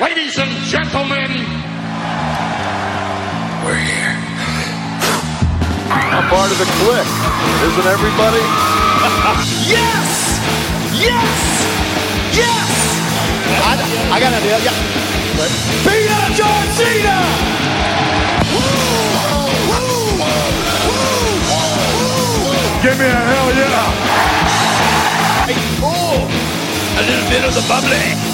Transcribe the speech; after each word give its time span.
Ladies 0.00 0.36
and 0.38 0.50
gentlemen, 0.66 1.30
we're 3.62 3.78
here. 3.78 4.18
I'm 5.86 6.26
part 6.26 6.50
of 6.50 6.58
the 6.58 6.66
clique, 6.82 7.06
isn't 7.62 7.86
everybody? 7.86 8.42
Yes! 9.70 10.42
Yes! 10.98 11.30
Yes! 12.34 12.70
I, 13.62 13.78
I 14.10 14.18
got 14.18 14.32
an 14.32 14.42
idea. 14.42 14.58
Yeah. 14.66 14.74
Up 15.38 16.32
John 16.34 16.66
Cena! 16.74 17.18
Give 22.82 22.98
me 22.98 23.06
a 23.06 23.14
hell 23.14 23.48
yeah! 23.54 23.94
A 26.98 27.02
little 27.06 27.28
bit 27.30 27.44
of 27.44 27.54
the 27.54 27.62
bubbly. 27.68 28.33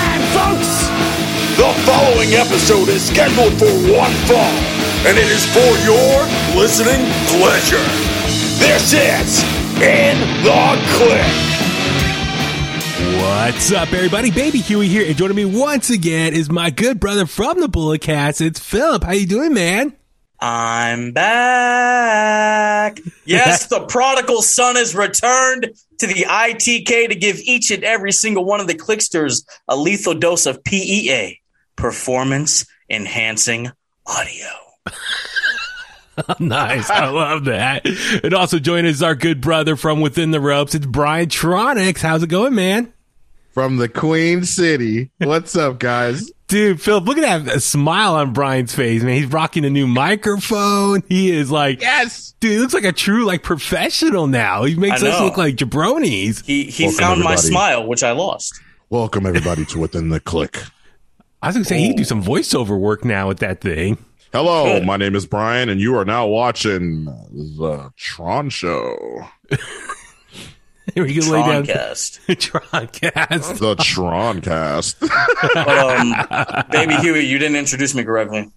following 1.85 2.33
episode 2.33 2.89
is 2.89 3.07
scheduled 3.07 3.53
for 3.57 3.71
one 3.91 4.11
fall, 4.29 4.55
and 5.07 5.17
it 5.17 5.27
is 5.27 5.45
for 5.47 5.71
your 5.81 6.25
listening 6.59 7.05
pleasure. 7.27 7.83
This 8.59 8.93
is 8.93 9.43
In 9.81 10.19
the 10.43 10.77
Click. 10.93 11.51
What's 13.21 13.71
up, 13.71 13.91
everybody? 13.93 14.29
Baby 14.29 14.59
Huey 14.59 14.87
here, 14.87 15.07
and 15.07 15.17
joining 15.17 15.35
me 15.35 15.45
once 15.45 15.89
again 15.89 16.33
is 16.33 16.51
my 16.51 16.69
good 16.69 16.99
brother 16.99 17.25
from 17.25 17.59
the 17.59 17.67
Bullet 17.67 18.01
Cast. 18.01 18.41
It's 18.41 18.59
Philip. 18.59 19.03
How 19.03 19.13
you 19.13 19.25
doing, 19.25 19.53
man? 19.53 19.95
I'm 20.39 21.11
back. 21.11 22.99
Yes, 23.25 23.65
the 23.69 23.85
prodigal 23.87 24.43
son 24.43 24.75
has 24.75 24.95
returned 24.95 25.71
to 25.97 26.07
the 26.07 26.25
ITK 26.27 27.09
to 27.09 27.15
give 27.15 27.39
each 27.39 27.71
and 27.71 27.83
every 27.83 28.11
single 28.11 28.45
one 28.45 28.59
of 28.59 28.67
the 28.67 28.75
clicksters 28.75 29.43
a 29.67 29.75
lethal 29.75 30.13
dose 30.13 30.45
of 30.45 30.63
PEA, 30.63 31.40
performance 31.81 32.65
enhancing 32.91 33.71
audio. 34.05 34.47
nice. 36.39 36.89
I 36.91 37.09
love 37.09 37.45
that. 37.45 37.87
And 38.23 38.35
also 38.35 38.59
joining 38.59 38.85
us 38.85 38.97
is 38.97 39.03
our 39.03 39.15
good 39.15 39.41
brother 39.41 39.75
from 39.75 39.99
within 39.99 40.29
the 40.29 40.39
ropes. 40.39 40.75
It's 40.75 40.85
Brian 40.85 41.27
Tronics. 41.27 41.99
How's 42.01 42.21
it 42.21 42.27
going, 42.27 42.53
man? 42.53 42.93
From 43.51 43.77
the 43.77 43.89
Queen 43.89 44.43
City. 44.43 45.09
What's 45.17 45.55
up, 45.55 45.79
guys? 45.79 46.31
Dude, 46.47 46.79
Philip, 46.79 47.05
look 47.05 47.17
at 47.17 47.45
that 47.45 47.61
smile 47.63 48.13
on 48.13 48.31
Brian's 48.31 48.75
face, 48.75 49.01
man. 49.01 49.15
He's 49.15 49.25
rocking 49.25 49.65
a 49.65 49.69
new 49.69 49.87
microphone. 49.87 51.01
He 51.09 51.31
is 51.31 51.49
like, 51.49 51.81
Yes! 51.81 52.35
dude, 52.39 52.51
he 52.51 52.57
looks 52.59 52.75
like 52.75 52.83
a 52.83 52.91
true 52.91 53.25
like 53.25 53.41
professional 53.41 54.27
now. 54.27 54.65
He 54.65 54.75
makes 54.75 55.01
us 55.01 55.19
look 55.19 55.37
like 55.37 55.55
jabronis. 55.55 56.45
He 56.45 56.65
he 56.65 56.85
Welcome, 56.85 56.99
found 56.99 57.21
my 57.21 57.35
smile, 57.35 57.87
which 57.87 58.03
I 58.03 58.11
lost. 58.11 58.61
Welcome, 58.89 59.25
everybody, 59.25 59.65
to 59.65 59.79
Within 59.79 60.09
the 60.09 60.19
Click. 60.19 60.59
I 61.41 61.47
was 61.47 61.55
gonna 61.55 61.65
say 61.65 61.79
he 61.79 61.87
could 61.89 61.97
do 61.97 62.03
some 62.03 62.23
voiceover 62.23 62.79
work 62.79 63.03
now 63.03 63.27
with 63.27 63.39
that 63.39 63.61
thing. 63.61 63.97
Hello, 64.31 64.79
my 64.81 64.95
name 64.95 65.15
is 65.15 65.25
Brian, 65.25 65.69
and 65.69 65.81
you 65.81 65.95
are 65.97 66.05
now 66.05 66.25
watching 66.27 67.05
the 67.05 67.91
Tron 67.97 68.49
Show. 68.49 69.27
Here 70.95 71.03
we 71.03 71.13
can 71.13 71.29
lay 71.31 71.41
down 71.41 71.63
Troncast. 71.65 72.19
Troncast. 72.27 73.59
The 73.59 73.75
Tron 73.75 74.41
Cast. 74.41 74.97
But 75.53 75.67
um, 75.67 76.65
baby 76.71 76.95
Huey, 76.95 77.25
you 77.25 77.37
didn't 77.39 77.57
introduce 77.57 77.93
me 77.95 78.03
correctly. 78.03 78.49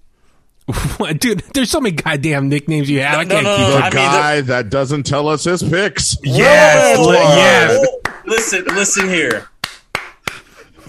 What, 0.96 1.20
dude, 1.20 1.40
there's 1.54 1.70
so 1.70 1.80
many 1.80 1.94
goddamn 1.96 2.48
nicknames 2.48 2.88
you 2.88 3.00
have. 3.00 3.18
I 3.18 3.24
No, 3.24 3.34
can't 3.34 3.44
no, 3.44 3.56
keep 3.56 3.66
no, 3.66 3.70
the 3.72 3.76
up. 3.78 3.82
I 3.82 3.84
mean, 3.84 3.92
the- 3.92 4.18
guy 4.18 4.40
that 4.42 4.70
doesn't 4.70 5.02
tell 5.04 5.28
us 5.28 5.44
his 5.44 5.62
picks. 5.62 6.16
Yes, 6.22 6.98
Whoa! 6.98 7.12
yes. 7.12 7.86
Oh, 7.86 8.00
Listen, 8.26 8.64
listen 8.66 9.08
here. 9.08 9.46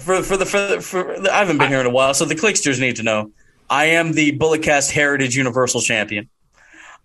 For 0.06 0.22
for 0.22 0.36
the 0.36 0.46
for, 0.46 0.66
the, 0.68 0.80
for 0.80 1.18
the, 1.18 1.34
I 1.34 1.38
haven't 1.38 1.58
been 1.58 1.68
here 1.68 1.80
in 1.80 1.86
a 1.86 1.90
while, 1.90 2.14
so 2.14 2.24
the 2.26 2.36
clicksters 2.36 2.78
need 2.78 2.94
to 2.96 3.02
know. 3.02 3.32
I 3.68 3.86
am 3.86 4.12
the 4.12 4.38
Bulletcast 4.38 4.92
Heritage 4.92 5.34
Universal 5.34 5.80
Champion. 5.80 6.28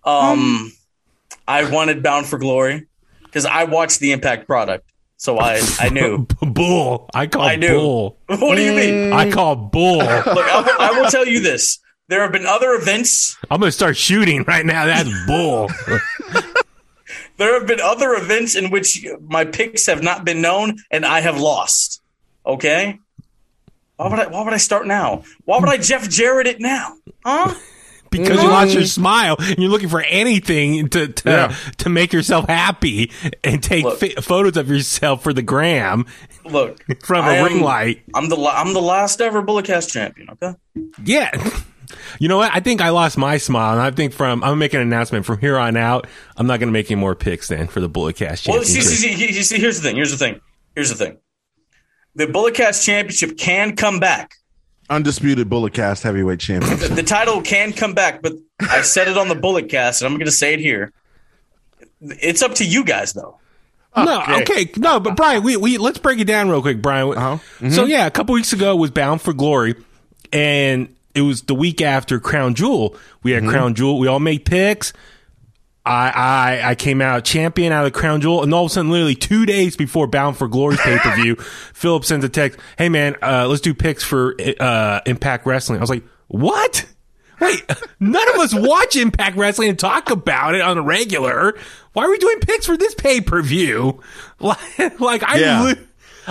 Um, 0.04 0.72
I 1.48 1.68
wanted 1.68 2.04
Bound 2.04 2.28
for 2.28 2.38
Glory 2.38 2.86
because 3.24 3.48
I 3.48 3.64
watched 3.64 4.02
the 4.02 4.12
Impact 4.12 4.46
product, 4.46 4.88
so 5.18 5.40
I 5.40 5.68
I 5.80 5.90
knew. 5.90 6.28
Bull. 6.44 7.10
I 7.12 7.26
call 7.26 7.42
I 7.42 7.56
knew. 7.56 7.70
bull. 7.80 8.18
what 8.28 8.56
do 8.56 8.62
you 8.62 8.74
mean? 8.74 9.14
I 9.14 9.32
call 9.32 9.56
bull. 9.56 9.98
Look, 9.98 10.28
I 10.28 10.76
I 10.80 11.00
will 11.00 11.10
tell 11.10 11.26
you 11.26 11.40
this: 11.40 11.80
there 12.08 12.22
have 12.22 12.32
been 12.32 12.46
other 12.46 12.74
events. 12.74 13.36
I'm 13.50 13.62
gonna 13.62 13.72
start 13.72 13.98
shooting 13.98 14.44
right 14.44 14.64
now. 14.64 14.86
That's 14.86 15.10
bull. 15.26 15.72
There 17.38 17.58
have 17.58 17.66
been 17.66 17.82
other 17.82 18.14
events 18.14 18.56
in 18.56 18.70
which 18.70 19.04
my 19.28 19.44
picks 19.44 19.88
have 19.88 20.04
not 20.04 20.24
been 20.24 20.40
known, 20.40 20.78
and 20.92 21.04
I 21.04 21.22
have 21.22 21.40
lost. 21.40 22.01
Okay. 22.46 23.00
Why 23.98 24.08
would 24.10 24.20
I? 24.20 24.28
Why 24.28 24.44
would 24.44 24.54
I 24.54 24.58
start 24.58 24.88
now? 24.88 25.24
Why 25.46 25.60
would 25.60 25.70
I 25.70 25.78
Jeff 25.78 26.10
Jarrett 26.10 26.48
it 26.48 26.60
now? 26.60 26.96
Huh? 27.26 27.54
Because 28.12 28.44
you 28.44 28.50
lost 28.50 28.74
your 28.74 28.84
smile 28.88 29.38
and 29.40 29.58
you're 29.58 29.70
looking 29.70 29.88
for 29.88 30.02
anything 30.02 30.90
to 30.90 31.08
to, 31.08 31.30
Yeah. 31.30 31.56
to 31.78 31.88
make 31.88 32.12
yourself 32.12 32.46
happy 32.50 33.10
and 33.42 33.64
take 33.64 33.86
Look. 33.86 34.00
fi- 34.00 34.16
photos 34.16 34.58
of 34.58 34.68
yourself 34.68 35.24
for 35.24 35.32
the 35.32 35.42
gram 35.42 36.06
Look, 36.44 36.84
from 37.06 37.24
I 37.24 37.36
a 37.36 37.40
am- 37.40 37.46
ring 37.46 37.62
light. 37.62 38.02
I'm 38.14 38.28
the 38.28 38.36
I'm 38.36 38.74
the 38.74 38.82
last 38.82 39.22
ever 39.22 39.42
Bulletcast 39.42 39.90
champion. 39.94 40.28
Okay. 40.32 40.54
Yeah. 41.06 41.32
You 42.20 42.28
know 42.30 42.38
what? 42.38 42.52
I 42.54 42.60
think 42.62 42.80
I 42.82 42.90
lost 42.90 43.18
my 43.18 43.38
smile, 43.38 43.74
and 43.74 43.82
I 43.82 43.92
think 43.92 44.12
from 44.14 44.44
I'm 44.44 44.58
making 44.60 44.80
an 44.82 44.88
announcement 44.88 45.26
from 45.26 45.40
here 45.40 45.58
on 45.58 45.76
out. 45.78 46.08
I'm 46.38 46.48
not 46.48 46.60
going 46.60 46.68
to 46.70 46.74
make 46.74 46.90
any 46.92 47.00
more 47.00 47.16
picks 47.16 47.48
then 47.50 47.68
for 47.68 47.80
the 47.82 47.90
Bullet 47.90 48.16
Cast 48.18 48.44
champion. 48.44 48.60
Well, 48.60 48.66
see, 48.66 48.80
see, 48.82 48.96
see, 49.14 49.32
see, 49.34 49.44
see, 49.44 49.58
here's 49.60 49.80
the 49.82 49.88
thing. 49.90 49.96
Here's 49.98 50.12
the 50.12 50.18
thing. 50.18 50.40
Here's 50.76 50.90
the 50.90 50.96
thing. 50.96 51.18
The 52.16 52.26
Bulletcast 52.28 52.84
championship 52.84 53.38
can 53.38 53.76
come 53.76 54.00
back. 54.00 54.36
Undisputed 54.90 55.50
Bullet 55.50 55.74
Cast 55.74 56.04
Heavyweight 56.04 56.40
Champion. 56.42 56.78
The, 56.78 56.88
the 56.90 57.04
title 57.04 57.42
can 57.42 57.72
come 57.72 57.94
back, 57.94 58.22
but 58.22 58.34
I 58.60 58.82
said 58.82 59.08
it 59.08 59.18
on 59.18 59.30
the 59.30 59.36
Bulletcast, 59.36 60.02
and 60.02 60.08
I'm 60.08 60.16
going 60.16 60.26
to 60.26 60.32
say 60.32 60.54
it 60.54 60.60
here. 60.60 60.92
It's 62.02 62.42
up 62.42 62.56
to 62.56 62.66
you 62.66 62.84
guys, 62.84 63.14
though. 63.14 63.38
No, 63.96 64.24
okay, 64.42 64.72
no, 64.78 65.00
but 65.00 65.16
Brian, 65.18 65.44
we, 65.44 65.58
we 65.58 65.78
let's 65.78 65.98
break 65.98 66.20
it 66.20 66.26
down 66.26 66.50
real 66.50 66.62
quick, 66.62 66.82
Brian. 66.82 67.18
Uh-huh. 67.18 67.70
So 67.70 67.86
yeah, 67.86 68.06
a 68.08 68.12
couple 68.12 68.34
weeks 68.34 68.54
ago 68.54 68.76
was 68.76 68.90
Bound 68.90 69.22
for 69.22 69.34
Glory, 69.34 69.76
and 70.32 70.94
it 71.14 71.22
was 71.22 71.42
the 71.42 71.56
week 71.56 71.82
after 71.82 72.20
Crown 72.20 72.56
Jewel. 72.56 72.96
We 73.22 73.32
had 73.32 73.44
Crown 73.44 73.76
Jewel. 73.76 74.00
We 74.00 74.08
all 74.08 74.20
made 74.20 74.46
picks. 74.46 74.94
I, 75.86 76.10
I 76.64 76.70
I 76.72 76.76
came 76.76 77.02
out 77.02 77.26
champion 77.26 77.74
out 77.74 77.86
of 77.86 77.92
the 77.94 78.00
Crown 78.00 78.22
Jewel, 78.22 78.44
and 78.44 78.54
all 78.54 78.66
of 78.66 78.72
a 78.72 78.74
sudden, 78.74 78.92
literally 78.92 79.16
two 79.16 79.46
days 79.48 79.76
before 79.76 80.06
Bound 80.08 80.38
for 80.38 80.48
Glory's 80.48 80.80
pay 80.80 80.98
per 81.00 81.16
view, 81.16 81.36
Philip 81.74 82.06
sends 82.06 82.24
a 82.24 82.30
text, 82.30 82.60
"Hey 82.78 82.90
man, 82.90 83.16
uh, 83.22 83.48
let's 83.48 83.62
do 83.62 83.74
picks 83.74 84.04
for 84.04 84.36
uh, 84.60 85.02
Impact 85.08 85.46
Wrestling." 85.48 85.80
I 85.80 85.82
was 85.82 85.90
like, 85.90 86.04
"What?" 86.28 86.86
Wait, 87.40 87.64
none 88.00 88.30
of 88.30 88.36
us 88.36 88.54
watch 88.54 88.96
Impact 88.96 89.36
Wrestling 89.36 89.70
and 89.70 89.80
talk 89.80 90.12
about 90.12 90.54
it 90.54 90.62
on 90.62 90.78
a 90.78 90.82
regular. 90.84 91.58
Why 91.94 92.06
are 92.06 92.10
we 92.12 92.20
doing 92.20 92.40
picks 92.42 92.68
for 92.68 92.78
this 92.78 92.94
pay 92.94 93.20
per 93.20 93.42
view? 93.42 94.00
Like, 94.40 94.60
like 95.00 95.24
I, 95.24 95.38
Yeah. 95.40 95.64
li- 95.64 95.76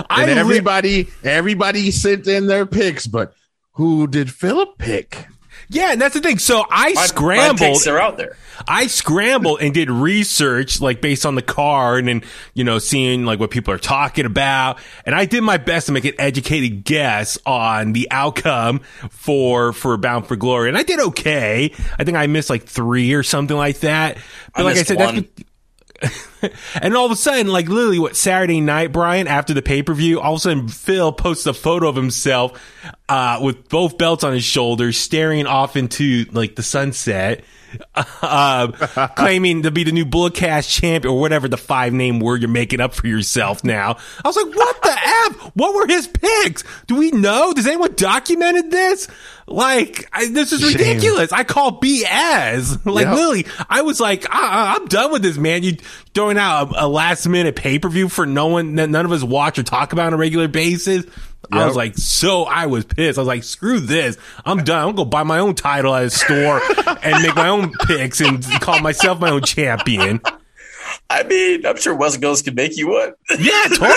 I 0.09 0.21
and 0.23 0.31
li- 0.31 0.37
everybody, 0.39 1.09
everybody 1.25 1.91
sent 1.91 2.27
in 2.27 2.47
their 2.47 2.65
picks, 2.65 3.07
but 3.07 3.33
who 3.73 4.07
did 4.07 4.31
Philip 4.31 4.77
pick? 4.77 5.27
Yeah, 5.71 5.93
and 5.93 6.01
that's 6.01 6.13
the 6.13 6.19
thing. 6.19 6.37
So 6.37 6.65
I 6.69 6.89
My, 6.89 7.01
my 7.01 7.05
scrambled. 7.05 7.57
picks 7.59 7.87
are 7.87 7.97
out 7.97 8.17
there. 8.17 8.35
I 8.67 8.87
scrambled 8.87 9.61
and 9.61 9.73
did 9.73 9.89
research, 9.89 10.81
like 10.81 11.01
based 11.01 11.25
on 11.25 11.35
the 11.35 11.41
card 11.41 12.07
and 12.07 12.23
you 12.53 12.63
know 12.63 12.77
seeing 12.77 13.23
like 13.25 13.39
what 13.39 13.51
people 13.51 13.73
are 13.73 13.79
talking 13.79 14.25
about, 14.25 14.79
and 15.05 15.15
I 15.15 15.25
did 15.25 15.41
my 15.41 15.57
best 15.57 15.85
to 15.87 15.93
make 15.93 16.05
an 16.05 16.13
educated 16.19 16.83
guess 16.83 17.37
on 17.45 17.93
the 17.93 18.07
outcome 18.11 18.79
for 19.09 19.71
for 19.73 19.97
Bound 19.97 20.27
for 20.27 20.35
Glory, 20.35 20.67
and 20.67 20.77
I 20.77 20.83
did 20.83 20.99
okay. 20.99 21.73
I 21.97 22.03
think 22.03 22.17
I 22.17 22.27
missed 22.27 22.49
like 22.49 22.63
three 22.63 23.13
or 23.13 23.23
something 23.23 23.55
like 23.57 23.79
that. 23.79 24.17
But 24.53 24.61
I 24.61 24.63
like 24.63 24.77
I 24.77 24.83
said, 24.83 24.97
one. 24.97 25.15
that's 25.15 25.27
and 26.81 26.95
all 26.95 27.05
of 27.05 27.11
a 27.11 27.15
sudden, 27.15 27.47
like 27.47 27.67
literally, 27.67 27.99
what 27.99 28.15
Saturday 28.15 28.61
night, 28.61 28.91
Brian, 28.91 29.27
after 29.27 29.53
the 29.53 29.61
pay 29.61 29.83
per 29.83 29.93
view, 29.93 30.19
all 30.19 30.33
of 30.33 30.37
a 30.37 30.41
sudden, 30.41 30.67
Phil 30.67 31.11
posts 31.11 31.45
a 31.45 31.53
photo 31.53 31.87
of 31.87 31.95
himself 31.95 32.61
uh, 33.09 33.39
with 33.41 33.69
both 33.69 33.97
belts 33.97 34.23
on 34.23 34.33
his 34.33 34.43
shoulders, 34.43 34.97
staring 34.97 35.47
off 35.47 35.75
into 35.75 36.25
like 36.31 36.55
the 36.55 36.63
sunset, 36.63 37.43
uh, 37.95 39.07
claiming 39.15 39.63
to 39.63 39.71
be 39.71 39.83
the 39.83 39.91
new 39.91 40.05
Bulletcast 40.05 40.69
champ 40.69 41.05
or 41.05 41.19
whatever 41.19 41.47
the 41.47 41.57
five 41.57 41.93
name 41.93 42.19
word 42.19 42.41
you're 42.41 42.49
making 42.49 42.79
up 42.81 42.93
for 42.93 43.07
yourself 43.07 43.63
now. 43.63 43.97
I 44.23 44.27
was 44.27 44.35
like, 44.35 44.55
what 44.55 44.81
the 44.81 44.89
F? 44.91 45.51
What 45.55 45.75
were 45.75 45.87
his 45.87 46.07
picks? 46.07 46.63
Do 46.87 46.95
we 46.95 47.11
know? 47.11 47.53
Does 47.53 47.67
anyone 47.67 47.93
documented 47.95 48.71
this? 48.71 49.07
Like, 49.47 50.07
I, 50.13 50.27
this 50.29 50.53
is 50.53 50.61
Shame. 50.61 50.71
ridiculous. 50.73 51.31
I 51.31 51.43
call 51.43 51.79
BS. 51.81 52.79
Like, 52.91 53.05
Yep. 53.05 53.15
Lily, 53.15 53.45
I 53.69 53.81
was 53.81 53.99
like, 53.99 54.25
I, 54.29 54.75
I'm 54.75 54.87
done 54.87 55.11
with 55.11 55.21
this, 55.21 55.37
man. 55.37 55.63
You 55.63 55.77
throwing 56.13 56.37
out 56.37 56.71
a, 56.75 56.85
a 56.85 56.87
last 56.87 57.27
minute 57.27 57.55
pay 57.55 57.79
per 57.79 57.89
view 57.89 58.09
for 58.09 58.25
no 58.25 58.47
one 58.47 58.75
that 58.75 58.89
none 58.89 59.05
of 59.05 59.11
us 59.11 59.23
watch 59.23 59.57
or 59.59 59.63
talk 59.63 59.93
about 59.93 60.07
on 60.07 60.13
a 60.13 60.17
regular 60.17 60.47
basis. 60.47 61.05
I 61.51 61.65
was 61.67 61.75
like, 61.75 61.97
so 61.97 62.43
I 62.43 62.65
was 62.67 62.85
pissed. 62.85 63.17
I 63.17 63.21
was 63.21 63.27
like, 63.27 63.43
screw 63.43 63.79
this. 63.79 64.17
I'm 64.45 64.63
done. 64.63 64.79
I'm 64.79 64.95
gonna 64.95 64.97
go 64.97 65.05
buy 65.05 65.23
my 65.23 65.39
own 65.39 65.55
title 65.55 65.93
at 65.93 66.03
a 66.03 66.09
store 66.09 66.61
and 67.01 67.23
make 67.23 67.35
my 67.35 67.49
own 67.49 67.73
picks 67.87 68.21
and 68.21 68.43
call 68.61 68.79
myself 68.79 69.19
my 69.19 69.29
own 69.29 69.41
champion. 69.43 70.21
I 71.09 71.23
mean, 71.23 71.65
I'm 71.65 71.75
sure 71.77 71.93
West 71.93 72.21
Coast 72.21 72.45
can 72.45 72.55
make 72.55 72.77
you 72.77 72.89
one. 72.89 73.13
Yeah, 73.31 73.63
totally. 73.67 73.81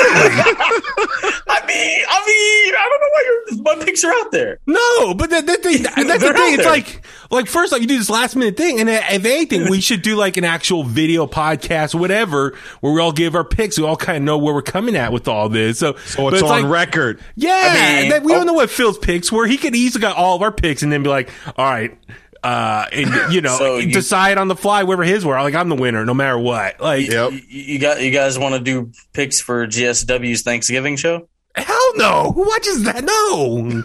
I 1.47 1.63
mean, 1.67 2.05
I 2.09 2.25
mean, 2.27 2.75
I 2.75 2.89
don't 2.91 3.01
know 3.01 3.09
why 3.13 3.25
your 3.25 3.79
my 3.79 3.85
picks 3.85 4.03
are 4.05 4.13
out 4.13 4.33
there. 4.33 4.59
No, 4.67 5.15
but 5.15 5.31
that, 5.31 5.47
that 5.47 5.63
thing, 5.63 5.83
that's 5.85 5.95
the 5.95 6.05
They're 6.19 6.35
thing. 6.35 6.55
It's 6.55 6.63
there. 6.65 6.73
like, 6.73 7.07
like 7.31 7.47
first 7.47 7.73
off, 7.73 7.81
you 7.81 7.87
do 7.87 7.97
this 7.99 8.11
last 8.11 8.35
minute 8.35 8.57
thing, 8.57 8.81
and 8.81 8.91
if 8.91 9.25
anything, 9.25 9.71
we 9.71 9.81
should 9.81 10.03
do 10.03 10.17
like 10.17 10.37
an 10.37 10.45
actual 10.45 10.83
video 10.83 11.27
podcast, 11.29 11.95
whatever, 11.95 12.57
where 12.81 12.93
we 12.93 13.01
all 13.01 13.13
give 13.13 13.37
our 13.37 13.45
picks. 13.45 13.79
We 13.79 13.85
all 13.85 13.97
kind 13.97 14.19
of 14.19 14.25
know 14.25 14.39
where 14.39 14.53
we're 14.53 14.63
coming 14.63 14.97
at 14.97 15.13
with 15.13 15.29
all 15.29 15.49
this. 15.49 15.79
So, 15.79 15.95
So 16.07 16.25
but 16.25 16.35
it's, 16.35 16.43
on 16.43 16.63
like- 16.63 16.73
record. 16.73 17.21
Yeah, 17.37 17.53
I 17.53 18.01
mean, 18.01 18.11
that, 18.11 18.23
we 18.25 18.33
oh. 18.33 18.37
don't 18.37 18.47
know 18.47 18.55
what 18.55 18.71
Phil's 18.71 18.99
picks 18.99 19.31
were. 19.31 19.47
He 19.47 19.57
could 19.57 19.77
easily 19.77 20.03
got 20.03 20.17
all 20.17 20.35
of 20.35 20.43
our 20.43 20.53
picks 20.53 20.83
and 20.83 20.91
then 20.93 21.03
be 21.05 21.11
like, 21.11 21.31
all 21.57 21.65
right. 21.65 21.97
Uh, 22.45 22.87
and 22.93 23.33
you 23.33 23.41
know, 23.41 23.57
So 23.57 23.77
you- 23.79 23.91
decide 23.93 24.37
on 24.39 24.49
the 24.49 24.55
fly 24.57 24.83
wherever 24.85 25.03
his 25.03 25.25
were. 25.25 25.35
Like 25.41 25.55
I'm 25.55 25.69
the 25.71 25.75
winner, 25.77 26.05
no 26.05 26.13
matter 26.15 26.39
what. 26.39 26.79
Like, 26.81 27.09
Yep. 27.11 27.33
You, 27.33 27.41
you 27.49 27.79
got 27.79 28.03
you 28.03 28.11
guys 28.11 28.39
want 28.39 28.55
to 28.55 28.61
do 28.61 28.93
picks 29.15 29.41
for 29.41 29.67
GSW's 29.67 30.43
Thanksgiving 30.43 30.97
show? 30.97 31.27
hell 31.57 31.93
no. 31.97 32.33
Who 32.35 32.43
watches 32.47 32.83
that? 32.85 33.03
No, 33.05 33.69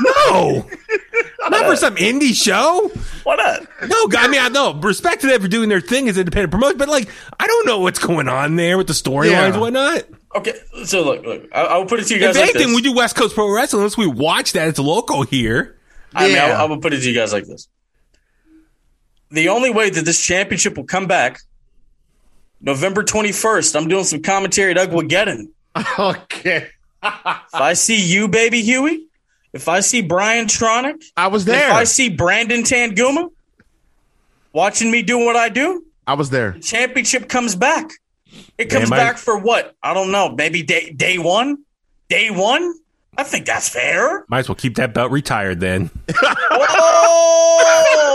no, 0.00 0.66
not 1.48 1.66
for 1.66 1.76
some 1.76 1.96
indie 1.96 2.34
show. 2.34 2.90
Why 3.24 3.36
not? 3.36 3.62
No, 3.88 4.06
I 4.18 4.28
mean, 4.28 4.40
I 4.40 4.48
know 4.48 4.74
respect 4.74 5.22
to 5.22 5.26
them 5.26 5.40
for 5.40 5.48
doing 5.48 5.68
their 5.68 5.80
thing 5.80 6.08
as 6.08 6.18
independent 6.18 6.52
promotion, 6.52 6.78
but 6.78 6.88
like, 6.88 7.08
I 7.38 7.46
don't 7.46 7.66
know 7.66 7.78
what's 7.80 7.98
going 7.98 8.28
on 8.28 8.56
there 8.56 8.76
with 8.78 8.86
the 8.86 8.92
storylines 8.92 9.30
Yeah. 9.30 9.58
whatnot. 9.58 10.02
Okay, 10.34 10.54
so 10.84 11.02
look, 11.04 11.24
look, 11.24 11.48
I, 11.52 11.62
I'll 11.62 11.84
put 11.86 12.00
it 12.00 12.04
to 12.06 12.14
you 12.14 12.20
If 12.20 12.26
guys 12.28 12.36
like 12.36 12.50
anything, 12.54 12.68
this. 12.68 12.76
we 12.76 12.82
do 12.82 12.94
West 12.94 13.16
Coast 13.16 13.34
Pro 13.34 13.50
Wrestling 13.54 13.80
unless 13.82 13.96
we 13.98 14.06
watch 14.06 14.52
that. 14.52 14.68
It's 14.68 14.78
local 14.78 15.22
here. 15.22 15.78
I 16.14 16.28
mean, 16.28 16.38
I, 16.38 16.50
I 16.50 16.64
will 16.64 16.78
put 16.78 16.92
it 16.92 17.00
to 17.00 17.08
you 17.10 17.14
guys 17.14 17.32
like 17.32 17.46
this: 17.46 17.68
the 19.30 19.48
only 19.48 19.70
way 19.70 19.90
that 19.90 20.04
this 20.04 20.24
championship 20.24 20.76
will 20.76 20.84
come 20.84 21.06
back, 21.06 21.40
November 22.60 23.02
twenty 23.02 23.32
first. 23.32 23.74
I'm 23.76 23.88
doing 23.88 24.04
some 24.04 24.22
commentary 24.22 24.72
at 24.72 24.76
Ugwageddon. 24.76 25.48
Okay. 25.98 26.68
If 27.02 27.54
I 27.54 27.72
see 27.72 28.00
you, 28.00 28.28
baby 28.28 28.60
Huey, 28.62 29.06
if 29.52 29.68
I 29.68 29.80
see 29.80 30.02
Brian 30.02 30.46
Tronic, 30.46 31.02
I 31.16 31.26
was 31.28 31.44
there. 31.46 31.68
if. 31.68 31.74
I 31.74 31.84
see 31.84 32.08
Brandon 32.10 32.62
Tanguma 32.62 33.30
watching 34.52 34.90
me 34.90 35.02
do 35.02 35.18
what 35.18 35.34
I 35.34 35.48
do, 35.48 35.84
I 36.06 36.14
was 36.14 36.30
there. 36.30 36.52
championship 36.60 37.28
comes 37.28 37.56
back. 37.56 37.90
It 38.58 38.66
comes 38.66 38.90
Damn, 38.90 38.92
I- 38.92 38.96
back 38.96 39.16
for 39.18 39.36
what? 39.38 39.74
I 39.82 39.94
don't 39.94 40.12
know. 40.12 40.30
Maybe 40.34 40.62
day 40.62 40.90
day 40.92 41.18
one, 41.18 41.64
day 42.08 42.30
one. 42.30 42.74
I 43.16 43.24
think 43.24 43.44
that's 43.46 43.68
fair. 43.68 44.24
Might 44.28 44.40
as 44.40 44.48
well 44.48 44.54
keep 44.56 44.76
that 44.76 44.94
belt 44.94 45.10
retired 45.12 45.60
then. 45.60 45.90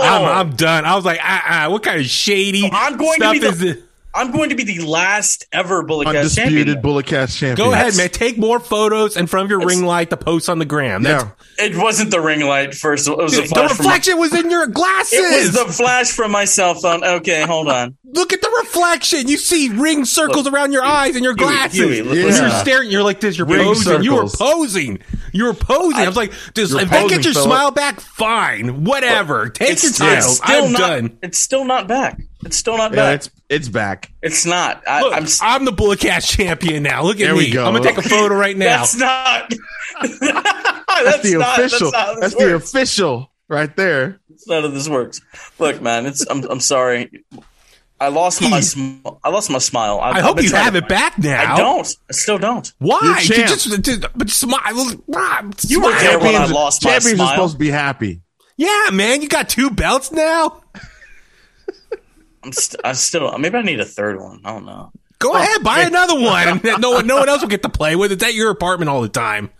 I'm, 0.04 0.46
I'm 0.48 0.56
done. 0.56 0.84
I 0.84 0.94
was 0.94 1.04
like, 1.04 1.18
ah, 1.22 1.66
what 1.70 1.82
kind 1.82 2.00
of 2.00 2.06
shady 2.06 2.68
I'm 2.72 2.96
going 2.96 3.18
to 3.20 3.24
stuff 3.24 3.32
be 3.32 3.38
the- 3.40 3.48
is 3.48 3.58
this? 3.58 3.78
I'm 4.18 4.32
going 4.32 4.50
to 4.50 4.56
be 4.56 4.64
the 4.64 4.80
last 4.80 5.46
ever 5.52 5.82
Bullet 5.82 6.06
Cast 6.06 6.16
Undisputed 6.38 6.66
champion. 6.66 6.80
Bullet 6.82 7.06
Cast 7.06 7.38
champion. 7.38 7.68
Go 7.68 7.72
ahead, 7.72 7.96
man. 7.96 8.08
Take 8.10 8.36
more 8.36 8.58
photos 8.60 9.16
in 9.16 9.26
front 9.26 9.44
of 9.44 9.50
your 9.50 9.60
ring 9.64 9.84
light 9.84 10.10
to 10.10 10.16
post 10.16 10.48
on 10.48 10.58
the 10.58 10.64
gram. 10.64 11.02
That's, 11.02 11.24
Yeah. 11.24 11.64
It 11.66 11.76
wasn't 11.76 12.10
the 12.10 12.20
ring 12.20 12.40
light 12.44 12.74
first. 12.74 13.08
It 13.08 13.16
was 13.16 13.36
a 13.36 13.42
the 13.42 13.46
flash 13.48 13.72
from 13.72 13.86
my, 13.86 13.92
reflection 13.92 14.18
was 14.18 14.34
in 14.34 14.50
your 14.50 14.66
glasses. 14.68 15.18
It 15.18 15.44
was 15.44 15.52
the 15.52 15.72
flash 15.72 16.10
from 16.12 16.30
my 16.32 16.44
cell 16.44 16.74
phone. 16.74 17.02
Okay, 17.04 17.42
hold 17.46 17.68
on. 17.68 17.96
Look 18.04 18.32
at 18.32 18.40
the 18.40 18.50
reflection. 18.62 19.28
You 19.28 19.36
see 19.38 19.68
ring 19.70 20.04
circles 20.04 20.46
around 20.46 20.72
your 20.72 20.84
eyes 20.84 21.14
and 21.16 21.24
your 21.24 21.34
Huey, 21.36 21.46
glasses. 21.48 21.78
Huey, 21.78 22.02
li- 22.02 22.20
You're 22.22 22.50
staring. 22.50 22.90
You're 22.90 23.02
like 23.02 23.20
this. 23.20 23.36
You're 23.38 23.46
Ring 23.46 23.64
posing. 23.64 24.02
You 24.02 24.14
were 24.14 24.28
posing. 24.28 24.98
You 25.32 25.44
were 25.44 25.54
posing. 25.54 26.00
I, 26.00 26.06
was 26.06 26.16
like, 26.16 26.32
does, 26.54 26.70
You're 26.70 26.80
if 26.82 26.90
that 26.90 27.02
posing, 27.02 27.08
gets 27.16 27.24
your 27.26 27.34
Philip. 27.34 27.48
smile 27.48 27.70
back, 27.70 28.00
fine. 28.00 28.84
Whatever. 28.84 29.48
Take 29.50 29.70
It's, 29.70 29.82
your 29.82 29.90
it's 29.90 29.98
time. 29.98 30.22
still 30.22 30.64
I'm 30.66 30.72
not. 30.72 30.78
done. 30.80 31.18
It's 31.22 31.38
still 31.38 31.64
not 31.64 31.86
back. 31.86 32.18
It's 32.44 32.56
still 32.56 32.76
not 32.76 32.92
Yeah, 32.92 32.96
back. 32.96 33.14
it's 33.16 33.30
it's 33.48 33.68
back. 33.68 34.12
It's 34.22 34.46
not. 34.46 34.82
I, 34.86 35.02
Look, 35.02 35.12
I'm. 35.12 35.18
I'm, 35.18 35.24
s- 35.24 35.40
the 35.64 35.72
Bullet 35.72 35.98
Cast 36.00 36.28
champion 36.30 36.82
now. 36.84 37.02
Look 37.02 37.16
at 37.16 37.24
There 37.24 37.32
me. 37.34 37.46
we 37.46 37.50
go. 37.50 37.64
I'm 37.66 37.72
gonna 37.74 37.84
take 37.84 37.98
a 37.98 38.02
photo 38.08 38.34
right 38.34 38.56
now. 38.56 38.78
That's 38.78 38.96
not. 38.96 39.50
that's, 40.00 40.18
That's, 40.20 41.22
the 41.22 41.36
not, 41.38 41.58
official. 41.58 41.90
That's, 41.90 41.92
not 41.92 41.94
how 41.94 42.20
That's, 42.20 42.34
this 42.34 42.44
the 42.44 42.54
official 42.54 43.30
right 43.48 43.74
there. 43.76 44.20
That's 44.28 44.46
not 44.46 44.62
how 44.62 44.68
this 44.68 44.88
works. 44.88 45.20
Look, 45.58 45.80
man. 45.82 46.06
It's. 46.06 46.24
I'm. 46.30 46.44
I'm 46.44 46.60
sorry. 46.60 47.24
I 48.00 48.08
lost 48.08 48.40
my. 48.40 48.60
Sm- 48.60 48.98
I 49.24 49.30
lost 49.30 49.50
my 49.50 49.58
smile. 49.58 49.98
I 50.00 50.20
hope 50.20 50.40
you 50.40 50.50
have 50.52 50.76
it 50.76 50.86
back 50.86 51.18
now. 51.18 51.54
I 51.54 51.58
don't. 51.58 51.96
I 52.08 52.12
still 52.12 52.38
don't. 52.38 52.72
Why? 52.78 53.00
You're 53.02 53.14
To 53.16 53.34
champ. 53.34 53.48
Just, 53.48 53.84
to- 53.84 54.10
but 54.14 54.30
smile. 54.30 54.60
You 54.66 55.00
were 55.80 55.90
smile. 55.90 56.00
there 56.00 56.18
when 56.20 56.28
I 56.28 56.32
Champions, 56.32 56.52
lost 56.52 56.84
my 56.84 56.90
champions 56.92 57.20
are 57.20 57.28
supposed 57.30 57.54
to 57.54 57.58
be 57.58 57.70
happy. 57.70 58.20
Yeah, 58.56 58.90
man. 58.92 59.22
You 59.22 59.28
got 59.28 59.48
two 59.48 59.70
belts 59.70 60.10
now. 60.12 60.62
I'm. 62.44 62.52
St- 62.52 62.80
I 62.84 62.92
still. 62.92 63.36
Maybe 63.38 63.56
I 63.58 63.62
need 63.62 63.80
a 63.80 63.84
third 63.84 64.20
one. 64.20 64.40
I 64.44 64.52
don't 64.52 64.66
know. 64.66 64.92
Go 65.18 65.32
Oh, 65.32 65.36
ahead, 65.36 65.64
buy 65.64 65.80
another 65.80 66.14
one. 66.20 66.60
no 66.80 66.90
one, 66.92 67.06
no 67.06 67.16
one 67.16 67.28
else 67.28 67.40
will 67.40 67.48
get 67.48 67.62
to 67.62 67.68
play 67.68 67.96
with. 67.96 68.12
It. 68.12 68.16
It's 68.16 68.24
at 68.24 68.34
your 68.34 68.50
apartment 68.50 68.88
all 68.88 69.02
the 69.02 69.08
time. 69.08 69.50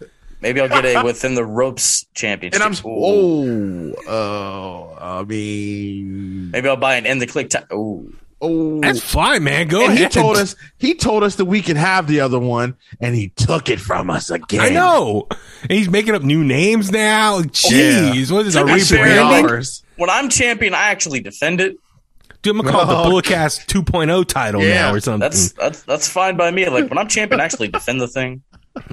Maybe 0.41 0.61
I'll 0.61 0.69
get 0.69 0.85
a 0.85 1.03
within 1.05 1.35
the 1.35 1.45
ropes 1.45 2.07
championship. 2.15 2.63
And 2.65 2.77
I'm 2.79 2.87
Ooh. 2.89 3.93
oh 4.07 4.93
oh 4.93 4.97
I 5.01 5.25
mean 5.25 6.53
Maybe 6.53 6.69
I'll 6.69 6.77
buy 6.77 6.95
an 6.95 7.07
in 7.07 7.19
the 7.19 7.27
click. 7.27 7.51
Ta- 7.51 7.65
Ooh. 7.73 8.15
oh. 8.41 8.81
That's 8.81 9.03
fine, 9.03 9.43
man. 9.43 9.67
Go 9.67 9.85
and 9.85 9.99
he 9.99 10.07
told 10.09 10.37
us 10.37 10.55
he 10.79 10.95
told 10.95 11.25
us 11.25 11.35
that 11.37 11.47
we 11.47 11.61
could 11.61 11.77
have 11.77 12.07
the 12.07 12.21
other 12.21 12.39
one, 12.39 12.77
and 13.01 13.17
he 13.17 13.31
took 13.31 13.69
it 13.69 13.81
from 13.81 14.11
us 14.11 14.31
again. 14.31 14.61
I 14.61 14.69
know. 14.69 15.27
And 15.63 15.73
he's 15.73 15.89
making 15.89 16.15
up 16.15 16.23
new 16.23 16.45
names 16.45 16.93
now. 16.93 17.41
Jeez, 17.43 18.31
what 18.31 18.47
is 18.47 18.55
a 18.55 18.61
To 18.61 18.65
be 18.67 18.73
rebranding? 18.75 19.83
When 19.97 20.09
I'm 20.09 20.29
champion, 20.29 20.73
I 20.73 20.91
actually 20.91 21.19
defend 21.19 21.61
it. 21.61 21.79
Dude, 22.43 22.55
I'm 22.57 22.63
gonna 22.63 22.71
call 22.71 22.83
it 22.83 22.95
Oh, 22.95 23.11
the 23.11 23.23
Bulletcast 23.29 23.67
2.0 23.67 24.27
title 24.27 24.63
Yeah, 24.63 24.75
now 24.75 24.95
or 24.95 25.01
something. 25.01 25.21
That's 25.21 25.53
that's 25.53 25.83
that's 25.83 26.09
fine 26.09 26.37
by 26.37 26.51
me. 26.51 26.69
Like 26.69 26.89
when 26.89 26.99
I'm 26.99 27.09
champion, 27.09 27.41
I 27.41 27.45
actually 27.45 27.69
defend 27.69 28.01
the 28.01 28.09
thing. 28.09 28.43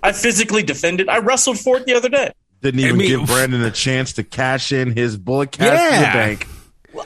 I 0.01 0.11
physically 0.13 0.63
defend 0.63 0.99
it. 1.01 1.09
I 1.09 1.19
wrestled 1.19 1.59
for 1.59 1.77
it 1.77 1.85
the 1.85 1.93
other 1.93 2.09
day. 2.09 2.31
Didn't 2.61 2.79
even 2.79 2.97
mean- 2.97 3.07
give 3.09 3.25
Brandon 3.27 3.61
a 3.63 3.71
chance 3.71 4.13
to 4.13 4.23
cash 4.23 4.71
in 4.71 4.91
his 4.95 5.15
bullet 5.17 5.51
cast 5.51 5.71
in 5.71 6.01
Yeah. 6.01 6.11
the 6.11 6.17
bank. 6.17 6.47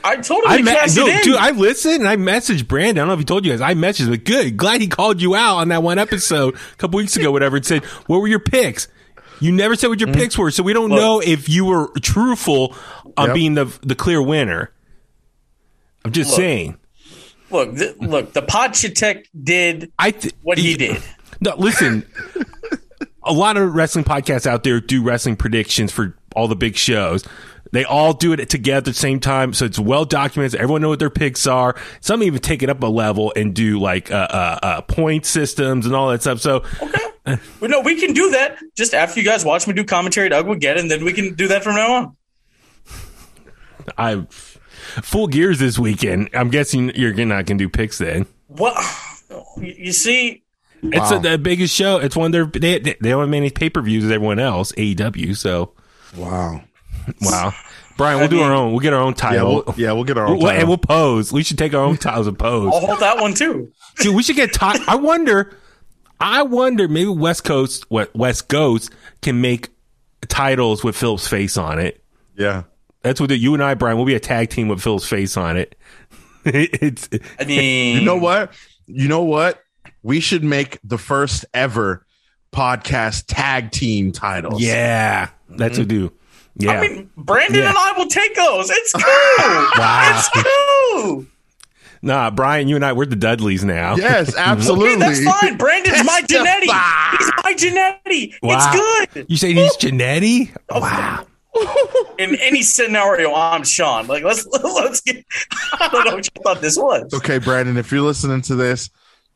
I 0.04 0.18
told 0.18 0.44
him 0.44 0.52
I 0.52 0.58
to 0.58 0.64
me- 0.64 0.72
cash 0.72 0.96
no, 0.96 1.08
it 1.08 1.16
in. 1.18 1.24
dude, 1.24 1.36
I 1.36 1.50
listened 1.52 1.96
and 1.96 2.08
I 2.08 2.16
messaged 2.16 2.68
Brandon. 2.68 3.00
I 3.00 3.02
don't 3.02 3.08
know 3.08 3.14
if 3.14 3.20
he 3.20 3.26
told 3.26 3.44
you 3.44 3.52
guys. 3.52 3.60
I 3.60 3.74
messaged, 3.74 4.10
but 4.10 4.24
good. 4.24 4.56
Glad 4.56 4.82
he 4.82 4.88
called 4.88 5.20
you 5.22 5.36
out 5.36 5.58
on 5.58 5.70
that 5.70 5.82
one 5.84 5.98
episode 5.98 6.56
a 6.56 6.76
couple 6.78 6.98
weeks 6.98 7.18
ago, 7.18 7.32
whatever, 7.32 7.58
and 7.58 7.66
said, 7.66 7.84
"What 8.06 8.20
were 8.22 8.28
your 8.28 8.40
picks?" 8.40 8.88
You 9.42 9.52
never 9.52 9.76
said 9.76 9.88
what 9.88 10.00
your 10.00 10.10
mm-hmm. 10.10 10.20
picks 10.20 10.38
were, 10.38 10.52
so 10.52 10.62
we 10.64 10.74
don't 10.74 10.90
Look. 10.90 11.00
know 11.00 11.20
if 11.22 11.50
you 11.50 11.66
were 11.66 11.88
truthful 12.02 12.76
on 13.18 13.28
Yep. 13.30 13.34
being 13.34 13.54
the 13.56 13.66
the 13.82 13.96
clear 13.96 14.22
winner. 14.22 14.72
I'm 16.06 16.12
just 16.12 16.32
Look. 16.32 16.38
saying. 16.38 16.78
look, 17.52 17.76
th- 17.78 17.98
look. 17.98 18.34
The 18.34 18.42
Podchatek 18.42 19.26
did 19.44 19.92
I 20.00 20.12
th- 20.12 20.34
what 20.42 20.58
he 20.58 20.76
did. 20.76 21.02
No, 21.42 21.56
listen. 21.58 22.06
a 23.24 23.32
lot 23.34 23.56
of 23.58 23.74
wrestling 23.74 24.06
podcasts 24.06 24.46
out 24.48 24.64
there 24.64 24.80
do 24.82 25.02
wrestling 25.04 25.36
predictions 25.36 25.92
for 25.92 26.18
all 26.36 26.48
the 26.48 26.56
big 26.56 26.76
shows. 26.76 27.24
They 27.72 27.84
all 27.86 28.14
do 28.14 28.34
it 28.34 28.50
together 28.50 28.78
at 28.80 28.86
the 28.86 28.94
same 28.94 29.20
time, 29.20 29.54
so 29.54 29.66
it's 29.66 29.78
well 29.78 30.04
documented. 30.04 30.60
Everyone 30.60 30.82
know 30.82 30.90
what 30.90 31.00
their 31.00 31.10
picks 31.12 31.46
are. 31.46 31.76
Some 32.02 32.24
even 32.24 32.40
take 32.42 32.64
it 32.64 32.70
up 32.70 32.82
a 32.82 32.88
level 32.88 33.32
and 33.36 33.54
do 33.54 33.80
like 33.80 34.12
uh, 34.12 34.16
uh, 34.30 34.60
uh, 34.64 34.82
point 34.82 35.26
systems 35.26 35.86
and 35.86 35.94
all 35.96 36.10
that 36.10 36.22
stuff. 36.22 36.40
So 36.42 36.64
Okay. 36.82 37.40
But 37.60 37.70
no, 37.70 37.82
we 37.82 38.00
can 38.00 38.14
do 38.14 38.32
that 38.32 38.58
just 38.76 38.96
after 38.96 39.20
you 39.20 39.26
guys 39.26 39.46
watch 39.46 39.68
me 39.68 39.74
do 39.74 39.84
commentary 39.84 40.26
at 40.26 40.32
Ugwa 40.32 40.60
Get, 40.60 40.78
and 40.80 40.90
then 40.90 41.06
we 41.06 41.14
can 41.14 41.36
do 41.36 41.48
that 41.50 41.64
from 41.64 41.76
now 41.76 41.94
on. 41.94 42.18
I 43.98 44.26
full 45.04 45.28
gears 45.28 45.60
this 45.60 45.78
weekend. 45.80 46.30
I'm 46.34 46.50
guessing 46.50 46.92
you're 46.96 47.14
not 47.26 47.46
gonna 47.46 47.58
do 47.58 47.70
picks 47.70 47.98
then. 47.98 48.26
What? 48.48 48.76
You 49.58 49.74
you 49.78 49.92
see, 49.92 50.44
It's 50.82 51.12
Wow. 51.12 51.20
the 51.20 51.38
biggest 51.38 51.76
show. 51.76 51.98
It's 51.98 52.16
one 52.16 52.28
of 52.28 52.32
their 52.32 52.46
they 52.46 52.80
they 52.80 53.10
don't 53.10 53.20
have 53.22 53.30
many 53.30 53.50
pay 53.50 53.70
per 53.70 53.82
views 53.82 54.06
as 54.06 54.12
everyone 54.12 54.40
else. 54.40 54.72
AEW. 54.78 55.36
So 55.36 55.74
Wow. 56.18 56.62
wow, 57.22 57.54
Brian, 57.98 58.20
we'll 58.20 58.28
do 58.30 58.42
our 58.42 58.54
own. 58.54 58.72
We'll 58.72 58.80
get 58.80 58.94
our 58.94 59.02
own 59.02 59.12
Yeah, 59.18 59.22
title. 59.30 59.64
we'll, 59.68 59.76
yeah, 59.78 59.92
we'll 59.92 60.04
get 60.06 60.18
our 60.18 60.26
own. 60.28 60.38
We'll- 60.38 60.48
and 60.50 60.56
title. 60.60 60.68
we'll 60.70 60.78
pose. 60.78 61.32
We 61.34 61.44
should 61.44 61.58
take 61.58 61.74
our 61.74 61.84
own 61.84 61.98
titles 61.98 62.28
and 62.28 62.38
pose. 62.40 62.72
I'll 62.74 62.80
hold 62.80 63.00
that 63.00 63.20
one 63.20 63.34
too. 63.34 63.72
Dude, 64.00 64.16
we 64.16 64.24
should 64.24 64.36
get. 64.38 64.54
Ti- 64.54 64.84
I 64.88 64.96
wonder. 64.96 65.56
I 66.22 66.44
wonder 66.44 66.88
maybe 66.88 67.10
West 67.10 67.44
Coast, 67.44 67.86
what 67.90 68.14
West 68.16 68.48
Coast 68.50 68.90
can 69.22 69.40
make 69.42 69.70
titles 70.28 70.84
with 70.84 70.96
Phil's 70.96 71.28
face 71.28 71.58
on 71.58 71.80
it. 71.80 72.04
Yeah. 72.38 72.64
That's 73.02 73.20
what 73.20 73.30
the, 73.30 73.38
you 73.38 73.54
and 73.54 73.64
I, 73.64 73.74
Brian, 73.76 73.98
will 73.98 74.06
be 74.06 74.16
a 74.16 74.20
tag 74.20 74.50
team 74.50 74.68
with 74.68 74.82
Phil's 74.82 75.08
face 75.08 75.38
on 75.38 75.58
it. 75.58 75.76
it's 76.46 77.08
I 77.40 77.46
mean, 77.46 77.98
You 77.98 78.06
know 78.06 78.18
what? 78.18 78.54
You 78.88 79.08
know 79.08 79.24
what? 79.24 79.64
We 80.04 80.20
should 80.20 80.44
make 80.44 80.80
the 80.84 80.98
first 80.98 81.46
ever 81.54 82.06
podcast 82.52 83.26
tag 83.28 83.72
team 83.72 84.12
titles. 84.12 84.62
yeah, 84.62 85.30
that's 85.50 85.78
what 85.78 85.88
we 85.88 85.96
do. 86.00 86.14
Yeah, 86.56 86.72
I 86.80 86.82
mean, 86.88 87.10
Brandon 87.16 87.62
Yeah. 87.62 87.70
and 87.70 87.78
I 87.78 87.94
will 87.98 88.08
take 88.08 88.36
those. 88.36 88.70
It's 88.70 88.92
cool. 88.94 89.04
Wow. 89.78 90.12
It's 90.18 90.30
cool. 90.94 91.26
nah, 92.02 92.32
Brian, 92.32 92.68
you 92.68 92.76
and 92.76 92.84
I, 92.84 92.92
we're 92.94 93.06
the 93.06 93.16
Dudleys 93.16 93.64
now. 93.64 93.96
Yes, 93.96 94.36
absolutely. 94.38 94.96
Okay, 94.96 95.00
that's 95.00 95.24
fine. 95.24 95.58
Brandon's 95.58 96.04
my 96.04 96.22
Testify. 96.22 96.46
Jannetty. 96.46 97.18
He's 97.18 97.32
my 97.44 97.54
Jannetty. 97.54 98.34
Wow. 98.42 98.72
It's 98.74 99.14
good. 99.14 99.26
You 99.30 99.38
say 99.38 99.54
he's 99.54 99.78
Jannetty? 99.78 100.56
Wow. 100.72 101.26
In 102.20 102.36
any 102.36 102.62
scenario, 102.62 103.34
I'm 103.34 103.64
Shawn. 103.64 104.08
Like, 104.08 104.24
let's 104.24 104.46
let's 104.64 105.02
get. 105.02 105.26
I 105.80 105.90
don't 105.92 106.06
know 106.06 106.16
what 106.16 106.26
you 106.26 106.42
thought 106.44 106.62
this 106.62 106.78
was. 106.78 107.14
Okay, 107.14 107.38
Brandon, 107.40 107.78
if 107.78 107.92
you're 107.92 108.02
listening 108.02 108.42
to 108.44 108.56
this, 108.56 108.90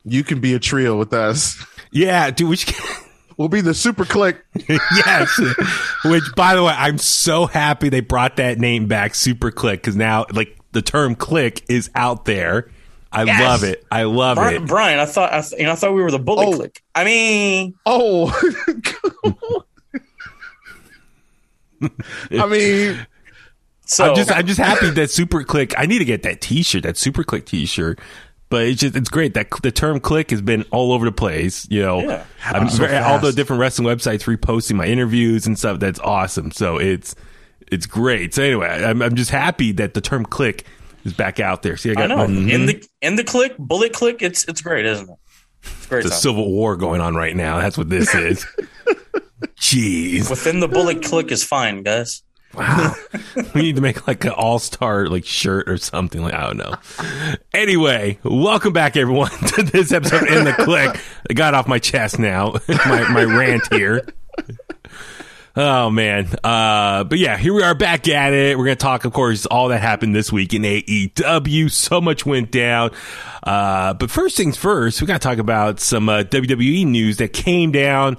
you 0.03 0.24
can 0.24 0.39
be 0.39 0.53
a 0.53 0.60
trio 0.60 0.98
with 0.98 1.13
us. 1.13 1.63
Yeah, 1.91 2.29
dude, 2.32 2.50
we 2.50 2.55
should. 2.58 2.75
We'll 3.36 3.48
be 3.50 3.62
the 3.62 3.74
super 3.74 4.05
click. 4.05 4.46
yes. 4.70 5.39
Which, 6.05 6.24
by 6.36 6.53
the 6.53 6.62
way, 6.63 6.72
I'm 6.77 7.00
so 7.00 7.48
happy 7.48 7.89
they 7.89 8.00
brought 8.00 8.36
that 8.36 8.60
name 8.60 8.86
back, 8.88 9.15
Super 9.15 9.50
Click, 9.50 9.82
because 9.82 9.96
now, 9.96 10.27
like, 10.32 10.55
the 10.72 10.84
term 10.84 11.15
"click" 11.15 11.63
is 11.67 11.89
out 11.96 12.25
there. 12.25 12.70
I 13.12 13.24
Yes. 13.24 13.41
love 13.41 13.63
it. 13.63 13.84
I 13.91 14.03
love 14.03 14.36
Brian, 14.36 14.63
it. 14.63 14.67
Brian, 14.67 15.00
I 15.00 15.08
thought 15.08 15.34
I 15.34 15.41
th- 15.41 15.60
you 15.60 15.65
know 15.65 15.72
I 15.72 15.75
thought 15.75 15.96
we 15.96 16.03
were 16.03 16.12
the 16.12 16.20
bully 16.20 16.46
Oh. 16.46 16.53
click. 16.58 16.84
I 16.93 17.05
mean, 17.05 17.74
Oh. 17.88 18.29
I 22.32 22.46
mean, 22.46 23.06
so 23.86 24.10
I'm 24.10 24.16
just, 24.16 24.32
I'm 24.32 24.48
just 24.48 24.60
happy 24.60 24.90
that 24.92 25.10
Super 25.10 25.44
Click. 25.44 25.74
I 25.78 25.86
need 25.86 26.00
to 26.00 26.06
get 26.06 26.24
that 26.24 26.42
T-shirt, 26.42 26.84
that 26.84 26.98
Super 26.98 27.24
Click 27.24 27.46
T-shirt. 27.46 28.00
But 28.50 28.68
it's 28.68 28.82
just, 28.82 28.96
it's 28.96 29.10
great 29.10 29.34
that 29.34 29.48
the 29.63 29.72
term 29.72 30.00
"click" 30.00 30.30
has 30.30 30.40
been 30.42 30.63
all 30.72 30.94
over 30.94 31.06
the 31.06 31.12
place. 31.12 31.66
You 31.72 31.82
know, 31.82 32.02
Yeah. 32.02 32.24
I'm 32.46 32.70
so 32.70 32.86
very- 32.86 32.98
all 32.98 33.18
the 33.20 33.32
different 33.32 33.60
wrestling 33.62 33.88
websites 33.88 34.25
reposting 34.25 34.75
my 34.75 34.86
interviews 34.86 35.48
and 35.48 35.58
stuff. 35.58 35.80
That's 35.80 36.00
awesome. 36.00 36.52
So 36.52 36.78
it's, 36.78 37.16
it's 37.72 37.88
great. 37.88 38.36
So 38.36 38.44
anyway, 38.44 38.68
I'm, 38.68 39.02
I'm 39.02 39.16
just 39.16 39.32
happy 39.32 39.72
that 39.74 39.96
the 39.96 40.02
term 40.02 40.24
"click" 40.24 40.66
is 41.04 41.13
back 41.13 41.40
out 41.40 41.63
there. 41.63 41.78
See, 41.78 41.90
I 41.90 41.94
I 41.94 41.96
got 41.96 42.10
know 42.10 42.18
mm-hmm. 42.28 42.46
my- 42.46 42.54
in 42.54 42.66
the 42.68 42.86
in 43.02 43.16
the 43.16 43.24
click 43.24 43.58
bullet 43.58 43.92
click. 43.92 44.22
It's 44.22 44.44
it's 44.48 44.62
great, 44.62 44.86
isn't 44.86 45.10
it? 45.10 45.16
It's 45.63 45.88
great. 45.88 46.04
the 46.04 46.10
time. 46.10 46.20
civil 46.20 46.52
war 46.52 46.78
going 46.78 47.02
on 47.02 47.16
right 47.16 47.36
now. 47.36 47.58
That's 47.60 47.78
what 47.78 47.90
this 47.90 48.13
is. 48.13 48.46
Jeez. 49.74 50.30
Within 50.30 50.60
the 50.60 50.68
bullet 50.68 51.01
click 51.01 51.32
is 51.32 51.44
fine, 51.44 51.82
guys. 51.82 52.22
Wow. 52.53 52.94
we 53.56 53.62
need 53.63 53.75
to 53.77 53.82
make 53.82 54.06
like 54.06 54.24
an 54.24 54.30
all 54.30 54.60
star 54.60 55.08
like 55.08 55.25
shirt 55.25 55.68
or 55.68 55.77
something. 55.77 56.22
Like 56.22 56.36
I 56.36 56.42
don't 56.46 56.58
know. 56.58 56.75
Anyway, 57.56 58.20
welcome 58.22 58.72
back 58.72 58.96
everyone 58.96 59.32
to 59.48 59.63
this 59.63 59.92
episode 59.92 60.27
in 60.27 60.44
the 60.44 60.53
click. 60.53 61.00
I 61.27 61.34
got 61.34 61.56
off 61.56 61.68
my 61.68 61.80
chest 61.80 62.20
now. 62.20 62.53
my 62.86 63.10
my 63.10 63.24
rant 63.24 63.63
here. 63.74 64.06
Oh 65.56 65.89
man. 65.89 66.27
Uh 66.44 67.03
but 67.06 67.18
yeah, 67.18 67.36
here 67.36 67.56
we 67.56 67.63
are 67.63 67.74
back 67.74 68.08
at 68.08 68.32
it. 68.32 68.56
We're 68.56 68.65
gonna 68.65 68.75
talk, 68.75 69.06
of 69.06 69.13
course, 69.13 69.48
all 69.48 69.70
that 69.70 69.82
happened 69.82 70.15
this 70.15 70.32
week 70.32 70.53
in 70.53 70.62
AEW. 70.62 71.72
So 71.72 72.00
much 72.00 72.27
went 72.27 72.51
down. 72.51 72.92
Uh 73.42 73.96
but 73.96 74.12
first 74.12 74.38
things 74.38 74.56
first, 74.56 75.01
we 75.01 75.08
gotta 75.08 75.18
talk 75.18 75.39
about 75.39 75.80
some 75.80 76.10
uh, 76.10 76.22
WWE 76.25 76.86
news 76.86 77.18
that 77.18 77.34
came 77.34 77.72
down. 77.72 78.18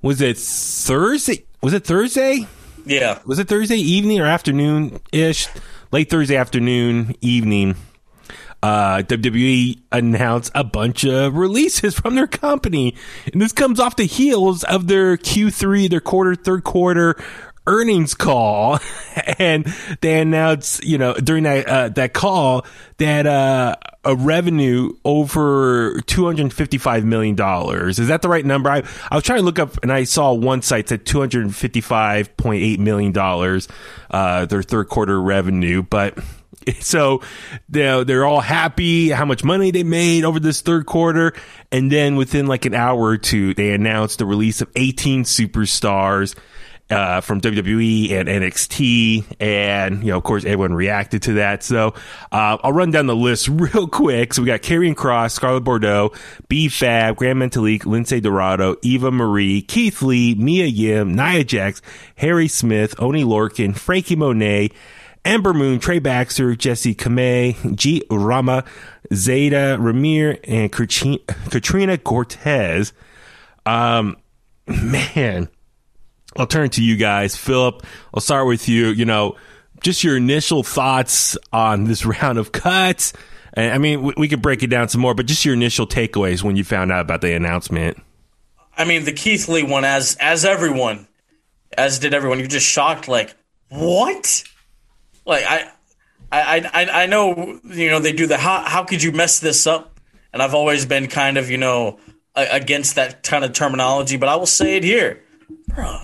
Was 0.00 0.20
it 0.20 0.38
Thursday? 0.38 1.44
Was 1.60 1.72
it 1.72 1.84
Thursday? 1.84 2.46
Yeah, 2.86 3.18
was 3.26 3.38
it 3.38 3.48
Thursday 3.48 3.76
evening 3.76 4.20
or 4.20 4.26
afternoon 4.26 5.00
ish? 5.12 5.48
Late 5.90 6.08
Thursday 6.08 6.36
afternoon, 6.36 7.14
evening. 7.20 7.74
Uh, 8.62 8.98
WWE 8.98 9.80
announced 9.92 10.50
a 10.54 10.64
bunch 10.64 11.04
of 11.04 11.34
releases 11.34 11.98
from 11.98 12.14
their 12.14 12.26
company. 12.26 12.94
And 13.32 13.40
this 13.40 13.52
comes 13.52 13.80
off 13.80 13.96
the 13.96 14.04
heels 14.04 14.64
of 14.64 14.86
their 14.86 15.16
Q3, 15.16 15.90
their 15.90 16.00
quarter, 16.00 16.34
third 16.34 16.64
quarter 16.64 17.16
earnings 17.68 18.14
call. 18.14 18.80
and 19.38 19.64
they 20.00 20.20
announced, 20.20 20.82
you 20.82 20.98
know, 20.98 21.14
during 21.14 21.44
that, 21.44 21.68
uh, 21.68 21.88
that 21.90 22.12
call 22.14 22.66
that, 22.96 23.26
uh, 23.26 23.76
a 24.04 24.16
revenue 24.16 24.92
over 25.04 26.00
$255 26.06 27.04
million. 27.04 27.34
Is 27.88 28.08
that 28.08 28.22
the 28.22 28.28
right 28.28 28.44
number? 28.44 28.70
I, 28.70 28.82
I 29.10 29.14
was 29.16 29.24
trying 29.24 29.40
to 29.40 29.44
look 29.44 29.58
up 29.58 29.82
and 29.82 29.92
I 29.92 30.04
saw 30.04 30.32
one 30.32 30.62
site 30.62 30.88
said 30.88 31.04
$255.8 31.04 32.78
million, 32.78 33.60
uh, 34.10 34.46
their 34.46 34.62
third 34.62 34.88
quarter 34.88 35.20
revenue, 35.20 35.82
but 35.82 36.18
so 36.80 37.22
they're 37.68 38.24
all 38.24 38.40
happy 38.40 39.10
how 39.10 39.24
much 39.24 39.44
money 39.44 39.70
they 39.70 39.84
made 39.84 40.24
over 40.24 40.40
this 40.40 40.60
third 40.60 40.86
quarter. 40.86 41.34
And 41.70 41.92
then 41.92 42.16
within 42.16 42.46
like 42.46 42.64
an 42.64 42.74
hour 42.74 43.00
or 43.00 43.18
two, 43.18 43.54
they 43.54 43.72
announced 43.72 44.18
the 44.18 44.26
release 44.26 44.60
of 44.60 44.70
18 44.74 45.24
superstars 45.24 46.34
uh, 46.90 47.20
from 47.20 47.40
WWE 47.40 48.12
and 48.12 48.28
NXT, 48.28 49.36
and 49.40 50.02
you 50.02 50.10
know, 50.10 50.16
of 50.16 50.24
course, 50.24 50.44
everyone 50.44 50.74
reacted 50.74 51.22
to 51.22 51.34
that. 51.34 51.62
So 51.62 51.94
uh, 52.32 52.58
I'll 52.62 52.72
run 52.72 52.90
down 52.90 53.06
the 53.06 53.16
list 53.16 53.48
real 53.52 53.88
quick. 53.88 54.34
So 54.34 54.42
we 54.42 54.46
got 54.46 54.62
Karrion 54.62 54.94
Kross, 54.94 55.32
Scarlett 55.32 55.64
Bordeaux, 55.64 56.12
B 56.48 56.68
Fab, 56.68 57.16
Gran 57.16 57.36
Metalik, 57.36 57.82
Lince 57.82 58.22
Dorado, 58.22 58.76
Eva 58.82 59.10
Marie, 59.10 59.62
Keith 59.62 60.02
Lee, 60.02 60.34
Mia 60.34 60.66
Yim, 60.66 61.14
Nia 61.14 61.44
Jax, 61.44 61.82
Harry 62.16 62.48
Smith, 62.48 62.94
Oney 62.98 63.24
Lorcan, 63.24 63.76
Frankie 63.76 64.16
Monet. 64.16 64.70
Ember 65.24 65.52
Moon, 65.52 65.78
Trey 65.78 65.98
Baxter, 65.98 66.54
Jessi 66.54 66.96
Kamea, 66.96 67.54
Jeet 67.74 68.02
Rama, 68.08 68.64
Zayda 69.12 69.76
Ramier, 69.76 70.38
and 70.44 70.72
Katrina 71.50 71.98
Cortez. 71.98 72.94
Um, 73.66 74.16
man, 74.66 75.48
I'll 76.38 76.46
turn 76.46 76.70
to 76.70 76.82
you 76.82 76.96
guys. 76.96 77.36
Philip, 77.36 77.84
I'll 78.14 78.20
start 78.20 78.46
with 78.46 78.68
you. 78.68 78.88
You 78.88 79.04
know, 79.04 79.36
just 79.82 80.04
your 80.04 80.16
initial 80.16 80.62
thoughts 80.62 81.36
on 81.52 81.84
this 81.84 82.06
round 82.22 82.38
of 82.38 82.52
cuts. 82.52 83.12
And 83.54 83.72
I 83.72 83.78
mean, 83.78 84.02
we, 84.02 84.14
we 84.16 84.28
could 84.28 84.40
break 84.40 84.62
it 84.62 84.68
down 84.68 84.88
some 84.88 85.00
more, 85.00 85.14
but 85.14 85.26
just 85.26 85.44
your 85.44 85.54
initial 85.54 85.86
takeaways 85.86 86.42
when 86.42 86.56
you 86.56 86.64
found 86.64 86.92
out 86.92 87.00
about 87.00 87.20
the 87.20 87.34
announcement. 87.34 88.00
I 88.76 88.84
mean 88.84 89.04
the 89.04 89.12
Keith 89.12 89.48
Lee 89.48 89.64
one, 89.64 89.84
as 89.84 90.16
as 90.20 90.44
everyone, 90.44 91.08
as 91.76 91.98
did 91.98 92.14
everyone. 92.14 92.38
You're 92.38 92.46
just 92.46 92.66
shocked, 92.66 93.08
like 93.08 93.34
what? 93.70 94.44
Like 95.26 95.44
I, 95.44 95.70
I, 96.30 96.70
I, 96.72 97.02
I 97.02 97.06
know 97.06 97.58
you 97.64 97.90
know 97.90 97.98
they 97.98 98.12
do 98.12 98.28
the 98.28 98.36
how 98.36 98.62
how 98.62 98.84
could 98.84 99.02
you 99.02 99.10
mess 99.10 99.40
this 99.40 99.66
up? 99.66 99.98
And 100.32 100.40
I've 100.40 100.54
always 100.54 100.86
been 100.86 101.08
kind 101.08 101.38
of 101.38 101.50
you 101.50 101.58
know 101.58 101.98
against 102.36 102.94
that 102.94 103.24
kind 103.24 103.44
of 103.44 103.52
terminology, 103.52 104.16
but 104.16 104.28
I 104.28 104.36
will 104.36 104.46
say 104.46 104.76
it 104.76 104.84
here, 104.84 105.24
bro. 105.74 105.98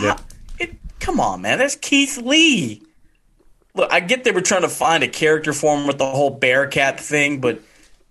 Yeah. 0.00 0.18
It, 0.58 0.74
come 1.00 1.20
on, 1.20 1.42
man. 1.42 1.58
That's 1.58 1.76
Keith 1.76 2.18
Lee. 2.18 2.82
Look, 3.74 3.92
I 3.92 4.00
get 4.00 4.24
they 4.24 4.32
were 4.32 4.42
trying 4.42 4.62
to 4.62 4.68
find 4.68 5.02
a 5.02 5.08
character 5.08 5.52
for 5.52 5.76
him 5.76 5.86
with 5.86 5.98
the 5.98 6.06
whole 6.06 6.30
Bearcat 6.30 7.00
thing, 7.00 7.40
but 7.40 7.60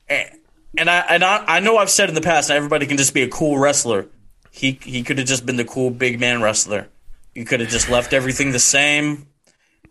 eh, 0.09 0.29
and 0.77 0.89
I 0.89 1.00
and 1.00 1.23
I, 1.23 1.43
I 1.47 1.59
know 1.59 1.77
I've 1.77 1.89
said 1.89 2.09
in 2.09 2.15
the 2.15 2.21
past, 2.21 2.50
everybody 2.50 2.85
can 2.85 2.97
just 2.97 3.13
be 3.13 3.21
a 3.21 3.27
cool 3.27 3.57
wrestler. 3.57 4.07
He 4.50 4.79
he 4.83 5.03
could 5.03 5.17
have 5.17 5.27
just 5.27 5.45
been 5.45 5.57
the 5.57 5.65
cool 5.65 5.91
big 5.91 6.19
man 6.19 6.41
wrestler. 6.41 6.88
You 7.35 7.45
could 7.45 7.59
have 7.59 7.69
just 7.69 7.89
left 7.89 8.11
everything 8.13 8.51
the 8.51 8.59
same, 8.59 9.27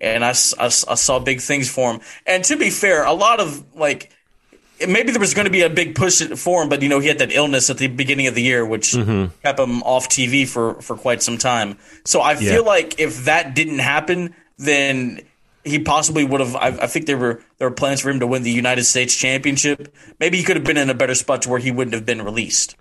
and 0.00 0.24
I 0.24 0.30
I 0.30 0.34
saw 0.68 1.18
big 1.18 1.40
things 1.40 1.70
for 1.70 1.92
him. 1.92 2.00
And 2.26 2.44
to 2.44 2.56
be 2.56 2.70
fair, 2.70 3.04
a 3.04 3.12
lot 3.12 3.40
of 3.40 3.74
like 3.74 4.10
maybe 4.88 5.10
there 5.12 5.20
was 5.20 5.34
going 5.34 5.44
to 5.46 5.50
be 5.50 5.62
a 5.62 5.70
big 5.70 5.94
push 5.94 6.22
for 6.22 6.62
him, 6.62 6.68
but 6.68 6.82
you 6.82 6.88
know 6.88 6.98
he 7.00 7.08
had 7.08 7.18
that 7.18 7.32
illness 7.32 7.70
at 7.70 7.78
the 7.78 7.86
beginning 7.88 8.26
of 8.26 8.34
the 8.34 8.42
year, 8.42 8.64
which 8.66 8.92
kept 9.42 9.58
him 9.58 9.82
off 9.82 10.08
TV 10.08 10.46
for 10.48 10.80
for 10.82 10.96
quite 10.96 11.22
some 11.22 11.38
time. 11.38 11.78
So 12.04 12.20
I 12.20 12.34
feel 12.54 12.64
like 12.64 12.98
if 13.00 13.24
that 13.26 13.54
didn't 13.54 13.78
happen, 13.80 14.34
then 14.58 15.20
he 15.64 15.78
possibly 15.78 16.24
would 16.24 16.40
have. 16.40 16.56
I, 16.56 16.68
I 16.68 16.86
think 16.86 17.06
there 17.06 17.18
were 17.18 17.42
there 17.58 17.68
were 17.68 17.74
plans 17.74 18.00
for 18.00 18.10
him 18.10 18.20
to 18.20 18.26
win 18.26 18.42
the 18.42 18.50
United 18.50 18.84
States 18.84 19.14
Championship. 19.14 19.94
Maybe 20.18 20.38
he 20.38 20.42
could 20.42 20.56
have 20.56 20.64
been 20.64 20.76
in 20.78 20.88
a 20.90 20.94
better 20.94 21.14
spot 21.14 21.42
to 21.42 21.50
where 21.50 21.58
he 21.60 21.70
wouldn't 21.70 21.94
have 21.94 22.06
been 22.06 22.22
released. 22.22 22.76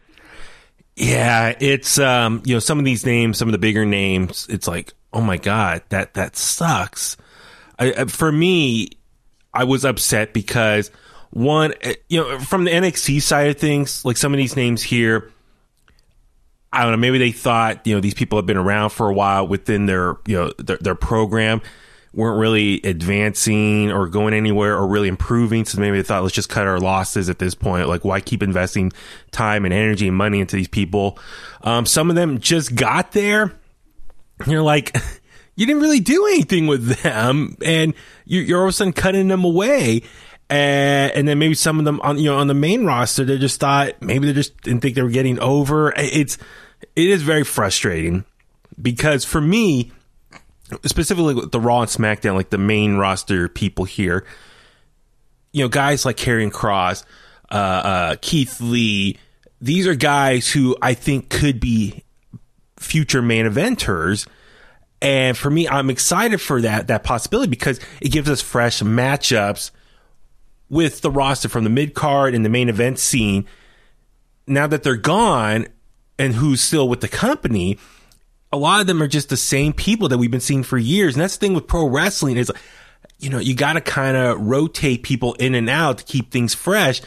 Yeah, 0.95 1.55
it's 1.59 1.97
um, 1.97 2.41
you 2.45 2.55
know, 2.55 2.59
some 2.59 2.77
of 2.79 2.85
these 2.85 3.05
names, 3.05 3.37
some 3.37 3.47
of 3.47 3.51
the 3.53 3.57
bigger 3.57 3.85
names, 3.85 4.47
it's 4.49 4.67
like, 4.67 4.93
oh 5.13 5.21
my 5.21 5.37
god, 5.37 5.81
that 5.89 6.13
that 6.15 6.35
sucks. 6.35 7.15
I- 7.77 8.05
for 8.05 8.31
me, 8.31 8.89
I 9.53 9.63
was 9.63 9.85
upset 9.85 10.33
because 10.33 10.91
one, 11.31 11.73
eh, 11.81 11.95
you 12.07 12.19
know, 12.21 12.39
from 12.39 12.63
the 12.63 12.71
NXT 12.71 13.21
side 13.21 13.49
of 13.49 13.57
things, 13.57 14.03
like 14.05 14.17
some 14.17 14.33
of 14.33 14.37
these 14.37 14.55
names 14.55 14.81
here, 14.81 15.31
I 16.71 16.83
don't 16.83 16.91
know, 16.91 16.97
maybe 16.97 17.17
they 17.17 17.31
thought, 17.31 17.85
you 17.87 17.95
know, 17.95 18.01
these 18.01 18.13
people 18.13 18.37
have 18.37 18.45
been 18.45 18.57
around 18.57 18.91
for 18.91 19.09
a 19.09 19.13
while 19.13 19.47
within 19.47 19.85
their, 19.85 20.17
you 20.27 20.37
know, 20.37 20.53
their, 20.59 20.77
their 20.77 20.95
program. 20.95 21.61
weren't 22.13 22.39
really 22.39 22.81
advancing 22.83 23.91
or 23.91 24.07
going 24.07 24.33
anywhere 24.33 24.75
or 24.75 24.87
really 24.87 25.07
improving. 25.07 25.65
So 25.65 25.79
maybe 25.79 25.97
they 25.97 26.03
thought, 26.03 26.23
let's 26.23 26.35
just 26.35 26.49
cut 26.49 26.67
our 26.67 26.79
losses 26.79 27.29
at 27.29 27.39
this 27.39 27.55
point. 27.55 27.87
Like, 27.87 28.05
why 28.05 28.21
keep 28.21 28.43
investing 28.43 28.91
time 29.31 29.65
and 29.65 29.73
energy 29.73 30.07
and 30.07 30.17
money 30.17 30.39
into 30.39 30.55
these 30.55 30.67
people? 30.67 31.17
Um, 31.63 31.85
some 31.85 32.09
of 32.09 32.15
them 32.15 32.39
just 32.39 32.75
got 32.75 33.11
there. 33.11 33.53
You're 34.45 34.63
like, 34.63 34.95
you 35.55 35.65
didn't 35.65 35.81
really 35.81 35.99
do 35.99 36.25
anything 36.27 36.67
with 36.67 37.01
them, 37.01 37.57
and 37.65 37.93
you're, 38.25 38.43
you're 38.43 38.59
all 38.59 38.65
of 38.65 38.69
a 38.69 38.73
sudden 38.73 38.93
cutting 38.93 39.27
them 39.27 39.43
away. 39.43 40.03
And, 40.49 41.11
and 41.13 41.27
then 41.27 41.37
maybe 41.37 41.53
some 41.53 41.77
of 41.77 41.85
them 41.85 42.01
on 42.01 42.17
you 42.17 42.25
know 42.25 42.37
on 42.37 42.47
the 42.47 42.55
main 42.55 42.85
roster, 42.85 43.23
they 43.23 43.37
just 43.37 43.59
thought 43.59 44.01
maybe 44.01 44.25
they 44.27 44.33
just 44.33 44.59
didn't 44.61 44.81
think 44.81 44.95
they 44.95 45.03
were 45.03 45.09
getting 45.09 45.39
over. 45.39 45.93
It's 45.95 46.37
it 46.95 47.09
is 47.09 47.21
very 47.21 47.43
frustrating 47.43 48.25
because 48.81 49.25
for 49.25 49.41
me, 49.41 49.91
specifically 50.85 51.35
with 51.35 51.51
the 51.51 51.59
Raw 51.59 51.81
and 51.81 51.89
SmackDown, 51.89 52.35
like 52.35 52.49
the 52.49 52.57
main 52.57 52.97
roster 52.97 53.47
people 53.47 53.85
here, 53.85 54.25
you 55.51 55.63
know, 55.63 55.69
guys 55.69 56.05
like 56.05 56.17
Karrion 56.17 56.51
Kross, 56.51 57.03
uh, 57.51 57.55
uh, 57.55 58.15
Keith 58.21 58.61
Lee, 58.61 59.17
these 59.61 59.87
are 59.87 59.95
guys 59.95 60.51
who 60.51 60.77
I 60.81 60.93
think 60.93 61.29
could 61.29 61.59
be 61.59 62.03
future 62.77 63.21
main 63.21 63.45
eventers. 63.45 64.27
And 65.01 65.37
for 65.37 65.49
me, 65.49 65.67
I'm 65.67 65.89
excited 65.89 66.41
for 66.41 66.61
that 66.61 66.87
that 66.87 67.03
possibility 67.03 67.49
because 67.49 67.79
it 68.01 68.09
gives 68.09 68.29
us 68.29 68.41
fresh 68.41 68.81
matchups 68.81 69.71
with 70.69 71.01
the 71.01 71.11
roster 71.11 71.49
from 71.49 71.63
the 71.63 71.69
mid 71.69 71.93
card 71.93 72.35
and 72.35 72.45
the 72.45 72.49
main 72.49 72.69
event 72.69 72.99
scene. 72.99 73.45
Now 74.47 74.67
that 74.67 74.83
they're 74.83 74.95
gone, 74.95 75.67
and 76.19 76.35
who's 76.35 76.61
still 76.61 76.87
with 76.87 77.01
the 77.01 77.07
company, 77.07 77.79
a 78.51 78.57
lot 78.57 78.81
of 78.81 78.87
them 78.87 79.01
are 79.01 79.07
just 79.07 79.29
the 79.29 79.37
same 79.37 79.73
people 79.73 80.09
that 80.09 80.17
we've 80.17 80.29
been 80.29 80.39
seeing 80.39 80.63
for 80.63 80.77
years. 80.77 81.15
And 81.15 81.21
that's 81.21 81.37
the 81.37 81.47
thing 81.47 81.55
with 81.55 81.65
pro 81.65 81.87
wrestling 81.87 82.37
is, 82.37 82.51
you 83.19 83.29
know, 83.29 83.39
you 83.39 83.55
got 83.55 83.73
to 83.73 83.81
kind 83.81 84.17
of 84.17 84.39
rotate 84.41 85.03
people 85.03 85.33
in 85.35 85.55
and 85.55 85.69
out 85.69 85.99
to 85.99 86.03
keep 86.03 86.29
things 86.29 86.53
fresh. 86.53 87.01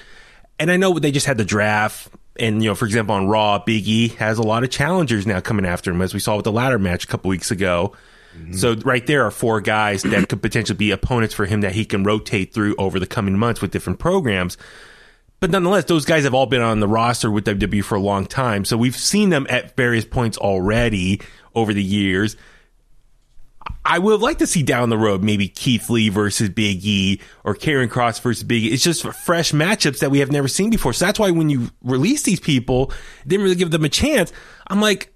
And 0.58 0.70
I 0.70 0.76
know 0.76 0.98
they 0.98 1.12
just 1.12 1.26
had 1.26 1.38
the 1.38 1.44
draft. 1.44 2.08
And, 2.38 2.62
you 2.62 2.70
know, 2.70 2.74
for 2.74 2.86
example, 2.86 3.14
on 3.14 3.26
Raw, 3.26 3.58
Big 3.58 3.86
E 3.86 4.08
has 4.08 4.38
a 4.38 4.42
lot 4.42 4.64
of 4.64 4.70
challengers 4.70 5.26
now 5.26 5.40
coming 5.40 5.66
after 5.66 5.90
him, 5.90 6.00
as 6.00 6.14
we 6.14 6.20
saw 6.20 6.36
with 6.36 6.44
the 6.44 6.52
ladder 6.52 6.78
match 6.78 7.04
a 7.04 7.06
couple 7.06 7.28
weeks 7.28 7.50
ago. 7.50 7.92
Mm-hmm. 8.36 8.54
So 8.54 8.74
right 8.76 9.06
there 9.06 9.24
are 9.24 9.30
four 9.30 9.60
guys 9.60 10.02
that 10.02 10.28
could 10.28 10.42
potentially 10.42 10.76
be 10.76 10.90
opponents 10.90 11.34
for 11.34 11.46
him 11.46 11.60
that 11.62 11.72
he 11.72 11.84
can 11.84 12.04
rotate 12.04 12.52
through 12.52 12.74
over 12.76 12.98
the 12.98 13.06
coming 13.06 13.38
months 13.38 13.60
with 13.60 13.70
different 13.70 13.98
programs. 13.98 14.56
But 15.40 15.50
nonetheless, 15.50 15.84
those 15.86 16.04
guys 16.04 16.24
have 16.24 16.34
all 16.34 16.46
been 16.46 16.62
on 16.62 16.80
the 16.80 16.86
roster 16.86 17.30
with 17.30 17.44
WWE 17.46 17.82
for 17.82 17.96
a 17.96 18.00
long 18.00 18.26
time. 18.26 18.64
So 18.64 18.76
we've 18.76 18.96
seen 18.96 19.30
them 19.30 19.46
at 19.50 19.76
various 19.76 20.04
points 20.04 20.38
already 20.38 21.20
over 21.54 21.74
the 21.74 21.82
years. 21.82 22.36
I 23.84 23.98
would 23.98 24.20
like 24.20 24.38
to 24.38 24.46
see 24.46 24.62
down 24.62 24.88
the 24.88 24.98
road 24.98 25.24
maybe 25.24 25.48
Keith 25.48 25.90
Lee 25.90 26.08
versus 26.08 26.48
Big 26.48 26.84
E 26.84 27.20
or 27.44 27.54
Karrion 27.54 27.88
Kross 27.88 28.20
versus 28.20 28.44
Big 28.44 28.62
E. 28.62 28.68
It's 28.68 28.82
just 28.82 29.02
fresh 29.02 29.52
matchups 29.52 29.98
that 29.98 30.10
we 30.10 30.20
have 30.20 30.30
never 30.30 30.46
seen 30.46 30.70
before. 30.70 30.92
So 30.92 31.04
that's 31.06 31.18
why 31.18 31.30
when 31.32 31.50
you 31.50 31.70
release 31.82 32.22
these 32.22 32.40
people, 32.40 32.92
didn't 33.26 33.42
really 33.42 33.56
give 33.56 33.72
them 33.72 33.84
a 33.84 33.88
chance. 33.88 34.32
I'm 34.68 34.80
like, 34.80 35.11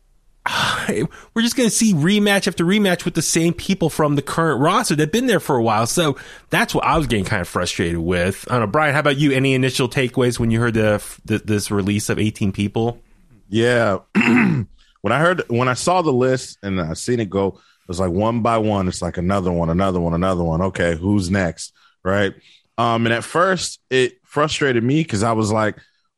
we're 1.34 1.42
just 1.42 1.56
going 1.56 1.68
to 1.68 1.74
see 1.74 1.94
rematch 1.94 2.46
after 2.46 2.64
rematch 2.64 3.04
with 3.04 3.14
the 3.14 3.22
same 3.22 3.52
people 3.52 3.90
from 3.90 4.14
the 4.14 4.22
current 4.22 4.60
roster 4.60 4.94
that've 4.94 5.12
been 5.12 5.26
there 5.26 5.40
for 5.40 5.56
a 5.56 5.62
while. 5.62 5.86
So 5.86 6.16
that's 6.50 6.74
what 6.74 6.84
I 6.84 6.96
was 6.96 7.06
getting 7.06 7.24
kind 7.24 7.42
of 7.42 7.48
frustrated 7.48 7.98
with. 7.98 8.46
I 8.48 8.54
don't 8.54 8.60
know, 8.60 8.66
Brian. 8.68 8.94
How 8.94 9.00
about 9.00 9.16
you? 9.16 9.32
Any 9.32 9.54
initial 9.54 9.88
takeaways 9.88 10.38
when 10.38 10.50
you 10.50 10.60
heard 10.60 10.74
the, 10.74 11.02
the 11.24 11.38
this 11.38 11.70
release 11.70 12.08
of 12.08 12.18
18 12.18 12.52
people? 12.52 13.00
Yeah, 13.48 13.98
when 14.14 14.66
I 15.04 15.20
heard 15.20 15.42
when 15.48 15.68
I 15.68 15.74
saw 15.74 16.02
the 16.02 16.12
list 16.12 16.58
and 16.62 16.80
I 16.80 16.94
seen 16.94 17.20
it 17.20 17.30
go, 17.30 17.48
it 17.48 17.88
was 17.88 18.00
like 18.00 18.10
one 18.10 18.42
by 18.42 18.58
one. 18.58 18.88
It's 18.88 19.02
like 19.02 19.18
another 19.18 19.52
one, 19.52 19.70
another 19.70 20.00
one, 20.00 20.14
another 20.14 20.44
one. 20.44 20.62
Okay, 20.62 20.96
who's 20.96 21.30
next? 21.30 21.72
Right. 22.02 22.34
Um, 22.78 23.06
and 23.06 23.12
at 23.12 23.24
first 23.24 23.80
it 23.90 24.18
frustrated 24.24 24.84
me 24.84 25.02
because 25.02 25.22
I 25.22 25.32
was 25.32 25.50
like, 25.50 25.76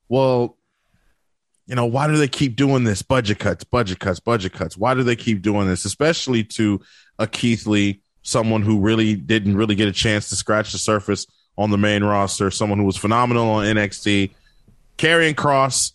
well, 0.08 0.57
you 1.68 1.75
know, 1.75 1.84
why 1.84 2.06
do 2.06 2.16
they 2.16 2.28
keep 2.28 2.56
doing 2.56 2.84
this? 2.84 3.02
Budget 3.02 3.38
cuts, 3.38 3.62
budget 3.62 3.98
cuts, 3.98 4.20
budget 4.20 4.54
cuts. 4.54 4.76
Why 4.76 4.94
do 4.94 5.02
they 5.02 5.14
keep 5.14 5.42
doing 5.42 5.68
this? 5.68 5.84
Especially 5.84 6.42
to 6.44 6.80
a 7.18 7.26
Keith 7.26 7.66
Lee, 7.66 8.00
someone 8.22 8.62
who 8.62 8.80
really 8.80 9.14
didn't 9.14 9.54
really 9.54 9.75
get 9.75 9.87
a 9.87 9.92
chance 9.92 10.30
to 10.30 10.37
scratch 10.37 10.72
the 10.72 10.78
surface 10.78 11.26
on 11.58 11.70
the 11.70 11.76
main 11.76 12.02
roster, 12.02 12.50
someone 12.50 12.78
who 12.78 12.87
was 12.87 12.96
phenomenal 12.96 13.50
on 13.50 13.66
NXT. 13.66 14.30
Karrion 14.96 15.34
Kross, 15.34 15.92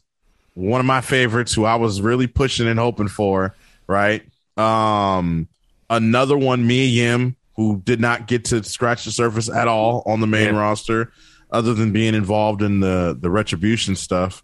one 0.54 0.80
of 0.80 0.86
my 0.86 1.02
favorites, 1.02 1.54
who 1.54 1.66
I 1.66 1.76
was 1.76 2.02
really 2.02 2.28
pushing 2.28 2.68
and 2.68 2.78
hoping 2.78 3.08
for, 3.08 3.56
right? 3.88 4.24
Um, 4.56 5.48
another 5.90 6.38
one, 6.38 6.68
Mia 6.68 6.86
Yim, 6.86 7.36
who 7.56 7.82
did 7.84 8.00
not 8.00 8.28
get 8.28 8.46
to 8.46 8.64
scratch 8.64 9.06
the 9.06 9.12
surface 9.12 9.50
at 9.50 9.68
all 9.68 10.04
on 10.06 10.20
the 10.20 10.28
main 10.28 10.54
yeah. 10.54 10.60
roster, 10.60 11.12
other 11.50 11.74
than 11.74 11.92
being 11.92 12.14
involved 12.14 12.62
in 12.62 12.80
the 12.80 13.18
the 13.20 13.32
retribution 13.32 13.96
stuff. 13.96 14.44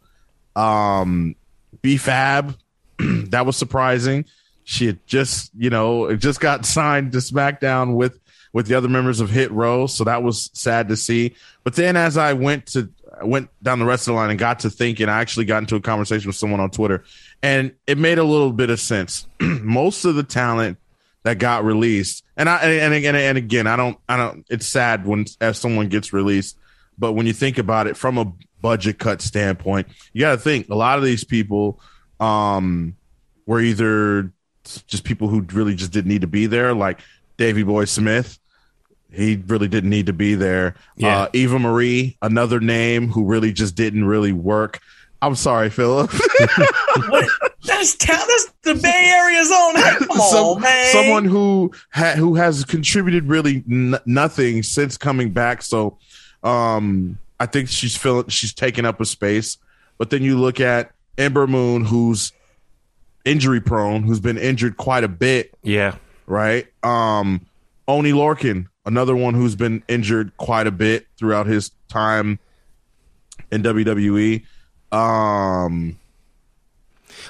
Um, 0.60 1.36
B 1.82 1.98
Fab, 1.98 2.58
that 3.00 3.46
was 3.46 3.56
surprising. 3.56 4.26
She 4.64 4.88
had 4.88 5.06
just, 5.08 5.52
you 5.58 5.70
know, 5.70 6.06
it 6.06 6.18
just 6.18 6.40
got 6.40 6.66
signed 6.66 7.14
to 7.14 7.20
SmackDown 7.20 7.96
with 7.96 8.20
with 8.52 8.66
the 8.66 8.74
other 8.74 8.90
members 8.90 9.20
of 9.20 9.30
Hit 9.30 9.52
Row, 9.52 9.86
so 9.86 10.04
that 10.04 10.24
was 10.24 10.50
sad 10.54 10.90
to 10.90 10.98
see. 10.98 11.36
But 11.64 11.76
then 11.76 11.96
as 11.96 12.18
I 12.18 12.34
went 12.34 12.66
to 12.68 12.90
I 13.20 13.26
went 13.26 13.50
down 13.62 13.80
the 13.80 13.86
rest 13.86 14.08
of 14.08 14.14
the 14.14 14.20
line 14.20 14.30
and 14.30 14.40
got 14.40 14.60
to 14.60 14.70
thinking, 14.70 15.10
I 15.10 15.20
actually 15.20 15.46
got 15.46 15.60
into 15.60 15.76
a 15.76 15.82
conversation 15.82 16.28
with 16.28 16.36
someone 16.36 16.60
on 16.60 16.72
Twitter, 16.72 17.04
and 17.42 17.74
it 17.88 17.98
made 17.98 18.18
a 18.18 18.24
little 18.24 18.52
bit 18.52 18.70
of 18.70 18.80
sense. 18.80 19.28
Most 19.40 20.06
of 20.06 20.16
the 20.16 20.24
talent 20.24 20.78
that 21.24 21.38
got 21.38 21.64
released, 21.64 22.24
and 22.38 22.50
I 22.50 22.58
and 22.58 22.94
again 22.94 23.16
and 23.16 23.38
again, 23.38 23.68
I 23.68 23.76
don't 23.76 23.98
I 24.08 24.18
don't. 24.18 24.46
It's 24.50 24.68
sad 24.68 25.06
when 25.06 25.26
as 25.42 25.58
someone 25.58 25.90
gets 25.90 26.14
released, 26.14 26.58
but 26.98 27.14
when 27.14 27.28
you 27.28 27.34
think 27.34 27.58
about 27.58 27.88
it 27.88 27.98
from 27.98 28.18
a 28.18 28.34
budget 28.62 29.00
cut 29.00 29.22
standpoint, 29.22 29.88
you 30.14 30.22
got 30.22 30.32
to 30.32 30.38
think 30.38 30.70
a 30.70 30.76
lot 30.76 30.98
of 30.98 31.04
these 31.04 31.24
people 31.24 31.80
um, 32.20 32.96
were 33.46 33.62
either 33.62 34.32
just 34.88 35.04
people 35.04 35.28
who 35.28 35.42
really 35.54 35.76
just 35.76 35.92
didn't 35.92 36.10
need 36.10 36.22
to 36.22 36.28
be 36.28 36.46
there, 36.46 36.74
like 36.74 37.00
Davy 37.38 37.64
Boy 37.64 37.86
Smith. 37.86 38.38
He 39.12 39.42
really 39.48 39.68
didn't 39.68 39.90
need 39.90 40.06
to 40.06 40.14
be 40.14 40.36
there. 40.36 40.76
Yeah. 40.96 41.22
Uh, 41.22 41.30
Eva 41.34 41.58
Marie, 41.58 42.18
another 42.22 42.60
name 42.60 43.10
who 43.10 43.26
really 43.26 43.52
just 43.52 43.76
didn't 43.76 44.06
really 44.06 44.34
work. 44.34 44.80
I'm 45.22 45.36
sorry, 45.36 45.70
Philip. 45.70 46.12
that's 47.66 47.96
town. 47.98 48.20
That's 48.28 48.54
the 48.62 48.76
Bay 48.76 49.12
Area 49.16 49.44
zone. 49.44 49.76
Hey, 49.76 49.96
come 50.06 50.10
on, 50.22 50.62
man. 50.62 50.92
Someone 50.94 51.26
who 51.26 51.72
ha- 51.92 52.14
who 52.16 52.36
has 52.36 52.64
contributed 52.64 53.26
really 53.26 53.64
n- 53.70 54.00
nothing 54.06 54.64
since 54.64 54.98
coming 54.98 55.32
back. 55.32 55.62
So, 55.62 55.98
um, 56.44 57.18
I 57.40 57.46
think 57.46 57.70
she's 57.70 57.96
filling 57.96 58.28
she's 58.28 58.54
taking 58.54 58.86
up 58.86 59.00
a 59.02 59.06
space. 59.06 59.58
But 59.98 60.10
then 60.10 60.24
you 60.24 60.38
look 60.38 60.60
at 60.60 60.92
Ember 61.18 61.48
Moon, 61.48 61.86
who's 61.86 62.32
injury 63.26 63.62
prone, 63.62 64.04
who's 64.04 64.20
been 64.20 64.38
injured 64.38 64.78
quite 64.78 65.04
a 65.04 65.08
bit. 65.08 65.54
Yeah. 65.62 65.96
Right. 66.26 66.68
Um, 66.84 67.46
Oney 67.88 68.12
Lorcan, 68.12 68.68
another 68.86 69.16
one 69.16 69.34
who's 69.34 69.56
been 69.56 69.84
injured 69.88 70.36
quite 70.38 70.68
a 70.68 70.72
bit 70.72 71.08
throughout 71.18 71.48
his 71.48 71.72
time 71.90 72.40
in 73.52 73.64
WWE. 73.64 74.46
Um, 74.92 75.98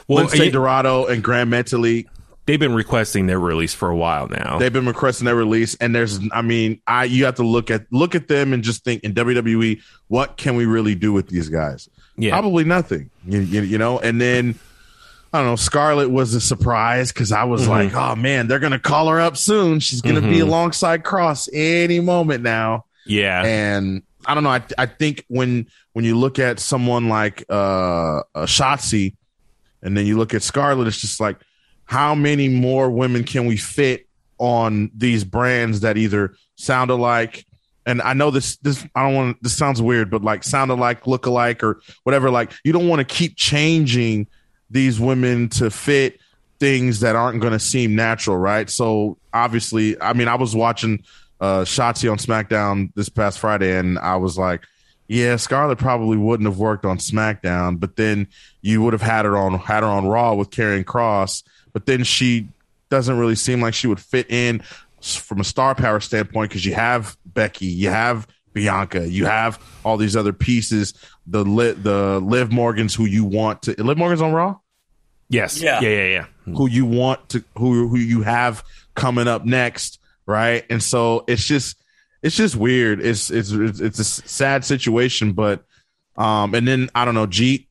well, 0.08 0.28
Lince 0.28 0.52
Dorado 0.52 1.06
and 1.06 1.24
Gran 1.24 1.50
Metalik 1.50 2.08
they've 2.50 2.60
been 2.60 2.74
requesting 2.74 3.28
their 3.28 3.40
release 3.40 3.76
for 3.76 3.90
a 3.90 3.96
while 3.96 4.28
now. 4.28 4.58
They've 4.58 4.74
been 4.74 4.88
requesting 4.88 5.26
their 5.26 5.36
release, 5.36 5.76
and 5.76 5.94
there's, 5.94 6.20
I 6.32 6.42
mean, 6.42 6.82
I 6.88 7.04
you 7.04 7.26
have 7.26 7.36
to 7.36 7.44
look 7.44 7.70
at 7.70 7.86
look 7.92 8.16
at 8.16 8.28
them 8.28 8.54
and 8.54 8.64
just 8.64 8.84
think 8.84 9.04
in 9.04 9.14
WWE, 9.14 9.80
what 10.08 10.38
can 10.38 10.56
we 10.56 10.66
really 10.66 10.96
do 10.96 11.14
with 11.14 11.28
these 11.28 11.48
guys? 11.48 11.88
Yeah, 12.18 12.32
probably 12.32 12.64
nothing. 12.64 13.12
You, 13.26 13.42
you, 13.42 13.62
you 13.62 13.78
know, 13.78 14.00
and 14.00 14.20
then. 14.20 14.58
I 15.32 15.38
don't 15.38 15.46
know. 15.46 15.56
Scarlett 15.58 16.10
was 16.10 16.34
a 16.34 16.42
surprise 16.42 17.14
because 17.14 17.32
I 17.32 17.44
was 17.44 17.62
mm-hmm. 17.62 17.70
like, 17.70 17.94
"Oh 17.94 18.16
man, 18.16 18.48
they're 18.48 18.58
gonna 18.58 18.80
call 18.80 19.10
her 19.10 19.22
up 19.22 19.38
soon. 19.38 19.80
She's 19.80 20.02
gonna 20.02 20.22
mm-hmm. 20.22 20.32
be 20.32 20.40
alongside 20.40 21.04
Cross 21.04 21.50
any 21.54 22.00
moment 22.00 22.42
now." 22.42 22.86
Yeah, 23.06 23.44
and 23.46 24.02
I 24.26 24.34
don't 24.34 24.44
know. 24.44 24.50
I 24.50 24.64
I 24.80 24.88
think 24.88 25.26
when 25.28 25.68
when 25.94 26.04
you 26.04 26.18
look 26.18 26.40
at 26.40 26.60
someone 26.60 27.10
like 27.10 27.46
uh, 27.48 28.24
Shotzi, 28.38 29.18
and 29.84 29.96
then 29.96 30.08
you 30.08 30.18
look 30.18 30.34
at 30.34 30.42
Scarlett, 30.42 30.88
it's 30.88 31.00
just 31.00 31.20
like 31.20 31.38
how 31.90 32.14
many 32.14 32.48
more 32.48 32.88
women 32.92 33.24
can 33.24 33.48
we 33.48 33.58
fit 33.58 34.08
on 34.38 34.92
these 34.96 35.24
brands 35.24 35.80
that 35.80 35.98
either 35.98 36.36
sound 36.56 36.92
alike 36.92 37.44
and 37.88 38.00
I 38.04 38.14
know 38.14 38.30
this 38.30 38.58
this 38.58 38.86
I 38.94 39.02
don't 39.02 39.16
want 39.16 39.42
this 39.42 39.58
sounds 39.58 39.82
weird, 39.82 40.12
but 40.12 40.22
like 40.22 40.44
sound 40.44 40.70
alike, 40.70 41.08
look 41.08 41.26
alike, 41.26 41.64
or 41.64 41.82
whatever. 42.04 42.30
Like 42.30 42.52
you 42.64 42.72
don't 42.72 42.88
want 42.88 43.00
to 43.00 43.06
keep 43.06 43.36
changing 43.36 44.28
these 44.70 45.00
women 45.00 45.50
to 45.50 45.72
fit 45.72 46.20
things 46.60 47.00
that 47.00 47.16
aren't 47.16 47.42
going 47.42 47.54
to 47.54 47.60
seem 47.60 47.96
natural, 47.96 48.38
right? 48.38 48.70
So 48.70 49.18
obviously, 49.34 50.00
I 50.00 50.14
mean, 50.14 50.28
I 50.28 50.36
was 50.36 50.56
watching 50.56 51.04
uh 51.42 51.62
Shotzi 51.62 52.12
on 52.12 52.20
SmackDown 52.20 52.92
this 52.94 53.10
past 53.10 53.40
Friday, 53.40 53.76
and 53.76 53.98
I 53.98 54.18
was 54.18 54.38
like, 54.38 54.62
yeah, 55.08 55.38
Scarlett 55.38 55.80
probably 55.80 56.18
wouldn't 56.18 56.48
have 56.48 56.60
worked 56.60 56.86
on 56.86 57.00
SmackDown, 57.00 57.80
but 57.80 57.96
then 57.96 58.28
you 58.62 58.84
would 58.84 58.94
have 58.94 59.02
had 59.02 59.26
her 59.26 59.36
on 59.36 59.58
had 59.58 59.82
her 59.82 59.90
on 59.90 60.06
Raw 60.06 60.36
with 60.36 60.52
Karrion 60.52 60.84
Kross 60.84 61.42
but 61.80 61.86
then 61.86 62.04
she 62.04 62.50
doesn't 62.90 63.18
really 63.18 63.36
seem 63.36 63.62
like 63.62 63.74
she 63.74 63.88
would 63.88 64.02
fit 64.02 64.30
in 64.30 64.62
from 65.02 65.40
a 65.40 65.46
star 65.46 65.74
power 65.76 66.02
standpoint 66.02 66.50
because 66.50 66.66
you 66.66 66.74
have 66.74 67.16
Becky, 67.26 67.68
you 67.68 67.90
have 67.90 68.28
Bianca, 68.52 69.08
you 69.08 69.26
have 69.26 69.64
all 69.86 69.96
these 69.96 70.18
other 70.18 70.34
pieces. 70.34 70.94
The 71.26 71.46
Li- 71.46 71.72
the 71.72 72.20
Liv 72.20 72.52
Morgans 72.52 72.94
who 72.94 73.06
you 73.06 73.24
want 73.24 73.62
to 73.62 73.82
Liv 73.82 73.98
Morgans 73.98 74.22
on 74.22 74.34
Raw, 74.34 74.58
Yes. 75.30 75.62
Yeah. 75.62 75.80
Yeah. 75.80 75.90
Yeah. 75.90 76.26
Yeah. 76.46 76.54
who 76.58 76.68
you 76.68 76.86
want 76.86 77.30
to 77.30 77.44
who 77.58 77.88
who 77.88 77.98
you 77.98 78.24
have 78.24 78.62
coming 78.96 79.30
up 79.30 79.46
next, 79.46 80.00
right? 80.26 80.66
And 80.70 80.84
so 80.84 81.24
it's 81.28 81.46
just 81.46 81.82
it's 82.22 82.36
just 82.36 82.58
weird. 82.58 83.00
It's 83.00 83.30
it's 83.30 83.52
it's, 83.52 84.00
a 84.00 84.04
sad 84.04 84.66
situation, 84.66 85.32
but 85.32 85.64
um, 86.18 86.54
and 86.54 86.68
then 86.68 86.90
I 86.94 87.06
don't 87.06 87.16
know, 87.16 87.28
Jeet, 87.28 87.68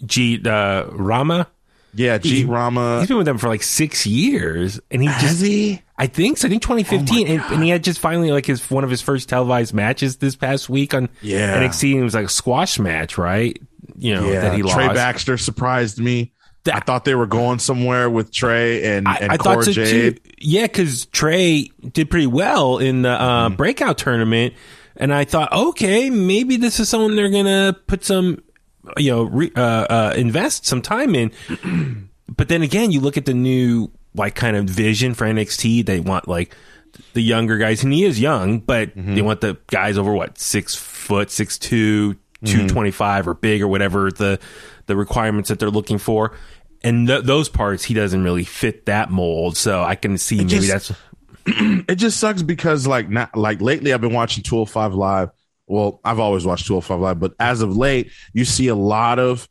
Jeet 0.00 0.46
uh, 0.46 0.88
Rama. 0.92 1.48
Yeah, 1.94 2.18
Jeet 2.18 2.48
Rama. 2.48 3.00
He's 3.00 3.08
been 3.08 3.18
with 3.18 3.26
them 3.26 3.38
for 3.38 3.48
like 3.48 3.62
six 3.62 4.06
years, 4.06 4.80
and 4.90 5.02
he 5.02 5.08
Has 5.08 5.22
just. 5.22 5.42
he? 5.42 5.82
I 5.98 6.06
think 6.06 6.38
so. 6.38 6.48
I 6.48 6.50
think 6.50 6.62
2015, 6.62 7.28
and, 7.28 7.40
and 7.52 7.62
he 7.62 7.68
had 7.68 7.84
just 7.84 8.00
finally 8.00 8.30
like 8.32 8.46
his 8.46 8.68
one 8.70 8.82
of 8.82 8.90
his 8.90 9.02
first 9.02 9.28
televised 9.28 9.74
matches 9.74 10.16
this 10.16 10.34
past 10.34 10.68
week 10.70 10.94
on 10.94 11.08
Yeah. 11.20 11.60
NXT. 11.62 11.92
And 11.92 12.00
it 12.00 12.04
was 12.04 12.14
like 12.14 12.26
a 12.26 12.30
squash 12.30 12.78
match, 12.78 13.18
right? 13.18 13.60
You 13.96 14.14
know 14.14 14.30
that 14.30 14.54
he 14.54 14.62
lost. 14.62 14.74
Trey 14.76 14.88
Baxter 14.88 15.36
surprised 15.38 15.98
me. 15.98 16.32
That- 16.64 16.76
I 16.76 16.80
thought 16.80 17.04
they 17.04 17.14
were 17.16 17.26
going 17.26 17.58
somewhere 17.58 18.08
with 18.08 18.30
Trey 18.32 18.96
and, 18.96 19.06
I, 19.08 19.16
and 19.16 19.32
I 19.32 19.36
Cora 19.36 19.64
so 19.64 19.72
Jade. 19.72 20.16
too. 20.24 20.30
Yeah, 20.38 20.62
because 20.62 21.06
Trey 21.06 21.70
did 21.92 22.08
pretty 22.08 22.26
well 22.28 22.78
in 22.78 23.02
the 23.02 23.10
uh, 23.10 23.48
Mm-hmm. 23.48 23.56
breakout 23.56 23.98
tournament, 23.98 24.54
and 24.96 25.12
I 25.12 25.24
thought, 25.24 25.52
okay, 25.52 26.08
maybe 26.08 26.56
this 26.56 26.78
is 26.80 26.88
someone 26.88 27.16
they're 27.16 27.30
gonna 27.30 27.76
put 27.86 28.04
some, 28.04 28.42
you 28.98 29.10
know, 29.10 29.22
re, 29.24 29.50
uh, 29.56 29.60
uh, 29.60 30.14
invest 30.16 30.66
some 30.66 30.82
time 30.82 31.14
in. 31.14 31.30
but 32.28 32.48
then 32.48 32.62
again, 32.62 32.90
you 32.90 33.00
look 33.00 33.16
at 33.16 33.24
the 33.26 33.34
new 33.34 33.90
like 34.14 34.34
kind 34.34 34.56
of 34.56 34.64
vision 34.66 35.14
for 35.14 35.24
NXT. 35.26 35.86
They 35.86 36.00
want 36.00 36.28
like 36.28 36.54
the 37.14 37.22
younger 37.22 37.58
guys, 37.58 37.82
and 37.84 37.92
he 37.92 38.04
is 38.04 38.20
young, 38.20 38.58
but 38.60 38.94
Mm-hmm. 38.96 39.14
they 39.14 39.22
want 39.22 39.40
the 39.40 39.56
guys 39.68 39.96
over 39.98 40.12
what 40.12 40.38
six 40.38 40.74
foot, 40.74 41.30
six 41.30 41.58
two, 41.58 42.14
two 42.44 42.68
twenty 42.68 42.90
five 42.90 43.26
or 43.28 43.34
big 43.34 43.62
or 43.62 43.68
whatever 43.68 44.10
the 44.10 44.38
the 44.86 44.96
requirements 44.96 45.48
that 45.48 45.58
they're 45.58 45.70
looking 45.70 45.98
for. 45.98 46.36
And 46.84 47.06
th- 47.06 47.22
those 47.24 47.48
parts, 47.48 47.84
he 47.84 47.94
doesn't 47.94 48.24
really 48.24 48.42
fit 48.44 48.86
that 48.86 49.08
mold. 49.10 49.56
So 49.56 49.82
I 49.82 49.94
can 49.94 50.18
see 50.18 50.38
maybe 50.38 50.48
just- 50.50 50.68
that's 50.68 50.92
it 51.46 51.94
just 51.96 52.18
sucks 52.20 52.42
because 52.42 52.86
like 52.86 53.08
not 53.08 53.36
like 53.36 53.60
lately 53.60 53.92
I've 53.92 54.00
been 54.00 54.12
watching 54.12 54.42
205 54.42 54.94
live. 54.94 55.30
Well, 55.72 56.00
I've 56.04 56.18
always 56.18 56.44
watched 56.44 56.66
205 56.66 57.00
live, 57.00 57.18
but 57.18 57.32
as 57.40 57.62
of 57.62 57.74
late, 57.74 58.10
you 58.34 58.44
see 58.44 58.68
a 58.68 58.74
lot 58.74 59.18
of 59.18 59.48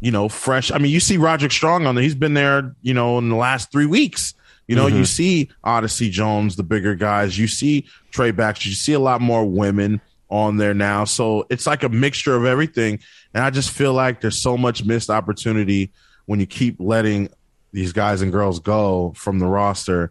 you 0.00 0.10
know 0.10 0.28
fresh. 0.28 0.72
I 0.72 0.78
mean, 0.78 0.90
you 0.90 0.98
see 0.98 1.18
Roderick 1.18 1.52
Strong 1.52 1.86
on 1.86 1.94
there. 1.94 2.02
He's 2.02 2.16
been 2.16 2.34
there, 2.34 2.74
you 2.82 2.92
know, 2.92 3.18
in 3.18 3.28
the 3.28 3.36
last 3.36 3.70
three 3.70 3.86
weeks. 3.86 4.34
You 4.66 4.74
know, 4.74 4.88
you 4.88 4.96
mm-hmm. 4.96 5.04
see 5.04 5.50
Odyssey 5.62 6.10
Jones, 6.10 6.56
the 6.56 6.64
bigger 6.64 6.96
guys. 6.96 7.38
You 7.38 7.46
see 7.46 7.86
Trey 8.10 8.32
Baxter. 8.32 8.70
You 8.70 8.74
see 8.74 8.94
a 8.94 8.98
lot 8.98 9.20
more 9.20 9.44
women 9.44 10.00
on 10.30 10.56
there 10.56 10.74
now. 10.74 11.04
So 11.04 11.46
it's 11.48 11.66
like 11.66 11.84
a 11.84 11.88
mixture 11.88 12.34
of 12.34 12.44
everything. 12.44 12.98
And 13.34 13.44
I 13.44 13.50
just 13.50 13.70
feel 13.70 13.92
like 13.92 14.20
there's 14.20 14.40
so 14.40 14.56
much 14.56 14.84
missed 14.84 15.10
opportunity 15.10 15.92
when 16.26 16.40
you 16.40 16.46
keep 16.46 16.80
letting 16.80 17.28
these 17.72 17.92
guys 17.92 18.22
and 18.22 18.32
girls 18.32 18.58
go 18.58 19.12
from 19.14 19.38
the 19.38 19.46
roster 19.46 20.10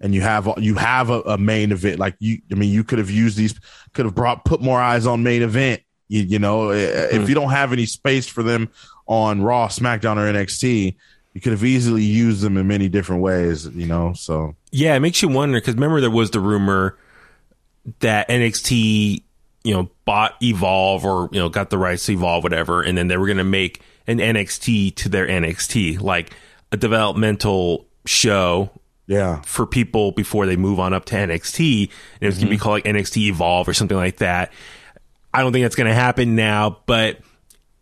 and 0.00 0.14
you 0.14 0.20
have 0.20 0.48
you 0.58 0.74
have 0.74 1.08
a, 1.10 1.20
a 1.22 1.38
main 1.38 1.72
event 1.72 1.98
like 1.98 2.14
you 2.18 2.38
i 2.50 2.54
mean 2.54 2.70
you 2.70 2.84
could 2.84 2.98
have 2.98 3.10
used 3.10 3.36
these 3.36 3.54
could 3.94 4.04
have 4.04 4.14
brought 4.14 4.44
put 4.44 4.60
more 4.60 4.80
eyes 4.80 5.06
on 5.06 5.22
main 5.22 5.42
event. 5.42 5.82
You, 6.08 6.22
you 6.22 6.38
know 6.38 6.68
eh, 6.70 7.08
if 7.12 7.28
you 7.28 7.34
don't 7.34 7.50
have 7.50 7.72
any 7.72 7.86
space 7.86 8.26
for 8.26 8.42
them 8.42 8.70
on 9.06 9.42
raw 9.42 9.68
smackdown 9.68 10.16
or 10.16 10.32
nxt 10.32 10.94
you 11.32 11.40
could 11.40 11.52
have 11.52 11.64
easily 11.64 12.02
used 12.02 12.42
them 12.42 12.56
in 12.58 12.66
many 12.66 12.88
different 12.88 13.22
ways 13.22 13.66
you 13.68 13.86
know 13.86 14.12
so. 14.12 14.54
Yeah, 14.70 14.94
it 14.96 15.00
makes 15.00 15.22
you 15.22 15.28
wonder 15.28 15.58
because 15.58 15.74
remember 15.74 16.00
there 16.00 16.10
was 16.10 16.30
the 16.30 16.40
rumor 16.40 16.98
that 18.00 18.28
NXT, 18.28 19.22
you 19.62 19.74
know, 19.74 19.90
bought 20.04 20.36
Evolve 20.42 21.04
or 21.04 21.28
you 21.32 21.38
know 21.38 21.48
got 21.48 21.70
the 21.70 21.78
rights 21.78 22.06
to 22.06 22.12
Evolve, 22.12 22.42
whatever, 22.42 22.82
and 22.82 22.96
then 22.96 23.08
they 23.08 23.16
were 23.16 23.26
going 23.26 23.38
to 23.38 23.44
make 23.44 23.82
an 24.06 24.18
NXT 24.18 24.96
to 24.96 25.08
their 25.08 25.26
NXT, 25.26 26.00
like 26.00 26.34
a 26.72 26.76
developmental 26.76 27.86
show 28.04 28.70
yeah 29.06 29.42
for 29.42 29.66
people 29.66 30.12
before 30.12 30.46
they 30.46 30.56
move 30.56 30.80
on 30.80 30.92
up 30.92 31.04
to 31.06 31.14
NXT, 31.14 31.82
and 31.82 32.22
it 32.22 32.26
was 32.26 32.36
going 32.36 32.46
to 32.46 32.50
be 32.50 32.56
mm-hmm. 32.56 32.62
called 32.62 32.74
like 32.74 32.84
NXT 32.84 33.28
Evolve 33.28 33.68
or 33.68 33.74
something 33.74 33.96
like 33.96 34.18
that. 34.18 34.52
I 35.32 35.42
don't 35.42 35.52
think 35.52 35.64
that's 35.64 35.76
going 35.76 35.88
to 35.88 35.94
happen 35.94 36.36
now, 36.36 36.78
but 36.86 37.18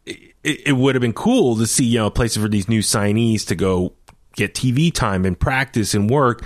it, 0.06 0.34
it 0.42 0.72
would 0.76 0.94
have 0.94 1.02
been 1.02 1.12
cool 1.12 1.56
to 1.56 1.66
see 1.66 1.84
you 1.84 1.98
know 1.98 2.10
places 2.10 2.42
for 2.42 2.48
these 2.48 2.68
new 2.68 2.80
signees 2.80 3.46
to 3.48 3.54
go 3.54 3.92
get 4.34 4.54
TV 4.54 4.92
time 4.92 5.24
and 5.24 5.38
practice 5.38 5.94
and 5.94 6.08
work. 6.08 6.44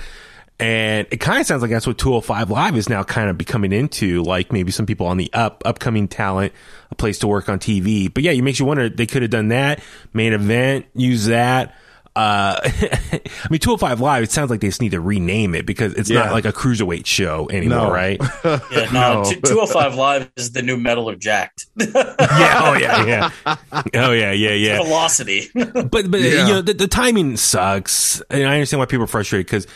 And 0.59 1.07
it 1.11 1.19
kind 1.19 1.41
of 1.41 1.47
sounds 1.47 1.61
like 1.61 1.71
that's 1.71 1.87
what 1.87 1.99
205 1.99 2.51
Live 2.51 2.77
is 2.77 2.89
now 2.89 3.03
kind 3.03 3.29
of 3.29 3.37
becoming 3.37 3.73
into, 3.73 4.23
like 4.23 4.53
maybe 4.53 4.73
some 4.73 4.87
people 4.87 5.07
on 5.07 5.19
the 5.19 5.31
up, 5.35 5.63
upcoming 5.67 6.09
talent, 6.09 6.55
a 6.91 6.95
place 6.95 7.19
to 7.19 7.27
work 7.27 7.51
on 7.51 7.59
TV. 7.59 8.13
But 8.13 8.23
yeah, 8.23 8.33
it 8.33 8.41
makes 8.41 8.59
you 8.59 8.65
wonder, 8.65 8.89
they 8.89 9.07
could 9.07 9.21
have 9.21 9.31
done 9.31 9.49
that, 9.49 9.83
main 10.15 10.33
event, 10.33 10.87
use 10.95 11.27
that. 11.27 11.77
Uh, 12.17 12.59
I 12.65 13.21
mean, 13.51 13.61
205 13.61 14.01
Live, 14.01 14.23
it 14.25 14.31
sounds 14.33 14.49
like 14.51 14.61
they 14.61 14.69
just 14.69 14.81
need 14.81 14.93
to 14.93 15.01
rename 15.03 15.55
it 15.55 15.67
because 15.67 15.93
it's 15.95 16.09
Yeah. 16.09 16.21
not 16.25 16.33
like 16.33 16.47
a 16.47 16.53
cruiserweight 16.53 17.05
show 17.05 17.47
anymore, 17.51 17.79
No. 17.89 17.93
right? 17.93 18.19
Yeah, 18.45 18.91
no, 18.91 19.23
two- 19.25 19.41
205 19.43 19.95
Live 19.97 20.31
is 20.37 20.53
the 20.53 20.63
new 20.63 20.79
Metal 20.79 21.09
of 21.11 21.19
Jacked. 21.19 21.67
yeah. 21.77 22.15
Oh, 22.19 22.75
yeah. 22.81 23.05
Yeah. 23.45 23.57
Oh, 23.95 24.13
yeah. 24.13 24.33
Yeah. 24.33 24.53
Yeah. 24.53 24.83
Velocity. 24.83 25.51
but 25.55 25.91
but 26.11 26.21
Yeah. 26.21 26.47
you 26.47 26.55
know 26.55 26.63
the, 26.63 26.73
the 26.73 26.89
timing 26.89 27.37
sucks, 27.37 28.23
and 28.31 28.45
I 28.49 28.55
understand 28.55 28.79
why 28.81 28.87
people 28.87 29.05
are 29.05 29.09
frustrated 29.09 29.47
because 29.47 29.67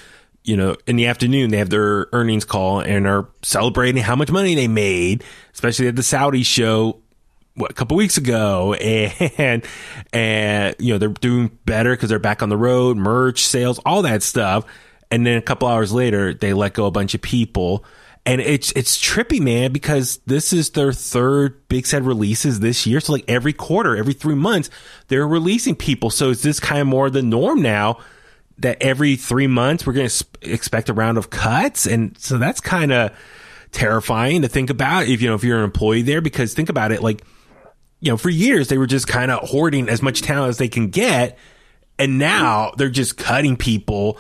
you 0.43 0.57
know 0.57 0.77
in 0.87 0.97
the 0.97 1.07
afternoon 1.07 1.51
they 1.51 1.59
have 1.59 1.69
their 1.69 2.07
earnings 2.15 2.47
call 2.47 2.81
and 2.81 3.07
are 3.07 3.29
celebrating 3.43 4.03
how 4.03 4.17
much 4.17 4.31
money 4.31 4.55
they 4.55 4.67
made, 4.69 5.23
especially 5.53 5.89
at 5.89 5.97
the 5.97 6.03
Saudi 6.03 6.43
show. 6.43 7.03
What, 7.61 7.71
a 7.71 7.75
couple 7.75 7.97
weeks 7.97 8.17
ago, 8.17 8.73
and 8.75 9.65
and 10.13 10.75
you 10.79 10.95
know 10.95 10.99
they're 10.99 11.09
doing 11.11 11.57
better 11.65 11.93
because 11.93 12.09
they're 12.09 12.19
back 12.19 12.43
on 12.43 12.49
the 12.49 12.57
road, 12.57 12.97
merch 12.97 13.45
sales, 13.45 13.79
all 13.85 14.03
that 14.03 14.23
stuff. 14.23 14.65
And 15.11 15.27
then 15.27 15.37
a 15.37 15.43
couple 15.43 15.69
hours 15.69 15.93
later, 15.93 16.33
they 16.33 16.53
let 16.53 16.73
go 16.73 16.87
a 16.87 16.91
bunch 16.91 17.15
of 17.15 17.21
people, 17.21 17.85
and 18.25 18.41
it's 18.41 18.73
it's 18.73 18.97
trippy, 18.99 19.41
man, 19.41 19.73
because 19.73 20.21
this 20.27 20.53
is 20.53 20.71
their 20.71 20.93
third 20.93 21.69
big 21.69 21.87
set 21.87 22.03
releases 22.03 22.61
this 22.61 22.87
year. 22.87 23.01
So 23.01 23.13
like 23.13 23.25
every 23.29 23.53
quarter, 23.53 23.97
every 23.97 24.13
three 24.13 24.35
months, 24.35 24.71
they're 25.09 25.27
releasing 25.27 25.75
people. 25.75 26.11
So 26.11 26.31
is 26.31 26.43
this 26.43 26.61
kind 26.61 26.81
of 26.81 26.87
more 26.87 27.11
the 27.11 27.23
norm 27.23 27.61
now? 27.63 27.99
That 28.59 28.83
every 28.83 29.17
three 29.17 29.47
months 29.47 29.87
we're 29.87 29.95
going 29.95 30.09
to 30.09 30.25
expect 30.43 30.91
a 30.91 30.93
round 30.93 31.17
of 31.17 31.31
cuts, 31.31 31.87
and 31.87 32.17
so 32.19 32.37
that's 32.37 32.61
kind 32.61 32.93
of 32.93 33.13
terrifying 33.73 34.43
to 34.43 34.49
think 34.49 34.71
about. 34.71 35.09
If 35.09 35.23
you 35.23 35.29
know 35.29 35.35
if 35.35 35.43
you're 35.43 35.59
an 35.59 35.65
employee 35.65 36.03
there, 36.03 36.21
because 36.21 36.55
think 36.55 36.69
about 36.69 36.93
it, 36.93 37.03
like 37.03 37.23
you 38.01 38.11
know, 38.11 38.17
for 38.17 38.31
years 38.31 38.69
they 38.69 38.79
were 38.79 38.87
just 38.87 39.07
kind 39.07 39.31
of 39.31 39.49
hoarding 39.49 39.89
as 39.89 40.03
much 40.03 40.23
talent 40.23 40.51
as 40.51 40.59
they 40.59 40.69
can 40.69 40.89
get, 40.89 41.39
and 41.99 42.19
now 42.19 42.73
they're 42.77 42.89
just 42.89 43.17
cutting 43.17 43.57
people, 43.57 44.19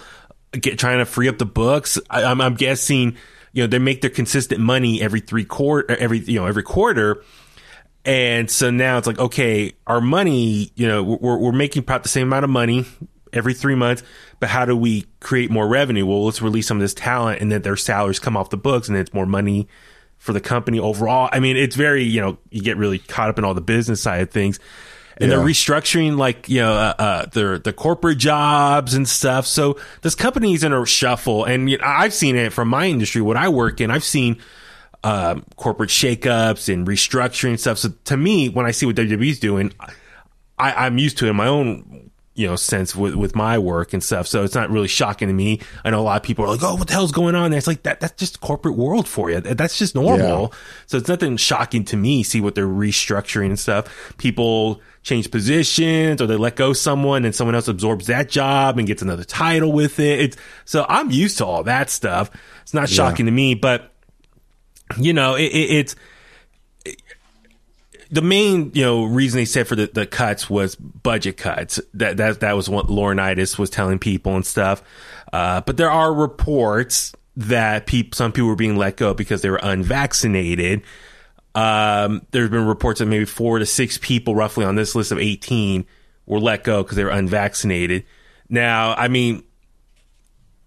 get 0.53 0.79
trying 0.79 0.99
to 0.99 1.07
free 1.07 1.29
up 1.29 1.39
the 1.39 1.47
books. 1.47 1.99
I, 2.09 2.25
I'm, 2.25 2.41
I'm 2.41 2.55
guessing, 2.55 3.17
you 3.53 3.63
know, 3.63 3.67
they 3.67 3.79
make 3.79 4.03
their 4.03 4.11
consistent 4.11 4.61
money 4.61 5.01
every 5.03 5.21
three 5.21 5.45
quarter, 5.45 5.95
every 5.97 6.19
you 6.19 6.39
know, 6.39 6.47
every 6.47 6.63
quarter, 6.63 7.25
and 8.05 8.51
so 8.51 8.71
now 8.71 8.99
it's 8.99 9.07
like, 9.07 9.19
okay, 9.19 9.73
our 9.87 10.01
money, 10.01 10.73
you 10.75 10.87
know, 10.87 11.03
we're 11.03 11.39
we're 11.39 11.53
making 11.53 11.83
about 11.83 12.03
the 12.03 12.09
same 12.09 12.29
amount 12.29 12.45
of 12.45 12.51
money 12.51 12.85
every 13.33 13.55
three 13.55 13.75
months, 13.77 14.03
but 14.41 14.49
how 14.49 14.65
do 14.65 14.77
we 14.77 15.07
create 15.21 15.51
more 15.51 15.69
revenue? 15.69 16.05
Well, 16.05 16.25
let's 16.25 16.43
release 16.43 16.67
some 16.67 16.79
of 16.79 16.81
this 16.81 16.95
talent, 16.95 17.41
and 17.41 17.51
then 17.51 17.63
their 17.63 17.77
salaries 17.77 18.19
come 18.19 18.37
off 18.37 18.51
the 18.51 18.57
books, 18.57 18.89
and 18.89 18.97
it's 18.97 19.15
more 19.15 19.27
money 19.27 19.69
for 20.21 20.35
the 20.35 20.41
company 20.41 20.79
overall. 20.79 21.31
I 21.33 21.41
mean, 21.41 21.57
it's 21.57 21.75
very, 21.75 22.05
you 22.05 22.21
know, 22.21 22.37
you 22.51 22.61
get 22.61 22.77
really 22.77 22.99
caught 22.99 23.31
up 23.31 23.39
in 23.39 23.45
all 23.45 23.55
the 23.55 23.63
business 23.63 24.03
side 24.03 24.21
of 24.21 24.31
things. 24.31 24.61
And 25.17 25.31
they're 25.31 25.39
restructuring 25.39 26.17
like, 26.17 26.49
you 26.49 26.61
know, 26.61 26.73
uh, 26.73 26.95
uh, 26.99 27.27
their, 27.27 27.59
the 27.59 27.73
corporate 27.73 28.19
jobs 28.19 28.95
and 28.95 29.09
stuff. 29.09 29.47
So 29.47 29.79
this 30.03 30.15
company's 30.15 30.63
in 30.63 30.73
a 30.73 30.87
shuffle. 30.87 31.45
And 31.45 31.69
you 31.69 31.79
know, 31.79 31.85
I've 31.87 32.15
seen 32.15 32.37
it 32.37 32.53
from 32.53 32.69
my 32.69 32.87
industry, 32.87 33.21
what 33.21 33.37
I 33.37 33.49
work 33.49 33.81
in. 33.81 33.91
I've 33.91 34.05
seen, 34.05 34.39
um, 35.03 35.45
corporate 35.57 35.91
shakeups 35.91 36.73
and 36.73 36.87
restructuring 36.87 37.59
stuff. 37.59 37.79
So 37.79 37.91
to 38.05 38.17
me, 38.17 38.49
when 38.51 38.67
I 38.67 38.71
see 38.71 38.87
what 38.87 38.97
WWE's 38.97 39.41
doing, 39.41 39.73
I, 40.59 40.87
I'm 40.87 40.99
used 40.99 41.19
to 41.19 41.27
it 41.27 41.31
in 41.31 41.37
my 41.37 41.49
own, 41.49 42.10
you 42.41 42.47
know, 42.47 42.57
sense 42.57 42.97
with, 42.97 43.15
with 43.15 43.37
my 43.37 43.59
work 43.59 43.93
and 43.93 44.03
stuff. 44.03 44.27
So 44.27 44.45
it's 44.45 44.55
not 44.55 44.71
really 44.71 44.89
shocking 44.89 45.29
to 45.29 45.35
me. 45.35 45.61
I 45.85 45.91
know 45.91 46.01
a 46.01 46.03
lot 46.03 46.17
of 46.17 46.23
people 46.23 46.47
are 46.47 46.49
like, 46.49 46.63
"Oh, 46.63 46.75
what 46.75 46.89
the 46.89 46.95
hell's 46.95 47.13
going 47.13 47.35
on?" 47.35 47.51
there? 47.51 47.59
it's 47.59 47.67
like 47.67 47.83
that. 47.83 48.01
That's 48.01 48.15
just 48.15 48.41
corporate 48.41 48.77
world 48.77 49.07
for 49.07 49.31
you. 49.31 49.41
That's 49.41 49.77
just 49.77 49.95
normal. 49.95 50.55
So 50.87 50.97
it's 50.97 51.09
nothing 51.09 51.37
shocking 51.37 51.85
to 51.85 51.99
me. 51.99 52.23
See 52.23 52.41
what 52.41 52.55
they're 52.55 52.67
restructuring 52.67 53.49
and 53.49 53.59
stuff. 53.59 54.17
People 54.17 54.81
change 55.03 55.31
positions 55.31 56.23
or 56.23 56.27
they 56.27 56.37
let 56.37 56.57
go 56.57 56.73
someone 56.73 57.27
and 57.27 57.35
someone 57.35 57.55
else 57.55 57.69
absorbs 57.69 58.07
that 58.07 58.31
job 58.31 58.79
and 58.79 58.87
gets 58.87 59.03
another 59.03 59.25
title 59.25 59.71
with 59.71 60.01
it. 60.01 60.21
It's, 60.21 60.37
so 60.65 60.87
I'm 60.89 61.11
used 61.11 61.39
to 61.39 61.47
all 61.47 61.65
that 61.65 61.91
stuff. 61.91 62.31
It's 62.63 62.75
not 62.75 62.89
shocking 62.89 63.27
to 63.27 63.33
me, 63.33 63.55
but 63.55 63.93
you 64.99 65.13
know, 65.13 65.35
it, 65.35 65.45
it, 65.45 65.71
it's 65.71 65.97
the 68.11 68.23
main 68.23 68.73
you 68.75 68.83
know 68.83 69.05
reason 69.05 69.39
they 69.39 69.45
said 69.45 69.69
for 69.69 69.77
the, 69.77 69.91
the 69.93 70.07
cuts 70.07 70.51
was 70.51 70.75
budget 70.77 71.37
cuts. 71.37 71.81
That 71.95 72.17
that 72.19 72.41
that 72.41 72.57
was 72.57 72.69
what 72.69 72.87
Laurinaitis 72.87 73.59
was 73.59 73.71
telling 73.71 73.99
people 73.99 74.35
and 74.35 74.45
stuff. 74.45 74.83
Uh, 75.33 75.61
but 75.61 75.77
there 75.77 75.91
are 75.91 76.13
reports 76.13 77.15
that 77.37 77.87
peop- 77.87 78.15
some 78.15 78.33
people 78.33 78.49
were 78.49 78.57
being 78.57 78.77
let 78.77 78.97
go 78.97 79.15
because 79.15 79.43
they 79.43 79.51
were 79.51 79.61
unvaccinated. 79.63 80.83
Um, 81.55 82.27
there's 82.33 82.51
been 82.51 82.67
reports 82.67 83.01
that 83.01 83.07
maybe 83.07 83.25
four 83.25 83.59
to 83.59 83.67
six 83.67 83.99
people, 83.99 84.35
roughly 84.35 84.65
on 84.65 84.75
this 84.75 84.95
list 84.95 85.13
of 85.13 85.19
18, 85.19 85.85
were 86.27 86.41
let 86.41 86.65
go 86.65 86.83
because 86.83 86.97
they 86.97 87.05
were 87.05 87.11
unvaccinated. 87.11 88.05
Now, 88.49 88.95
I 88.95 89.09
mean, 89.09 89.45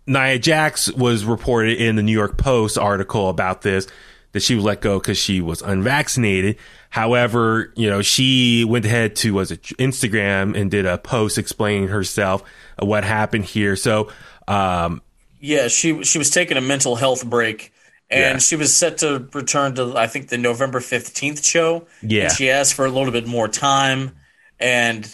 Nia 0.08 0.39
Jax 0.39 0.91
was 0.91 1.25
reported 1.25 1.77
in 1.77 1.95
the 1.95 2.03
New 2.03 2.12
York 2.12 2.38
Post 2.38 2.77
article 2.77 3.29
about 3.29 3.62
this 3.62 3.88
that 4.34 4.43
she 4.43 4.56
was 4.56 4.63
let 4.63 4.82
go 4.82 5.00
because 5.00 5.17
she 5.17 5.41
was 5.41 5.62
unvaccinated. 5.62 6.58
However, 6.89 7.72
you 7.76 7.89
know, 7.89 8.02
she 8.02 8.65
went 8.65 8.86
ahead 8.86 9.15
to 9.17 9.34
was 9.34 9.52
it 9.52 9.63
Instagram 9.80 10.56
and 10.60 10.69
did 10.69 10.86
a 10.86 10.98
post 10.98 11.38
explaining 11.38 11.88
herself 11.88 12.43
what 12.80 13.04
happened 13.04 13.46
here. 13.46 13.76
So, 13.76 14.12
um, 14.48 15.02
Yeah, 15.39 15.67
she 15.69 16.04
she 16.04 16.17
was 16.17 16.30
taking 16.30 16.58
a 16.58 16.62
mental 16.62 16.96
health 16.96 17.26
break, 17.26 17.74
and 18.10 18.36
Yeah. 18.36 18.38
she 18.39 18.56
was 18.56 18.76
set 18.76 19.00
to 19.00 19.28
return 19.34 19.76
to 19.76 19.98
I 19.98 20.08
think 20.08 20.30
the 20.30 20.38
November 20.38 20.80
fifteenth 20.82 21.43
show. 21.46 21.88
Yeah. 22.02 22.24
and 22.26 22.32
she 22.34 22.50
asked 22.50 22.74
for 22.76 22.86
a 22.86 22.89
little 22.91 23.12
bit 23.12 23.26
more 23.28 23.48
time, 23.48 24.12
and 24.60 25.10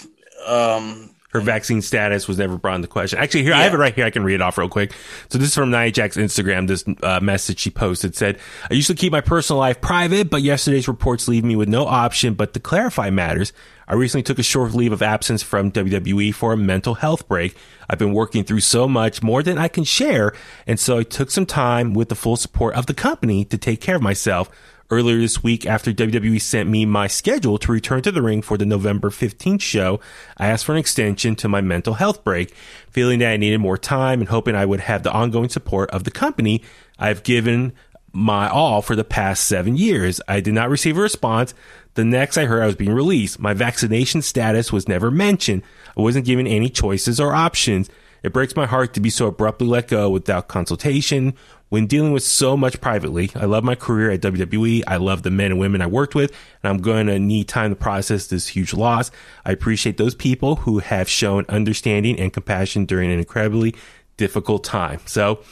um, 0.45 1.15
her 1.29 1.41
vaccine 1.41 1.81
status 1.81 2.27
was 2.27 2.37
never 2.37 2.57
brought 2.57 2.75
into 2.75 2.87
question. 2.87 3.19
Actually, 3.19 3.43
here 3.43 3.53
I 3.53 3.63
have 3.63 3.73
it 3.73 3.77
right 3.77 3.93
here. 3.93 4.05
I 4.05 4.09
can 4.09 4.23
read 4.23 4.35
it 4.35 4.41
off 4.41 4.57
real 4.57 4.67
quick. 4.67 4.93
So 5.29 5.37
this 5.37 5.49
is 5.49 5.55
from 5.55 5.69
Nia 5.69 5.91
Jack's 5.91 6.17
Instagram. 6.17 6.67
This 6.67 6.83
uh, 7.03 7.19
message 7.19 7.59
she 7.59 7.69
posted 7.69 8.15
said, 8.15 8.39
"I 8.69 8.73
usually 8.73 8.95
keep 8.95 9.11
my 9.11 9.21
personal 9.21 9.59
life 9.59 9.79
private, 9.79 10.31
but 10.31 10.41
yesterday's 10.41 10.87
reports 10.87 11.27
leave 11.27 11.43
me 11.43 11.55
with 11.55 11.69
no 11.69 11.85
option 11.85 12.33
but 12.33 12.53
to 12.53 12.59
clarify 12.59 13.11
matters. 13.11 13.53
I 13.87 13.93
recently 13.93 14.23
took 14.23 14.39
a 14.39 14.43
short 14.43 14.73
leave 14.73 14.91
of 14.91 15.01
absence 15.01 15.43
from 15.43 15.71
WWE 15.71 16.33
for 16.33 16.53
a 16.53 16.57
mental 16.57 16.95
health 16.95 17.27
break. 17.27 17.55
I've 17.89 17.99
been 17.99 18.13
working 18.13 18.43
through 18.43 18.59
so 18.61 18.87
much 18.87 19.21
more 19.21 19.43
than 19.43 19.57
I 19.57 19.67
can 19.67 19.83
share, 19.83 20.33
and 20.65 20.79
so 20.79 20.99
I 20.99 21.03
took 21.03 21.29
some 21.29 21.45
time 21.45 21.93
with 21.93 22.09
the 22.09 22.15
full 22.15 22.37
support 22.37 22.73
of 22.75 22.87
the 22.87 22.93
company 22.95 23.45
to 23.45 23.57
take 23.57 23.81
care 23.81 23.97
of 23.97 24.01
myself." 24.01 24.49
Earlier 24.91 25.19
this 25.19 25.43
week, 25.43 25.67
after 25.67 25.93
WWE 25.93 26.41
sent 26.41 26.67
me 26.67 26.83
my 26.83 27.05
schedule 27.05 27.59
to 27.59 27.71
return 27.71 28.01
to 28.01 28.11
the 28.11 28.23
ring 28.23 28.41
for 28.41 28.57
the 28.57 28.65
November 28.65 29.11
15th 29.11 29.61
show, 29.61 29.99
I 30.35 30.47
asked 30.47 30.65
for 30.65 30.71
an 30.71 30.79
extension 30.79 31.35
to 31.35 31.47
my 31.47 31.61
mental 31.61 31.93
health 31.93 32.23
break. 32.23 32.55
Feeling 32.89 33.19
that 33.19 33.31
I 33.31 33.37
needed 33.37 33.59
more 33.59 33.77
time 33.77 34.19
and 34.19 34.29
hoping 34.29 34.55
I 34.55 34.65
would 34.65 34.79
have 34.79 35.03
the 35.03 35.11
ongoing 35.11 35.49
support 35.49 35.91
of 35.91 36.05
the 36.05 36.11
company, 36.11 36.63
I've 36.97 37.21
given 37.21 37.73
my 38.13 38.49
all 38.49 38.81
for 38.81 38.95
the 38.95 39.03
past 39.03 39.45
seven 39.45 39.77
years. 39.77 40.21
I 40.27 40.39
did 40.39 40.55
not 40.55 40.71
receive 40.71 40.97
a 40.97 41.01
response. 41.01 41.53
The 41.93 42.03
next 42.03 42.35
I 42.35 42.45
heard 42.45 42.63
I 42.63 42.65
was 42.65 42.75
being 42.75 42.93
released. 42.93 43.39
My 43.39 43.53
vaccination 43.53 44.23
status 44.23 44.73
was 44.73 44.87
never 44.87 45.11
mentioned. 45.11 45.61
I 45.95 46.01
wasn't 46.01 46.25
given 46.25 46.47
any 46.47 46.67
choices 46.67 47.19
or 47.19 47.35
options. 47.35 47.91
It 48.23 48.33
breaks 48.33 48.55
my 48.55 48.65
heart 48.65 48.95
to 48.95 48.99
be 48.99 49.09
so 49.09 49.27
abruptly 49.27 49.67
let 49.67 49.87
go 49.87 50.09
without 50.09 50.47
consultation 50.47 51.35
when 51.69 51.85
dealing 51.85 52.11
with 52.11 52.23
so 52.23 52.57
much 52.57 52.81
privately. 52.81 53.31
I 53.35 53.45
love 53.45 53.63
my 53.63 53.75
career 53.75 54.11
at 54.11 54.21
WWE. 54.21 54.83
I 54.87 54.97
love 54.97 55.23
the 55.23 55.31
men 55.31 55.51
and 55.51 55.59
women 55.59 55.81
I 55.81 55.87
worked 55.87 56.15
with, 56.15 56.31
and 56.61 56.69
I'm 56.69 56.81
going 56.81 57.07
to 57.07 57.19
need 57.19 57.47
time 57.47 57.71
to 57.71 57.75
process 57.75 58.27
this 58.27 58.47
huge 58.47 58.73
loss. 58.73 59.11
I 59.45 59.51
appreciate 59.51 59.97
those 59.97 60.15
people 60.15 60.57
who 60.57 60.79
have 60.79 61.07
shown 61.07 61.45
understanding 61.47 62.19
and 62.19 62.33
compassion 62.33 62.85
during 62.85 63.11
an 63.11 63.19
incredibly 63.19 63.75
difficult 64.17 64.63
time. 64.63 64.99
So, 65.05 65.43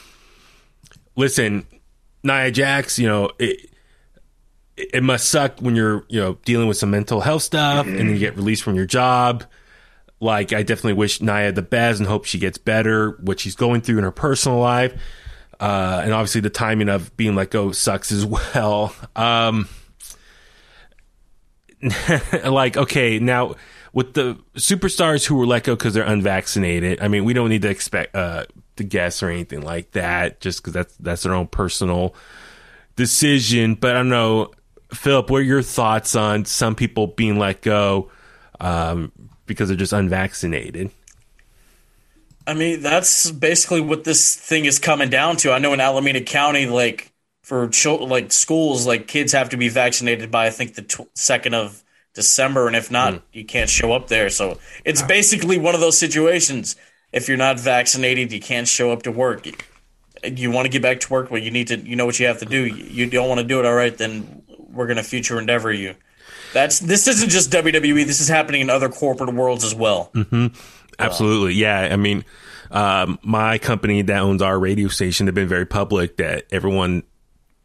listen, 1.16 1.66
Nia 2.24 2.50
Jax, 2.50 2.98
you 2.98 3.06
know, 3.06 3.30
it, 3.38 3.70
it 4.76 5.02
must 5.02 5.28
suck 5.30 5.60
when 5.60 5.76
you're, 5.76 6.04
you 6.08 6.20
know, 6.20 6.38
dealing 6.44 6.68
with 6.68 6.76
some 6.76 6.90
mental 6.90 7.20
health 7.20 7.42
stuff 7.42 7.86
and 7.86 7.98
then 7.98 8.10
you 8.10 8.18
get 8.18 8.36
released 8.36 8.62
from 8.62 8.74
your 8.74 8.86
job. 8.86 9.44
Like, 10.20 10.52
I 10.52 10.64
definitely 10.64 10.94
wish 10.94 11.20
Nia 11.20 11.52
the 11.52 11.62
best 11.62 12.00
and 12.00 12.08
hope 12.08 12.24
she 12.24 12.40
gets 12.40 12.58
better, 12.58 13.12
what 13.20 13.38
she's 13.38 13.54
going 13.54 13.82
through 13.82 13.98
in 13.98 14.04
her 14.04 14.10
personal 14.10 14.58
life. 14.58 15.00
Uh, 15.60 16.00
and 16.04 16.12
obviously 16.12 16.40
the 16.40 16.50
timing 16.50 16.88
of 16.88 17.16
being 17.16 17.34
let 17.34 17.50
go 17.50 17.72
sucks 17.72 18.12
as 18.12 18.24
well. 18.54 18.94
Um, 19.16 19.68
like, 22.44 22.76
okay, 22.76 23.18
now 23.18 23.54
with 23.92 24.14
the 24.14 24.38
superstars 24.54 25.24
who 25.24 25.36
were 25.36 25.46
let 25.46 25.64
go 25.64 25.74
because 25.74 25.94
they're 25.94 26.04
unvaccinated, 26.04 27.00
I 27.00 27.08
mean, 27.08 27.24
we 27.24 27.32
don't 27.32 27.48
need 27.48 27.62
to 27.62 27.70
expect, 27.70 28.14
uh, 28.14 28.46
to 28.76 28.84
guess 28.84 29.22
or 29.22 29.30
anything 29.30 29.62
like 29.62 29.92
that, 29.92 30.40
just 30.40 30.60
because 30.60 30.72
that's, 30.72 30.96
that's 30.98 31.22
their 31.24 31.34
own 31.34 31.48
personal 31.48 32.14
decision. 32.96 33.74
But 33.74 33.96
I 33.96 33.98
don't 33.98 34.08
know, 34.08 34.52
Philip, 34.92 35.30
what 35.30 35.38
are 35.38 35.42
your 35.42 35.62
thoughts 35.62 36.14
on 36.14 36.44
some 36.44 36.74
people 36.74 37.08
being 37.08 37.38
let 37.38 37.62
go, 37.62 38.10
um, 38.60 39.12
because 39.46 39.68
they're 39.68 39.76
just 39.76 39.92
unvaccinated? 39.92 40.90
I 42.48 42.54
mean, 42.54 42.80
that's 42.80 43.30
basically 43.30 43.82
what 43.82 44.04
this 44.04 44.34
thing 44.34 44.64
is 44.64 44.78
coming 44.78 45.10
down 45.10 45.36
to. 45.38 45.52
I 45.52 45.58
know 45.58 45.74
in 45.74 45.80
Alameda 45.80 46.22
County, 46.22 46.64
like 46.64 47.12
for 47.42 47.68
chil- 47.68 48.08
like 48.08 48.32
schools, 48.32 48.86
like 48.86 49.06
kids 49.06 49.32
have 49.32 49.50
to 49.50 49.58
be 49.58 49.68
vaccinated 49.68 50.30
by 50.30 50.46
I 50.46 50.50
think 50.50 50.74
the 50.74 50.82
tw- 50.82 51.10
second 51.14 51.52
of 51.52 51.84
December, 52.14 52.66
and 52.66 52.74
if 52.74 52.90
not, 52.90 53.12
hmm. 53.12 53.18
you 53.34 53.44
can't 53.44 53.68
show 53.68 53.92
up 53.92 54.08
there. 54.08 54.30
So 54.30 54.58
it's 54.82 55.02
basically 55.02 55.58
one 55.58 55.74
of 55.74 55.82
those 55.82 55.98
situations. 55.98 56.74
If 57.12 57.28
you're 57.28 57.36
not 57.36 57.60
vaccinated, 57.60 58.32
you 58.32 58.40
can't 58.40 58.66
show 58.66 58.92
up 58.92 59.02
to 59.02 59.12
work. 59.12 59.44
You, 59.44 59.52
you 60.24 60.50
want 60.50 60.64
to 60.64 60.70
get 60.70 60.80
back 60.80 61.00
to 61.00 61.12
work, 61.12 61.28
but 61.28 61.42
you 61.42 61.50
need 61.50 61.68
to. 61.68 61.78
You 61.78 61.96
know 61.96 62.06
what 62.06 62.18
you 62.18 62.26
have 62.28 62.38
to 62.38 62.46
do. 62.46 62.64
You, 62.64 62.84
you 63.04 63.10
don't 63.10 63.28
want 63.28 63.42
to 63.42 63.46
do 63.46 63.60
it. 63.60 63.66
All 63.66 63.74
right, 63.74 63.96
then 63.96 64.42
we're 64.58 64.86
gonna 64.86 65.02
future 65.02 65.38
endeavor 65.38 65.70
you. 65.70 65.96
That's 66.54 66.78
this 66.78 67.06
isn't 67.08 67.28
just 67.28 67.50
WWE. 67.50 68.06
This 68.06 68.20
is 68.20 68.28
happening 68.28 68.62
in 68.62 68.70
other 68.70 68.88
corporate 68.88 69.34
worlds 69.34 69.64
as 69.64 69.74
well. 69.74 70.10
Mm-hmm. 70.14 70.46
Absolutely. 70.98 71.54
Yeah. 71.54 71.88
I 71.90 71.96
mean, 71.96 72.24
um, 72.70 73.18
my 73.22 73.58
company 73.58 74.02
that 74.02 74.20
owns 74.20 74.42
our 74.42 74.58
radio 74.58 74.88
station, 74.88 75.26
they've 75.26 75.34
been 75.34 75.48
very 75.48 75.66
public 75.66 76.16
that 76.18 76.46
everyone 76.50 77.02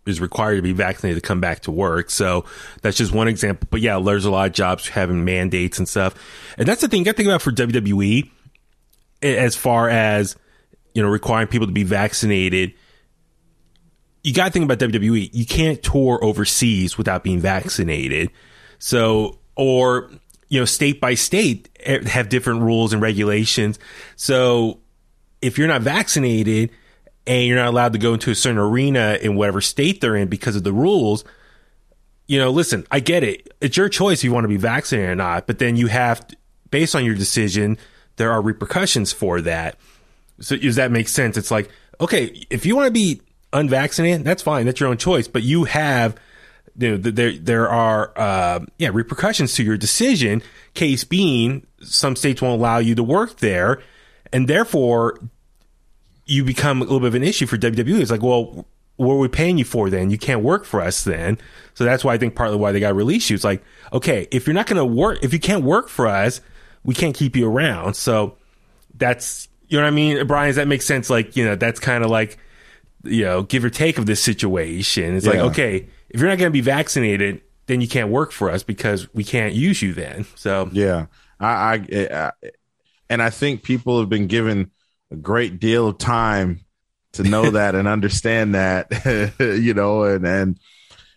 is 0.06 0.20
required 0.20 0.58
to 0.58 0.62
be 0.62 0.74
vaccinated 0.74 1.22
to 1.22 1.28
come 1.28 1.40
back 1.40 1.62
to 1.62 1.72
work. 1.72 2.10
So 2.10 2.46
that's 2.82 2.98
just 2.98 3.14
one 3.14 3.28
example. 3.28 3.68
But 3.72 3.82
yeah, 3.82 4.00
there's 4.00 4.26
a 4.26 4.32
lot 4.32 4.48
of 4.48 4.54
jobs 4.54 4.88
having 4.88 5.24
mandates 5.24 5.80
and 5.80 5.88
stuff. 5.88 6.16
And 6.58 6.68
that's 6.68 6.82
the 6.82 6.88
thing 6.88 7.00
you 7.00 7.06
got 7.06 7.12
to 7.12 7.18
think 7.18 7.28
about 7.28 7.42
for 7.42 7.52
WWE 7.52 8.30
as 9.22 9.56
far 9.56 9.90
as, 9.90 10.36
you 10.94 11.02
know, 11.02 11.10
requiring 11.10 11.48
people 11.48 11.68
to 11.68 11.74
be 11.74 11.84
vaccinated. 11.84 12.74
You 14.24 14.34
got 14.34 14.46
to 14.46 14.52
think 14.52 14.66
about 14.66 14.80
WWE. 14.80 15.30
You 15.34 15.46
can't 15.46 15.82
tour 15.82 16.20
overseas 16.24 16.98
without 16.98 17.24
being 17.24 17.40
vaccinated. 17.40 18.30
So, 18.80 19.40
or, 19.56 20.12
you 20.54 20.60
know, 20.60 20.66
state 20.66 21.02
by 21.02 21.16
state 21.16 21.68
eh, 21.80 22.08
have 22.08 22.30
different 22.30 22.62
rules 22.62 22.94
and 22.94 23.02
regulations. 23.02 23.80
So 24.16 24.82
if 25.42 25.58
you're 25.58 25.68
not 25.68 25.82
vaccinated 25.82 26.70
and 27.26 27.48
you're 27.48 27.58
not 27.58 27.70
allowed 27.70 27.94
to 27.94 28.00
go 28.00 28.14
into 28.14 28.30
a 28.30 28.36
certain 28.36 28.60
arena 28.60 29.18
in 29.20 29.36
whatever 29.36 29.62
state 29.62 30.00
they're 30.00 30.16
in 30.16 30.28
because 30.28 30.56
of 30.56 30.64
the 30.64 30.72
rules, 30.72 31.26
you 32.28 32.38
know, 32.38 32.52
listen, 32.52 32.86
I 32.92 33.00
get 33.00 33.24
it. 33.24 33.52
It's 33.62 33.76
your 33.76 33.90
choice 33.90 34.20
if 34.20 34.26
you 34.26 34.32
want 34.32 34.44
to 34.44 34.48
be 34.48 34.58
vaccinated 34.58 35.10
or 35.10 35.16
not, 35.16 35.48
but 35.48 35.58
then 35.58 35.76
you 35.76 35.88
have, 35.88 36.28
to, 36.28 36.38
based 36.70 36.96
on 36.96 37.04
your 37.04 37.16
decision, 37.16 37.80
there 38.18 38.32
are 38.32 38.40
repercussions 38.40 39.12
for 39.12 39.42
that. 39.42 39.80
So 40.40 40.56
does 40.56 40.76
that 40.76 40.92
make 40.92 41.10
sense? 41.10 41.36
It's 41.36 41.50
like, 41.50 41.72
okay, 42.00 42.46
if 42.52 42.64
you 42.64 42.76
want 42.76 42.86
to 42.86 42.92
be 42.92 43.22
unvaccinated, 43.54 44.24
that's 44.24 44.44
fine. 44.44 44.68
That's 44.68 44.80
your 44.80 44.90
own 44.90 44.98
choice, 44.98 45.28
but 45.28 45.42
you 45.42 45.64
have, 45.64 46.16
you 46.78 46.92
know, 46.92 46.98
there, 46.98 47.32
there 47.34 47.70
are, 47.70 48.12
uh, 48.18 48.60
yeah, 48.78 48.90
repercussions 48.92 49.54
to 49.56 49.64
your 49.64 49.78
decision. 49.78 50.42
Case 50.74 51.04
being, 51.04 51.68
some 51.82 52.16
states 52.16 52.42
won't 52.42 52.60
allow 52.60 52.80
you 52.80 52.96
to 52.96 53.04
work 53.04 53.40
there. 53.40 53.82
And 54.32 54.48
therefore, 54.48 55.20
you 56.26 56.44
become 56.44 56.82
a 56.82 56.86
little 56.86 57.00
bit 57.00 57.08
of 57.08 57.16
an 57.16 57.24
issue 57.24 57.46
for 57.46 57.58
WWE. 57.58 58.00
It's 58.00 58.12
like, 58.12 58.24
well, 58.24 58.66
what 58.96 59.14
are 59.14 59.20
we 59.20 59.28
paying 59.28 59.58
you 59.58 59.66
for 59.66 59.90
then? 59.90 60.10
You 60.10 60.18
can't 60.18 60.42
work 60.42 60.66
for 60.66 60.82
us 60.82 61.04
then. 61.04 61.38
So 61.74 61.84
that's 61.84 62.04
why 62.04 62.14
I 62.14 62.18
think 62.18 62.36
partly 62.36 62.58
why 62.58 62.72
they 62.72 62.80
got 62.80 62.90
to 62.90 62.94
release 62.94 63.30
you. 63.30 63.36
It's 63.36 63.44
like, 63.44 63.64
okay, 63.92 64.28
if 64.32 64.48
you're 64.48 64.54
not 64.54 64.68
going 64.68 64.78
to 64.78 64.86
work, 64.86 65.24
if 65.24 65.34
you 65.34 65.40
can't 65.40 65.64
work 65.64 65.90
for 65.90 66.08
us, 66.08 66.42
we 66.84 66.94
can't 66.94 67.16
keep 67.16 67.36
you 67.36 67.48
around. 67.48 67.96
So 67.96 68.38
that's, 68.96 69.48
you 69.68 69.78
know 69.78 69.84
what 69.84 69.90
I 69.90 69.92
mean? 69.92 70.28
Brian, 70.28 70.50
does 70.50 70.58
that 70.58 70.68
make 70.68 70.82
sense? 70.82 71.10
Like, 71.10 71.36
you 71.36 71.46
know, 71.46 71.56
that's 71.56 71.80
kind 71.80 72.04
of 72.04 72.10
like, 72.10 72.38
you 73.04 73.24
know, 73.24 73.44
give 73.44 73.66
or 73.66 73.70
take 73.70 73.98
of 73.98 74.06
this 74.06 74.24
situation. 74.24 75.16
It's 75.16 75.26
like, 75.26 75.40
okay, 75.52 75.88
if 76.14 76.20
you're 76.20 76.30
not 76.30 76.38
going 76.38 76.50
to 76.50 76.54
be 76.54 76.62
vaccinated, 76.62 77.42
then 77.66 77.82
you 77.82 77.88
can't 77.88 78.10
work 78.10 78.32
for 78.32 78.50
us 78.50 78.64
because 78.64 79.12
we 79.14 79.24
can't 79.24 79.54
use 79.54 79.82
you 79.82 79.94
then. 79.94 80.26
So 80.36 80.70
Yeah, 80.72 81.08
I, 81.40 81.48
I, 81.48 81.86
eh, 81.90 82.30
I 82.30 82.50
and 83.10 83.22
I 83.22 83.30
think 83.30 83.64
people 83.64 84.00
have 84.00 84.10
been 84.10 84.28
given 84.28 84.72
a 85.12 85.16
great 85.16 85.60
deal 85.60 85.88
of 85.90 85.98
time 85.98 86.62
to 87.14 87.24
know 87.24 87.50
that 87.52 87.76
and 87.76 87.88
understand 87.88 88.56
that, 88.56 89.34
you 89.40 89.74
know, 89.74 90.04
and 90.04 90.26
and 90.26 90.60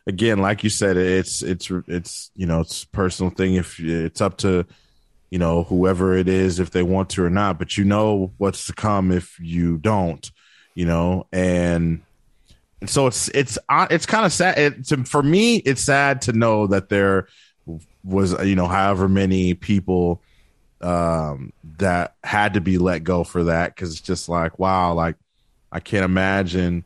again, 0.06 0.38
like 0.38 0.64
you 0.64 0.70
said, 0.70 0.96
it's 0.96 1.42
it's 1.42 1.70
it's 1.86 2.30
you 2.34 2.46
know 2.46 2.60
it's 2.60 2.84
a 2.84 2.88
personal 2.88 3.30
thing. 3.30 3.54
If 3.54 3.78
it's 3.78 4.20
up 4.20 4.38
to 4.38 4.64
you 5.30 5.38
know 5.38 5.64
whoever 5.64 6.16
it 6.16 6.28
is 6.28 6.58
if 6.58 6.70
they 6.70 6.82
want 6.82 7.10
to 7.10 7.24
or 7.24 7.30
not, 7.30 7.58
but 7.58 7.76
you 7.76 7.84
know 7.84 8.32
what's 8.38 8.66
to 8.66 8.72
come 8.72 9.12
if 9.12 9.38
you 9.40 9.76
don't, 9.76 10.30
you 10.74 10.86
know, 10.86 11.26
and. 11.32 12.00
So 12.84 13.06
it's 13.06 13.28
it's 13.28 13.58
uh, 13.68 13.86
it's 13.90 14.04
kind 14.04 14.26
of 14.26 14.32
sad. 14.32 14.58
It's 14.58 14.92
for 15.08 15.22
me. 15.22 15.56
It's 15.56 15.80
sad 15.80 16.20
to 16.22 16.32
know 16.32 16.66
that 16.66 16.88
they're 16.88 17.26
was 18.06 18.32
you 18.46 18.54
know 18.54 18.68
however 18.68 19.08
many 19.08 19.54
people 19.54 20.22
um 20.80 21.52
that 21.78 22.14
had 22.22 22.54
to 22.54 22.60
be 22.60 22.78
let 22.78 23.02
go 23.02 23.24
for 23.24 23.44
that 23.44 23.74
because 23.74 23.90
it's 23.90 24.00
just 24.00 24.28
like 24.28 24.58
wow 24.58 24.92
like 24.92 25.16
i 25.72 25.80
can't 25.80 26.04
imagine 26.04 26.84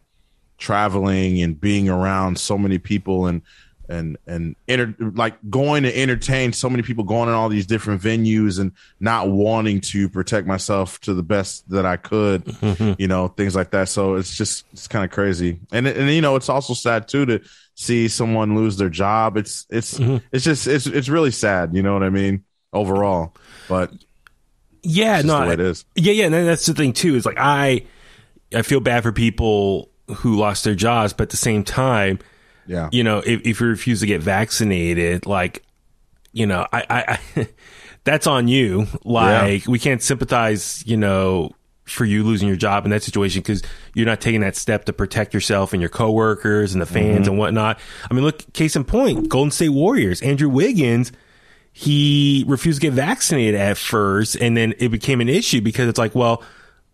traveling 0.58 1.42
and 1.42 1.60
being 1.60 1.88
around 1.88 2.38
so 2.38 2.56
many 2.56 2.78
people 2.78 3.26
and 3.26 3.42
and 3.90 4.16
and 4.26 4.56
enter, 4.68 4.94
like 4.98 5.36
going 5.50 5.82
to 5.82 5.94
entertain 5.96 6.52
so 6.52 6.70
many 6.70 6.82
people 6.82 7.04
going 7.04 7.28
in 7.28 7.34
all 7.34 7.48
these 7.48 7.66
different 7.66 8.00
venues 8.00 8.58
and 8.58 8.72
not 9.00 9.28
wanting 9.28 9.80
to 9.80 10.08
protect 10.08 10.46
myself 10.46 11.00
to 11.00 11.12
the 11.12 11.22
best 11.22 11.68
that 11.70 11.84
I 11.84 11.96
could, 11.96 12.56
you 12.98 13.08
know, 13.08 13.28
things 13.28 13.54
like 13.54 13.72
that. 13.72 13.88
So 13.88 14.14
it's 14.14 14.34
just 14.36 14.64
it's 14.72 14.88
kind 14.88 15.04
of 15.04 15.10
crazy, 15.10 15.60
and 15.72 15.86
and 15.86 16.10
you 16.10 16.20
know 16.20 16.36
it's 16.36 16.48
also 16.48 16.72
sad 16.72 17.08
too 17.08 17.26
to 17.26 17.40
see 17.74 18.08
someone 18.08 18.54
lose 18.56 18.76
their 18.76 18.90
job. 18.90 19.36
It's 19.36 19.66
it's 19.70 19.98
mm-hmm. 19.98 20.24
it's 20.32 20.44
just 20.44 20.66
it's 20.66 20.86
it's 20.86 21.08
really 21.08 21.32
sad. 21.32 21.74
You 21.74 21.82
know 21.82 21.92
what 21.92 22.02
I 22.02 22.10
mean? 22.10 22.44
Overall, 22.72 23.34
but 23.68 23.92
Yeah, 24.82 25.22
no, 25.22 25.36
I- 25.36 25.52
it 25.52 25.60
is. 25.60 25.84
yeah, 25.96 26.12
yeah. 26.12 26.26
And 26.26 26.34
that's 26.34 26.66
the 26.66 26.74
thing 26.74 26.92
too. 26.92 27.16
Is 27.16 27.26
like 27.26 27.38
I, 27.38 27.86
I 28.54 28.62
feel 28.62 28.80
bad 28.80 29.02
for 29.02 29.10
people 29.10 29.90
who 30.18 30.36
lost 30.36 30.64
their 30.64 30.74
jobs, 30.74 31.12
but 31.12 31.24
at 31.24 31.30
the 31.30 31.36
same 31.36 31.64
time, 31.64 32.20
yeah, 32.70 32.88
you 32.92 33.02
know, 33.02 33.18
if, 33.18 33.40
if 33.44 33.60
you 33.60 33.66
refuse 33.66 33.98
to 33.98 34.06
get 34.06 34.20
vaccinated, 34.20 35.26
like, 35.26 35.64
you 36.32 36.46
know, 36.46 36.64
I, 36.72 36.84
I, 36.88 37.18
I 37.36 37.48
that's 38.04 38.28
on 38.28 38.46
you. 38.46 38.86
Like, 39.04 39.66
we 39.66 39.80
can't 39.80 40.00
sympathize, 40.00 40.86
you 40.86 40.96
know, 40.96 41.50
for 41.84 42.04
you 42.04 42.22
losing 42.22 42.46
your 42.46 42.56
job 42.56 42.84
in 42.84 42.92
that 42.92 43.02
situation 43.02 43.42
because 43.42 43.64
you're 43.94 44.06
not 44.06 44.20
taking 44.20 44.42
that 44.42 44.54
step 44.54 44.84
to 44.84 44.92
protect 44.92 45.34
yourself 45.34 45.72
and 45.72 45.82
your 45.82 45.88
coworkers 45.88 46.72
and 46.72 46.80
the 46.80 46.86
fans 46.86 47.22
mm-hmm. 47.22 47.30
and 47.30 47.38
whatnot. 47.38 47.80
I 48.08 48.14
mean, 48.14 48.22
look, 48.22 48.52
case 48.52 48.76
in 48.76 48.84
point, 48.84 49.28
Golden 49.28 49.50
State 49.50 49.70
Warriors, 49.70 50.22
Andrew 50.22 50.48
Wiggins, 50.48 51.10
he 51.72 52.44
refused 52.46 52.80
to 52.80 52.86
get 52.86 52.94
vaccinated 52.94 53.56
at 53.56 53.78
first, 53.78 54.36
and 54.36 54.56
then 54.56 54.74
it 54.78 54.90
became 54.90 55.20
an 55.20 55.28
issue 55.28 55.60
because 55.60 55.88
it's 55.88 55.98
like, 55.98 56.14
well, 56.14 56.44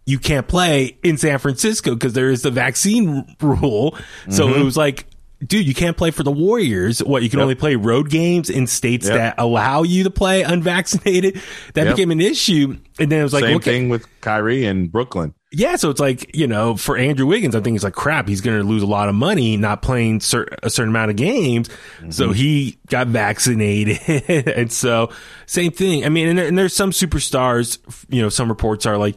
you 0.07 0.19
can't 0.19 0.49
play 0.49 0.97
in 1.03 1.19
San 1.19 1.39
Francisco 1.39 1.93
because 1.93 2.15
there 2.15 2.31
is 2.31 2.41
the 2.41 2.51
vaccine 2.51 3.37
rule. 3.43 3.99
So 4.31 4.49
it 4.49 4.53
mm-hmm. 4.53 4.65
was 4.65 4.77
like, 4.79 5.07
dude, 5.47 5.67
you 5.67 5.75
can't 5.75 5.97
play 5.97 6.11
for 6.11 6.23
the 6.23 6.31
Warriors. 6.33 7.01
What 7.03 7.23
you 7.23 7.31
can 7.31 7.41
only 7.41 7.55
play 7.55 7.77
road 7.77 8.11
games 8.11 8.51
in 8.51 8.67
states 8.67 9.07
Yep. 9.07 9.17
that 9.17 9.35
allow 9.39 9.83
you 9.83 10.05
to 10.05 10.11
play 10.11 10.43
unvaccinated. 10.77 11.41
That 11.75 11.87
Yep. 11.87 11.97
became 11.97 12.11
an 12.11 12.21
issue, 12.21 12.77
and 12.99 13.11
then 13.13 13.21
it 13.21 13.23
was 13.23 13.33
like, 13.33 13.45
Same 13.45 13.57
okay, 13.57 13.71
thing 13.71 13.89
with 13.89 14.07
Kyrie 14.21 14.65
and 14.65 14.91
Brooklyn. 14.91 15.35
yeah, 15.53 15.77
so 15.77 15.89
it's 15.91 16.01
like, 16.01 16.35
you 16.37 16.47
know, 16.47 16.77
for 16.77 16.97
Andrew 16.99 17.27
Wiggins, 17.27 17.55
I 17.55 17.61
think 17.61 17.77
it's 17.77 17.85
like 17.85 17.95
crap. 17.95 18.29
He's 18.29 18.41
going 18.41 18.59
to 18.61 18.65
lose 18.67 18.83
a 18.83 18.87
lot 18.87 19.09
of 19.09 19.15
money 19.15 19.57
not 19.57 19.81
playing 19.83 20.21
cer- 20.21 20.49
a 20.63 20.69
certain 20.69 20.91
amount 20.91 21.11
of 21.11 21.17
games. 21.17 21.69
Mm-hmm. 21.69 22.11
So 22.11 22.33
he 22.33 22.79
got 22.89 23.07
vaccinated. 23.07 23.99
and 24.29 24.71
so, 24.73 25.11
same 25.47 25.71
thing. 25.73 26.05
I 26.05 26.09
mean, 26.09 26.29
and, 26.29 26.39
there, 26.39 26.47
and 26.47 26.59
there's 26.59 26.75
some 26.75 26.91
superstars, 26.91 27.79
you 28.09 28.21
know, 28.21 28.29
some 28.29 28.49
reports 28.49 28.85
are 28.87 28.99
like, 28.99 29.17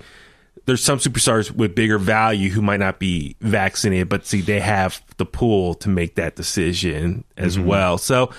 there's 0.70 0.84
some 0.84 1.00
superstars 1.00 1.50
with 1.50 1.74
bigger 1.74 1.98
value 1.98 2.52
who 2.52 2.62
might 2.62 2.80
not 2.80 3.00
be 3.00 3.36
vaccinated, 3.42 4.08
but 4.08 4.28
see, 4.28 4.42
they 4.42 4.60
have 4.60 5.02
the 5.18 5.26
pool 5.26 5.74
to 5.74 5.90
make 5.90 6.14
that 6.14 6.36
decision 6.36 7.24
as 7.38 7.58
well. 7.58 7.98
So 7.98 8.30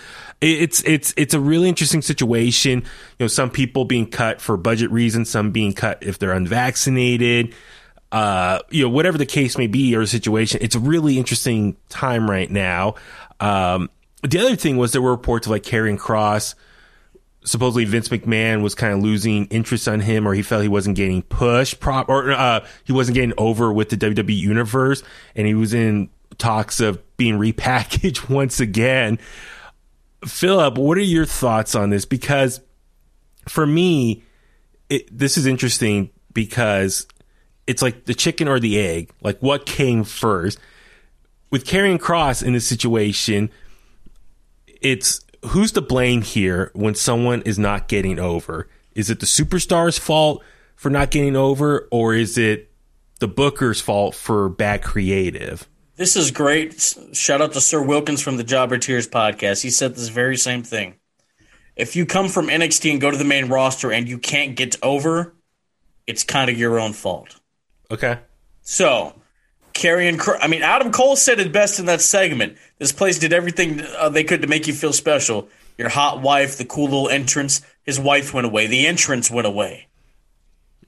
it's 0.41 0.81
it's 0.85 1.13
it's 1.17 1.35
a 1.35 1.41
really 1.41 1.69
interesting 1.69 2.03
situation. 2.03 2.83
You 3.19 3.25
know, 3.25 3.27
some 3.27 3.51
people 3.51 3.85
being 3.85 4.09
cut 4.09 4.41
for 4.41 4.57
budget 4.57 4.93
reasons, 4.93 5.29
some 5.29 5.51
being 5.51 5.73
cut 5.73 5.99
if 6.03 6.21
they're 6.21 6.31
unvaccinated. 6.31 7.53
Uh, 8.13 8.61
you 8.71 8.85
know, 8.85 8.91
whatever 8.91 9.19
the 9.19 9.27
case 9.27 9.59
may 9.59 9.67
be 9.67 9.97
or 9.97 10.07
situation, 10.07 10.61
it's 10.63 10.77
a 10.77 10.81
really 10.81 11.19
interesting 11.19 11.77
time 11.89 12.31
right 12.31 12.51
now. 12.51 12.95
Um, 13.41 13.91
the 14.23 14.39
other 14.39 14.55
thing 14.55 14.77
was 14.77 14.93
there 14.93 15.03
were 15.03 15.11
reports 15.11 15.49
of 15.49 15.51
like 15.51 15.65
Karrion 15.65 15.99
Kross 15.99 16.55
supposedly 17.45 17.85
Vince 17.85 18.09
McMahon 18.09 18.63
was 18.63 18.75
kind 18.75 18.93
of 18.93 19.01
losing 19.01 19.47
interest 19.47 19.89
on 19.89 20.01
him, 20.01 20.27
or 20.27 20.35
he 20.35 20.43
felt 20.43 20.63
he 20.63 20.69
wasn't 20.69 20.97
getting 20.97 21.23
pushed, 21.23 21.81
prop, 21.81 22.09
or 22.09 22.33
uh, 22.33 22.65
he 22.85 22.93
wasn't 22.93 23.15
getting 23.15 23.33
over 23.39 23.73
with 23.73 23.89
the 23.89 23.97
WWE 23.97 24.37
universe, 24.37 25.03
and 25.35 25.47
he 25.47 25.55
was 25.55 25.73
in 25.73 26.11
talks 26.39 26.81
of 26.81 27.01
being 27.17 27.39
repackaged 27.39 28.29
once 28.35 28.61
again. 28.61 29.19
Philip, 30.27 30.77
what 30.77 30.99
are 30.99 31.03
your 31.03 31.25
thoughts 31.25 31.75
on 31.75 31.91
this? 31.91 32.05
Because 32.05 32.61
for 33.49 33.67
me, 33.67 34.23
it, 34.89 35.07
this 35.17 35.39
is 35.39 35.47
interesting 35.47 36.11
because 36.33 37.07
it's 37.67 37.83
like 37.83 38.05
the 38.05 38.15
chicken 38.15 38.49
or 38.49 38.61
the 38.61 38.79
egg. 38.79 39.11
Like 39.23 39.39
what 39.41 39.65
came 39.65 40.05
first? 40.05 40.59
With 41.51 41.65
Karrion 41.65 41.99
Kross 41.99 42.45
in 42.45 42.53
this 42.53 42.67
situation, 42.67 43.51
it's 44.67 45.21
who's 45.47 45.73
to 45.73 45.81
blame 45.81 46.23
here 46.23 46.71
when 46.75 46.95
someone 46.95 47.43
is 47.43 47.59
not 47.59 47.89
getting 47.89 48.19
over? 48.19 48.69
Is 48.95 49.11
it 49.11 49.21
the 49.21 49.27
superstar's 49.27 49.99
fault 49.99 50.43
for 50.77 50.91
not 50.91 51.11
getting 51.11 51.37
over, 51.37 51.89
or 51.91 52.15
is 52.15 52.39
it 52.39 52.71
the 53.21 53.29
booker's 53.29 53.81
fault 53.81 54.15
for 54.15 54.49
bad 54.49 54.83
creative? 54.83 55.69
This 55.97 56.17
is 56.17 56.31
great. 56.31 56.81
Shout 57.13 57.43
out 57.43 57.53
to 57.53 57.61
Sir 57.61 57.83
Wilkins 57.83 58.23
from 58.23 58.39
the 58.39 58.45
Jobber 58.45 58.79
Tears 58.79 59.07
podcast. 59.07 59.63
He 59.63 59.71
said 59.71 59.95
this 59.95 60.09
very 60.09 60.37
same 60.37 60.63
thing. 60.63 60.95
If 61.77 61.95
you 61.97 62.07
come 62.07 62.29
from 62.29 62.49
NXT 62.49 62.93
and 62.93 63.01
go 63.01 63.11
to 63.11 63.17
the 63.17 63.25
main 63.25 63.49
roster 63.49 63.93
and 63.93 64.09
you 64.09 64.19
can't 64.19 64.57
get 64.57 64.77
over, 64.83 65.35
it's 66.07 66.25
kind 66.25 66.51
of 66.51 66.59
your 66.59 66.81
own 66.81 66.95
fault. 66.95 67.39
Okay. 67.91 68.19
So, 68.63 69.20
Karrion, 69.73 70.19
Cr- 70.19 70.37
I 70.41 70.47
mean, 70.49 70.63
Adam 70.63 70.93
Cole 70.93 71.17
said 71.17 71.41
it 71.41 71.53
best 71.53 71.79
in 71.81 71.87
that 71.87 72.01
segment. 72.01 72.57
This 72.79 72.93
place 72.93 73.19
did 73.19 73.33
everything 73.33 73.81
uh, 73.99 74.09
they 74.09 74.25
could 74.25 74.43
to 74.43 74.49
make 74.49 74.67
you 74.67 74.73
feel 74.75 74.93
special. 74.93 75.49
Your 75.79 75.89
hot 75.89 76.21
wife, 76.21 76.59
the 76.59 76.65
cool 76.65 76.85
little 76.85 77.09
entrance. 77.09 77.63
His 77.85 77.99
wife 77.99 78.35
went 78.35 78.47
away. 78.47 78.67
The 78.67 78.87
entrance 78.87 79.31
went 79.31 79.47
away. 79.47 79.87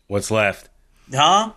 What's 0.07 0.31
left? 0.31 0.69
Huh? 1.13 1.53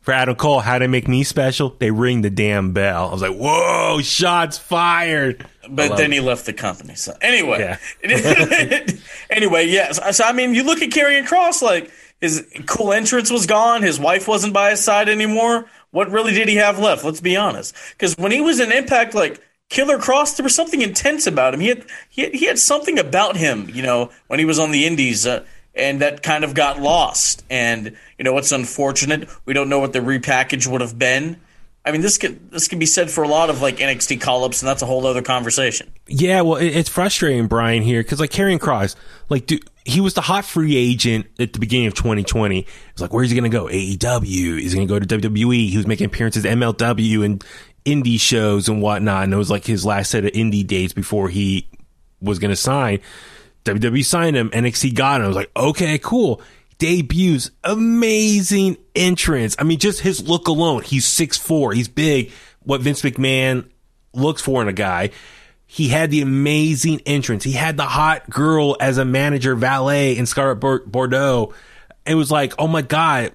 For 0.00 0.12
Adam 0.12 0.34
Cole, 0.34 0.58
how 0.60 0.78
to 0.78 0.88
make 0.88 1.06
me 1.06 1.22
special? 1.22 1.70
They 1.78 1.90
ring 1.92 2.22
the 2.22 2.30
damn 2.30 2.72
bell. 2.72 3.08
I 3.08 3.12
was 3.12 3.22
like, 3.22 3.34
whoa, 3.36 4.00
shots 4.02 4.58
fired. 4.58 5.46
But 5.70 5.96
then 5.96 6.10
he 6.10 6.20
left 6.20 6.46
the 6.46 6.52
company. 6.52 6.94
So 6.96 7.16
anyway, 7.20 7.60
Yeah. 7.60 7.76
anyway, 9.30 9.66
yes. 9.68 10.16
So 10.16 10.24
I 10.24 10.32
mean, 10.32 10.54
you 10.54 10.64
look 10.64 10.82
at 10.82 10.90
Karrion 10.90 11.26
Kross, 11.26 11.62
like 11.62 11.90
his 12.20 12.46
cool 12.66 12.92
entrance 12.92 13.30
was 13.30 13.46
gone. 13.46 13.82
His 13.82 14.00
wife 14.00 14.26
wasn't 14.26 14.52
by 14.52 14.70
his 14.70 14.82
side 14.82 15.08
anymore. 15.08 15.66
What 15.90 16.10
really 16.10 16.34
did 16.34 16.48
he 16.48 16.56
have 16.56 16.78
left? 16.78 17.04
Let's 17.04 17.20
be 17.20 17.36
honest. 17.36 17.74
Because 17.92 18.16
when 18.16 18.32
he 18.32 18.40
was 18.40 18.60
in 18.60 18.72
Impact, 18.72 19.14
like 19.14 19.40
Killer 19.68 19.98
Kross, 19.98 20.36
there 20.36 20.44
was 20.44 20.54
something 20.54 20.82
intense 20.82 21.26
about 21.26 21.54
him. 21.54 21.60
He 21.60 21.68
had 21.68 21.84
he 22.08 22.22
had, 22.22 22.34
he 22.34 22.46
had 22.46 22.58
something 22.58 22.98
about 22.98 23.36
him, 23.36 23.70
you 23.72 23.82
know, 23.82 24.10
when 24.26 24.38
he 24.38 24.44
was 24.44 24.58
on 24.58 24.70
the 24.70 24.86
Indies. 24.86 25.26
Uh, 25.26 25.44
and 25.74 26.00
that 26.00 26.24
kind 26.24 26.42
of 26.42 26.54
got 26.54 26.80
lost. 26.80 27.44
And 27.48 27.96
you 28.18 28.24
know, 28.24 28.36
it's 28.36 28.52
unfortunate. 28.52 29.28
We 29.44 29.54
don't 29.54 29.68
know 29.68 29.78
what 29.78 29.92
the 29.92 30.00
repackage 30.00 30.66
would 30.66 30.80
have 30.80 30.98
been. 30.98 31.40
I 31.88 31.92
mean, 31.92 32.02
this 32.02 32.18
could 32.18 32.50
this 32.50 32.68
could 32.68 32.78
be 32.78 32.86
said 32.86 33.10
for 33.10 33.24
a 33.24 33.28
lot 33.28 33.48
of 33.48 33.62
like 33.62 33.78
NXT 33.78 34.20
call 34.20 34.44
ups, 34.44 34.60
and 34.60 34.68
that's 34.68 34.82
a 34.82 34.86
whole 34.86 35.06
other 35.06 35.22
conversation. 35.22 35.90
Yeah, 36.06 36.42
well, 36.42 36.56
it, 36.56 36.66
it's 36.76 36.90
frustrating, 36.90 37.46
Brian, 37.46 37.82
here 37.82 38.02
because 38.02 38.20
like 38.20 38.30
Karrion 38.30 38.58
Kross, 38.58 38.94
like 39.30 39.46
dude, 39.46 39.64
he 39.86 40.02
was 40.02 40.12
the 40.12 40.20
hot 40.20 40.44
free 40.44 40.76
agent 40.76 41.26
at 41.38 41.54
the 41.54 41.58
beginning 41.58 41.86
of 41.86 41.94
2020. 41.94 42.66
It's 42.90 43.00
like, 43.00 43.14
where's 43.14 43.30
he 43.30 43.40
going 43.40 43.50
to 43.50 43.56
go? 43.56 43.64
AEW? 43.68 44.62
Is 44.62 44.72
he 44.72 44.76
going 44.76 44.86
to 44.86 44.94
go 44.94 44.98
to 45.00 45.28
WWE? 45.30 45.70
He 45.70 45.76
was 45.78 45.86
making 45.86 46.04
appearances 46.04 46.44
at 46.44 46.58
MLW 46.58 47.24
and 47.24 47.42
indie 47.86 48.20
shows 48.20 48.68
and 48.68 48.82
whatnot. 48.82 49.24
And 49.24 49.32
it 49.32 49.38
was 49.38 49.50
like 49.50 49.64
his 49.64 49.86
last 49.86 50.10
set 50.10 50.26
of 50.26 50.32
indie 50.32 50.66
dates 50.66 50.92
before 50.92 51.30
he 51.30 51.70
was 52.20 52.38
going 52.38 52.50
to 52.50 52.56
sign. 52.56 53.00
WWE 53.64 54.04
signed 54.04 54.36
him. 54.36 54.50
NXT 54.50 54.94
got 54.94 55.20
him. 55.20 55.24
I 55.24 55.28
was 55.28 55.36
like, 55.36 55.50
okay, 55.56 55.98
cool. 55.98 56.42
Debuts, 56.78 57.50
amazing 57.64 58.76
entrance. 58.94 59.56
I 59.58 59.64
mean, 59.64 59.78
just 59.78 60.00
his 60.00 60.26
look 60.26 60.48
alone. 60.48 60.82
He's 60.82 61.06
6'4. 61.06 61.74
He's 61.74 61.88
big. 61.88 62.30
What 62.60 62.80
Vince 62.80 63.02
McMahon 63.02 63.68
looks 64.12 64.42
for 64.42 64.62
in 64.62 64.68
a 64.68 64.72
guy. 64.72 65.10
He 65.66 65.88
had 65.88 66.10
the 66.10 66.22
amazing 66.22 67.02
entrance. 67.04 67.44
He 67.44 67.52
had 67.52 67.76
the 67.76 67.84
hot 67.84 68.30
girl 68.30 68.76
as 68.80 68.96
a 68.96 69.04
manager, 69.04 69.54
valet 69.54 70.16
in 70.16 70.26
Scarlett 70.26 70.60
Bordeaux. 70.60 71.52
It 72.06 72.14
was 72.14 72.30
like, 72.30 72.54
oh 72.58 72.68
my 72.68 72.82
God, 72.82 73.32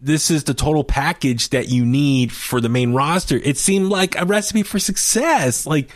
this 0.00 0.30
is 0.30 0.44
the 0.44 0.54
total 0.54 0.82
package 0.82 1.50
that 1.50 1.68
you 1.68 1.84
need 1.84 2.32
for 2.32 2.60
the 2.60 2.68
main 2.68 2.94
roster. 2.94 3.36
It 3.36 3.58
seemed 3.58 3.90
like 3.90 4.20
a 4.20 4.24
recipe 4.24 4.62
for 4.62 4.78
success. 4.78 5.66
Like, 5.66 5.90